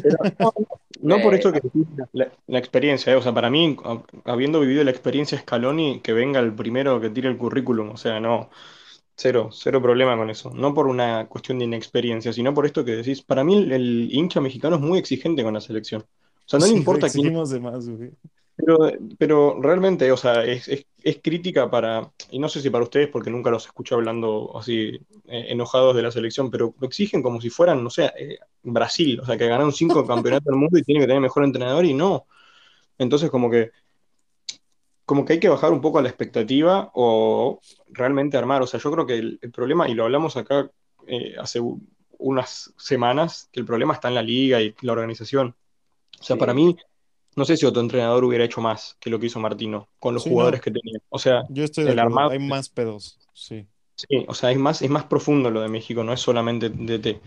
Pero 0.00 0.18
no, 0.38 0.52
no 1.02 1.20
por 1.20 1.34
esto 1.34 1.52
que 1.52 1.60
decís 1.60 1.86
la, 2.12 2.32
la 2.46 2.58
experiencia, 2.58 3.12
eh, 3.12 3.16
o 3.16 3.22
sea, 3.22 3.34
para 3.34 3.50
mí, 3.50 3.76
habiendo 4.24 4.60
vivido 4.60 4.84
la 4.84 4.90
experiencia 4.90 5.38
Scaloni, 5.38 6.00
que 6.00 6.12
venga 6.12 6.40
el 6.40 6.54
primero 6.54 7.00
que 7.00 7.10
tire 7.10 7.28
el 7.28 7.38
currículum, 7.38 7.90
o 7.90 7.96
sea, 7.96 8.20
no, 8.20 8.50
cero, 9.16 9.50
cero 9.52 9.82
problema 9.82 10.16
con 10.16 10.30
eso. 10.30 10.50
No 10.50 10.74
por 10.74 10.86
una 10.86 11.28
cuestión 11.28 11.58
de 11.58 11.66
inexperiencia, 11.66 12.32
sino 12.32 12.54
por 12.54 12.66
esto 12.66 12.84
que 12.84 12.92
decís, 12.96 13.22
para 13.22 13.44
mí 13.44 13.56
el, 13.58 13.72
el 13.72 14.08
hincha 14.12 14.40
mexicano 14.40 14.76
es 14.76 14.82
muy 14.82 14.98
exigente 14.98 15.42
con 15.42 15.54
la 15.54 15.60
selección. 15.60 16.02
O 16.02 16.48
sea, 16.48 16.58
no 16.58 16.66
Sí, 16.66 16.72
le 16.72 16.78
importa 16.78 17.08
quién 17.10 17.32
de 17.50 17.60
más, 17.60 17.88
güey. 17.88 18.12
Pero, 18.56 18.78
pero 19.18 19.60
realmente, 19.60 20.12
o 20.12 20.16
sea, 20.16 20.44
es, 20.44 20.68
es- 20.68 20.86
es 21.02 21.20
crítica 21.22 21.70
para, 21.70 22.12
y 22.30 22.38
no 22.38 22.48
sé 22.48 22.60
si 22.62 22.70
para 22.70 22.84
ustedes, 22.84 23.08
porque 23.08 23.30
nunca 23.30 23.50
los 23.50 23.66
escucho 23.66 23.96
hablando 23.96 24.56
así 24.56 24.98
eh, 25.26 25.46
enojados 25.48 25.94
de 25.96 26.02
la 26.02 26.10
selección, 26.10 26.50
pero 26.50 26.74
lo 26.80 26.86
exigen 26.86 27.22
como 27.22 27.40
si 27.40 27.50
fueran, 27.50 27.82
no 27.84 27.90
sé, 27.90 28.06
eh, 28.18 28.38
Brasil, 28.62 29.20
o 29.20 29.26
sea, 29.26 29.36
que 29.36 29.46
ganaron 29.48 29.72
cinco 29.72 30.06
campeonatos 30.06 30.46
del 30.46 30.56
mundo 30.56 30.78
y 30.78 30.82
tienen 30.82 31.02
que 31.02 31.06
tener 31.08 31.20
mejor 31.22 31.44
entrenador 31.44 31.84
y 31.84 31.94
no. 31.94 32.26
Entonces, 32.98 33.30
como 33.30 33.50
que, 33.50 33.72
como 35.04 35.24
que 35.24 35.34
hay 35.34 35.40
que 35.40 35.48
bajar 35.48 35.72
un 35.72 35.80
poco 35.80 35.98
a 35.98 36.02
la 36.02 36.08
expectativa 36.08 36.90
o 36.94 37.60
realmente 37.88 38.36
armar. 38.36 38.62
O 38.62 38.66
sea, 38.66 38.80
yo 38.80 38.90
creo 38.90 39.06
que 39.06 39.14
el, 39.16 39.38
el 39.42 39.50
problema, 39.52 39.88
y 39.88 39.94
lo 39.94 40.04
hablamos 40.04 40.36
acá 40.36 40.70
eh, 41.06 41.34
hace 41.38 41.60
unas 42.18 42.72
semanas, 42.78 43.48
que 43.52 43.60
el 43.60 43.66
problema 43.66 43.94
está 43.94 44.08
en 44.08 44.14
la 44.14 44.22
liga 44.22 44.62
y 44.62 44.74
la 44.80 44.92
organización. 44.92 45.54
O 46.20 46.22
sea, 46.24 46.36
Sí. 46.36 46.40
para 46.40 46.54
mí, 46.54 46.76
no 47.36 47.44
sé 47.44 47.56
si 47.56 47.66
otro 47.66 47.82
entrenador 47.82 48.24
hubiera 48.24 48.44
hecho 48.44 48.60
más 48.60 48.96
que 49.00 49.10
lo 49.10 49.18
que 49.20 49.26
hizo 49.26 49.40
Martino 49.40 49.88
con 49.98 50.14
los 50.14 50.22
Sí, 50.22 50.26
jugadores 50.26 50.60
no, 50.60 50.62
que 50.62 50.70
tenía. 50.70 50.98
O 51.10 51.18
sea, 51.18 51.42
yo 51.48 51.64
estoy 51.64 51.84
de 51.86 51.92
el 51.92 51.98
acuerdo. 51.98 52.18
armado, 52.18 52.30
Hay 52.30 52.38
más 52.38 52.68
pedos, 52.70 53.20
sí. 53.34 53.68
sí, 53.96 54.24
o 54.28 54.34
sea, 54.34 54.50
es 54.50 54.58
más, 54.58 54.82
es 54.82 54.90
más 54.90 55.04
profundo 55.04 55.50
lo 55.50 55.60
de 55.60 55.68
México, 55.68 56.04
no 56.04 56.12
es 56.12 56.20
solamente 56.20 56.68
DT. 56.70 57.20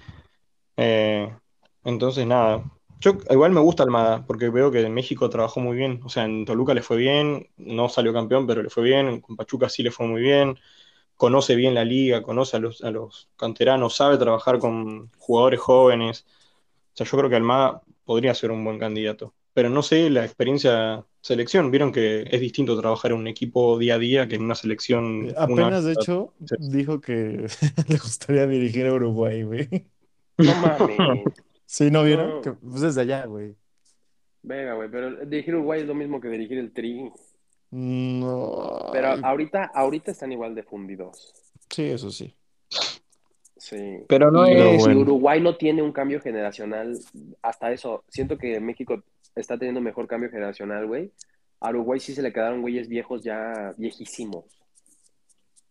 Eh, 0.77 1.35
entonces, 1.83 2.25
nada. 2.27 2.63
Yo 2.99 3.17
igual 3.29 3.51
me 3.51 3.61
gusta 3.61 3.83
Almada, 3.83 4.25
porque 4.27 4.49
veo 4.49 4.71
que 4.71 4.81
en 4.81 4.93
México 4.93 5.29
trabajó 5.29 5.59
muy 5.61 5.77
bien. 5.77 6.01
O 6.05 6.09
sea, 6.09 6.25
en 6.25 6.45
Toluca 6.45 6.73
le 6.73 6.81
fue 6.83 6.97
bien, 6.97 7.49
no 7.57 7.89
salió 7.89 8.13
campeón, 8.13 8.47
pero 8.47 8.63
le 8.63 8.69
fue 8.71 8.83
bien. 8.83 9.21
Con 9.21 9.35
Pachuca 9.37 9.69
sí 9.69 9.83
le 9.83 9.91
fue 9.91 10.07
muy 10.07 10.21
bien. 10.21 10.57
Conoce 11.17 11.55
bien 11.55 11.75
la 11.75 11.85
liga, 11.85 12.23
conoce 12.23 12.57
a 12.57 12.61
los, 12.61 12.83
a 12.83 12.91
los 12.91 13.29
canteranos, 13.37 13.95
sabe 13.97 14.17
trabajar 14.19 14.59
con 14.59 15.11
jugadores 15.19 15.59
jóvenes. 15.61 16.25
O 16.93 16.97
sea, 16.97 17.07
yo 17.07 17.17
creo 17.19 17.29
que 17.31 17.37
Almada 17.37 17.83
podría 18.05 18.35
ser 18.35 18.51
un 18.51 18.65
buen 18.65 18.79
candidato. 18.79 19.35
Pero 19.57 19.71
no 19.71 19.81
sé 19.81 20.11
la 20.11 20.23
experiencia 20.23 21.03
selección. 21.19 21.71
Vieron 21.71 21.91
que 21.91 22.27
es 22.29 22.39
distinto 22.39 22.79
trabajar 22.79 23.09
en 23.09 23.17
un 23.17 23.27
equipo 23.27 23.79
día 23.79 23.95
a 23.95 23.97
día 23.97 24.27
que 24.27 24.35
en 24.35 24.43
una 24.43 24.53
selección 24.53 25.29
una 25.29 25.41
Apenas, 25.41 25.83
de 25.83 25.93
hecho, 25.93 26.35
dijo 26.59 27.01
que 27.01 27.47
le 27.87 27.97
gustaría 27.97 28.45
dirigir 28.45 28.85
a 28.85 28.93
Uruguay, 28.93 29.41
güey. 29.41 29.67
No 30.37 30.53
mames. 30.57 31.23
¿Sí, 31.65 31.89
no 31.89 32.03
vieron? 32.03 32.43
Que 32.43 32.51
pues 32.51 32.81
desde 32.81 33.01
allá, 33.01 33.25
güey. 33.25 33.55
Venga, 34.43 34.75
güey, 34.75 34.91
pero 34.91 35.25
dirigir 35.25 35.55
Uruguay 35.55 35.81
es 35.81 35.87
lo 35.87 35.95
mismo 35.95 36.21
que 36.21 36.27
dirigir 36.27 36.59
el 36.59 36.71
Tri. 36.71 37.11
No. 37.71 38.91
Pero 38.93 39.07
ahorita, 39.23 39.71
ahorita 39.73 40.11
están 40.11 40.33
igual 40.33 40.53
de 40.53 40.61
fundidos. 40.61 41.33
Sí, 41.67 41.85
eso 41.85 42.11
sí. 42.11 42.31
Sí. 43.57 44.03
Pero 44.07 44.29
no 44.29 44.45
es. 44.45 44.83
bueno. 44.83 45.01
Uruguay 45.01 45.41
no 45.41 45.57
tiene 45.57 45.81
un 45.81 45.91
cambio 45.91 46.21
generacional. 46.21 46.95
Hasta 47.41 47.71
eso, 47.71 48.03
siento 48.07 48.37
que 48.37 48.59
México 48.59 49.03
está 49.37 49.57
teniendo 49.57 49.81
mejor 49.81 50.07
cambio 50.07 50.29
generacional, 50.29 50.85
güey. 50.87 51.11
A 51.59 51.69
Uruguay 51.69 51.99
sí 51.99 52.13
se 52.13 52.21
le 52.21 52.31
quedaron 52.33 52.61
güeyes 52.61 52.87
viejos 52.87 53.23
ya 53.23 53.73
viejísimos. 53.77 54.45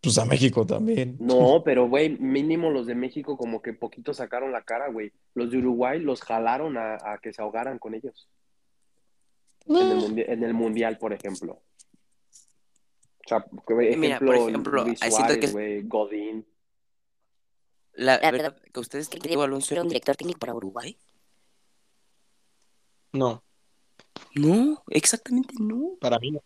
Pues 0.01 0.17
a 0.17 0.25
México 0.25 0.65
también. 0.65 1.17
No, 1.19 1.63
pero 1.63 1.87
güey, 1.89 2.09
mínimo 2.17 2.69
los 2.69 2.85
de 2.87 2.95
México 2.95 3.35
como 3.37 3.61
que 3.61 3.73
poquito 3.73 4.13
sacaron 4.13 4.51
la 4.51 4.61
cara, 4.63 4.89
güey. 4.89 5.11
Los 5.33 5.51
de 5.51 5.57
Uruguay 5.57 5.99
los 5.99 6.21
jalaron 6.21 6.77
a, 6.77 6.95
a 6.95 7.17
que 7.21 7.33
se 7.33 7.41
ahogaran 7.41 7.79
con 7.79 7.93
ellos. 7.95 8.29
En 9.65 9.75
el, 9.75 9.97
mundi- 9.97 10.25
en 10.27 10.43
el 10.43 10.53
mundial, 10.53 10.97
por 10.97 11.13
ejemplo. 11.13 11.61
O 13.25 13.27
sea, 13.27 13.45
güey, 13.65 13.97
Mira, 13.97 14.15
ejemplo, 14.15 14.37
por 14.37 14.49
ejemplo, 14.49 14.83
Luis 14.85 14.99
Suárez, 14.99 15.37
que 15.39 15.47
güey, 15.51 15.81
Godín. 15.83 16.45
la 17.93 18.17
La 18.19 18.31
verdad 18.31 18.55
que 18.71 18.79
ustedes 18.79 19.09
creen 19.09 19.21
que 19.21 19.27
¿creen 19.27 19.29
Diego 19.31 19.41
que 19.41 19.45
Alonso 19.47 19.73
era 19.73 19.81
un 19.81 19.89
director 19.89 20.15
técnico 20.15 20.39
para 20.39 20.53
Uruguay? 20.55 20.97
No, 23.13 23.43
No, 24.35 24.83
exactamente 24.89 25.55
no. 25.59 25.95
para 25.99 26.19
mí 26.19 26.31
no. 26.31 26.41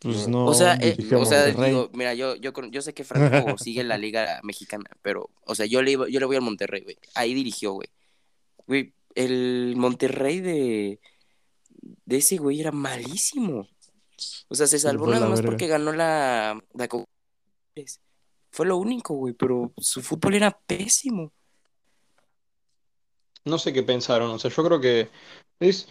pues 0.00 0.28
No. 0.28 0.44
no 0.44 0.46
O 0.46 0.54
sea, 0.54 0.74
eh, 0.80 0.96
o 1.14 1.24
sea, 1.24 1.46
digo, 1.46 1.90
mira, 1.92 2.14
yo, 2.14 2.36
yo, 2.36 2.52
yo 2.70 2.82
sé 2.82 2.94
que 2.94 3.04
Franco 3.04 3.56
sigue 3.58 3.84
la 3.84 3.98
liga 3.98 4.40
mexicana, 4.42 4.90
pero, 5.02 5.30
o 5.44 5.54
sea, 5.54 5.66
yo 5.66 5.82
le, 5.82 5.92
iba- 5.92 6.08
yo 6.08 6.20
le 6.20 6.26
voy 6.26 6.36
al 6.36 6.42
Monterrey, 6.42 6.82
güey. 6.82 6.96
Ahí 7.14 7.34
dirigió, 7.34 7.72
güey. 7.72 7.88
Güey, 8.66 8.92
el 9.14 9.74
Monterrey 9.76 10.40
de, 10.40 11.00
de 12.04 12.16
ese 12.16 12.36
güey 12.36 12.60
era 12.60 12.72
malísimo. 12.72 13.66
O 14.48 14.54
sea, 14.54 14.66
se 14.66 14.78
salvó 14.78 15.06
nada 15.06 15.20
la 15.20 15.28
más 15.30 15.40
verga. 15.40 15.50
porque 15.52 15.66
ganó 15.66 15.92
la, 15.92 16.62
la. 16.74 16.88
Fue 18.50 18.66
lo 18.66 18.76
único, 18.76 19.14
güey, 19.14 19.34
pero 19.34 19.72
su 19.76 20.02
fútbol 20.02 20.34
era 20.34 20.50
pésimo. 20.66 21.32
No 23.44 23.58
sé 23.58 23.72
qué 23.72 23.82
pensaron, 23.82 24.30
o 24.30 24.38
sea, 24.38 24.50
yo 24.50 24.64
creo 24.64 24.80
que 24.80 25.08
es, 25.60 25.88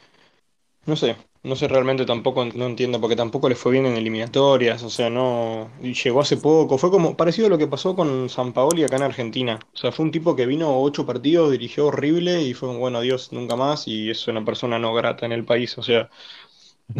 no 0.87 0.95
sé, 0.95 1.17
no 1.43 1.55
sé 1.55 1.67
realmente 1.67 2.05
tampoco, 2.05 2.45
no 2.45 2.65
entiendo, 2.65 2.99
porque 3.01 3.15
tampoco 3.15 3.49
le 3.49 3.55
fue 3.55 3.73
bien 3.73 3.85
en 3.85 3.95
eliminatorias, 3.97 4.81
o 4.83 4.89
sea, 4.89 5.09
no, 5.09 5.71
y 5.81 5.93
llegó 5.93 6.21
hace 6.21 6.37
poco, 6.37 6.77
fue 6.79 6.89
como 6.91 7.15
parecido 7.17 7.47
a 7.47 7.49
lo 7.51 7.57
que 7.59 7.67
pasó 7.67 7.95
con 7.95 8.29
Sampaoli 8.29 8.83
acá 8.83 8.95
en 8.97 9.03
Argentina, 9.03 9.59
o 9.73 9.77
sea, 9.77 9.91
fue 9.91 10.05
un 10.05 10.11
tipo 10.11 10.35
que 10.35 10.45
vino 10.47 10.81
ocho 10.81 11.05
partidos, 11.05 11.51
dirigió 11.51 11.87
horrible 11.87 12.41
y 12.41 12.53
fue, 12.55 12.75
bueno, 12.75 12.99
adiós, 12.99 13.31
nunca 13.33 13.55
más, 13.55 13.87
y 13.87 14.09
es 14.09 14.27
una 14.27 14.43
persona 14.45 14.79
no 14.79 14.93
grata 14.95 15.25
en 15.27 15.33
el 15.33 15.45
país, 15.45 15.77
o 15.77 15.83
sea, 15.83 16.09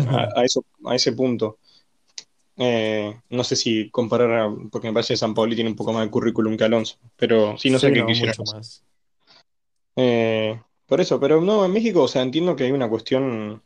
a, 0.06 0.28
a 0.42 0.46
eso, 0.46 0.64
a 0.86 0.96
ese 0.96 1.14
punto. 1.14 1.60
Eh, 2.60 3.22
no 3.30 3.44
sé 3.44 3.56
si 3.56 3.90
comparar, 3.92 4.32
a- 4.34 4.56
porque 4.72 4.88
me 4.88 4.94
parece 4.94 5.14
que 5.14 5.18
Sampaoli 5.18 5.56
tiene 5.56 5.70
un 5.72 5.76
poco 5.76 5.94
más 5.94 6.04
de 6.06 6.12
currículum 6.12 6.58
que 6.58 6.64
Alonso, 6.66 6.98
pero 7.16 7.58
sí, 7.58 7.70
no 7.70 7.80
sé 7.80 7.92
Sí, 7.92 7.94
qué 7.94 8.04
no, 8.04 8.06
quisieron 8.06 8.36
mucho 8.38 8.44
más. 8.46 8.84
Eh, 9.96 10.62
por 10.86 11.02
eso, 11.02 11.20
pero 11.20 11.42
no, 11.42 11.66
en 11.66 11.74
México, 11.74 12.04
o 12.04 12.08
sea, 12.08 12.22
entiendo 12.22 12.56
que 12.56 12.64
hay 12.66 12.72
una 12.72 12.90
cuestión 12.90 13.64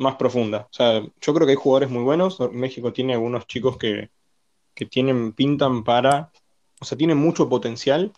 más 0.00 0.16
profunda. 0.16 0.68
O 0.70 0.74
sea, 0.74 1.02
yo 1.20 1.34
creo 1.34 1.46
que 1.46 1.52
hay 1.52 1.56
jugadores 1.56 1.90
muy 1.90 2.02
buenos. 2.04 2.40
México 2.52 2.92
tiene 2.92 3.14
algunos 3.14 3.46
chicos 3.46 3.78
que, 3.78 4.10
que 4.74 4.86
tienen, 4.86 5.32
pintan 5.32 5.84
para, 5.84 6.32
o 6.80 6.84
sea, 6.84 6.98
tienen 6.98 7.18
mucho 7.18 7.48
potencial, 7.48 8.12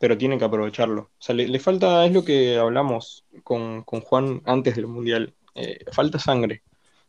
pero 0.00 0.18
tienen 0.18 0.38
que 0.38 0.44
aprovecharlo. 0.46 1.02
O 1.02 1.10
sea, 1.18 1.34
le, 1.34 1.58
falta, 1.60 2.04
es 2.06 2.12
lo 2.12 2.24
que 2.24 2.56
hablamos 2.58 3.24
con, 3.44 3.82
con 3.84 4.00
Juan 4.00 4.42
antes 4.46 4.76
del 4.76 4.86
Mundial, 4.86 5.34
eh, 5.54 5.78
falta 5.92 6.18
sangre. 6.18 6.62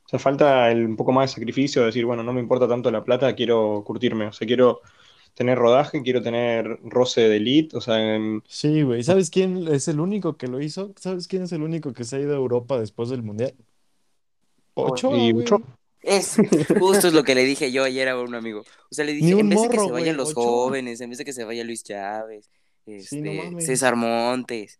O 0.05 0.09
sea, 0.09 0.19
falta 0.19 0.71
el, 0.71 0.85
un 0.85 0.95
poco 0.97 1.11
más 1.11 1.29
de 1.31 1.35
sacrificio, 1.35 1.81
de 1.81 1.87
decir, 1.87 2.05
bueno, 2.05 2.23
no 2.23 2.33
me 2.33 2.41
importa 2.41 2.67
tanto 2.67 2.91
la 2.91 3.03
plata, 3.03 3.35
quiero 3.35 3.83
curtirme. 3.85 4.27
O 4.27 4.33
sea, 4.33 4.47
quiero 4.47 4.81
tener 5.35 5.57
rodaje, 5.57 6.01
quiero 6.03 6.21
tener 6.21 6.79
roce 6.83 7.21
de 7.29 7.37
elite. 7.37 7.77
O 7.77 7.81
sea, 7.81 8.15
en- 8.15 8.43
Sí, 8.49 8.81
güey. 8.83 9.03
¿Sabes 9.03 9.29
quién 9.29 9.67
es 9.67 9.87
el 9.89 9.99
único 9.99 10.37
que 10.37 10.47
lo 10.47 10.61
hizo? 10.61 10.93
¿Sabes 10.97 11.27
quién 11.27 11.43
es 11.43 11.51
el 11.51 11.63
único 11.63 11.93
que 11.93 12.03
se 12.05 12.15
ha 12.15 12.19
ido 12.19 12.33
a 12.33 12.37
Europa 12.37 12.79
después 12.79 13.09
del 13.09 13.21
Mundial? 13.23 13.55
Ochoa, 14.85 15.17
y. 15.17 15.33
Ochoa. 15.33 15.61
Es 16.01 16.37
justo 16.79 17.07
es 17.09 17.13
lo 17.13 17.23
que 17.23 17.35
le 17.35 17.43
dije 17.43 17.71
yo 17.71 17.83
ayer 17.83 18.07
a 18.09 18.19
un 18.19 18.33
amigo. 18.35 18.61
O 18.61 18.95
sea, 18.95 19.03
le 19.05 19.13
dije, 19.13 19.31
en 19.31 19.49
vez 19.49 19.61
de 19.61 19.69
que 19.69 19.77
morro, 19.77 19.87
se 19.87 19.91
vayan 19.91 20.15
güey, 20.15 20.25
los 20.25 20.29
Ochoa. 20.31 20.43
jóvenes, 20.43 21.01
en 21.01 21.09
vez 21.09 21.17
de 21.19 21.25
que 21.25 21.33
se 21.33 21.43
vaya 21.43 21.63
Luis 21.63 21.83
Chávez, 21.83 22.49
Sí, 22.85 23.19
no 23.21 23.31
este. 23.31 23.61
César 23.61 23.95
Montes, 23.97 24.79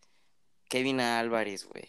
Kevin 0.70 1.02
Álvarez, 1.02 1.66
güey. 1.68 1.84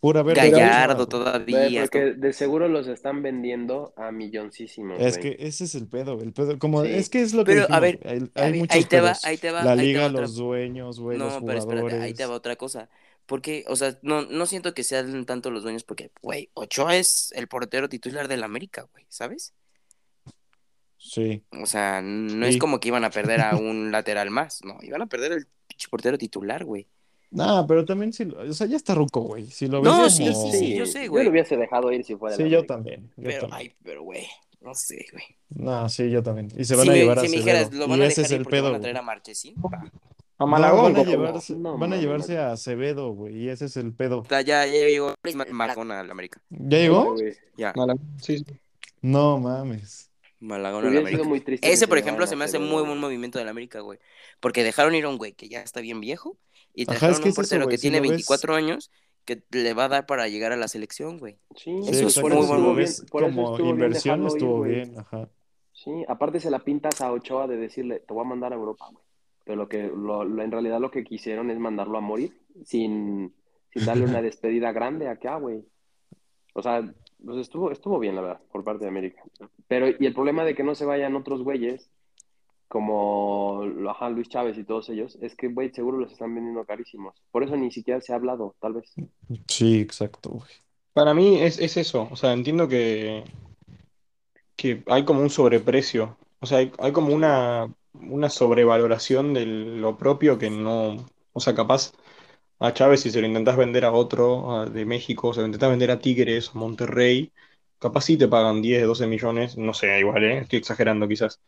Pura 0.00 0.22
verga. 0.22 0.44
Gallardo 0.46 1.08
todavía. 1.08 1.82
porque 1.82 2.12
de 2.14 2.32
seguro 2.32 2.68
los 2.68 2.86
están 2.86 3.22
vendiendo 3.22 3.92
a 3.96 4.10
milloncísimos, 4.12 4.98
Es 5.00 5.18
güey. 5.18 5.36
que 5.36 5.46
ese 5.46 5.64
es 5.64 5.74
el 5.74 5.88
pedo, 5.88 6.18
el 6.22 6.32
pedo. 6.32 6.58
Como, 6.58 6.84
Sí. 6.84 6.90
es 6.92 7.10
que 7.10 7.20
es 7.20 7.34
lo 7.34 7.44
que 7.44 7.52
Pero, 7.52 7.66
a 7.68 7.80
dijimos, 7.80 7.80
ver, 7.80 8.00
hay, 8.06 8.18
a 8.34 8.44
hay 8.46 8.50
ver, 8.52 8.60
muchos 8.60 8.76
ahí 8.76 8.84
te 8.84 9.00
va, 9.00 9.08
pedos. 9.08 9.24
ahí 9.26 9.36
te 9.36 9.50
va, 9.50 9.62
La 9.64 9.72
ahí 9.72 9.76
te 9.78 9.84
liga, 9.84 10.00
va 10.02 10.06
otra- 10.08 10.20
los 10.22 10.34
dueños, 10.36 11.00
güey, 11.00 11.18
los 11.18 11.34
No, 11.34 11.44
pero 11.44 11.58
espérate, 11.58 11.86
ahí 12.00 12.14
te 12.14 12.22
va 12.22 12.28
jugadores. 12.28 12.38
otra 12.38 12.56
cosa. 12.56 12.88
Porque, 13.30 13.64
o 13.68 13.76
sea, 13.76 13.96
no, 14.02 14.22
no 14.22 14.44
siento 14.44 14.74
que 14.74 14.82
sean 14.82 15.24
tanto 15.24 15.52
los 15.52 15.62
dueños, 15.62 15.84
porque, 15.84 16.10
güey, 16.20 16.50
Ochoa 16.54 16.96
es 16.96 17.32
el 17.36 17.46
portero 17.46 17.88
titular 17.88 18.26
del 18.26 18.42
América, 18.42 18.88
güey, 18.90 19.06
¿sabes? 19.08 19.54
Sí. 20.98 21.44
O 21.62 21.64
sea, 21.64 22.02
no 22.02 22.44
es 22.44 22.56
como 22.58 22.80
que 22.80 22.88
iban 22.88 23.04
a 23.04 23.10
perder 23.10 23.40
a 23.40 23.54
un 23.56 23.92
lateral 23.92 24.30
más, 24.30 24.64
no, 24.64 24.78
iban 24.82 25.02
a 25.02 25.06
perder 25.06 25.30
el 25.30 25.46
pinche 25.68 25.86
portero 25.88 26.18
titular, 26.18 26.64
güey. 26.64 26.88
Nah, 27.30 27.64
pero 27.68 27.84
también 27.84 28.12
si, 28.12 28.24
lo- 28.24 28.40
o 28.40 28.52
sea, 28.52 28.66
ya 28.66 28.76
está 28.76 28.96
ruco, 28.96 29.20
güey. 29.20 29.46
Si 29.46 29.68
lo 29.68 29.80
ves 29.80 29.84
No, 29.92 30.10
sí, 30.10 30.28
como... 30.32 30.50
sí, 30.50 30.58
sí, 30.58 30.74
yo 30.74 30.84
sé, 30.84 31.04
Yo 31.04 31.10
güey. 31.12 31.24
lo 31.26 31.30
hubiese 31.30 31.56
dejado 31.56 31.92
ir 31.92 32.04
si 32.04 32.16
fuera 32.16 32.34
Sí, 32.36 32.50
yo 32.50 32.66
también. 32.66 33.12
Yo 33.16 33.22
Pero, 33.30 33.40
también. 33.42 33.60
ay, 33.60 33.74
pero, 33.84 34.02
güey, 34.02 34.26
no 34.60 34.74
sé, 34.74 35.06
güey. 35.12 35.24
No, 35.50 35.88
sí, 35.88 36.10
yo 36.10 36.20
también. 36.24 36.48
Y 36.58 36.64
se 36.64 36.74
van 36.74 36.82
Si 36.86 36.90
a 36.90 36.92
me, 36.94 36.98
llevar 36.98 37.18
a 37.20 37.22
si 37.22 37.28
me 37.28 37.36
dijeras, 37.36 37.72
lo 37.72 37.84
Y 37.84 37.88
van 37.90 38.00
a 38.02 38.04
dejar 38.06 38.24
es 38.24 38.30
ir 38.32 38.42
van 38.42 38.74
a 38.74 38.80
traer 38.80 38.96
a 38.96 39.02
Marchesín, 39.02 39.54
va. 39.64 39.88
A 40.40 40.44
No, 40.44 40.46
Malagón, 40.46 40.94
van 40.94 40.96
a 40.96 41.04
llevarse, 41.04 41.54
No, 41.54 41.76
van 41.76 41.92
a 41.92 41.96
llevarse 41.98 42.38
a 42.38 42.52
Acevedo, 42.52 43.10
güey. 43.12 43.36
Y 43.44 43.48
ese 43.50 43.66
es 43.66 43.76
el 43.76 43.92
pedo. 43.92 44.22
Ya, 44.30 44.40
ya, 44.40 44.64
ya 44.64 44.72
llegó 44.72 45.14
Ma- 45.34 45.44
Malagón 45.50 45.92
al 45.92 46.10
América. 46.10 46.40
¿Ya 46.48 46.78
llegó? 46.78 47.14
Ya, 47.58 47.74
Malagón, 47.76 48.00
sí. 48.22 48.42
No 49.02 49.38
mames. 49.38 50.10
Malagón 50.40 50.86
al 50.86 50.96
América. 50.96 51.24
muy 51.24 51.42
triste 51.42 51.66
que 51.66 51.72
Ese, 51.74 51.86
por 51.86 51.98
ejemplo, 51.98 52.26
se 52.26 52.36
me 52.36 52.44
hace 52.46 52.58
muy 52.58 52.82
buen 52.82 52.98
movimiento 52.98 53.38
del 53.38 53.48
América, 53.48 53.80
güey. 53.80 53.98
Porque 54.40 54.64
dejaron 54.64 54.94
ir 54.94 55.04
a 55.04 55.10
un 55.10 55.18
güey 55.18 55.34
que 55.34 55.50
ya 55.50 55.60
está 55.60 55.82
bien 55.82 56.00
viejo 56.00 56.38
y 56.74 56.84
Ajá, 56.84 56.92
trajeron 56.92 57.12
es 57.14 57.18
que 57.20 57.24
un 57.24 57.28
es 57.28 57.32
eso, 57.34 57.42
portero 57.42 57.68
que 57.68 57.76
Si 57.76 57.82
tiene 57.82 57.98
lo 57.98 58.02
ves- 58.04 58.10
24 58.12 58.54
años 58.54 58.90
que 59.26 59.42
le 59.50 59.74
va 59.74 59.84
a 59.84 59.88
dar 59.88 60.06
para 60.06 60.26
llegar 60.28 60.52
a 60.52 60.56
la 60.56 60.68
selección, 60.68 61.18
güey. 61.18 61.36
Sí, 61.54 61.64
Sí, 61.82 61.90
Eso 61.90 62.06
es 62.06 62.22
muy 62.22 62.30
Si 62.32 62.46
bueno. 62.46 62.74
como 63.10 63.58
inversión, 63.68 64.26
estuvo 64.26 64.62
bien. 64.62 64.98
Ajá. 64.98 65.28
Sí, 65.74 65.90
aparte 66.08 66.40
se 66.40 66.50
la 66.50 66.60
pintas 66.60 67.02
a 67.02 67.12
Ochoa 67.12 67.46
de 67.46 67.58
decirle, 67.58 68.00
te 68.00 68.14
voy 68.14 68.24
a 68.24 68.28
mandar 68.28 68.52
a 68.54 68.56
Europa, 68.56 68.86
güey. 68.90 69.04
Pero 69.50 69.62
lo 69.62 69.68
que, 69.68 69.82
lo, 69.88 70.22
lo- 70.22 70.42
en 70.44 70.52
realidad 70.52 70.78
lo 70.78 70.92
que 70.92 71.02
quisieron 71.02 71.50
es 71.50 71.58
mandarlo 71.58 71.98
a 71.98 72.00
morir 72.00 72.32
sin, 72.64 73.34
sin 73.72 73.84
darle 73.84 74.04
una 74.04 74.22
despedida 74.22 74.70
grande 74.70 75.08
acá, 75.08 75.38
güey. 75.38 75.64
O 76.54 76.62
sea, 76.62 76.88
Pues 77.24 77.38
estuvo, 77.38 77.72
estuvo 77.72 77.98
bien, 77.98 78.14
la 78.14 78.20
verdad, 78.20 78.40
por 78.52 78.62
parte 78.62 78.84
de 78.84 78.90
América. 78.90 79.20
Pero, 79.66 79.88
y 79.88 80.06
el 80.06 80.14
problema 80.14 80.44
de 80.44 80.54
que 80.54 80.62
no 80.62 80.76
se 80.76 80.84
vayan 80.84 81.16
otros 81.16 81.42
güeyes, 81.42 81.90
como 82.68 83.64
lo- 83.64 83.90
ajá, 83.90 84.08
Luis 84.08 84.28
Chávez 84.28 84.56
y 84.56 84.62
todos 84.62 84.88
ellos, 84.88 85.18
es 85.20 85.34
que, 85.34 85.48
güey, 85.48 85.70
seguro 85.72 85.98
los 85.98 86.12
están 86.12 86.32
vendiendo 86.32 86.64
carísimos. 86.64 87.20
Por 87.32 87.42
eso 87.42 87.56
ni 87.56 87.72
siquiera 87.72 88.00
se 88.00 88.12
ha 88.12 88.16
hablado, 88.16 88.54
tal 88.60 88.74
vez. 88.74 88.94
Sí, 89.48 89.80
exacto, 89.80 90.30
güey. 90.30 90.50
Para 90.92 91.12
mí 91.12 91.40
es, 91.40 91.58
es 91.58 91.76
eso, 91.76 92.06
o 92.10 92.14
sea, 92.14 92.32
entiendo 92.32 92.68
que, 92.68 93.24
que 94.56 94.82
hay 94.86 95.04
como 95.04 95.22
un 95.22 95.30
sobreprecio, 95.30 96.16
o 96.40 96.46
sea, 96.46 96.58
hay, 96.58 96.72
hay 96.78 96.92
como 96.92 97.14
una, 97.14 97.72
una 97.94 98.30
sobrevaloración 98.30 99.34
de 99.34 99.46
lo 99.46 99.96
propio 99.96 100.38
que 100.38 100.50
no, 100.50 101.06
o 101.32 101.40
sea, 101.40 101.54
capaz 101.54 101.92
a 102.60 102.72
Chávez 102.74 103.00
si 103.02 103.10
se 103.10 103.20
lo 103.20 103.26
intentás 103.26 103.56
vender 103.56 103.84
a 103.84 103.92
otro 103.92 104.52
a- 104.60 104.66
de 104.66 104.84
México, 104.86 105.32
se 105.34 105.40
lo 105.40 105.46
intentás 105.46 105.70
vender 105.70 105.90
a 105.90 106.00
Tigres 106.00 106.50
o 106.54 106.58
Monterrey, 106.58 107.32
capaz 107.78 108.02
sí 108.02 108.16
te 108.18 108.28
pagan 108.28 108.62
10, 108.62 108.84
12 108.86 109.06
millones, 109.06 109.56
no 109.58 109.74
sé, 109.74 109.98
igual, 110.00 110.24
¿eh? 110.24 110.38
Estoy 110.40 110.58
exagerando 110.60 111.08
quizás. 111.08 111.40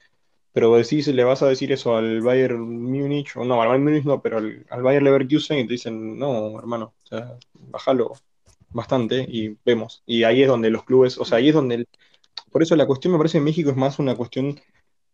Pero 0.53 0.77
decís, 0.77 1.09
le 1.09 1.25
vas 1.25 1.43
a 1.43 1.49
decir 1.49 1.73
eso 1.73 1.97
al 1.97 2.21
Bayern 2.23 2.61
Múnich, 2.63 3.37
o 3.37 3.45
no, 3.45 3.63
al 3.63 3.69
Bayern 3.69 3.85
Múnich 3.85 4.05
no, 4.05 4.21
pero 4.23 4.39
al, 4.39 4.67
al 4.71 4.83
Bayern 4.83 5.05
Leverkusen 5.05 5.59
y 5.61 5.67
te 5.67 5.73
dicen, 5.75 6.19
no, 6.19 6.59
hermano, 6.59 6.95
o 7.05 7.07
sea, 7.07 7.39
bájalo 7.55 8.13
bastante 8.71 9.27
y 9.29 9.57
vemos. 9.65 10.03
Y 10.07 10.25
ahí 10.25 10.43
es 10.43 10.49
donde 10.49 10.71
los 10.71 10.85
clubes, 10.85 11.19
o 11.19 11.25
sea, 11.25 11.39
ahí 11.39 11.49
es 11.51 11.55
donde, 11.55 11.77
el- 11.77 11.89
por 12.53 12.63
eso 12.63 12.77
la 12.77 12.87
cuestión 12.87 13.13
me 13.13 13.19
parece 13.19 13.39
en 13.39 13.45
México 13.45 13.71
es 13.71 13.77
más 13.77 13.99
una 13.99 14.15
cuestión 14.17 14.61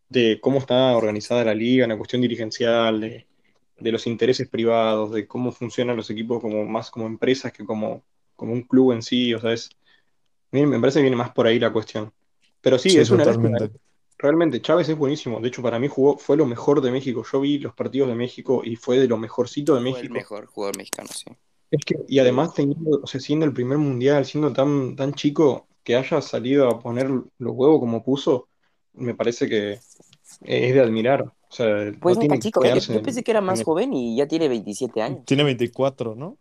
de 0.08 0.40
cómo 0.40 0.58
está 0.58 0.96
organizada 0.96 1.44
la 1.44 1.54
liga, 1.54 1.86
una 1.86 1.96
cuestión 1.98 2.22
dirigencial, 2.22 3.00
de, 3.00 3.26
de 3.78 3.92
los 3.92 4.06
intereses 4.06 4.48
privados, 4.48 5.12
de 5.12 5.26
cómo 5.26 5.52
funcionan 5.52 5.96
los 5.96 6.10
equipos 6.10 6.40
como 6.40 6.64
más 6.64 6.90
como 6.90 7.06
empresas 7.06 7.52
que 7.52 7.64
como, 7.64 8.02
como 8.36 8.52
un 8.52 8.62
club 8.62 8.92
en 8.92 9.02
sí, 9.02 9.34
o 9.34 9.40
sea, 9.40 9.52
es, 9.52 9.70
a 10.52 10.56
mí 10.56 10.66
me 10.66 10.80
parece 10.80 10.98
que 10.98 11.02
viene 11.02 11.16
más 11.16 11.30
por 11.32 11.46
ahí 11.46 11.58
la 11.58 11.72
cuestión. 11.72 12.12
Pero 12.60 12.78
sí, 12.78 12.90
Sí, 12.90 12.98
es 12.98 13.10
una 13.10 13.24
lástima, 13.24 13.58
totalmente. 13.58 13.80
Realmente, 14.18 14.60
Chávez 14.60 14.88
es 14.88 14.96
buenísimo. 14.96 15.40
De 15.40 15.48
hecho, 15.48 15.62
para 15.62 15.78
mí 15.78 15.86
jugó, 15.88 16.18
fue 16.18 16.36
lo 16.36 16.44
mejor 16.46 16.80
de 16.80 16.90
México. 16.90 17.24
Yo 17.30 17.40
vi 17.40 17.58
los 17.58 17.74
partidos 17.74 18.08
de 18.08 18.16
México 18.16 18.62
y 18.64 18.76
fue 18.76 18.98
de 18.98 19.06
lo 19.06 19.16
mejorcito 19.16 19.74
de 19.76 19.80
Fue 19.86 20.00
el 20.00 20.10
México. 20.10 20.14
mejor 20.14 20.46
jugador 20.46 20.76
mexicano, 20.76 21.08
sí. 21.14 21.26
Es 21.70 21.84
que, 21.84 21.96
y 22.08 22.18
además 22.18 22.54
teniendo, 22.54 23.00
o 23.02 23.06
sea, 23.06 23.20
siendo 23.20 23.46
el 23.46 23.52
primer 23.52 23.78
mundial, 23.78 24.24
siendo 24.24 24.52
tan, 24.52 24.96
tan 24.96 25.14
chico, 25.14 25.68
que 25.84 25.96
haya 25.96 26.20
salido 26.20 26.68
a 26.68 26.80
poner 26.80 27.08
los 27.10 27.52
huevos 27.54 27.80
como 27.80 28.02
puso, 28.02 28.48
me 28.94 29.14
parece 29.14 29.48
que 29.48 29.72
es 29.72 30.74
de 30.74 30.80
admirar. 30.80 31.22
O 31.22 31.32
sea, 31.52 31.92
Pues 32.00 32.18
no 32.18 32.28
que 32.28 32.38
chico. 32.38 32.62
Yo, 32.64 32.74
yo 32.76 32.94
en- 32.94 33.02
pensé 33.02 33.22
que 33.22 33.30
era 33.30 33.40
más 33.40 33.60
el- 33.60 33.64
joven 33.64 33.92
y 33.94 34.16
ya 34.16 34.26
tiene 34.28 34.48
27 34.48 35.00
años. 35.02 35.24
Tiene 35.24 35.44
24, 35.44 36.14
¿no? 36.14 36.36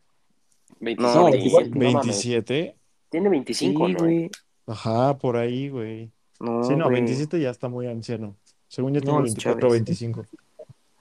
27, 0.80 1.18
No, 1.20 1.26
24, 1.32 1.70
no 1.70 1.92
mames. 1.92 2.06
27. 2.06 2.76
Tiene 3.10 3.30
25, 3.30 3.88
Sí, 3.88 3.94
¿no? 3.94 4.00
güey. 4.00 4.30
Ajá, 4.68 5.18
por 5.18 5.38
ahí, 5.38 5.70
güey. 5.70 6.12
No, 6.40 6.64
Sí, 6.64 6.76
no, 6.76 6.86
güey. 6.86 6.96
27 7.02 7.40
ya 7.40 7.50
está 7.50 7.70
muy 7.70 7.88
anciano. 7.88 8.36
Según 8.68 8.94
yo 8.94 9.00
es 9.00 9.06
24 9.06 9.54
o 9.54 9.60
Chávez. 9.72 9.72
25. 9.86 10.26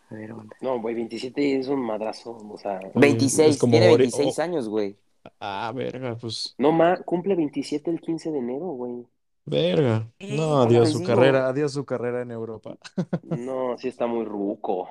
A 0.09 0.15
ver, 0.15 0.31
aguanta. 0.31 0.57
No, 0.61 0.81
güey, 0.81 0.95
27 0.95 1.59
es 1.59 1.67
un 1.67 1.81
madrazo. 1.81 2.39
O 2.49 2.57
sea, 2.59 2.79
Oye, 2.79 2.91
26, 2.95 3.51
es 3.51 3.59
como 3.59 3.73
tiene 3.73 3.89
Ore- 3.91 3.99
26 3.99 4.39
oh. 4.39 4.43
años, 4.43 4.69
güey. 4.69 4.95
Ah, 5.41 5.73
verga, 5.75 6.17
pues. 6.17 6.55
no 6.59 6.71
ma, 6.71 6.97
cumple 6.99 7.35
27 7.35 7.91
el 7.91 8.01
15 8.01 8.31
de 8.31 8.39
enero, 8.39 8.67
güey. 8.67 9.05
Verga. 9.47 10.11
No, 10.21 10.61
adiós 10.63 10.89
les 10.89 10.93
su 10.93 10.99
digo. 10.99 11.05
carrera, 11.05 11.49
adiós 11.49 11.73
su 11.73 11.85
carrera 11.85 12.23
en 12.23 12.31
Europa. 12.33 12.79
No, 13.23 13.77
sí 13.79 13.89
está 13.89 14.07
muy 14.07 14.25
ruco. 14.25 14.89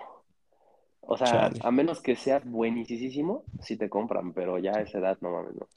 O 1.02 1.18
sea, 1.18 1.52
Chale. 1.52 1.60
a 1.60 1.72
menos 1.72 2.02
que 2.02 2.15
seas 2.18 2.44
buenísimo, 2.45 3.45
sí 3.61 3.77
te 3.77 3.90
compran, 3.90 4.34
pero 4.34 4.60
ya 4.60 4.77
a 4.77 4.82
esa 4.82 4.99
edad 4.99 5.18
no 5.22 5.32
mames, 5.32 5.56
no. 5.56 5.68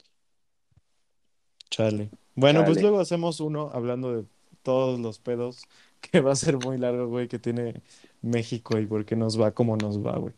Chale. 1.69 2.11
Bueno, 2.35 2.63
pues 2.65 2.77
Chale. 2.77 2.81
luego 2.81 2.99
hacemos 2.99 3.39
uno 3.39 3.69
hablando 3.73 4.15
de 4.15 4.27
todos 4.63 4.99
los 4.99 5.19
pedos, 5.19 5.67
que 6.01 6.21
va 6.21 6.31
a 6.33 6.35
ser 6.35 6.57
muy 6.57 6.77
largo, 6.77 7.07
güey, 7.07 7.27
que 7.27 7.39
tiene 7.39 7.83
México 8.21 8.79
y 8.79 8.85
por 8.87 9.05
qué 9.05 9.15
nos 9.15 9.39
va 9.39 9.53
como 9.53 9.77
nos 9.77 10.03
va, 10.05 10.17
güey. 10.17 10.33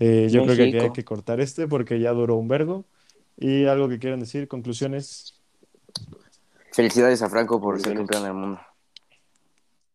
Eh, 0.00 0.28
yo 0.30 0.42
creo 0.42 0.56
que 0.56 0.64
aquí 0.64 0.78
hay 0.78 0.90
México. 0.90 0.92
que 0.92 1.04
cortar 1.04 1.40
este 1.40 1.68
porque 1.68 2.00
ya 2.00 2.12
duró 2.12 2.36
un 2.36 2.48
vergo. 2.48 2.86
Y 3.36 3.66
algo 3.66 3.88
que 3.88 3.98
quieran 4.00 4.20
decir, 4.20 4.48
conclusiones. 4.48 5.37
Felicidades 6.78 7.20
a 7.22 7.28
Franco 7.28 7.60
por 7.60 7.80
ser 7.80 7.96
campeón 7.96 8.22
del 8.22 8.34
mundo. 8.34 8.60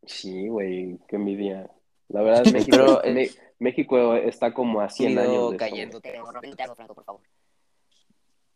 Sí, 0.05 0.49
güey, 0.49 0.99
qué 1.07 1.15
envidia. 1.15 1.71
La 2.09 2.21
verdad, 2.21 2.43
México, 2.51 2.75
Pero, 2.77 3.03
eh, 3.05 3.31
México 3.59 4.15
está 4.15 4.53
como 4.53 4.81
a 4.81 4.89
100 4.89 5.11
Video 5.11 5.23
años 5.23 5.51
de 5.51 5.57
cayendo. 5.57 6.01
güey. 6.01 6.13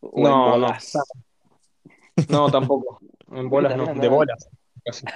O 0.00 0.20
No, 0.20 0.28
en 0.28 0.30
no, 0.30 0.50
bolas. 0.50 0.92
No, 2.28 2.50
tampoco. 2.50 3.00
En 3.32 3.48
bolas 3.48 3.74
no, 3.78 3.94
de 3.94 4.08
bolas. 4.08 4.46
casi. 4.84 5.06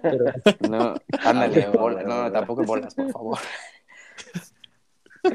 Pero, 0.00 0.24
No, 0.70 0.94
ándale, 1.22 1.64
Ah, 1.66 1.70
bola- 1.78 2.02
bueno, 2.02 2.22
no, 2.24 2.32
tampoco 2.32 2.62
en 2.62 2.66
bolas, 2.68 2.94
por 2.94 3.12
favor. 3.12 3.38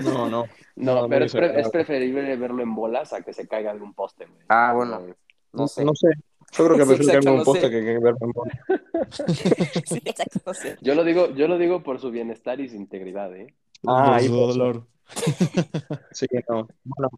no, 0.03 0.27
no. 0.27 0.45
No, 0.75 1.01
No, 1.03 1.07
pero 1.07 1.25
es, 1.25 1.33
pre- 1.33 1.59
es 1.59 1.69
preferible 1.69 2.35
verlo 2.35 2.63
en 2.63 2.73
bolas 2.73 3.13
a 3.13 3.21
que 3.21 3.31
se 3.31 3.47
caiga 3.47 3.73
un 3.73 3.93
poste, 3.93 4.25
güey. 4.25 4.39
Ah, 4.49 4.73
bueno. 4.75 5.05
No 5.53 5.67
sé. 5.67 5.85
No 5.85 5.93
sé. 5.93 6.07
Yo 6.53 6.65
creo 6.65 6.77
que 6.77 6.85
Sí, 6.85 6.95
prefiero 6.95 7.21
no 7.21 7.33
un 7.33 7.43
poste 7.43 7.69
que, 7.69 7.81
que. 7.83 7.99
Sí, 9.85 10.01
exacto, 10.05 10.39
no 10.45 10.53
sé. 10.53 10.77
Yo 10.81 10.95
lo 10.95 11.03
digo, 11.03 11.33
yo 11.35 11.47
lo 11.47 11.57
digo 11.57 11.83
por 11.83 11.99
su 11.99 12.09
bienestar 12.11 12.59
y 12.59 12.69
su 12.69 12.75
integridad, 12.75 13.35
¿eh? 13.35 13.53
Ah, 13.85 14.05
por 14.05 14.13
ahí 14.15 14.27
su 14.27 14.35
dolor. 14.35 14.87
Sí, 16.11 16.25
no. 16.49 16.67
Bueno, 16.83 17.09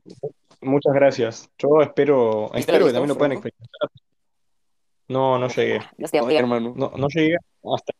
muchas 0.61 0.93
gracias. 0.93 1.49
Yo 1.57 1.81
espero, 1.81 2.51
¿Y 2.53 2.59
espero 2.59 2.85
que 2.85 2.93
también 2.93 3.09
lo 3.09 3.17
puedan 3.17 3.33
experimentar. 3.33 3.89
No, 5.07 5.39
no 5.39 5.47
llegué. 5.47 5.79
Hermano. 6.37 6.73
No, 6.75 6.91
no 6.95 7.07
llegué 7.07 7.37
hasta 7.63 7.93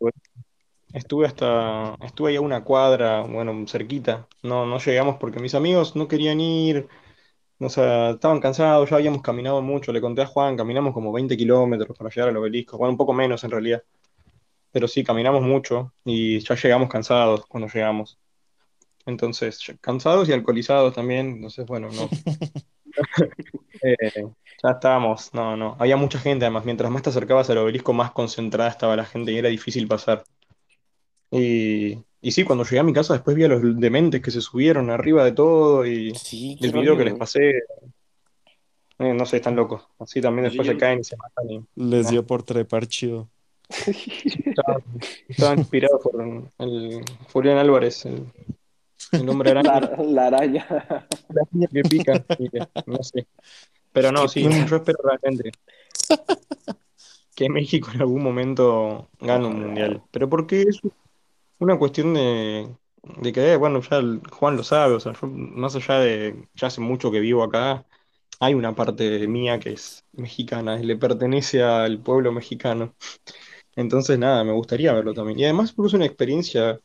estuve 0.93 1.27
hasta 1.27 1.95
estuve 2.01 2.31
ahí 2.31 2.35
a 2.37 2.41
una 2.41 2.63
cuadra, 2.63 3.21
bueno, 3.21 3.65
cerquita. 3.67 4.27
No, 4.43 4.65
no 4.65 4.79
llegamos 4.79 5.17
porque 5.17 5.39
mis 5.39 5.55
amigos 5.55 5.95
no 5.95 6.07
querían 6.07 6.39
ir, 6.39 6.87
o 7.59 7.69
sea, 7.69 8.11
estaban 8.11 8.39
cansados, 8.39 8.89
ya 8.89 8.95
habíamos 8.97 9.21
caminado 9.21 9.61
mucho. 9.61 9.91
Le 9.91 10.01
conté 10.01 10.21
a 10.21 10.25
Juan, 10.25 10.55
caminamos 10.55 10.93
como 10.93 11.11
20 11.11 11.35
kilómetros 11.37 11.97
para 11.97 12.09
llegar 12.09 12.29
al 12.29 12.37
obelisco, 12.37 12.77
bueno, 12.77 12.91
un 12.91 12.97
poco 12.97 13.13
menos 13.13 13.43
en 13.43 13.51
realidad. 13.51 13.83
Pero 14.71 14.87
sí, 14.87 15.03
caminamos 15.03 15.41
mucho 15.41 15.93
y 16.05 16.39
ya 16.39 16.55
llegamos 16.55 16.89
cansados 16.89 17.45
cuando 17.47 17.67
llegamos. 17.67 18.19
Entonces, 19.05 19.59
cansados 19.81 20.29
y 20.29 20.33
alcoholizados 20.33 20.93
también, 20.93 21.29
entonces, 21.31 21.65
bueno, 21.65 21.89
no. 21.91 22.09
Eh, 23.81 24.25
ya 24.61 24.71
estábamos, 24.71 25.33
no, 25.33 25.55
no. 25.55 25.77
Había 25.79 25.95
mucha 25.95 26.19
gente, 26.19 26.43
además, 26.43 26.65
mientras 26.65 26.91
más 26.91 27.01
te 27.01 27.11
acercabas 27.11 27.49
al 27.49 27.59
obelisco, 27.59 27.93
más 27.93 28.11
concentrada 28.11 28.69
estaba 28.69 28.95
la 28.97 29.05
gente 29.05 29.31
y 29.31 29.37
era 29.37 29.47
difícil 29.47 29.87
pasar. 29.87 30.25
Y, 31.31 31.97
y 32.21 32.31
sí, 32.31 32.43
cuando 32.43 32.63
llegué 32.63 32.79
a 32.79 32.83
mi 32.83 32.93
casa, 32.93 33.13
después 33.13 33.35
vi 33.35 33.43
a 33.43 33.47
los 33.47 33.61
dementes 33.79 34.21
que 34.21 34.31
se 34.31 34.41
subieron 34.41 34.89
arriba 34.89 35.23
de 35.23 35.31
todo 35.31 35.85
y, 35.85 36.13
Sí, 36.15 36.57
el 36.61 36.71
video 36.71 36.97
que 36.97 37.05
les 37.05 37.13
pasé, 37.15 37.49
eh, 38.99 39.13
no 39.13 39.25
sé, 39.25 39.37
están 39.37 39.55
locos. 39.55 39.83
Así 39.99 40.19
también 40.21 40.45
Sí, 40.49 40.57
después 40.57 40.67
yo- 40.67 40.73
se 40.73 40.77
caen 40.79 40.99
y 40.99 41.03
se 41.03 41.15
matan. 41.17 41.49
Y, 41.49 41.65
Les 41.75 42.05
no. 42.05 42.11
dio 42.11 42.25
por 42.27 42.43
trepar 42.43 42.87
chido. 42.87 43.29
Estaban, 43.69 44.83
estaban 45.27 45.59
inspirados 45.59 46.01
por 46.01 46.21
el 46.21 47.01
Julián 47.31 47.57
Álvarez, 47.59 48.05
el, 48.05 48.23
el 49.11 49.29
hombre 49.29 49.51
araña, 49.51 49.79
La, 49.79 50.03
la 50.03 50.27
araña. 50.27 50.65
la 50.69 51.41
araña 51.51 51.67
que 51.71 51.81
pica, 51.83 52.25
no 52.87 53.03
sé. 53.03 53.27
Pero 53.93 54.11
no, 54.11 54.27
sí, 54.27 54.41
yo 54.43 54.75
espero 54.75 54.99
realmente 55.03 55.51
que 57.35 57.49
México 57.49 57.89
en 57.93 58.01
algún 58.01 58.21
momento 58.23 59.07
gane 59.21 59.47
un 59.47 59.59
mundial. 59.61 60.01
Pero 60.11 60.29
porque 60.29 60.63
es 60.63 60.79
una 61.59 61.77
cuestión 61.77 62.13
de, 62.13 62.75
de 63.21 63.33
que, 63.33 63.53
eh, 63.53 63.55
bueno, 63.57 63.81
ya 63.81 64.01
Juan 64.31 64.57
lo 64.57 64.63
sabe, 64.63 64.95
o 64.95 64.99
sea, 64.99 65.13
yo 65.13 65.27
más 65.27 65.75
allá 65.75 65.99
de, 65.99 66.47
ya 66.55 66.67
hace 66.67 66.81
mucho 66.81 67.11
que 67.11 67.19
vivo 67.19 67.43
acá, 67.43 67.85
hay 68.39 68.53
una 68.53 68.75
parte 68.75 69.27
mía 69.27 69.59
que 69.59 69.73
es 69.73 70.05
mexicana, 70.13 70.77
le 70.77 70.97
pertenece 70.97 71.63
al 71.63 72.01
pueblo 72.01 72.31
mexicano. 72.31 72.95
Entonces, 73.75 74.19
nada, 74.19 74.43
me 74.43 74.53
gustaría 74.53 74.93
verlo 74.93 75.13
también. 75.13 75.39
Y 75.39 75.45
además, 75.45 75.73
porque 75.73 75.87
es 75.89 75.93
una 75.95 76.05
experiencia 76.05 76.79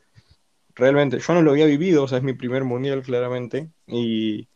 realmente, 0.75 1.19
yo 1.21 1.35
no 1.35 1.43
lo 1.43 1.53
había 1.53 1.67
vivido, 1.67 2.05
o 2.05 2.09
sea, 2.09 2.19
es 2.19 2.25
mi 2.25 2.35
primer 2.35 2.65
mundial 2.65 3.03
claramente, 3.03 3.71
y, 3.87 4.49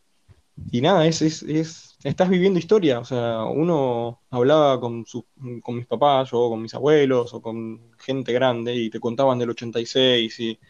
y 0.73 0.81
nada, 0.81 1.07
es, 1.07 1.23
es, 1.23 1.43
es, 1.45 1.88
estás 2.03 2.29
viviendo 2.29 2.59
historia, 2.59 3.01
o 3.01 3.05
sea, 3.05 3.45
uno 3.45 4.23
hablaba 4.31 4.81
con, 4.81 5.07
su, 5.07 5.27
con 5.63 5.77
mis 5.77 5.87
papás, 5.87 6.31
o 6.33 6.51
con 6.51 6.63
mis 6.63 6.75
abuelos, 6.75 7.35
o 7.35 7.43
con 7.43 7.93
gente 7.99 8.33
grande, 8.33 8.75
y 8.75 8.91
te 8.91 9.01
contaban 9.01 9.39
del 9.39 9.51
86 9.51 10.41
y 10.41 10.61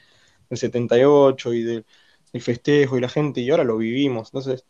del 0.48 0.58
78 0.58 1.52
y 1.54 1.62
del, 1.62 1.86
del 2.32 2.42
festejo 2.42 2.96
y 2.96 3.00
la 3.00 3.08
gente, 3.08 3.40
y 3.40 3.50
ahora 3.50 3.64
lo 3.64 3.78
vivimos, 3.78 4.28
entonces, 4.28 4.64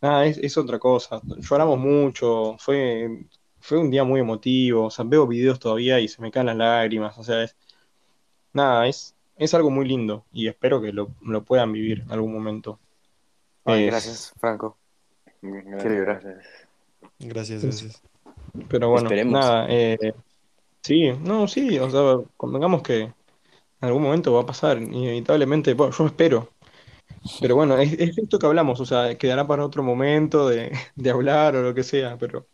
nada, 0.00 0.26
es, 0.26 0.38
es 0.38 0.56
otra 0.56 0.78
cosa, 0.78 1.20
lloramos 1.38 1.78
mucho, 1.78 2.56
fue, 2.58 3.26
fue 3.60 3.78
un 3.78 3.90
día 3.90 4.04
muy 4.04 4.20
emotivo, 4.20 4.86
o 4.86 4.90
sea, 4.90 5.04
veo 5.04 5.26
videos 5.26 5.58
todavía 5.58 6.00
y 6.00 6.08
se 6.08 6.22
me 6.22 6.30
caen 6.30 6.46
las 6.46 6.56
lágrimas, 6.56 7.18
o 7.18 7.24
sea, 7.24 7.42
es, 7.44 7.56
nada, 8.52 8.86
es, 8.88 9.14
es 9.36 9.54
algo 9.54 9.70
muy 9.70 9.86
lindo 9.86 10.24
y 10.32 10.48
espero 10.48 10.80
que 10.80 10.92
lo, 10.92 11.10
lo 11.22 11.44
puedan 11.44 11.72
vivir 11.72 12.02
en 12.02 12.12
algún 12.12 12.32
momento. 12.32 12.78
Ay, 13.64 13.86
gracias, 13.86 14.32
Franco. 14.38 14.78
Gracias, 15.42 15.82
Quiero 15.82 15.94
llorar. 15.96 16.22
gracias. 16.22 16.46
Gracias, 17.18 17.60
Sí. 17.60 17.66
gracias. 17.66 18.02
Pero 18.68 18.88
bueno, 18.90 19.04
Esperemos. 19.06 19.32
nada, 19.32 19.66
eh, 19.68 20.14
sí, 20.82 21.10
no, 21.20 21.46
sí, 21.48 21.78
o 21.78 21.90
sea, 21.90 22.18
convengamos 22.36 22.82
que 22.82 23.00
en 23.02 23.14
algún 23.80 24.02
momento 24.02 24.32
va 24.32 24.42
a 24.42 24.46
pasar, 24.46 24.78
inevitablemente, 24.78 25.74
bueno, 25.74 25.92
yo 25.96 26.06
espero. 26.06 26.50
Pero 27.40 27.54
bueno, 27.56 27.76
es, 27.78 27.92
es 27.94 28.16
esto 28.18 28.38
que 28.38 28.46
hablamos, 28.46 28.80
o 28.80 28.86
sea, 28.86 29.16
quedará 29.18 29.46
para 29.46 29.64
otro 29.64 29.82
momento 29.82 30.48
de, 30.48 30.72
de 30.96 31.10
hablar 31.10 31.56
o 31.56 31.62
lo 31.62 31.74
que 31.74 31.82
sea, 31.82 32.16
pero, 32.18 32.46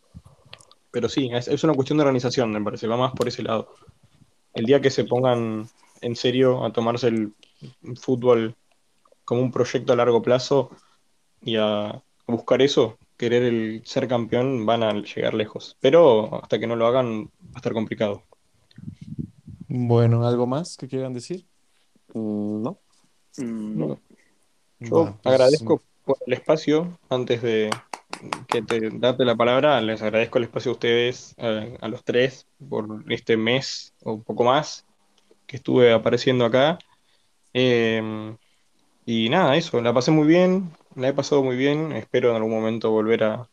pero 0.91 1.07
sí, 1.09 1.29
es, 1.33 1.47
es 1.47 1.63
una 1.63 1.73
cuestión 1.73 1.97
de 1.97 2.03
organización, 2.03 2.51
me 2.51 2.61
parece, 2.61 2.87
va 2.87 2.97
más 2.97 3.13
por 3.13 3.27
ese 3.27 3.43
lado. 3.43 3.73
El 4.53 4.65
día 4.65 4.81
que 4.81 4.89
se 4.91 5.05
pongan 5.05 5.67
en 6.01 6.15
serio 6.15 6.63
a 6.65 6.71
tomarse 6.73 7.07
el 7.07 7.33
fútbol 7.99 8.55
como 9.25 9.41
un 9.41 9.51
proyecto 9.51 9.93
a 9.93 9.95
largo 9.95 10.21
plazo 10.21 10.69
y 11.41 11.55
a 11.55 12.01
buscar 12.27 12.61
eso, 12.61 12.97
querer 13.17 13.43
el 13.43 13.81
ser 13.85 14.07
campeón, 14.07 14.65
van 14.65 14.83
a 14.83 14.93
llegar 14.93 15.33
lejos. 15.33 15.77
Pero 15.81 16.41
hasta 16.43 16.59
que 16.59 16.67
no 16.67 16.75
lo 16.75 16.87
hagan, 16.87 17.25
va 17.25 17.55
a 17.55 17.57
estar 17.57 17.73
complicado. 17.73 18.23
Bueno, 19.67 20.25
¿algo 20.27 20.45
más 20.47 20.77
que 20.77 20.87
quieran 20.87 21.13
decir? 21.13 21.47
Mm, 22.13 22.63
¿No? 22.63 22.79
Mm, 23.37 23.79
No, 23.79 23.99
Yo 24.79 25.05
pues, 25.21 25.33
agradezco 25.33 25.81
por 26.05 26.17
el 26.27 26.33
espacio. 26.33 26.99
Antes 27.09 27.41
de 27.41 27.69
que 28.47 28.61
te 28.61 28.89
darte 28.99 29.25
la 29.25 29.35
palabra, 29.35 29.81
les 29.81 30.01
agradezco 30.01 30.37
el 30.37 30.45
espacio 30.45 30.71
a 30.71 30.73
ustedes, 30.73 31.35
a 31.37 31.87
los 31.87 32.03
tres, 32.03 32.47
por 32.69 33.03
este 33.11 33.37
mes 33.37 33.93
o 34.03 34.13
un 34.13 34.23
poco 34.23 34.43
más 34.43 34.85
que 35.47 35.57
estuve 35.57 35.91
apareciendo 35.93 36.45
acá. 36.45 36.77
Eh, 37.53 38.35
y 39.05 39.29
nada, 39.29 39.55
eso, 39.57 39.81
la 39.81 39.93
pasé 39.93 40.11
muy 40.11 40.27
bien, 40.27 40.71
la 40.95 41.07
he 41.09 41.13
pasado 41.13 41.43
muy 41.43 41.55
bien. 41.55 41.91
Espero 41.93 42.29
en 42.31 42.35
algún 42.37 42.51
momento 42.51 42.91
volver 42.91 43.23
a 43.23 43.49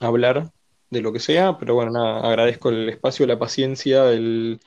hablar 0.00 0.50
de 0.90 1.00
lo 1.00 1.12
que 1.12 1.20
sea, 1.20 1.58
pero 1.58 1.74
bueno, 1.74 1.90
nada, 1.92 2.20
agradezco 2.26 2.68
el 2.68 2.88
espacio, 2.88 3.26
la 3.26 3.38
paciencia, 3.38 4.10
el, 4.10 4.60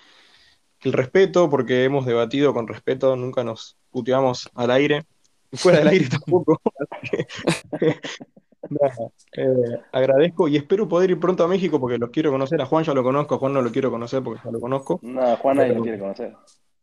el 0.82 0.94
respeto, 0.94 1.50
porque 1.50 1.84
hemos 1.86 2.06
debatido 2.06 2.54
con 2.54 2.68
respeto, 2.68 3.16
nunca 3.16 3.44
nos 3.44 3.78
puteamos 3.92 4.50
al 4.56 4.72
aire, 4.72 5.06
fuera 5.54 5.80
del 5.80 5.88
aire 5.90 6.08
tampoco. 6.10 6.60
nada, 8.70 8.96
eh, 9.38 9.80
agradezco 9.94 10.48
y 10.48 10.58
espero 10.58 10.88
poder 10.90 11.12
ir 11.12 11.20
pronto 11.20 11.44
a 11.44 11.48
México 11.48 11.80
porque 11.80 11.98
los 11.98 12.10
quiero 12.10 12.32
conocer. 12.32 12.60
A 12.62 12.66
Juan 12.66 12.84
ya 12.84 12.94
lo 12.94 13.04
conozco, 13.04 13.36
a 13.36 13.38
Juan 13.38 13.54
no 13.54 13.62
lo 13.62 13.72
quiero 13.72 13.90
conocer 13.92 14.22
porque 14.24 14.42
ya 14.44 14.52
lo 14.52 14.60
conozco. 14.60 15.00
No, 15.04 15.38
Juan 15.38 15.58
nadie 15.58 15.70
Pero- 15.70 15.78
lo 15.80 15.84
quiere 15.84 16.00
conocer. 16.00 16.34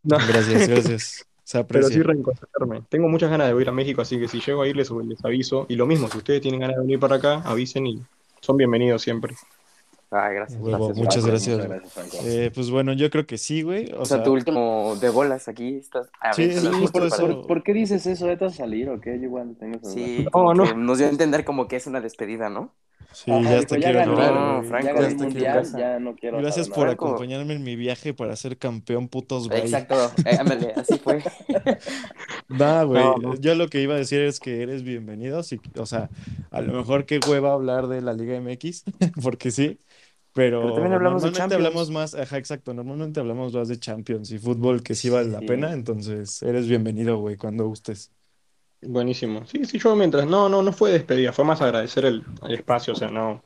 No, 0.03 0.17
Gracias, 0.29 0.69
gracias. 0.69 1.27
Se 1.45 1.59
pero 1.69 1.89
sí 1.91 2.01
aprecia. 2.01 2.03
reencontrarme. 2.03 2.83
Tengo 2.89 3.09
muchas 3.09 3.31
ganas 3.31 3.55
de 3.55 3.61
ir 3.63 3.69
a 3.69 3.73
México, 3.73 4.03
así 4.03 4.19
que 4.19 4.29
si 4.29 4.41
llego 4.41 4.63
a 4.63 4.69
ir 4.69 4.77
les, 4.77 4.91
les 4.91 5.25
aviso. 5.25 5.67
Y 5.69 5.77
lo 5.77 5.87
mismo, 5.87 6.09
si 6.09 6.19
ustedes 6.19 6.41
tienen 6.43 6.61
ganas 6.61 6.77
de 6.77 6.83
venir 6.83 6.99
para 7.01 7.17
acá, 7.17 7.43
avisen 7.45 7.87
y 7.87 8.03
son 8.41 8.57
bienvenidos 8.57 9.03
siempre. 9.03 9.35
Ay, 10.11 10.35
gracias. 10.37 10.61
Huevo, 10.61 10.95
gracias, 10.95 10.97
muchas 10.97 11.27
gracias. 11.27 11.57
Muchas 11.57 11.69
gracias, 11.69 11.93
Franco. 11.93 12.19
Eh, 12.23 12.51
pues 12.55 12.71
bueno, 12.71 12.93
yo 12.93 13.11
creo 13.11 13.27
que 13.27 13.37
sí, 13.37 13.63
güey. 13.63 13.93
O 13.93 14.03
O 14.03 14.05
sea, 14.05 14.19
sea, 14.19 14.23
tu 14.23 14.33
último 14.33 14.97
de 15.01 15.11
bolas 15.11 15.49
aquí 15.49 15.77
estás. 15.77 16.09
A 16.21 16.33
Sí, 16.33 16.47
ver, 16.49 16.61
sí, 16.61 16.69
fotos 16.93 17.13
eso. 17.15 17.27
¿Por, 17.27 17.47
por 17.47 17.63
qué 17.65 17.73
dices 17.75 18.07
eso? 18.07 18.27
¿Te 18.27 18.37
vas 18.37 18.55
a 18.55 18.57
salir 18.57 18.89
o 18.91 19.01
qué? 19.01 19.19
Yo 19.19 19.25
igual 19.25 19.57
tengo. 19.59 19.81
Sí, 19.83 20.25
No, 20.33 20.55
no. 20.55 20.75
nos 20.75 20.99
dio 20.99 21.07
a 21.09 21.11
entender 21.11 21.45
como 21.45 21.67
que 21.69 21.77
es 21.77 21.87
una 21.87 22.01
despedida, 22.01 22.49
¿no? 22.49 22.75
Sí, 23.11 23.31
Ajá, 23.31 23.49
ya 23.49 23.59
hasta 23.59 23.79
ya 23.79 23.93
quiero 23.93 23.93
gané, 23.93 24.03
llorar, 24.03 24.35
No, 24.35 24.63
güey. 24.63 24.65
Franco, 24.65 24.79
ya 24.79 24.93
Ya 24.95 25.09
gané 25.09 25.15
mundial, 25.15 25.73
llorar. 25.73 25.75
ya 25.75 25.99
no 26.01 26.15
quiero 26.17 26.43
Gracias 26.43 26.69
por. 26.71 26.89
Franco. 26.89 26.91
acompañarme 26.91 27.55
en 27.55 27.63
mi 27.65 27.77
viaje 27.77 28.15
para 28.15 28.37
ser 28.37 28.59
campeón, 28.59 29.09
putos, 29.09 29.51
bye. 29.51 29.61
Exacto. 29.61 29.95
Eh, 30.25 30.37
ándale, 30.39 30.73
así 30.77 30.99
fue. 30.99 31.23
Nah, 32.49 32.85
güey, 32.85 33.03
No, 33.03 33.17
no. 33.19 33.35
yo 33.41 33.55
lo 33.55 33.69
que 33.69 33.81
iba 33.83 33.95
a 33.95 33.99
decir 33.99 34.21
es 34.21 34.41
que 34.41 34.63
eres 34.63 34.83
bienvenido, 34.83 35.43
sí, 35.43 35.61
o 35.79 35.87
sea, 35.87 36.11
a 36.51 36.61
lo 36.61 36.73
mejor 36.73 37.07
qué 37.07 37.19
hueva 37.19 37.53
hablar 37.53 37.87
de 37.89 38.03
la 38.03 38.13
Liga 38.13 38.35
MX, 38.37 38.85
porque 39.23 39.51
sí, 39.51 39.81
pero, 40.33 40.61
Pero 40.61 40.73
también 40.73 40.95
hablamos 40.95 41.23
de 41.23 41.31
normalmente 41.31 41.55
hablamos 41.55 41.91
más, 41.91 42.15
ajá, 42.15 42.39
exacto, 42.39 42.75
normalmente 42.75 43.21
hablamos 43.21 43.53
más 43.55 43.69
de 43.69 43.79
Champions 43.79 44.31
y 44.33 44.39
fútbol 44.39 44.83
que 44.83 44.95
sí 44.95 45.11
vale 45.11 45.31
la 45.31 45.41
Sí. 45.41 45.47
pena, 45.47 45.73
entonces 45.73 46.43
eres 46.43 46.69
bienvenido, 46.69 47.19
güey, 47.19 47.37
cuando 47.37 47.67
gustes. 47.69 48.13
Buenísimo. 48.87 49.47
Sí, 49.47 49.65
sí, 49.65 49.79
yo 49.79 49.95
mientras. 49.97 50.27
No, 50.27 50.49
no, 50.49 50.63
no 50.63 50.73
fue 50.73 50.93
despedida, 50.93 51.33
fue 51.33 51.45
más 51.45 51.61
agradecer 51.61 52.05
el, 52.05 52.25
el 52.43 52.55
espacio, 52.55 52.93
o 52.93 52.97
sea, 52.97 53.09
no. 53.09 53.43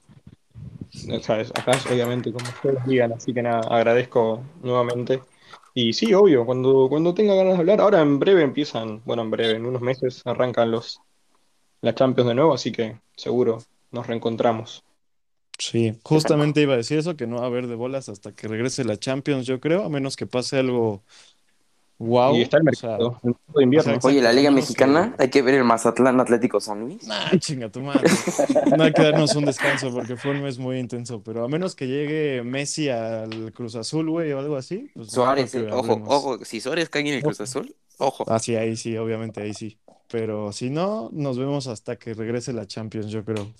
o 1.12 1.20
sea, 1.20 1.36
acá 1.40 1.73
obviamente 1.90 2.32
como 2.32 2.48
ustedes 2.48 2.85
digan, 2.86 3.12
así 3.12 3.32
que 3.32 3.43
nada, 3.43 3.60
agradezco 3.69 4.43
nuevamente. 4.62 5.20
Y 5.74 5.93
sí, 5.93 6.12
obvio, 6.15 6.44
cuando, 6.44 6.89
cuando 6.89 7.15
tenga 7.15 7.35
ganas 7.35 7.55
de 7.55 7.60
hablar, 7.60 7.81
ahora 7.81 8.01
en 8.01 8.19
breve 8.19 8.43
empiezan, 8.43 9.02
bueno, 9.05 9.23
en 9.23 9.31
breve, 9.31 9.56
en 9.56 9.66
unos 9.66 9.81
meses 9.82 10.23
arrancan 10.27 10.70
los 10.70 11.01
la 11.81 11.94
Champions 11.94 12.28
de 12.28 12.35
nuevo, 12.35 12.55
así 12.55 12.73
que 12.73 13.01
seguro 13.16 13.59
nos 13.93 14.06
reencontramos. 14.06 14.82
Sí, 15.59 15.98
justamente 16.05 16.62
iba 16.62 16.74
a 16.74 16.78
decir 16.78 16.98
eso, 16.98 17.16
que 17.16 17.27
no 17.27 17.36
va 17.36 17.43
a 17.43 17.47
haber 17.47 17.66
de 17.66 17.74
bolas 17.74 18.09
hasta 18.09 18.32
que 18.32 18.47
regrese 18.48 18.85
la 18.85 18.97
Champions, 18.97 19.47
yo 19.47 19.60
creo, 19.60 19.85
a 19.85 19.89
menos 19.89 20.16
que 20.16 20.27
pase 20.27 20.59
algo 20.59 21.02
wow, 21.98 22.34
y 22.36 22.42
está 22.42 22.58
el 22.58 22.68
o 22.68 22.72
sea, 22.74 22.90
mercado, 22.90 23.20
el 23.22 23.28
mercado 23.30 23.58
de 23.58 23.64
invierno. 23.64 23.98
Oye, 24.02 24.22
la 24.22 24.32
Liga 24.32 24.50
Mexicana, 24.50 25.14
hay 25.18 25.30
que 25.30 25.42
ver 25.42 25.54
el 25.54 25.64
Mazatlán 25.64 26.20
Atlético 26.20 26.60
San 26.60 26.80
Luis. 26.80 27.06
Nah, 27.06 27.36
chinga 27.38 27.70
tu 27.70 27.80
madre. 27.80 28.08
No 28.76 28.84
hay 28.84 28.92
que 28.92 29.02
darnos 29.02 29.34
un 29.36 29.44
descanso 29.44 29.92
porque 29.92 30.16
fue 30.16 30.32
un 30.32 30.42
mes 30.42 30.58
muy 30.58 30.78
intenso, 30.78 31.22
pero 31.22 31.44
a 31.44 31.48
menos 31.48 31.74
que 31.74 31.86
llegue 31.86 32.42
Messi 32.42 32.88
al 32.88 33.52
Cruz 33.52 33.74
Azul, 33.74 34.10
güey, 34.10 34.32
o 34.32 34.38
algo 34.38 34.56
así. 34.56 34.90
pues, 34.94 35.10
Suárez, 35.10 35.54
eh, 35.54 35.68
ojo, 35.70 36.02
ojo, 36.06 36.44
si 36.44 36.60
Suárez 36.60 36.88
cae 36.88 37.02
en 37.02 37.14
el 37.14 37.22
Cruz 37.22 37.40
Azul, 37.40 37.74
ojo. 37.98 38.24
Ah, 38.28 38.38
sí, 38.38 38.56
ahí 38.56 38.76
sí, 38.76 38.96
obviamente, 38.96 39.42
ahí 39.42 39.54
sí. 39.54 39.78
Pero 40.08 40.52
si 40.52 40.70
no, 40.70 41.10
nos 41.12 41.38
vemos 41.38 41.66
hasta 41.66 41.96
que 41.96 42.14
regrese 42.14 42.52
la 42.52 42.66
Champions, 42.66 43.08
yo 43.08 43.24
creo. 43.24 43.52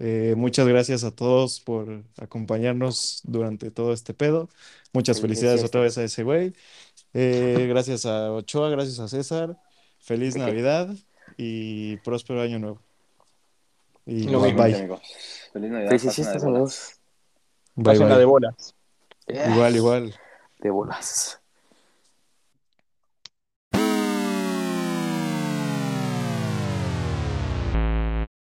Eh, 0.00 0.34
muchas 0.36 0.66
gracias 0.66 1.04
a 1.04 1.12
todos 1.12 1.60
por 1.60 2.02
acompañarnos 2.18 3.20
durante 3.24 3.70
todo 3.70 3.92
este 3.92 4.12
pedo. 4.12 4.50
Muchas 4.92 5.20
felicidades 5.20 5.60
Felicidades. 5.60 5.64
otra 5.64 5.80
vez 5.82 5.98
a 5.98 6.04
ese 6.04 6.22
güey. 6.24 6.52
Eh, 7.14 7.66
gracias 7.68 8.06
a 8.06 8.32
Ochoa, 8.32 8.68
gracias 8.70 8.98
a 8.98 9.08
César. 9.08 9.56
Feliz. 10.00 10.36
Navidad 10.36 10.88
y 11.36 11.96
próspero 11.98 12.42
año 12.42 12.58
nuevo. 12.58 12.80
Y 14.04 14.24
Lo 14.24 14.40
bye 14.40 14.52
mismo. 14.52 14.64
bye. 14.64 14.74
amigos. 14.76 15.00
Feliz 15.52 15.70
Navidad. 15.70 16.42
Amigos. 16.42 17.00
Bye, 17.76 17.98
bye. 17.98 18.18
de 18.18 18.24
bolas. 18.24 18.74
Igual, 19.26 19.76
igual. 19.76 20.14
De 20.60 20.70
bolas. 20.70 21.40